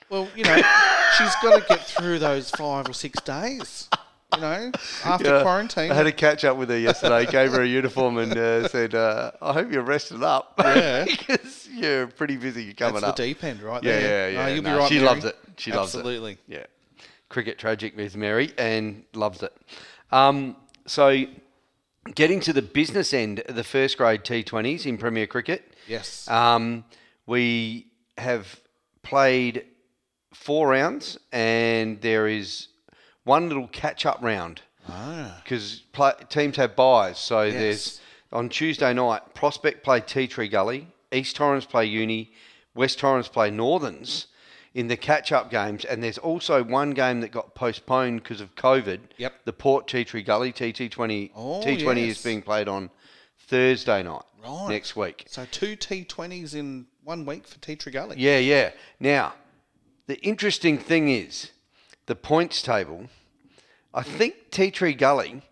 Well, 0.08 0.28
you 0.36 0.44
know, 0.44 0.54
she's 1.18 1.34
got 1.42 1.60
to 1.60 1.64
get 1.68 1.80
through 1.80 2.20
those 2.20 2.50
five 2.50 2.88
or 2.88 2.92
six 2.92 3.20
days. 3.22 3.88
You 4.34 4.40
know, 4.40 4.72
after 5.04 5.26
Yeah. 5.36 5.42
quarantine. 5.42 5.90
I 5.92 5.94
had 5.94 6.06
a 6.06 6.12
catch 6.12 6.44
up 6.44 6.56
with 6.56 6.68
her 6.70 6.78
yesterday. 6.78 7.26
gave 7.30 7.52
her 7.52 7.62
a 7.62 7.66
uniform 7.66 8.18
and 8.18 8.36
uh, 8.36 8.68
said, 8.68 8.94
uh, 8.94 9.30
"I 9.40 9.52
hope 9.52 9.70
you're 9.72 9.82
rested 9.82 10.22
up 10.22 10.54
Yeah. 10.58 11.04
because 11.04 11.68
you're 11.72 12.08
pretty 12.08 12.36
busy 12.36 12.74
coming 12.74 12.94
That's 12.94 13.04
up." 13.10 13.16
the 13.16 13.22
deep 13.28 13.44
end, 13.44 13.62
right 13.62 13.82
yeah, 13.82 13.98
there. 14.00 14.30
yeah, 14.30 14.36
No, 14.36 14.46
yeah. 14.48 14.54
you'll 14.54 14.62
No, 14.64 14.72
be 14.74 14.78
right. 14.80 14.88
she 14.88 14.94
Mary. 14.96 15.06
loves 15.06 15.24
it. 15.24 15.36
She 15.58 15.72
loves 15.72 15.94
it. 15.94 15.98
Absolutely. 15.98 16.38
Yeah. 16.48 16.66
Cricket 17.28 17.58
tragic 17.58 17.96
with 17.96 18.16
Mary 18.16 18.52
and 18.58 19.04
loves 19.14 19.42
it. 19.42 19.56
Um, 20.12 20.56
so, 20.86 21.24
getting 22.14 22.40
to 22.40 22.52
the 22.52 22.62
business 22.62 23.12
end 23.14 23.40
of 23.48 23.54
the 23.54 23.64
first 23.64 23.96
grade 23.96 24.22
T20s 24.22 24.86
in 24.86 24.98
Premier 24.98 25.26
Cricket, 25.26 25.72
Yes. 25.88 26.28
um, 26.28 26.84
we 27.26 27.86
have 28.18 28.60
played 29.02 29.64
four 30.34 30.68
rounds 30.68 31.18
and 31.32 32.00
there 32.02 32.26
is 32.28 32.68
one 33.26 33.48
little 33.48 33.68
catch 33.68 34.06
up 34.06 34.18
round 34.22 34.62
ah. 34.88 35.38
because 35.42 35.82
teams 36.30 36.56
have 36.56 36.74
buys. 36.76 37.18
So, 37.18 37.42
Yes. 37.42 37.54
there's 37.54 38.00
on 38.32 38.48
Tuesday 38.48 38.94
night, 38.94 39.34
Prospect 39.34 39.82
play 39.84 40.00
Tea 40.00 40.26
Tree 40.26 40.48
Gully, 40.48 40.88
East 41.12 41.36
Torrens 41.36 41.66
play 41.66 41.84
Uni, 41.84 42.32
West 42.74 42.98
Torrens 42.98 43.28
play 43.28 43.50
Northerns 43.50 44.26
in 44.74 44.88
the 44.88 44.96
catch-up 44.96 45.50
games, 45.50 45.84
and 45.86 46.02
there's 46.04 46.18
also 46.18 46.62
one 46.62 46.90
game 46.90 47.20
that 47.22 47.30
got 47.32 47.54
postponed 47.54 48.22
because 48.22 48.40
of 48.42 48.54
COVID. 48.56 49.00
Yep. 49.16 49.32
The 49.46 49.52
Port 49.52 49.88
Tea 49.88 50.04
Tree 50.04 50.22
Gully 50.22 50.52
TT20 50.52 51.30
Oh, 51.34 51.62
T20 51.64 52.06
yes. 52.08 52.18
is 52.18 52.22
being 52.22 52.42
played 52.42 52.68
on 52.68 52.90
Thursday 53.48 54.02
night 54.02 54.22
Right. 54.44 54.68
next 54.68 54.94
week. 54.94 55.24
So 55.28 55.46
two 55.50 55.76
T20s 55.76 56.54
in 56.54 56.86
one 57.02 57.24
week 57.24 57.46
for 57.46 57.58
Tea 57.60 57.76
Tree 57.76 57.92
Gully. 57.92 58.16
Yeah, 58.18 58.38
yeah. 58.38 58.70
Now, 59.00 59.34
the 60.08 60.18
interesting 60.20 60.78
thing 60.78 61.08
is 61.08 61.52
the 62.06 62.14
points 62.16 62.62
table. 62.62 63.06
I 63.92 64.02
think 64.02 64.50
Tea 64.50 64.70
Tree 64.70 64.94
Gully 64.94 65.42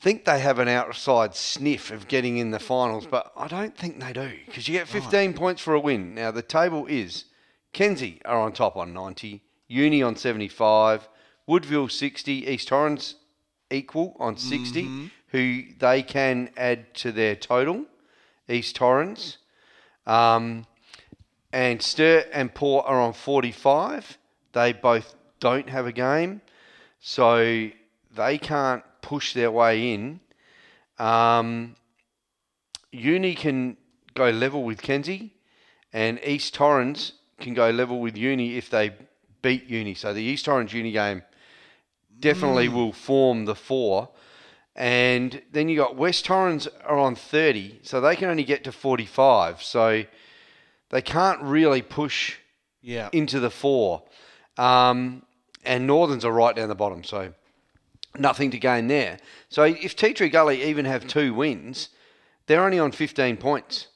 think 0.00 0.24
they 0.24 0.40
have 0.40 0.58
an 0.58 0.68
outside 0.68 1.34
sniff 1.34 1.90
of 1.90 2.06
getting 2.08 2.36
in 2.36 2.50
the 2.50 2.58
finals, 2.58 3.06
but 3.06 3.32
I 3.36 3.48
don't 3.48 3.76
think 3.76 3.98
they 3.98 4.12
do 4.12 4.30
because 4.46 4.68
you 4.68 4.78
get 4.78 4.86
15 4.88 5.32
points 5.34 5.62
for 5.62 5.74
a 5.74 5.80
win. 5.80 6.14
Now, 6.14 6.30
the 6.30 6.42
table 6.42 6.86
is 6.86 7.24
Kenzie 7.72 8.20
are 8.24 8.38
on 8.38 8.52
top 8.52 8.76
on 8.76 8.92
90, 8.92 9.42
Uni 9.68 10.02
on 10.02 10.16
75, 10.16 11.08
Woodville 11.46 11.88
60, 11.88 12.32
East 12.32 12.68
Torrens 12.68 13.16
equal 13.70 14.16
on 14.20 14.36
60, 14.36 15.10
who 15.28 15.62
they 15.78 16.02
can 16.02 16.50
add 16.56 16.94
to 16.94 17.10
their 17.10 17.34
total, 17.34 17.84
East 18.48 18.76
Torrens. 18.76 19.38
Um, 20.06 20.66
and 21.52 21.82
Sturt 21.82 22.28
and 22.32 22.54
Port 22.54 22.84
are 22.86 23.00
on 23.00 23.12
45. 23.12 24.18
They 24.52 24.72
both 24.72 25.15
don't 25.40 25.68
have 25.68 25.86
a 25.86 25.92
game, 25.92 26.40
so 27.00 27.68
they 28.14 28.38
can't 28.38 28.82
push 29.02 29.34
their 29.34 29.50
way 29.50 29.92
in. 29.92 30.20
Um, 30.98 31.76
Uni 32.92 33.34
can 33.34 33.76
go 34.14 34.30
level 34.30 34.62
with 34.64 34.80
Kenzie, 34.80 35.34
and 35.92 36.18
East 36.24 36.54
Torrens 36.54 37.12
can 37.38 37.54
go 37.54 37.70
level 37.70 38.00
with 38.00 38.16
Uni 38.16 38.56
if 38.56 38.70
they 38.70 38.92
beat 39.42 39.64
Uni. 39.64 39.94
So 39.94 40.12
the 40.14 40.22
East 40.22 40.44
Torrens 40.46 40.72
Uni 40.72 40.92
game 40.92 41.22
definitely 42.18 42.68
will 42.68 42.92
form 42.92 43.44
the 43.44 43.54
four. 43.54 44.08
And 44.74 45.42
then 45.52 45.68
you 45.68 45.76
got 45.76 45.96
West 45.96 46.24
Torrens 46.24 46.66
are 46.84 46.98
on 46.98 47.14
30, 47.14 47.80
so 47.82 48.00
they 48.00 48.16
can 48.16 48.28
only 48.28 48.44
get 48.44 48.64
to 48.64 48.72
45. 48.72 49.62
So 49.62 50.04
they 50.90 51.02
can't 51.02 51.40
really 51.42 51.82
push 51.82 52.36
Yeah. 52.82 53.08
into 53.12 53.40
the 53.40 53.50
four. 53.50 54.02
Um, 54.56 55.22
and 55.66 55.86
Northerns 55.86 56.24
are 56.24 56.32
right 56.32 56.54
down 56.54 56.68
the 56.68 56.74
bottom, 56.74 57.04
so 57.04 57.32
nothing 58.18 58.50
to 58.52 58.58
gain 58.58 58.88
there. 58.88 59.18
So 59.48 59.64
if 59.64 59.96
Tea 59.96 60.14
Tree 60.14 60.28
Gully 60.28 60.62
even 60.64 60.84
have 60.84 61.06
two 61.06 61.34
wins, 61.34 61.90
they're 62.46 62.64
only 62.64 62.78
on 62.78 62.92
15 62.92 63.36
points. 63.36 63.88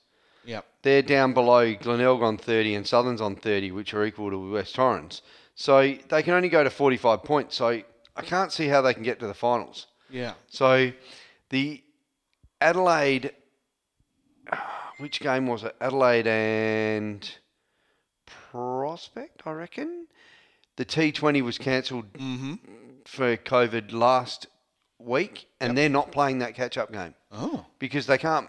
Yep. 0.44 0.66
They're 0.82 1.02
down 1.02 1.34
below 1.34 1.74
Glenelg 1.74 2.22
on 2.22 2.36
30 2.36 2.74
and 2.74 2.86
Southern's 2.86 3.20
on 3.20 3.36
30, 3.36 3.70
which 3.72 3.94
are 3.94 4.05
equal 4.05 4.30
to 4.30 4.52
West 4.52 4.74
Torrens. 4.74 5.22
So 5.55 5.94
they 6.09 6.22
can 6.22 6.34
only 6.34 6.48
go 6.48 6.64
to 6.64 6.70
45 6.70 7.22
points. 7.22 7.56
So 7.56 7.82
I 8.16 8.22
can't 8.22 8.52
see 8.52 8.66
how 8.66 8.80
they 8.80 8.94
can 8.94 9.02
get 9.02 9.20
to 9.20 9.26
the 9.26 9.34
finals. 9.34 9.86
Yeah. 10.09 10.34
So 10.48 10.92
the 11.51 11.82
Adelaide, 12.60 13.32
which 14.98 15.20
game 15.20 15.47
was 15.47 15.64
it? 15.64 15.76
Adelaide 15.80 16.26
and 16.26 17.30
Prospect, 18.26 19.42
I 19.44 19.52
reckon. 19.52 19.99
The 20.81 20.86
T20 20.86 21.43
was 21.43 21.59
cancelled 21.59 22.11
Mm-hmm. 22.15 22.55
for 23.05 23.36
COVID 23.36 23.93
last 23.93 24.47
week, 24.98 25.47
and 25.61 25.77
they're 25.77 25.90
not 25.90 26.11
playing 26.11 26.39
that 26.39 26.55
catch-up 26.55 26.90
game 26.90 27.15
Oh. 27.31 27.66
because 27.78 28.07
they 28.07 28.16
can't 28.16 28.48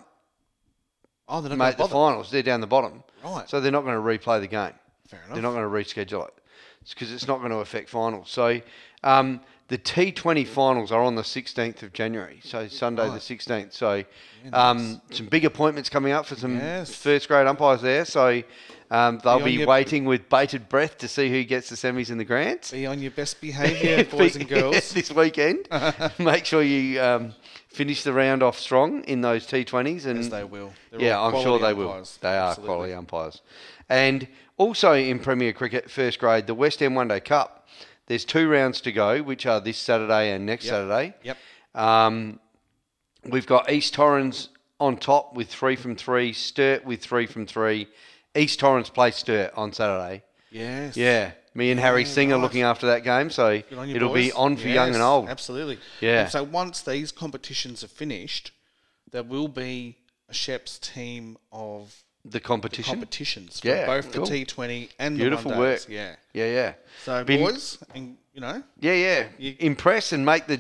Oh, 1.27 1.41
they're 1.41 1.49
not 1.49 1.57
make 1.57 1.73
the 1.75 1.79
going 1.79 1.89
to 1.89 1.93
bother. 1.93 2.11
finals. 2.13 2.31
They're 2.31 2.41
down 2.41 2.61
the 2.61 2.67
bottom. 2.67 3.03
Right. 3.21 3.49
So 3.49 3.59
they're 3.59 3.69
not 3.73 3.83
going 3.83 3.95
to 3.97 4.01
replay 4.01 4.39
the 4.39 4.47
game. 4.47 4.71
Fair 5.09 5.19
enough. 5.23 5.33
They're 5.33 5.43
not 5.43 5.51
going 5.51 5.69
to 5.69 5.69
reschedule 5.69 6.25
it 6.25 6.33
because 6.89 7.11
it's 7.11 7.27
not 7.27 7.39
going 7.39 7.51
to 7.51 7.57
affect 7.57 7.89
finals. 7.89 8.29
So 8.29 8.61
um, 9.03 9.41
the 9.71 9.77
T20 9.77 10.45
finals 10.45 10.91
are 10.91 11.01
on 11.01 11.15
the 11.15 11.21
16th 11.21 11.81
of 11.81 11.93
January, 11.93 12.41
so 12.43 12.67
Sunday 12.67 13.05
the 13.07 13.19
16th. 13.19 13.71
So 13.71 14.03
um, 14.51 15.01
some 15.11 15.27
big 15.27 15.45
appointments 15.45 15.89
coming 15.89 16.11
up 16.11 16.25
for 16.25 16.35
some 16.35 16.57
Yes. 16.57 16.93
first 16.93 17.29
grade 17.29 17.47
umpires 17.47 17.81
there. 17.81 18.03
So 18.03 18.43
um, 18.91 19.21
they'll 19.23 19.37
Be 19.37 19.43
on 19.43 19.45
be 19.45 19.51
your- 19.53 19.67
waiting 19.67 20.03
with 20.03 20.27
bated 20.27 20.67
breath 20.67 20.97
to 20.97 21.07
see 21.07 21.29
who 21.29 21.45
gets 21.45 21.69
the 21.69 21.77
semis 21.77 22.09
and 22.09 22.19
the 22.19 22.25
grands. 22.25 22.71
Be 22.71 22.85
on 22.85 22.99
your 23.01 23.11
best 23.11 23.39
behaviour, 23.47 24.03
boys 24.03 24.35
and 24.35 24.45
girls. 24.45 24.91
this 24.91 25.09
weekend. 25.09 25.69
Make 26.19 26.43
sure 26.43 26.61
you 26.61 27.01
um, 27.01 27.33
finish 27.69 28.03
the 28.03 28.11
round 28.11 28.43
off 28.43 28.59
strong 28.59 29.05
in 29.05 29.21
those 29.21 29.47
T20s. 29.47 30.05
And 30.05 30.19
As 30.19 30.29
they 30.29 30.43
will. 30.43 30.73
They're 30.91 30.99
yeah, 31.01 31.17
all 31.17 31.27
I'm 31.29 31.33
sure 31.41 31.57
quality 31.59 31.63
they 31.65 31.73
will. 31.75 31.87
umpires. 31.91 32.17
They 32.21 32.37
are 32.37 32.55
quality 32.55 32.93
umpires. 32.93 33.41
And 33.87 34.27
also 34.57 34.91
in 34.91 35.19
Premier 35.19 35.53
Cricket, 35.53 35.89
first 35.89 36.19
grade, 36.19 36.45
the 36.45 36.53
West 36.53 36.81
End 36.83 36.93
One 36.93 37.07
Day 37.07 37.21
Cup. 37.21 37.59
There's 38.11 38.25
two 38.25 38.49
rounds 38.49 38.81
to 38.81 38.91
go, 38.91 39.23
which 39.23 39.45
are 39.45 39.61
this 39.61 39.77
Saturday 39.77 40.31
and 40.33 40.45
next 40.45 40.65
Yep. 40.65 40.71
Saturday. 40.73 41.13
Yep. 41.23 41.37
Um, 41.73 42.41
we've 43.23 43.47
got 43.47 43.71
East 43.71 43.93
Torrens 43.93 44.49
on 44.81 44.97
top 44.97 45.33
with 45.33 45.47
three 45.47 45.77
from 45.77 45.95
three, 45.95 46.33
Sturt 46.33 46.83
with 46.83 47.01
three 47.01 47.25
from 47.25 47.45
three. 47.45 47.87
East 48.35 48.59
Torrens 48.59 48.89
play 48.89 49.11
Sturt 49.11 49.53
on 49.55 49.71
Saturday. 49.71 50.23
Yes. 50.49 50.97
Yeah, 50.97 51.31
me 51.53 51.71
and 51.71 51.79
Harry 51.79 52.01
Yeah, 52.01 52.07
Singh 52.09 52.33
are 52.33 52.35
right. 52.35 52.41
looking 52.41 52.63
after 52.63 52.87
that 52.87 53.05
game, 53.05 53.29
so 53.29 53.61
Good 53.61 53.77
on 53.77 53.87
you, 53.87 53.95
it'll 53.95 54.13
be 54.13 54.33
on 54.33 54.57
for 54.57 54.67
young 54.67 54.93
and 54.93 55.01
old. 55.01 55.29
Absolutely. 55.29 55.79
Yeah. 56.01 56.23
And 56.23 56.29
so 56.31 56.43
once 56.43 56.81
these 56.81 57.13
competitions 57.13 57.81
are 57.81 57.87
finished, 57.87 58.51
there 59.09 59.23
will 59.23 59.47
be 59.47 59.99
a 60.27 60.33
Sheps 60.33 60.77
team 60.81 61.37
of 61.53 61.95
The 62.23 62.39
competition. 62.39 62.93
competitions 62.93 63.59
for 63.59 63.67
Yeah, 63.67 63.85
both 63.87 64.11
cool. 64.11 64.25
the 64.25 64.45
T20 64.45 64.89
and 64.99 65.17
Beautiful 65.17 65.51
the 65.51 65.57
one 65.57 65.67
days. 65.69 65.87
work. 65.87 65.89
Yeah. 65.93 66.15
yeah, 66.33 66.45
yeah. 66.45 66.73
So 67.03 67.23
Been- 67.23 67.41
boys, 67.43 67.79
and 67.95 68.17
you 68.33 68.41
know, 68.41 68.63
Yeah, 68.79 68.93
yeah. 68.93 69.27
You- 69.39 69.55
Impress 69.59 70.13
and 70.13 70.23
make 70.25 70.45
the 70.47 70.59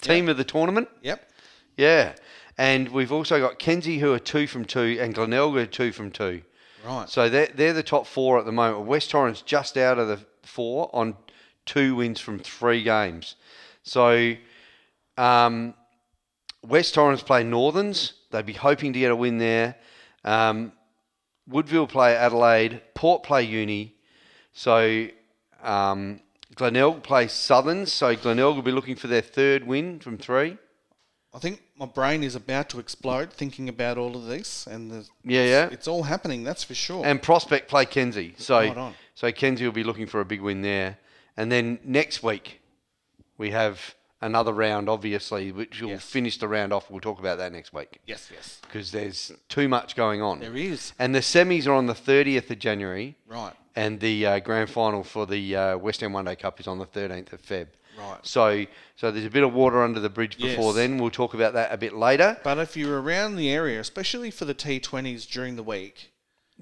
team 0.00 0.28
of 0.28 0.36
the 0.36 0.44
tournament. 0.44 0.88
yep. 1.02 1.28
Yeah. 1.76 2.14
And 2.58 2.90
we've 2.90 3.10
also 3.10 3.40
got 3.40 3.58
Kenzie 3.58 3.98
who 3.98 4.12
are 4.12 4.18
two 4.18 4.46
from 4.46 4.64
two 4.64 4.98
and 5.00 5.14
Glenelga 5.14 5.68
two 5.70 5.92
from 5.92 6.10
two. 6.10 6.42
Right. 6.84 7.08
So 7.08 7.28
they're, 7.28 7.48
they're 7.54 7.72
the 7.72 7.82
top 7.82 8.06
four 8.06 8.38
at 8.38 8.44
the 8.46 8.52
moment. 8.52 8.86
West 8.86 9.10
Torrens 9.10 9.42
just 9.42 9.76
out 9.76 9.98
of 9.98 10.08
the 10.08 10.18
four 10.44 10.90
on 10.94 11.16
two 11.66 11.94
wins 11.96 12.20
from 12.20 12.38
three 12.38 12.82
games. 12.82 13.34
So 13.82 14.34
um, 15.18 15.74
West 16.66 16.94
Torrens 16.94 17.22
play 17.22 17.42
Northerns. 17.44 18.14
They'd 18.30 18.46
be 18.46 18.52
hoping 18.52 18.92
to 18.92 18.98
get 18.98 19.10
a 19.10 19.16
win 19.16 19.38
there. 19.38 19.74
Um, 20.24 20.72
Woodville 21.50 21.86
play 21.86 22.14
Adelaide. 22.16 22.80
Port 22.94 23.22
play 23.22 23.42
Uni. 23.42 23.94
So 24.52 25.08
um, 25.62 26.20
Glenelg 26.54 27.02
play 27.02 27.26
Southerns. 27.26 27.92
So 27.92 28.14
Glenelg 28.16 28.56
will 28.56 28.62
be 28.62 28.72
looking 28.72 28.96
for 28.96 29.06
their 29.06 29.22
third 29.22 29.66
win 29.66 30.00
from 30.00 30.18
three. 30.18 30.56
I 31.32 31.38
think 31.38 31.62
my 31.76 31.86
brain 31.86 32.24
is 32.24 32.34
about 32.34 32.68
to 32.70 32.80
explode 32.80 33.32
thinking 33.32 33.68
about 33.68 33.96
all 33.98 34.16
of 34.16 34.24
this, 34.26 34.66
and 34.66 34.90
the, 34.90 35.06
Yeah, 35.22 35.44
yeah. 35.44 35.68
it's 35.70 35.86
all 35.86 36.02
happening. 36.02 36.42
That's 36.42 36.64
for 36.64 36.74
sure. 36.74 37.06
And 37.06 37.22
Prospect 37.22 37.68
play 37.68 37.86
Kenzie. 37.86 38.34
So 38.36 38.58
Right 38.58 38.94
so 39.14 39.30
Kenzie 39.30 39.64
will 39.64 39.72
be 39.72 39.84
looking 39.84 40.06
for 40.06 40.20
a 40.20 40.24
big 40.24 40.40
win 40.40 40.62
there. 40.62 40.98
And 41.36 41.52
then 41.52 41.78
next 41.84 42.22
week 42.22 42.60
we 43.38 43.50
have 43.50 43.94
another 44.20 44.52
round, 44.52 44.88
obviously, 44.88 45.50
which 45.52 45.80
will 45.80 45.90
Yes. 45.90 46.04
finish 46.04 46.38
the 46.38 46.48
round 46.48 46.72
off. 46.72 46.90
We'll 46.90 47.00
talk 47.00 47.18
about 47.18 47.38
that 47.38 47.52
next 47.52 47.72
week 47.72 48.00
yes, 48.06 48.28
yes, 48.32 48.58
because 48.62 48.92
there's 48.92 49.32
too 49.48 49.68
much 49.68 49.96
going 49.96 50.20
on. 50.22 50.40
there 50.40 50.56
is. 50.56 50.92
And 50.98 51.14
the 51.14 51.20
semis 51.20 51.66
are 51.66 51.72
on 51.74 51.86
the 51.86 51.94
30th 51.94 52.50
of 52.50 52.58
January, 52.58 53.16
Right. 53.26 53.52
and 53.74 54.00
the 54.00 54.26
uh, 54.26 54.38
grand 54.40 54.70
final 54.70 55.02
for 55.04 55.26
the 55.26 55.56
uh, 55.56 55.76
West 55.78 56.02
End 56.02 56.12
One 56.14 56.24
Day 56.26 56.36
Cup 56.36 56.60
is 56.60 56.66
on 56.66 56.78
the 56.78 56.86
13th 56.86 57.32
of 57.32 57.42
Feb. 57.42 57.68
Right. 57.98 58.18
So 58.22 58.64
so 58.96 59.10
there's 59.10 59.26
a 59.26 59.30
bit 59.30 59.42
of 59.42 59.52
water 59.52 59.82
under 59.82 60.00
the 60.00 60.08
bridge 60.10 60.36
before 60.38 60.66
Yes. 60.66 60.74
then. 60.76 60.98
We'll 60.98 61.10
talk 61.10 61.34
about 61.34 61.52
that 61.54 61.72
a 61.72 61.76
bit 61.76 61.94
later. 61.94 62.38
But 62.44 62.58
if 62.58 62.76
you're 62.76 63.00
around 63.00 63.36
the 63.36 63.50
area, 63.50 63.80
especially 63.80 64.30
for 64.30 64.44
the 64.44 64.54
T20s 64.54 65.26
during 65.26 65.56
the 65.56 65.62
week, 65.62 66.10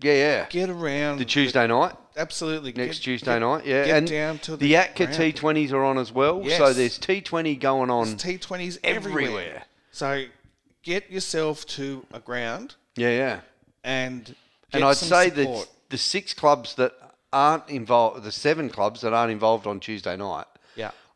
Yeah, 0.00 0.12
yeah. 0.12 0.46
get 0.48 0.70
around 0.70 1.18
The 1.18 1.24
Tuesday 1.24 1.66
night. 1.66 1.94
Absolutely. 2.16 2.72
next 2.72 2.98
Get- 2.98 3.04
Tuesday 3.04 3.34
get- 3.34 3.38
night. 3.40 3.66
Yeah, 3.66 3.84
get 3.84 3.96
and 3.98 4.08
down 4.08 4.38
to 4.40 4.52
the, 4.56 4.56
the 4.56 4.72
ground. 4.74 5.12
T20s 5.14 5.72
are 5.72 5.84
on 5.84 5.98
as 5.98 6.12
well. 6.12 6.44
So 6.48 6.72
there's 6.72 6.98
T20 6.98 7.58
going 7.60 7.90
on. 7.90 8.16
There's 8.16 8.22
T20s 8.38 8.78
everywhere. 8.84 9.22
everywhere. 9.22 9.62
So 9.92 10.24
get 10.82 11.10
yourself 11.10 11.66
to 11.66 12.06
a 12.12 12.20
ground 12.20 12.76
yeah, 12.96 13.10
yeah. 13.10 13.40
and 13.84 14.24
get 14.24 14.34
And 14.72 14.84
I'd 14.84 14.96
say 14.96 15.30
support. 15.30 15.66
that 15.66 15.68
the 15.90 15.98
six 15.98 16.34
clubs 16.34 16.74
that 16.76 16.92
aren't 17.32 17.68
involved, 17.68 18.22
the 18.24 18.32
seven 18.32 18.68
clubs 18.70 19.00
that 19.02 19.12
aren't 19.12 19.32
involved 19.32 19.66
on 19.66 19.80
Tuesday 19.80 20.16
night. 20.16 20.46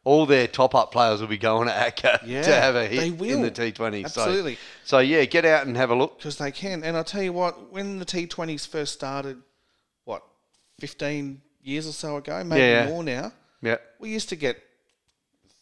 All 0.05 0.27
their 0.27 0.47
top 0.49 0.75
up 0.75 0.91
players 0.93 1.21
will 1.21 1.29
be 1.29 1.39
going 1.39 1.69
to 1.69 1.73
ACCA 1.75 2.21
Yeah, 2.27 2.43
to 2.43 2.55
have 2.55 2.75
a 2.75 2.87
hit 2.87 3.21
in 3.21 3.43
the 3.43 3.51
T20. 3.51 4.05
Absolutely. 4.05 4.55
So, 4.57 4.61
so 4.85 4.99
yeah, 4.99 5.25
get 5.25 5.45
out 5.45 5.67
and 5.67 5.77
have 5.77 5.91
a 5.91 5.95
look. 5.95 6.19
because 6.19 6.39
they 6.39 6.51
can. 6.51 6.83
And 6.83 6.97
I'll 6.97 7.05
tell 7.05 7.23
you 7.23 7.33
what, 7.33 7.73
when 7.73 7.99
the 7.99 8.05
T20s 8.05 8.67
first 8.67 8.93
started, 8.95 9.41
what, 10.05 10.23
15 10.81 11.41
years 11.63 11.87
or 11.87 11.93
so 11.93 12.17
ago, 12.17 12.43
maybe 12.45 12.61
Yeah, 12.61 12.89
more 12.89 13.05
now, 13.05 13.33
Yeah, 13.61 13.77
we 14.01 14.11
used 14.11 14.29
to 14.31 14.37
get 14.37 14.57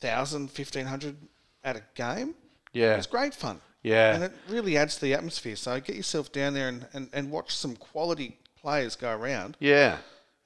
1,000, 0.01 0.43
1,500 0.49 1.17
at 1.65 1.77
a 1.77 1.83
game. 1.95 2.35
yeah, 2.73 2.97
It's 2.97 3.07
great 3.07 3.35
fun. 3.35 3.61
yeah. 3.83 4.15
And 4.15 4.25
it 4.25 4.33
really 4.49 4.77
adds 4.79 4.95
to 4.97 5.01
the 5.03 5.13
atmosphere. 5.15 5.57
So 5.57 5.79
get 5.81 5.97
yourself 5.97 6.33
down 6.33 6.55
there 6.55 6.69
and, 6.69 6.87
and, 6.95 7.11
and 7.13 7.31
watch 7.31 7.55
some 7.55 7.77
quality 7.77 8.39
players 8.61 8.97
go 8.97 9.11
around 9.15 9.57
yeah. 9.61 9.97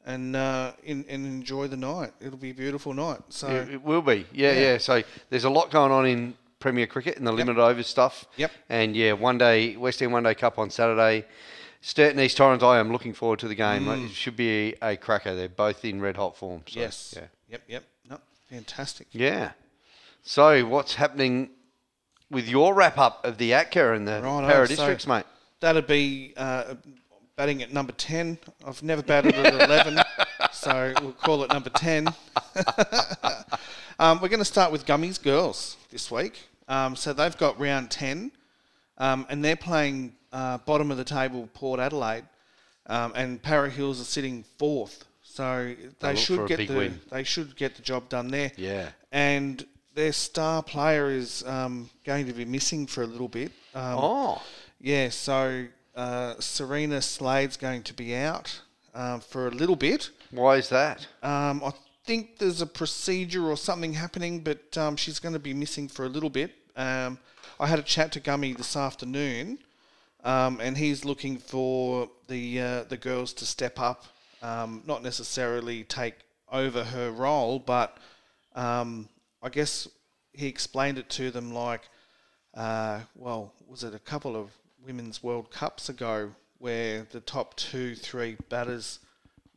And 0.05 0.36
uh, 0.36 0.72
in, 0.85 1.05
and 1.09 1.26
enjoy 1.26 1.66
the 1.68 1.76
night. 1.76 2.12
It'll 2.20 2.39
be 2.39 2.51
a 2.51 2.55
beautiful 2.55 2.93
night. 2.94 3.20
So, 3.28 3.48
It, 3.48 3.70
it 3.74 3.82
will 3.82 4.02
be. 4.02 4.26
Yeah, 4.32 4.52
yeah, 4.52 4.60
Yeah. 4.60 4.78
So 4.78 5.02
there's 5.31 5.44
a 5.44 5.51
lot 5.51 5.70
going 5.70 5.93
on 5.93 6.06
in 6.06 6.35
Premier 6.60 6.86
Cricket 6.86 7.16
and 7.18 7.26
the 7.26 7.32
limited 7.32 7.60
overs 7.60 7.86
stuff. 7.86 8.26
Yep. 8.36 8.51
And 8.68 8.97
yeah, 8.97 9.12
one 9.12 9.39
day 9.39 9.76
West 9.76 10.02
End 10.02 10.12
One 10.12 10.22
Day 10.24 10.35
Cup 10.35 10.59
on 10.59 10.70
Saturday. 10.70 11.24
Sturton 11.81 12.18
East 12.20 12.39
Torrens. 12.39 12.62
I 12.62 12.78
am 12.78 12.90
looking 12.90 13.12
forward 13.12 13.39
to 13.40 13.48
the 13.48 13.55
game. 13.55 13.86
It 13.89 14.10
should 14.12 14.36
be 14.36 14.74
a 14.81 14.97
cracker. 14.97 15.35
They're 15.35 15.51
both 15.51 15.85
in 15.85 16.01
red 16.01 16.16
hot 16.16 16.35
form. 16.36 16.62
So, 16.66 16.72
Mm. 16.78 16.82
yes. 16.82 17.14
Yeah. 17.16 17.26
Yep, 17.51 17.62
yep. 17.68 17.85
No, 18.09 18.18
fantastic. 18.48 19.09
Yeah. 19.12 19.52
So 20.22 20.64
what's 20.64 20.94
happening 20.94 21.51
with 22.31 22.48
your 22.48 22.72
wrap 22.74 22.97
up 22.97 23.22
of 23.24 23.36
the 23.36 23.51
ATCA 23.52 23.94
and 23.97 24.09
the 24.09 24.22
Righto, 24.22 24.47
Para 24.48 24.66
so- 24.66 24.74
districts, 24.76 25.06
mate? 25.06 25.24
That'd 25.60 25.86
be 25.86 26.32
uh, 26.36 26.74
batting 27.36 27.62
at 27.62 27.73
number 27.73 27.93
10. 27.93 28.39
I've 28.66 28.82
never 28.82 29.02
batted 29.02 29.35
at 29.35 29.55
11, 29.55 29.98
so 30.52 30.93
we'll 31.01 31.12
call 31.12 31.43
it 31.44 31.52
number 31.52 31.70
10. 31.70 32.09
um, 33.98 34.20
we're 34.20 34.28
going 34.28 34.39
to 34.39 34.44
start 34.44 34.73
with 34.73 34.86
Gummies 34.86 35.20
Girls 35.23 35.77
this 35.90 36.11
week. 36.11 36.40
Um, 36.69 36.97
so 36.97 37.12
they've 37.12 37.36
got 37.36 37.59
round 37.59 37.90
10, 37.90 38.31
um, 38.98 39.27
and 39.28 39.44
they're 39.44 39.56
playing 39.56 40.15
uh, 40.32 40.59
bottom 40.59 40.90
of 40.90 40.97
the 40.97 41.05
table 41.05 41.48
Port 41.55 41.81
Adelaide, 41.81 42.24
um, 42.86 43.12
and 43.15 43.43
Para 43.43 43.70
Hills 43.70 44.01
are 44.01 44.05
sitting 44.05 44.44
fourth. 44.59 45.05
So 45.23 45.74
they 46.01 46.12
for 46.15 46.16
should 46.16 46.47
get 46.48 46.69
the 46.69 46.74
win. 46.77 47.01
they 47.11 47.24
should 47.24 47.56
get 47.56 47.74
the 47.74 47.82
job 47.82 48.09
done 48.09 48.28
there. 48.28 48.52
Yeah. 48.56 48.90
And 49.11 49.65
their 49.94 50.12
star 50.12 50.62
player 50.62 51.11
is 51.11 51.43
um, 51.47 51.90
going 52.05 52.27
to 52.27 52.32
be 52.32 52.44
missing 52.44 52.86
for 52.86 53.02
a 53.02 53.06
little 53.06 53.28
bit. 53.28 53.51
Um, 53.74 53.98
Oh. 53.98 54.43
yeah, 54.81 55.09
so 55.09 55.66
uh, 55.95 56.35
Serena 56.41 57.01
Slade's 57.01 57.57
going 57.57 57.83
to 57.85 57.95
be 57.95 58.15
out 58.15 58.61
um, 58.95 59.21
for 59.21 59.49
a 59.49 59.51
little 59.51 59.77
bit. 59.77 60.11
Why 60.31 60.57
is 60.57 60.69
that? 60.69 61.07
Um, 61.23 61.62
I 61.65 61.73
think 62.05 62.39
there's 62.39 62.61
a 62.61 62.66
procedure 62.66 63.45
or 63.47 63.57
something 63.57 63.93
happening, 63.93 64.41
but 64.41 64.77
um, 64.77 64.97
she's 64.97 65.19
going 65.19 65.33
to 65.33 65.39
be 65.39 65.55
missing 65.55 65.89
for 65.89 66.05
a 66.05 66.09
little 66.09 66.31
bit. 66.31 66.53
Um, 66.77 67.19
I 67.59 67.66
had 67.66 67.79
a 67.79 67.83
chat 67.83 68.12
to 68.12 68.21
Gummy 68.21 68.53
this 68.53 68.77
afternoon, 68.77 69.59
um, 70.25 70.61
and 70.61 70.77
he's 70.77 71.05
looking 71.05 71.39
for 71.39 72.11
the 72.27 72.61
uh, 72.61 72.85
the 72.85 72.97
girls 72.97 73.33
to 73.35 73.47
step 73.47 73.79
up, 73.79 74.05
um, 74.43 74.83
not 74.87 75.03
necessarily 75.03 75.85
take 75.85 76.15
over 76.51 76.85
her 76.85 77.11
role, 77.11 77.59
but 77.59 77.99
um, 78.55 79.09
I 79.43 79.49
guess 79.49 79.89
he 80.33 80.47
explained 80.49 80.99
it 80.99 81.09
to 81.11 81.31
them 81.31 81.55
like, 81.55 81.83
uh, 82.55 83.01
well, 83.15 83.53
was 83.69 83.85
it 83.85 83.95
a 83.95 83.99
couple 83.99 84.37
of 84.37 84.51
women's 84.85 85.23
World 85.23 85.51
Cups 85.51 85.89
ago 85.89 86.32
where 86.59 87.06
the 87.11 87.20
top 87.20 87.56
two, 87.56 87.94
three 87.94 88.36
batters 88.48 89.01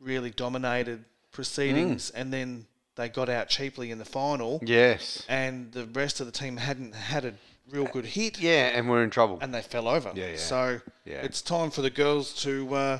really 0.00 0.30
dominated 0.30 1.04
proceedings, 1.32 2.10
and 2.10 2.32
then 2.32 2.66
they 2.96 3.08
got 3.08 3.28
out 3.28 3.48
cheaply 3.48 3.90
in 3.90 3.98
the 3.98 4.04
final, 4.04 4.60
Yes. 4.64 5.24
and 5.28 5.72
the 5.72 5.86
rest 5.86 6.20
of 6.20 6.26
the 6.26 6.32
team 6.32 6.56
hadn't 6.56 6.94
had 6.94 7.24
a 7.24 7.34
real 7.70 7.84
good 7.86 8.04
hit, 8.06 8.38
Yeah, 8.40 8.68
and 8.76 8.88
we're 8.88 9.02
in 9.04 9.10
trouble. 9.10 9.38
and 9.40 9.54
they 9.54 9.62
fell 9.62 9.88
over. 9.88 10.12
Yeah, 10.14 10.30
yeah. 10.30 10.36
So 10.36 10.80
Yeah. 11.04 11.16
it's 11.22 11.42
time 11.42 11.70
for 11.70 11.82
the 11.82 11.90
girls 11.90 12.32
to 12.42 12.74
uh, 12.74 12.98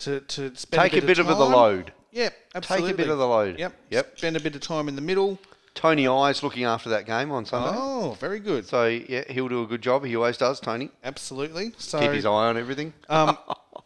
to 0.00 0.20
to 0.20 0.54
spend 0.56 0.82
Take 0.82 0.92
a 0.92 0.96
bit, 0.96 1.04
a 1.04 1.06
bit 1.06 1.18
of, 1.18 1.26
the 1.26 1.34
load. 1.34 1.92
Yep, 2.12 2.34
absolutely. 2.54 2.88
Take 2.88 2.94
a 2.94 2.96
bit 2.96 3.08
of 3.10 3.18
the 3.18 3.26
load. 3.28 3.58
Yep. 3.58 3.72
Yep. 3.90 4.18
Spend 4.18 4.36
a 4.36 4.40
bit 4.40 4.54
of 4.54 4.60
time 4.60 4.88
in 4.88 4.96
the 4.96 5.02
middle, 5.02 5.38
Tony 5.74 6.06
Eyes 6.06 6.42
looking 6.42 6.64
after 6.64 6.88
that 6.90 7.04
game 7.04 7.30
on 7.32 7.44
Sunday. 7.44 7.70
Oh, 7.72 8.16
very 8.20 8.38
good. 8.40 8.66
So 8.66 8.86
yeah, 8.86 9.24
he'll 9.30 9.48
do 9.48 9.62
a 9.62 9.66
good 9.66 9.82
job. 9.82 10.04
He 10.04 10.14
always 10.16 10.36
does, 10.36 10.60
Tony. 10.60 10.90
Absolutely. 11.02 11.72
So 11.78 11.98
Keep 12.00 12.12
his 12.12 12.26
eye 12.26 12.30
on 12.30 12.56
everything. 12.56 12.92
Um, 13.08 13.36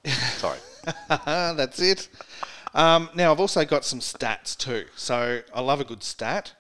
Sorry. 0.07 0.59
that's 1.09 1.81
it. 1.81 2.09
Um, 2.75 3.09
now 3.15 3.33
I've 3.33 3.41
also 3.41 3.65
got 3.65 3.85
some 3.85 4.01
stats 4.01 4.57
too. 4.57 4.85
So 4.97 5.41
I 5.55 5.61
love 5.61 5.81
a 5.81 5.85
good 5.85 6.03
stat. 6.03 6.53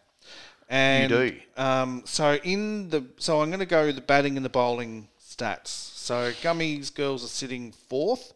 And, 0.70 1.09
do. 1.10 1.36
Um, 1.56 2.02
so 2.05 2.34
in 2.44 2.90
the 2.90 3.06
so 3.18 3.40
I'm 3.40 3.48
going 3.48 3.60
to 3.60 3.66
go 3.66 3.90
the 3.92 4.00
batting 4.00 4.36
and 4.36 4.44
the 4.44 4.50
bowling 4.50 5.09
stats. 5.20 5.68
So 5.68 6.32
Gummies 6.42 6.94
girls 6.94 7.24
are 7.24 7.28
sitting 7.28 7.72
fourth 7.72 8.32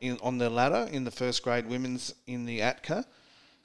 in 0.00 0.18
on 0.22 0.38
the 0.38 0.50
ladder 0.50 0.88
in 0.90 1.04
the 1.04 1.10
first 1.10 1.42
grade 1.42 1.66
women's 1.66 2.14
in 2.26 2.44
the 2.44 2.60
ATCA. 2.60 3.04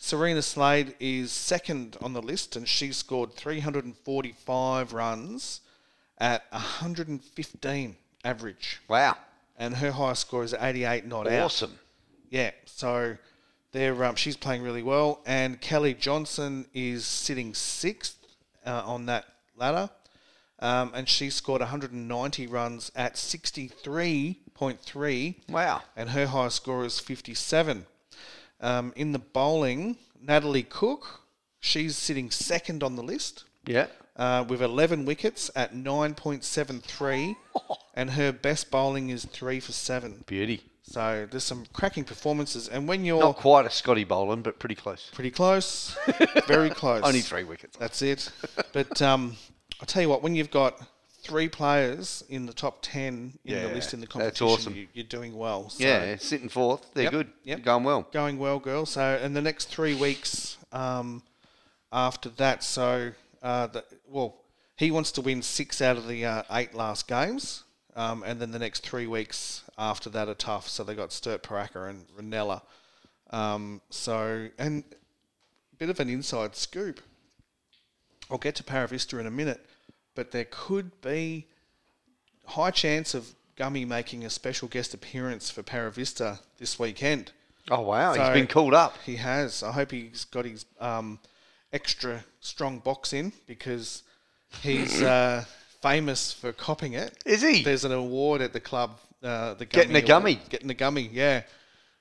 Serena 0.01 0.41
Slade 0.41 0.95
is 0.99 1.29
second 1.31 1.97
on 2.01 2.13
the 2.13 2.21
list, 2.21 2.55
and 2.55 2.65
she 2.67 2.91
scored 2.93 3.33
345 3.33 4.93
runs 4.93 5.59
at 6.17 6.45
115 6.51 7.95
average, 8.23 8.79
Wow. 8.87 9.17
and 9.57 9.75
her 9.75 9.91
highest 9.91 10.21
score 10.21 10.43
is 10.45 10.53
88 10.53 11.05
not 11.05 11.27
out. 11.27 11.43
Awesome. 11.45 11.77
Yeah, 12.29 12.51
so 12.65 13.17
they're 13.73 14.01
um, 14.05 14.15
she's 14.15 14.37
playing 14.37 14.63
really 14.63 14.83
well, 14.83 15.19
and 15.25 15.59
Kelly 15.59 15.93
Johnson 15.93 16.65
is 16.73 17.05
sitting 17.05 17.53
sixth 17.53 18.15
uh, 18.65 18.81
on 18.85 19.05
that 19.07 19.25
ladder, 19.57 19.89
um, 20.59 20.91
and 20.95 21.09
she 21.09 21.29
scored 21.29 21.59
190 21.61 22.47
runs 22.47 22.89
at 22.95 23.15
63.3, 23.15 25.35
Wow. 25.49 25.81
and 25.97 26.09
her 26.11 26.27
highest 26.27 26.55
score 26.57 26.85
is 26.85 26.99
57. 26.99 27.85
Um, 28.61 28.93
in 28.95 29.11
the 29.13 29.19
bowling, 29.19 29.97
Natalie 30.21 30.63
Cook, 30.63 31.21
she's 31.59 31.95
sitting 31.95 32.29
second 32.31 32.83
on 32.83 32.95
the 32.95 33.03
list 33.03 33.45
Yeah. 33.65 33.87
uh, 34.17 34.43
with 34.47 34.61
11 34.61 35.05
wickets 35.05 35.49
at 35.55 35.73
9.73, 35.73 37.35
and 37.93 38.11
her 38.11 38.31
best 38.31 38.69
bowling 38.71 39.09
is 39.09 39.25
three 39.25 39.59
for 39.59 39.71
seven. 39.71 40.23
Beauty. 40.27 40.61
So 40.83 41.27
there's 41.29 41.43
some 41.43 41.65
cracking 41.71 42.03
performances, 42.03 42.67
and 42.67 42.87
when 42.87 43.05
you're 43.05 43.19
Not 43.19 43.35
quite 43.37 43.65
a 43.65 43.69
Scotty 43.69 44.03
Boland, 44.03 44.43
but 44.43 44.57
pretty 44.59 44.73
close. 44.75 45.11
pretty 45.13 45.29
close, 45.31 45.95
very 46.47 46.69
close. 46.71 47.03
Only 47.03 47.21
three 47.21 47.43
wickets. 47.43 47.77
That's 47.77 48.01
it. 48.01 48.31
But 48.73 48.99
um, 49.01 49.35
I'll 49.79 49.85
tell 49.85 50.01
you 50.01 50.09
what, 50.09 50.23
when 50.23 50.33
you've 50.35 50.49
got 50.51 50.81
three 51.21 51.49
players 51.49 52.23
in 52.29 52.45
the 52.45 52.53
top 52.53 52.79
ten 52.81 53.37
in 53.45 53.63
the 53.63 53.69
list 53.69 53.93
in 53.93 53.99
the 53.99 54.05
that's 54.05 54.13
competition, 54.13 54.47
awesome. 54.47 54.75
you, 54.75 54.87
you're 54.93 55.03
doing 55.05 55.35
well. 55.37 55.69
So 55.69 55.83
Yeah, 55.83 56.15
sitting 56.17 56.49
fourth. 56.49 56.85
They're 56.93 57.03
Yep, 57.05 57.11
good. 57.11 57.27
yep. 57.43 57.63
Going 57.63 57.83
well. 57.83 58.07
going 58.11 58.39
well, 58.39 58.59
girls. 58.59 58.91
So 58.91 59.19
in 59.23 59.33
the 59.33 59.41
next 59.41 59.65
three 59.69 59.95
weeks 59.95 60.57
um, 60.71 61.23
after 61.91 62.29
that, 62.29 62.63
so 62.63 63.11
uh, 63.41 63.67
the, 63.67 63.83
well, 64.07 64.35
he 64.75 64.91
wants 64.91 65.11
to 65.13 65.21
win 65.21 65.41
six 65.41 65.81
out 65.81 65.97
of 65.97 66.07
the 66.07 66.25
uh, 66.25 66.43
eight 66.51 66.73
last 66.73 67.07
games, 67.07 67.63
um, 67.95 68.23
and 68.23 68.39
then 68.39 68.51
the 68.51 68.59
next 68.59 68.85
three 68.87 69.07
weeks 69.07 69.63
after 69.77 70.09
that 70.11 70.27
are 70.29 70.35
tough. 70.35 70.67
So 70.69 70.83
they 70.83 70.95
got 70.95 71.11
Sturt 71.11 71.43
Paraka 71.43 71.89
and 71.89 72.05
Ranella. 72.17 72.61
Um, 73.31 73.81
so 73.89 74.47
and 74.57 74.83
a 75.73 75.75
bit 75.75 75.89
of 75.89 75.99
an 75.99 76.09
inside 76.09 76.55
scoop. 76.55 77.01
I'll 78.31 78.37
get 78.37 78.55
to 78.55 78.63
Paravista 78.63 79.19
in 79.19 79.25
a 79.25 79.31
minute, 79.31 79.65
but 80.19 80.31
there 80.31 80.47
could 80.51 80.99
be 81.01 81.45
high 82.45 82.71
chance 82.71 83.13
of 83.13 83.33
Gummy 83.55 83.85
making 83.85 84.25
a 84.25 84.29
special 84.29 84.67
guest 84.67 84.93
appearance 84.93 85.49
for 85.49 85.63
Paravista 85.63 86.39
this 86.57 86.77
weekend. 86.77 87.31
Oh 87.71 87.79
wow, 87.79 88.13
He's 88.13 88.29
been 88.33 88.45
called 88.47 88.73
up. 88.73 88.97
He 89.05 89.15
has. 89.15 89.63
I 89.63 89.71
hope 89.71 89.91
he's 89.91 90.25
got 90.25 90.43
his 90.43 90.65
um, 90.81 91.19
extra 91.71 92.25
strong 92.41 92.79
box 92.79 93.13
in 93.13 93.31
because 93.47 94.03
he's 94.61 95.01
uh, 95.01 95.45
famous 95.81 96.33
for 96.33 96.51
copping 96.51 96.93
it. 96.95 97.17
Is 97.25 97.41
he? 97.41 97.63
There's 97.63 97.85
an 97.85 97.93
award 97.93 98.41
at 98.41 98.51
the 98.51 98.59
club. 98.59 98.99
Uh, 99.23 99.53
the 99.53 99.65
Getting 99.65 99.91
a 99.95 99.99
Award. 99.99 100.07
gummy. 100.07 100.39
Getting 100.49 100.69
a 100.69 100.73
gummy. 100.73 101.09
Yeah. 101.13 101.43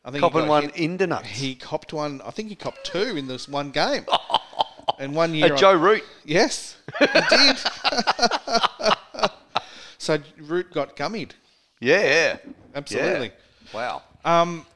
I 0.05 0.11
think 0.11 0.23
Copping 0.23 0.49
one 0.49 0.62
hit- 0.65 0.77
in 0.77 0.97
the 0.97 1.07
nuts. 1.07 1.28
He 1.28 1.55
copped 1.55 1.93
one. 1.93 2.20
I 2.23 2.31
think 2.32 2.49
he 2.49 2.57
copped 2.57 2.85
two 2.85 3.16
in 3.16 3.28
this 3.28 3.47
one 3.47 3.70
game. 3.70 4.07
and 4.98 5.15
one 5.15 5.35
year, 5.35 5.52
I- 5.52 5.56
Joe 5.56 5.74
Root. 5.74 6.05
yes, 6.24 6.77
he 6.98 7.06
did. 7.31 7.59
so 9.98 10.19
Root 10.39 10.73
got 10.73 10.97
gummied. 10.97 11.32
Yeah, 11.81 12.02
yeah. 12.02 12.36
Absolutely. 12.74 13.32
Wow. 13.73 14.02
Um, 14.24 14.66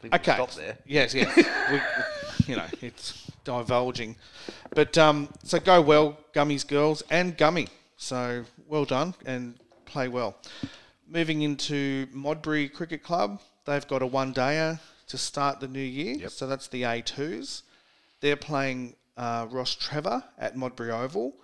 Think 0.00 0.12
we'll 0.12 0.20
Okay. 0.20 0.34
Stop 0.34 0.50
there. 0.52 0.78
Yes, 0.86 1.14
yes. 1.14 1.34
we, 1.70 1.80
you 2.52 2.56
know, 2.56 2.66
it's 2.80 3.30
divulging. 3.44 4.16
But 4.74 4.96
um, 4.98 5.28
so 5.44 5.58
go 5.58 5.80
well, 5.80 6.18
Gummies 6.34 6.66
girls 6.66 7.02
and 7.10 7.36
Gummy. 7.36 7.68
So 7.96 8.44
well 8.66 8.84
done 8.84 9.14
and 9.26 9.54
play 9.84 10.08
well. 10.08 10.36
Moving 11.08 11.42
into 11.42 12.06
Modbury 12.12 12.68
Cricket 12.68 13.02
Club, 13.02 13.40
they've 13.64 13.86
got 13.86 14.02
a 14.02 14.06
one 14.06 14.32
dayer 14.34 14.80
to 15.08 15.18
start 15.18 15.60
the 15.60 15.68
new 15.68 15.80
year. 15.80 16.14
Yep. 16.16 16.30
So 16.30 16.46
that's 16.46 16.68
the 16.68 16.82
A2s. 16.82 17.62
They're 18.20 18.36
playing 18.36 18.94
uh, 19.16 19.46
Rostrevor 19.46 20.24
at 20.38 20.56
Modbury 20.56 20.90
Oval. 20.90 21.34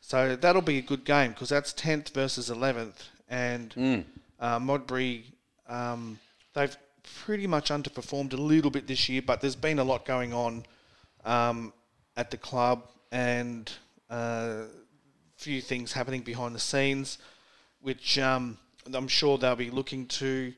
So 0.00 0.36
that'll 0.36 0.62
be 0.62 0.78
a 0.78 0.82
good 0.82 1.04
game 1.04 1.32
because 1.32 1.48
that's 1.48 1.72
10th 1.72 2.10
versus 2.10 2.48
11th. 2.50 3.08
And 3.28 4.04
uh, 4.38 4.58
Modbury, 4.60 5.24
um, 5.68 6.18
they've 6.54 6.76
pretty 7.24 7.46
much 7.46 7.70
underperformed 7.70 8.32
a 8.32 8.36
little 8.36 8.70
bit 8.70 8.86
this 8.86 9.08
year, 9.08 9.22
but 9.22 9.40
there's 9.40 9.56
been 9.56 9.78
a 9.78 9.84
lot 9.84 10.04
going 10.04 10.32
on 10.32 10.64
um, 11.24 11.72
at 12.16 12.30
the 12.30 12.36
club 12.36 12.84
and 13.10 13.72
a 14.10 14.66
few 15.36 15.60
things 15.60 15.92
happening 15.92 16.22
behind 16.22 16.54
the 16.54 16.60
scenes, 16.60 17.18
which 17.80 18.18
um, 18.18 18.58
I'm 18.92 19.08
sure 19.08 19.38
they'll 19.38 19.56
be 19.56 19.70
looking 19.70 20.06
to 20.06 20.52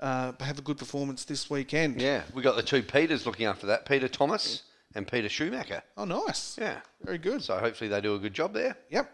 uh, 0.00 0.32
have 0.40 0.58
a 0.58 0.62
good 0.62 0.78
performance 0.78 1.24
this 1.24 1.50
weekend. 1.50 2.00
Yeah, 2.00 2.22
we 2.32 2.42
got 2.42 2.56
the 2.56 2.62
two 2.62 2.82
Peters 2.82 3.26
looking 3.26 3.46
after 3.46 3.66
that, 3.66 3.86
Peter 3.86 4.08
Thomas 4.08 4.62
and 4.96 5.06
Peter 5.06 5.28
Schumacher. 5.28 5.82
Oh, 5.96 6.04
nice. 6.06 6.56
Yeah. 6.60 6.80
Very 7.04 7.18
good. 7.18 7.42
So 7.42 7.56
hopefully 7.58 7.88
they 7.88 8.00
do 8.00 8.14
a 8.14 8.18
good 8.18 8.34
job 8.34 8.52
there. 8.54 8.76
Yep. 8.90 9.12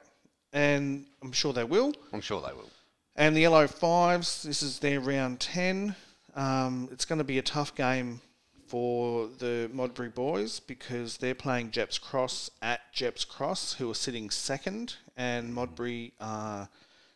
And 0.53 1.07
I'm 1.23 1.33
sure 1.33 1.53
they 1.53 1.65
will. 1.65 1.93
I'm 2.13 2.21
sure 2.21 2.41
they 2.41 2.53
will. 2.55 2.71
And 3.17 3.35
the 3.37 3.41
Yellow 3.41 3.67
Fives, 3.67 4.43
this 4.45 4.63
is 4.63 4.79
their 4.79 5.01
round 5.01 5.41
10. 5.41 5.95
Um, 6.35 6.89
it's 6.93 7.05
going 7.05 7.19
to 7.19 7.25
be 7.25 7.39
a 7.39 7.43
tough 7.43 7.75
game 7.75 8.21
for 8.69 9.29
the 9.39 9.69
Modbury 9.73 10.09
boys 10.09 10.61
because 10.61 11.19
they're 11.19 11.35
playing 11.35 11.69
Gepps 11.71 11.99
Cross 11.99 12.51
at 12.63 12.81
Gepps 12.95 13.25
Cross, 13.27 13.75
who 13.75 13.91
are 13.91 13.95
sitting 13.95 14.31
second, 14.31 14.97
and 15.17 15.53
Modbury 15.53 16.13
are 16.21 16.69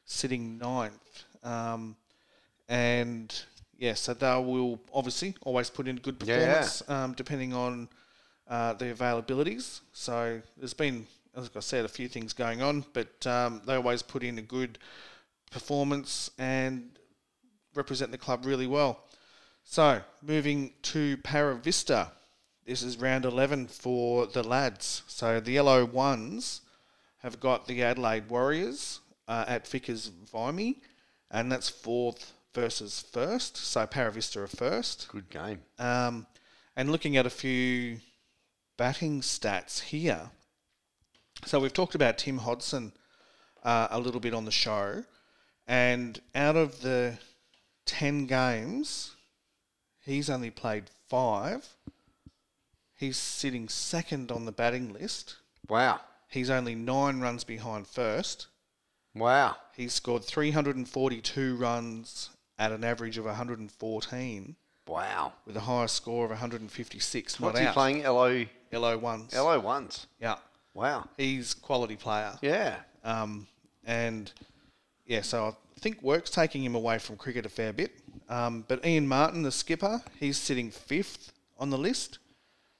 sitting 0.05 0.59
ninth. 0.59 1.25
Um, 1.43 1.97
and 2.69 3.33
yeah, 3.79 3.95
so 3.95 4.13
they 4.13 4.27
will 4.37 4.81
obviously 4.93 5.35
always 5.43 5.71
put 5.71 5.87
in 5.89 5.97
good 5.97 6.17
Yeah. 6.25 6.37
performance 6.39 6.83
um, 6.89 7.13
depending 7.15 7.55
on 7.55 7.89
uh, 8.49 8.75
the 8.75 8.87
availabilities. 8.87 9.81
So 9.93 10.41
there's 10.57 10.75
been, 10.75 11.07
as 11.37 11.51
I 11.55 11.61
said, 11.61 11.85
a 11.85 11.89
few 11.89 12.09
things 12.09 12.33
going 12.33 12.63
on, 12.63 12.85
but 12.93 13.27
um, 13.27 13.63
they 13.67 13.75
always 13.75 14.03
put 14.03 14.23
in 14.23 14.39
a 14.39 14.43
good 14.43 14.79
performance 15.51 16.31
and 16.39 16.91
represent 17.75 18.11
the 18.11 18.19
club 18.19 18.45
really 18.45 18.67
well. 18.67 19.01
So 19.65 20.01
moving 20.23 20.73
to 20.83 21.17
Paravista, 21.19 22.11
this 22.65 22.83
is 22.83 22.99
round 22.99 23.25
11 23.25 23.69
for 23.69 24.27
the 24.27 24.43
lads. 24.43 25.03
So 25.07 25.41
the 25.41 25.53
yellow 25.53 25.85
ones 25.85 26.63
have 27.19 27.41
got 27.41 27.67
the 27.67 27.83
Adelaide 27.83 28.29
Warriors 28.29 29.01
uh, 29.27 29.45
at 29.49 29.67
Vickers 29.67 30.07
Vimy, 30.33 30.81
and 31.31 31.51
that's 31.51 31.69
fourth 31.69 32.33
versus 32.55 33.05
first. 33.13 33.57
So 33.57 33.87
Paravista 33.87 34.37
are 34.37 34.47
first. 34.47 35.09
Good 35.09 35.29
game. 35.31 35.61
Um, 35.79 36.27
and 36.77 36.91
looking 36.91 37.17
at 37.17 37.27
a 37.27 37.31
few 37.31 37.99
batting 38.77 39.21
stats 39.21 39.81
here. 39.81 40.31
So 41.45 41.61
we've 41.61 41.73
talked 41.73 41.95
about 41.95 42.19
Tim 42.19 42.39
Hodson 42.39 42.93
uh, 43.63 43.89
a 43.91 44.01
little 44.01 44.21
bit 44.21 44.35
on 44.35 44.45
the 44.45 44.51
show, 44.51 45.05
and 45.67 46.21
out 46.35 46.57
of 46.57 46.81
the 46.81 47.19
10 47.87 48.27
games, 48.27 49.15
he's 50.01 50.31
only 50.31 50.51
played 50.51 50.85
five. 51.09 51.69
He's 52.95 53.17
sitting 53.17 53.69
second 53.69 54.33
on 54.33 54.47
the 54.47 54.53
batting 54.53 54.93
list. 54.93 55.37
Wow. 55.69 56.01
He's 56.29 56.51
only 56.51 56.75
nine 56.75 57.21
runs 57.21 57.45
behind 57.45 57.87
first. 57.87 58.47
Wow. 59.15 59.57
He's 59.75 59.93
scored 59.93 60.25
342 60.25 61.57
runs 61.57 62.31
at 62.59 62.73
an 62.73 62.85
average 62.85 63.19
of 63.19 63.27
114 63.27 64.57
Wow. 64.87 65.33
with 65.47 65.57
a 65.57 65.61
higher 65.61 65.89
score 65.89 66.25
of 66.25 66.31
156 66.31 67.41
What's 67.41 67.59
he 67.59 67.67
out. 67.67 67.75
playing? 67.75 68.03
LO 68.05 68.45
LO 68.73 68.99
ones. 68.99 69.35
LO 69.35 69.59
ones. 69.61 70.07
Yeah. 70.21 70.37
Wow. 70.75 71.09
He's 71.17 71.55
quality 71.55 71.97
player. 71.97 72.33
Yeah. 72.43 72.77
Um, 73.05 73.47
and 73.85 74.31
yeah, 75.07 75.23
so 75.23 75.47
I 75.77 75.81
think 75.81 76.03
work's 76.03 76.31
taking 76.31 76.63
him 76.65 76.75
away 76.75 76.99
from 76.99 77.17
cricket 77.17 77.47
a 77.47 77.49
fair 77.49 77.73
bit. 77.73 77.93
Um, 78.29 78.65
but 78.67 78.85
Ian 78.85 79.07
Martin, 79.09 79.43
the 79.43 79.53
skipper, 79.53 80.03
he's 80.19 80.37
sitting 80.37 80.71
fifth 80.71 81.33
on 81.59 81.71
the 81.71 81.79
list. 81.79 82.19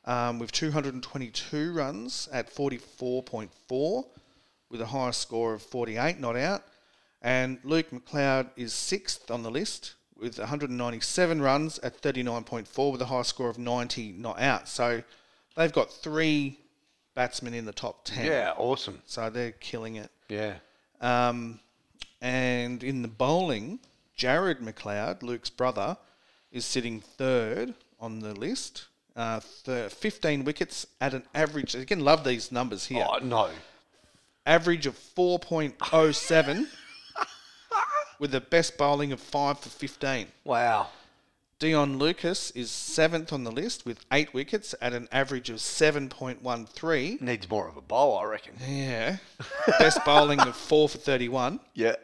um, 0.05 0.39
with 0.39 0.53
222 0.53 1.73
runs 1.73 2.29
at 2.33 2.49
44.4, 2.55 4.05
with 4.71 4.81
a 4.81 4.87
higher 4.87 5.13
score 5.13 5.55
of 5.55 5.63
48, 5.63 6.19
not 6.21 6.37
out. 6.37 6.63
And 7.23 7.59
Luke 7.65 7.91
McLeod 7.91 8.51
is 8.57 8.73
sixth 8.73 9.31
on 9.31 9.43
the 9.43 9.51
list 9.51 9.95
with 10.19 10.39
197 10.39 11.41
runs 11.41 11.79
at 11.81 12.01
39.4, 12.01 12.93
with 12.93 13.03
a 13.03 13.07
high 13.07 13.23
score 13.23 13.49
of 13.49 13.59
90, 13.59 14.13
not 14.13 14.41
out. 14.41 14.69
So 14.69 15.03
they've 15.57 15.73
got 15.73 15.93
three 15.93 16.59
batsmen 17.15 17.55
in 17.55 17.65
the 17.65 17.73
top 17.73 18.05
10. 18.05 18.27
Yeah, 18.27 18.53
awesome. 18.57 19.03
So 19.07 19.31
they're 19.31 19.53
killing 19.53 19.97
it. 19.97 20.11
Yeah. 20.29 20.55
Um, 21.01 21.61
and 22.21 22.83
in 22.83 23.03
the 23.03 23.09
bowling, 23.09 23.81
Jared 24.17 24.61
McLeod, 24.61 25.23
Luke's 25.23 25.51
brother, 25.51 25.97
is 26.51 26.65
sitting 26.65 27.01
third 27.01 27.75
on 28.01 28.21
the 28.21 28.35
list. 28.35 28.87
Uh, 29.15 29.41
th- 29.65 29.93
15 29.93 30.45
wickets 30.45 30.87
at 31.01 31.15
an 31.15 31.23
average. 31.35 31.75
Again, 31.75 32.01
love 32.01 32.25
these 32.25 32.53
numbers 32.53 32.87
here. 32.87 33.07
Oh 33.09 33.19
no. 33.19 33.51
Average 34.45 34.87
of 34.87 34.95
4.07 35.17 36.67
with 38.19 38.31
the 38.33 38.41
best 38.41 38.77
bowling 38.79 39.13
of 39.13 39.21
5 39.21 39.59
for 39.61 39.69
15. 39.69 40.27
Wow. 40.45 40.89
Dion 41.59 41.99
Lucas 41.99 42.51
is 42.51 42.71
seventh 42.71 43.33
on 43.33 43.45
the 43.45 43.51
list 43.51 43.87
with 43.87 44.05
eight 44.13 44.35
wickets 44.35 44.75
at 44.81 44.93
an 44.93 45.09
average 45.11 45.49
of 45.49 45.57
7.13. 45.57 47.21
Needs 47.21 47.49
more 47.49 47.67
of 47.69 47.77
a 47.77 47.81
bowl, 47.81 48.19
I 48.19 48.25
reckon. 48.25 48.55
Yeah. 48.67 49.17
Best 49.79 50.05
bowling 50.05 50.41
of 50.41 50.55
4 50.55 50.89
for 50.91 50.99
31. 50.99 51.61
Yeah. 51.75 51.97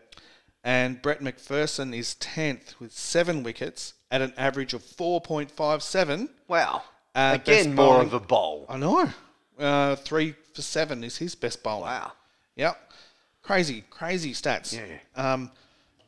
And 0.65 1.03
Brett 1.03 1.21
McPherson 1.21 1.95
is 1.95 2.15
10th 2.21 2.79
with 2.81 2.93
seven 2.93 3.43
wickets 3.43 3.95
at 4.11 4.23
an 4.23 4.33
average 4.37 4.73
of 4.75 4.83
4.57. 4.83 6.29
Wow. 6.49 6.83
Uh, 7.15 7.33
Again, 7.41 7.75
more 7.75 7.95
bowling- 7.97 8.07
of 8.07 8.15
a 8.15 8.21
bowl. 8.21 8.67
I 8.69 8.77
know. 8.79 9.11
Uh, 9.59 9.97
three 9.97 10.35
for 10.55 10.63
seven 10.63 11.05
is 11.05 11.19
his 11.19 11.35
best 11.35 11.63
bowling. 11.63 11.83
Wow. 11.83 12.13
Yep. 12.57 12.93
Crazy, 13.43 13.85
crazy 13.91 14.33
stats. 14.33 14.75
Yeah. 14.75 14.99
Um, 15.33 15.51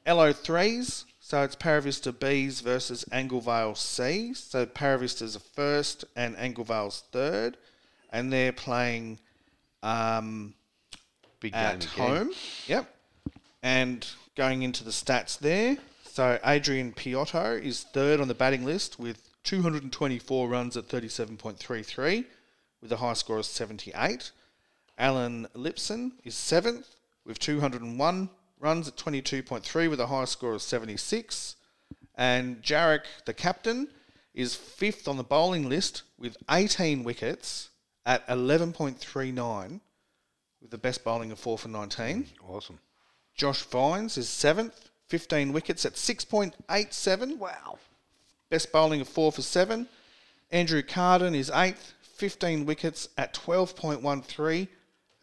LO3s, 0.06 1.04
so 1.20 1.42
it's 1.42 1.56
Paravista 1.56 2.12
Bs 2.12 2.62
versus 2.62 3.04
Anglevale 3.10 3.76
C. 3.76 4.34
So 4.34 4.66
Paravista's 4.66 5.36
a 5.36 5.40
first 5.40 6.04
and 6.14 6.36
Anglevale's 6.36 7.02
third. 7.12 7.56
And 8.12 8.32
they're 8.32 8.52
playing 8.52 9.18
um, 9.82 10.54
Big 11.40 11.52
game 11.52 11.62
at 11.62 11.84
home. 11.84 12.30
Yep. 12.66 12.94
And 13.62 14.06
going 14.36 14.62
into 14.62 14.84
the 14.84 14.90
stats 14.90 15.38
there, 15.38 15.78
so 16.04 16.38
Adrian 16.44 16.92
Piotto 16.92 17.52
is 17.52 17.84
third 17.92 18.20
on 18.20 18.28
the 18.28 18.34
batting 18.34 18.64
list 18.64 18.98
with 18.98 19.26
224 19.44 20.48
runs 20.48 20.76
at 20.76 20.88
37.33, 20.88 22.24
with 22.80 22.92
a 22.92 22.96
high 22.96 23.14
score 23.14 23.38
of 23.38 23.46
78. 23.46 24.30
Alan 24.98 25.48
Lipson 25.54 26.12
is 26.22 26.34
seventh 26.34 26.96
with 27.24 27.38
201 27.38 28.30
runs 28.58 28.88
at 28.88 28.96
22.3, 28.96 29.90
with 29.90 30.00
a 30.00 30.06
high 30.06 30.24
score 30.24 30.54
of 30.54 30.62
76. 30.62 31.56
And 32.14 32.62
Jarek, 32.62 33.04
the 33.24 33.34
captain, 33.34 33.88
is 34.34 34.54
fifth 34.54 35.06
on 35.08 35.16
the 35.16 35.24
bowling 35.24 35.68
list 35.68 36.02
with 36.18 36.36
18 36.50 37.04
wickets 37.04 37.70
at 38.06 38.26
11.39 38.28 39.80
with 40.60 40.70
the 40.70 40.78
best 40.78 41.04
bowling 41.04 41.30
of 41.30 41.38
4 41.38 41.58
for 41.58 41.68
19. 41.68 42.26
Awesome. 42.48 42.80
Josh 43.34 43.62
Vines 43.62 44.16
is 44.16 44.28
seventh, 44.28 44.88
15 45.08 45.52
wickets 45.52 45.84
at 45.84 45.94
6.87. 45.94 47.38
Wow. 47.38 47.78
Best 48.48 48.72
bowling 48.72 49.00
of 49.00 49.08
4 49.08 49.32
for 49.32 49.42
7. 49.42 49.86
Andrew 50.50 50.82
Carden 50.82 51.34
is 51.34 51.50
eighth, 51.50 51.92
15 52.16 52.64
wickets 52.64 53.08
at 53.18 53.34
12.13. 53.34 54.68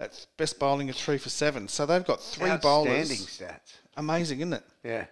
That's 0.02 0.26
best 0.36 0.58
bowling 0.58 0.90
of 0.90 0.96
3 0.96 1.20
for 1.20 1.30
7. 1.30 1.68
So 1.68 1.86
they've 1.86 2.04
got 2.04 2.20
three 2.24 2.50
Outstanding 2.50 2.94
bowlers. 2.94 3.10
stats. 3.12 3.76
Amazing, 3.98 4.40
isn't 4.40 4.54
it? 4.54 4.64
Yeah. 4.84 5.06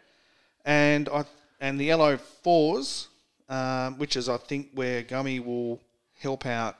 and 0.65 1.07
I 1.09 1.25
and 1.61 1.79
the 1.79 1.85
yellow 1.85 2.17
fours, 2.17 3.07
um, 3.49 3.99
which 3.99 4.15
is 4.15 4.27
I 4.27 4.37
think 4.37 4.69
where 4.73 5.03
Gummy 5.03 5.39
will 5.39 5.79
help 6.19 6.47
out 6.47 6.75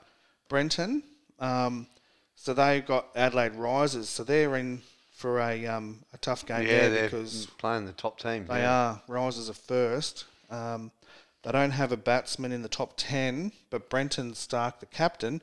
Brenton. 0.47 1.03
Um, 1.37 1.85
so 2.35 2.53
they've 2.55 2.83
got 2.85 3.09
Adelaide 3.15 3.53
Risers, 3.53 4.09
so 4.09 4.23
they're 4.23 4.55
in 4.55 4.81
for 5.13 5.39
a 5.39 5.67
um, 5.67 5.99
a 6.13 6.17
tough 6.17 6.45
game 6.47 6.65
Yeah, 6.65 6.89
there 6.89 7.03
because 7.09 7.45
playing 7.59 7.85
the 7.85 7.91
top 7.91 8.17
team. 8.19 8.47
they 8.47 8.61
yeah. 8.61 8.71
are 8.71 9.01
Risers 9.07 9.49
are 9.51 9.53
first. 9.53 10.25
Um, 10.49 10.89
they 11.43 11.51
don't 11.51 11.71
have 11.71 11.91
a 11.91 11.97
batsman 11.97 12.51
in 12.53 12.63
the 12.63 12.69
top 12.69 12.93
ten, 12.97 13.51
but 13.69 13.87
Brenton 13.87 14.33
Stark, 14.33 14.79
the 14.79 14.87
captain. 14.87 15.41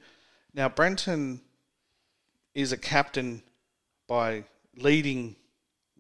Now 0.52 0.68
Brenton 0.68 1.42
is 2.56 2.72
a 2.72 2.76
captain 2.76 3.42
by 4.08 4.42
leading, 4.76 5.36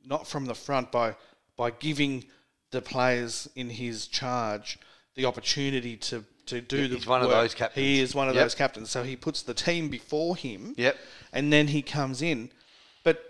not 0.04 0.26
from 0.26 0.46
the 0.46 0.54
front, 0.54 0.90
by 0.90 1.14
by 1.56 1.70
giving 1.70 2.24
the 2.70 2.82
players 2.82 3.48
in 3.54 3.70
his 3.70 4.06
charge 4.08 4.78
the 5.14 5.24
opportunity 5.24 5.96
to, 5.96 6.22
to 6.46 6.60
do 6.60 6.82
Yeah, 6.82 6.88
the 6.88 6.94
he's 6.96 7.06
one 7.06 7.22
of 7.22 7.30
those 7.30 7.54
captains. 7.54 7.82
He 7.86 8.00
is 8.00 8.14
one 8.14 8.28
of 8.28 8.34
Yep. 8.34 8.44
those 8.44 8.54
captains. 8.54 8.90
So 8.90 9.02
he 9.04 9.16
puts 9.16 9.40
the 9.42 9.54
team 9.54 9.88
before 9.88 10.36
him. 10.36 10.74
Yep. 10.76 10.96
And 11.32 11.50
then 11.50 11.68
he 11.68 11.80
comes 11.80 12.20
in. 12.20 12.50
But 13.04 13.22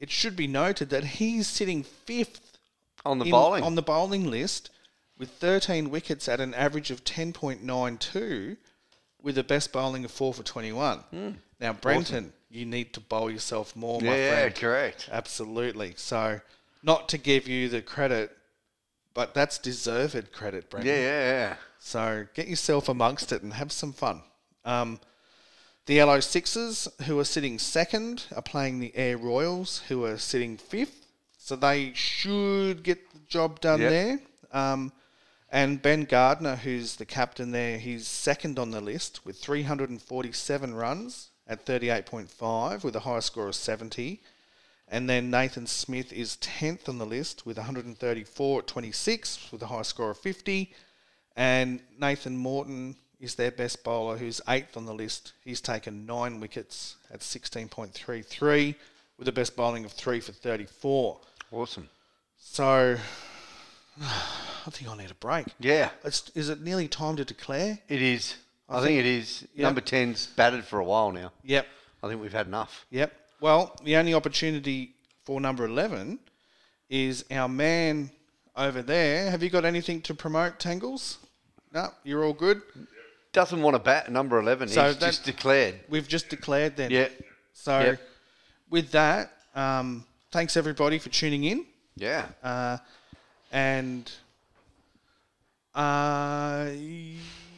it 0.00 0.10
should 0.10 0.34
be 0.34 0.48
noted 0.48 0.90
that 0.90 1.04
he's 1.04 1.46
sitting 1.46 1.84
fifth 1.84 2.58
On 3.04 3.20
the 3.20 3.26
in- 3.26 3.30
bowling. 3.30 3.62
on 3.62 3.76
the 3.76 3.82
bowling 3.82 4.28
list 4.28 4.70
with 5.16 5.30
13 5.30 5.90
wickets 5.90 6.28
at 6.28 6.40
an 6.40 6.54
average 6.54 6.90
of 6.90 7.04
10.92 7.04 8.56
with 9.22 9.36
the 9.36 9.44
best 9.44 9.72
bowling 9.72 10.04
of 10.04 10.10
4 10.10 10.34
for 10.34 10.42
21. 10.42 10.98
Hmm. 10.98 11.30
Now, 11.60 11.72
Brenton, 11.72 12.32
you 12.54 12.64
need 12.64 12.92
to 12.94 13.00
bowl 13.00 13.30
yourself 13.30 13.74
more, 13.76 14.00
my 14.00 14.16
yeah, 14.16 14.30
friend. 14.40 14.54
correct. 14.54 15.08
Absolutely. 15.12 15.94
So, 15.96 16.40
not 16.82 17.08
to 17.10 17.18
give 17.18 17.48
you 17.48 17.68
the 17.68 17.82
credit, 17.82 18.36
but 19.14 19.34
that's 19.34 19.58
deserved 19.58 20.32
credit, 20.32 20.64
Yeah, 20.64 20.70
Brenton. 20.70 20.92
yeah, 20.94 21.02
yeah. 21.30 21.56
So 21.78 22.26
get 22.34 22.48
yourself 22.48 22.88
amongst 22.88 23.32
it 23.32 23.42
and 23.42 23.52
have 23.54 23.70
some 23.72 23.92
fun. 23.92 24.22
Um, 24.64 25.00
the 25.86 25.94
Yellow 25.94 26.20
Sixers, 26.20 26.88
who 27.06 27.18
are 27.18 27.24
sitting 27.24 27.58
second, 27.58 28.24
are 28.34 28.40
playing 28.42 28.80
the 28.80 28.92
Air 28.96 29.18
Royals, 29.18 29.82
who 29.88 30.04
are 30.04 30.16
sitting 30.16 30.56
fifth. 30.56 31.06
So 31.36 31.56
they 31.56 31.92
should 31.94 32.82
get 32.82 33.12
the 33.12 33.18
job 33.28 33.60
done 33.60 33.80
Yep. 33.82 33.90
there. 33.90 34.20
Um, 34.52 34.92
and 35.52 35.80
Ben 35.82 36.04
Gardner, 36.04 36.56
who's 36.56 36.96
the 36.96 37.04
captain 37.04 37.52
there, 37.52 37.78
he's 37.78 38.06
second 38.08 38.58
on 38.58 38.70
the 38.70 38.80
list 38.80 39.24
with 39.26 39.38
347 39.38 40.74
runs 40.74 41.30
at 41.46 41.66
38.5 41.66 42.84
with 42.84 42.96
a 42.96 43.00
high 43.00 43.20
score 43.20 43.48
of 43.48 43.54
70. 43.54 44.20
And 44.88 45.08
then 45.08 45.30
Nathan 45.30 45.66
Smith 45.66 46.12
is 46.12 46.36
10th 46.40 46.88
on 46.88 46.98
the 46.98 47.06
list 47.06 47.46
with 47.46 47.56
134 47.56 48.58
at 48.60 48.66
26 48.66 49.52
with 49.52 49.62
a 49.62 49.66
high 49.66 49.82
score 49.82 50.10
of 50.10 50.18
50. 50.18 50.72
And 51.36 51.80
Nathan 51.98 52.36
Morton 52.36 52.96
is 53.20 53.34
their 53.34 53.50
best 53.50 53.82
bowler, 53.82 54.18
who's 54.18 54.40
eighth 54.48 54.76
on 54.76 54.84
the 54.84 54.92
list. 54.94 55.32
He's 55.44 55.60
taken 55.60 56.04
nine 56.06 56.38
wickets 56.40 56.96
at 57.10 57.20
16.33 57.20 58.74
with 59.18 59.28
a 59.28 59.32
best 59.32 59.56
bowling 59.56 59.84
of 59.84 59.92
three 59.92 60.20
for 60.20 60.32
34. 60.32 61.18
Awesome. 61.50 61.88
So 62.38 62.96
I 64.02 64.70
think 64.70 64.90
I 64.90 64.96
need 64.96 65.10
a 65.10 65.14
break. 65.14 65.46
Yeah, 65.58 65.90
It's, 66.04 66.30
is 66.34 66.48
it 66.48 66.60
nearly 66.60 66.88
time 66.88 67.16
to 67.16 67.24
declare? 67.24 67.78
it 67.88 68.02
is. 68.02 68.36
I, 68.68 68.78
I 68.78 68.82
think, 68.82 68.86
think- 68.88 69.00
it 69.00 69.06
is. 69.06 69.46
Yep. 69.54 69.62
Number 69.64 69.80
10's 69.80 70.26
batted 70.28 70.64
for 70.64 70.78
a 70.78 70.84
while 70.84 71.12
now. 71.12 71.32
Yep. 71.44 71.66
I 72.02 72.08
think 72.08 72.20
we've 72.20 72.32
had 72.32 72.46
enough. 72.46 72.86
Yep. 72.90 73.12
Well, 73.40 73.76
the 73.84 73.96
only 73.96 74.14
opportunity 74.14 74.94
for 75.24 75.40
number 75.40 75.64
11 75.64 76.18
is 76.88 77.24
our 77.30 77.48
man 77.48 78.10
over 78.56 78.82
there. 78.82 79.30
Have 79.30 79.42
you 79.42 79.50
got 79.50 79.64
anything 79.64 80.00
to 80.02 80.14
promote, 80.14 80.58
Tangles? 80.58 81.18
No, 81.72 81.88
you're 82.04 82.24
all 82.24 82.32
good. 82.32 82.62
Doesn't 83.32 83.60
want 83.62 83.74
to 83.74 83.80
bat 83.80 84.12
number 84.12 84.38
11. 84.38 84.68
So 84.68 84.86
He's 84.86 84.96
just 84.96 85.24
declared. 85.24 85.80
We've 85.88 86.06
just 86.06 86.28
declared 86.28 86.76
then. 86.76 86.90
Yeah. 86.90 87.08
So, 87.52 87.80
Yep. 87.80 88.00
with 88.70 88.90
that, 88.92 89.32
um, 89.54 90.04
thanks 90.30 90.56
everybody 90.56 90.98
for 90.98 91.08
tuning 91.08 91.44
in. 91.44 91.66
Yeah. 91.96 92.26
Uh, 92.42 92.78
and 93.50 94.10
uh, 95.74 96.68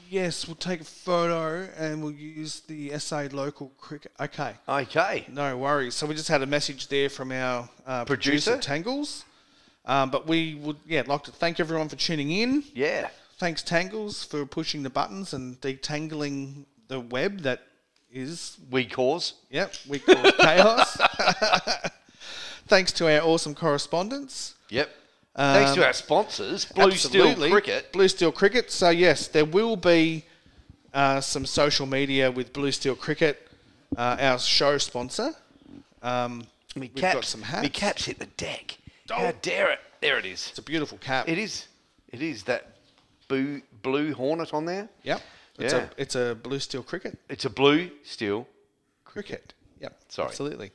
yes, 0.08 0.46
we'll 0.46 0.56
take 0.56 0.80
a 0.80 0.84
photo 0.84 1.68
and 1.76 2.02
we'll 2.02 2.12
use 2.12 2.60
the 2.60 2.98
SA 2.98 3.28
local 3.32 3.72
cricket. 3.78 4.12
Okay. 4.20 4.54
Okay. 4.68 5.26
No 5.28 5.56
worries. 5.56 5.94
So 5.94 6.06
we 6.06 6.14
just 6.14 6.28
had 6.28 6.42
a 6.42 6.46
message 6.46 6.88
there 6.88 7.08
from 7.08 7.32
our 7.32 7.68
uh, 7.86 8.04
producer, 8.04 8.52
Producer? 8.52 8.56
Tangles. 8.68 9.24
Um, 9.84 10.10
but 10.10 10.26
we 10.26 10.54
would, 10.56 10.76
yeah, 10.86 11.02
like 11.06 11.22
to 11.24 11.30
thank 11.30 11.60
everyone 11.60 11.88
for 11.88 11.96
tuning 11.96 12.30
in. 12.32 12.64
Yeah. 12.74 13.08
Thanks, 13.38 13.62
Tangles, 13.62 14.24
for 14.24 14.44
pushing 14.46 14.82
the 14.82 14.90
buttons 14.90 15.32
and 15.32 15.60
detangling 15.60 16.64
the 16.88 17.00
web 17.00 17.40
that 17.40 17.62
is, 18.10 18.56
We 18.70 18.86
cause. 18.86 19.34
yep, 19.50 19.74
we 19.88 19.98
cause 19.98 20.32
chaos. 20.38 20.96
Thanks 22.66 22.90
to 22.92 23.06
our 23.14 23.20
awesome 23.24 23.54
correspondents. 23.54 24.54
Yep. 24.70 24.90
Thanks 25.36 25.72
to 25.74 25.80
Um, 25.80 25.86
our 25.86 25.92
sponsors, 25.92 26.64
Blue 26.64 26.92
Steel 26.92 27.34
Cricket. 27.50 27.92
Blue 27.92 28.08
Steel 28.08 28.32
Cricket. 28.32 28.70
So 28.70 28.88
yes, 28.90 29.28
there 29.28 29.44
will 29.44 29.76
be 29.76 30.24
uh, 30.94 31.20
some 31.20 31.44
social 31.44 31.84
media 31.86 32.30
with 32.30 32.52
Blue 32.54 32.72
Steel 32.72 32.94
Cricket, 32.96 33.46
uh, 33.96 34.16
our 34.18 34.38
show 34.38 34.78
sponsor. 34.78 35.34
Um, 36.02 36.46
Me 36.74 36.90
we've 36.94 37.02
got 37.02 37.24
some 37.24 37.42
hats. 37.42 37.62
Me 37.62 37.68
caps 37.68 38.06
hit 38.06 38.18
the 38.18 38.26
deck. 38.38 38.78
Oh. 39.10 39.14
How 39.16 39.32
dare 39.42 39.70
it? 39.72 39.80
There 40.00 40.18
it 40.18 40.24
is. 40.24 40.48
It's 40.50 40.58
a 40.58 40.62
beautiful 40.62 40.98
cap. 40.98 41.28
It 41.28 41.38
is. 41.38 41.66
It 42.12 42.22
is 42.22 42.44
that 42.44 42.76
blue, 43.28 43.60
blue 43.82 44.14
hornet 44.14 44.54
on 44.54 44.64
there. 44.64 44.88
Yep. 45.02 45.20
It's 45.58 45.72
Yeah. 45.74 45.80
a 45.80 45.88
it's 46.00 46.14
a 46.14 46.34
Blue 46.34 46.58
Steel 46.60 46.82
Cricket 46.82 47.18
It's 47.28 47.44
a 47.44 47.50
blue 47.50 47.90
steel. 48.04 48.46
cricket. 49.04 49.52
Yep. 49.80 49.98
Sorry. 50.08 50.28
Absolutely. 50.28 50.70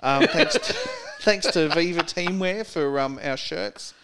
Um, 0.00 0.26
thanks, 0.28 0.54
to, 0.54 0.74
thanks 1.22 1.46
to 1.46 1.68
Viva 1.68 2.02
Teamwear 2.02 2.66
for 2.66 2.98
um, 2.98 3.18
our 3.22 3.36
shirts 3.36 3.94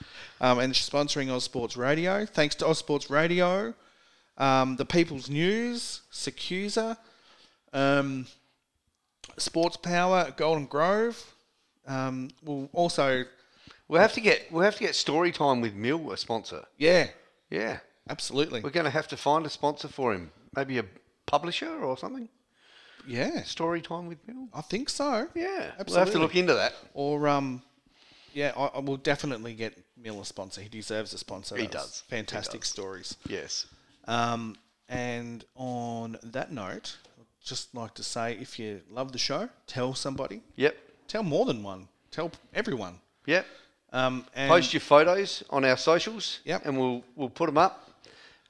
um, 0.40 0.60
and 0.60 0.72
sponsoring 0.72 1.30
Oz 1.30 1.44
Sports 1.44 1.76
Radio. 1.76 2.24
Thanks 2.24 2.54
to 2.56 2.66
Oz 2.66 2.78
Sports 2.78 3.10
Radio, 3.10 3.74
um, 4.36 4.76
the 4.76 4.84
People's 4.84 5.28
News, 5.28 6.02
SACUSA, 6.12 6.96
um, 7.72 8.26
Sports 9.36 9.76
Power, 9.78 10.32
Golden 10.36 10.66
Grove. 10.66 11.34
Um, 11.86 12.30
we'll 12.44 12.70
also, 12.72 13.24
We'll 13.88 14.02
have 14.02 14.12
to 14.12 14.20
get 14.20 14.52
we'll 14.52 14.64
have 14.64 14.76
to 14.76 14.84
get 14.84 14.94
story 14.94 15.32
time 15.32 15.62
with 15.62 15.74
Mill 15.74 16.12
a 16.12 16.16
sponsor. 16.18 16.66
yeah, 16.76 17.08
Yeah, 17.50 17.78
absolutely, 18.08 18.60
we're 18.60 18.70
going 18.70 18.84
to 18.84 18.90
have 18.90 19.08
to 19.08 19.16
find 19.16 19.46
a 19.46 19.50
sponsor 19.50 19.88
for 19.88 20.12
him. 20.12 20.30
Maybe 20.54 20.78
a 20.78 20.84
publisher 21.26 21.82
or 21.82 21.96
something. 21.96 22.28
Yeah, 23.08 23.42
Story 23.42 23.80
time 23.80 24.06
with 24.06 24.18
Mill. 24.26 24.48
I 24.54 24.60
think 24.62 24.88
so. 24.88 25.28
Yeah, 25.34 25.72
we'll 25.86 25.98
have 25.98 26.12
to 26.12 26.18
look 26.18 26.36
into 26.36 26.54
that. 26.54 26.74
Or 26.94 27.28
um, 27.28 27.62
yeah, 28.34 28.52
I, 28.56 28.66
I 28.66 28.78
will 28.80 28.96
definitely 28.96 29.54
get 29.54 29.76
Mill 29.96 30.20
a 30.20 30.24
sponsor. 30.24 30.60
He 30.60 30.68
deserves 30.68 31.12
a 31.12 31.18
sponsor. 31.18 31.56
He 31.56 31.62
That 31.62 31.74
was 31.74 31.82
does. 31.82 32.02
He 32.08 32.16
Fantastic 32.16 32.60
does. 32.60 32.70
stories. 32.70 33.16
Yes. 33.28 33.66
Um, 34.06 34.56
and 34.88 35.44
on 35.54 36.18
that 36.22 36.52
note, 36.52 36.96
I'd 37.18 37.26
just 37.44 37.74
like 37.74 37.94
to 37.94 38.02
say, 38.02 38.38
if 38.40 38.58
you 38.58 38.80
love 38.90 39.12
the 39.12 39.18
show, 39.18 39.48
tell 39.66 39.94
somebody. 39.94 40.42
Yep. 40.56 40.76
Tell 41.08 41.22
more 41.22 41.44
than 41.46 41.62
one. 41.62 41.88
Tell 42.10 42.30
everyone. 42.54 43.00
Yep. 43.26 43.46
Um, 43.92 44.24
and 44.34 44.48
Post 44.50 44.72
your 44.72 44.80
photos 44.80 45.42
on 45.50 45.64
our 45.64 45.76
socials. 45.76 46.40
Yep. 46.44 46.66
And 46.66 46.78
we'll 46.78 47.02
we'll 47.16 47.30
put 47.30 47.46
them 47.46 47.58
up. 47.58 47.90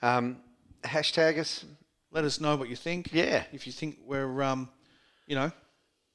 Um, 0.03 0.39
hashtag 0.85 1.39
us. 1.39 1.65
Let 2.11 2.25
us 2.25 2.41
know 2.41 2.57
what 2.57 2.69
you 2.69 2.77
think. 2.77 3.13
Yeah. 3.13 3.45
If 3.53 3.67
you 3.67 3.73
think 3.73 3.99
we're, 4.07 4.43
um, 4.43 4.69
you 5.27 5.37
know, 5.37 5.53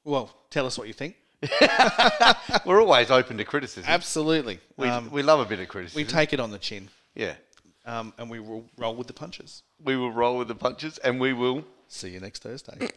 well, 0.04 0.34
tell 0.50 0.66
us 0.66 0.76
what 0.78 0.86
you 0.86 0.94
think. 0.94 1.16
We're 2.64 2.80
always 2.80 3.10
open 3.10 3.36
to 3.36 3.44
criticism. 3.44 3.84
Absolutely. 3.86 4.60
We, 4.78 4.88
um, 4.88 5.10
we 5.10 5.22
love 5.22 5.40
a 5.40 5.44
bit 5.44 5.60
of 5.60 5.68
criticism. 5.68 6.00
we 6.00 6.04
take 6.06 6.32
it 6.32 6.40
on 6.40 6.50
the 6.50 6.58
chin, 6.58 6.88
yeah. 7.14 7.34
um, 7.84 8.14
and 8.16 8.30
we 8.30 8.40
will 8.40 8.64
roll 8.78 8.94
with 8.96 9.08
the 9.08 9.12
punches. 9.12 9.62
We 9.82 9.94
will 9.96 10.10
roll 10.10 10.38
with 10.38 10.48
the 10.48 10.54
punches, 10.54 10.96
and 10.98 11.20
we 11.20 11.34
will 11.34 11.64
See 11.88 12.10
you 12.10 12.20
next 12.20 12.42
Thursday. 12.42 12.90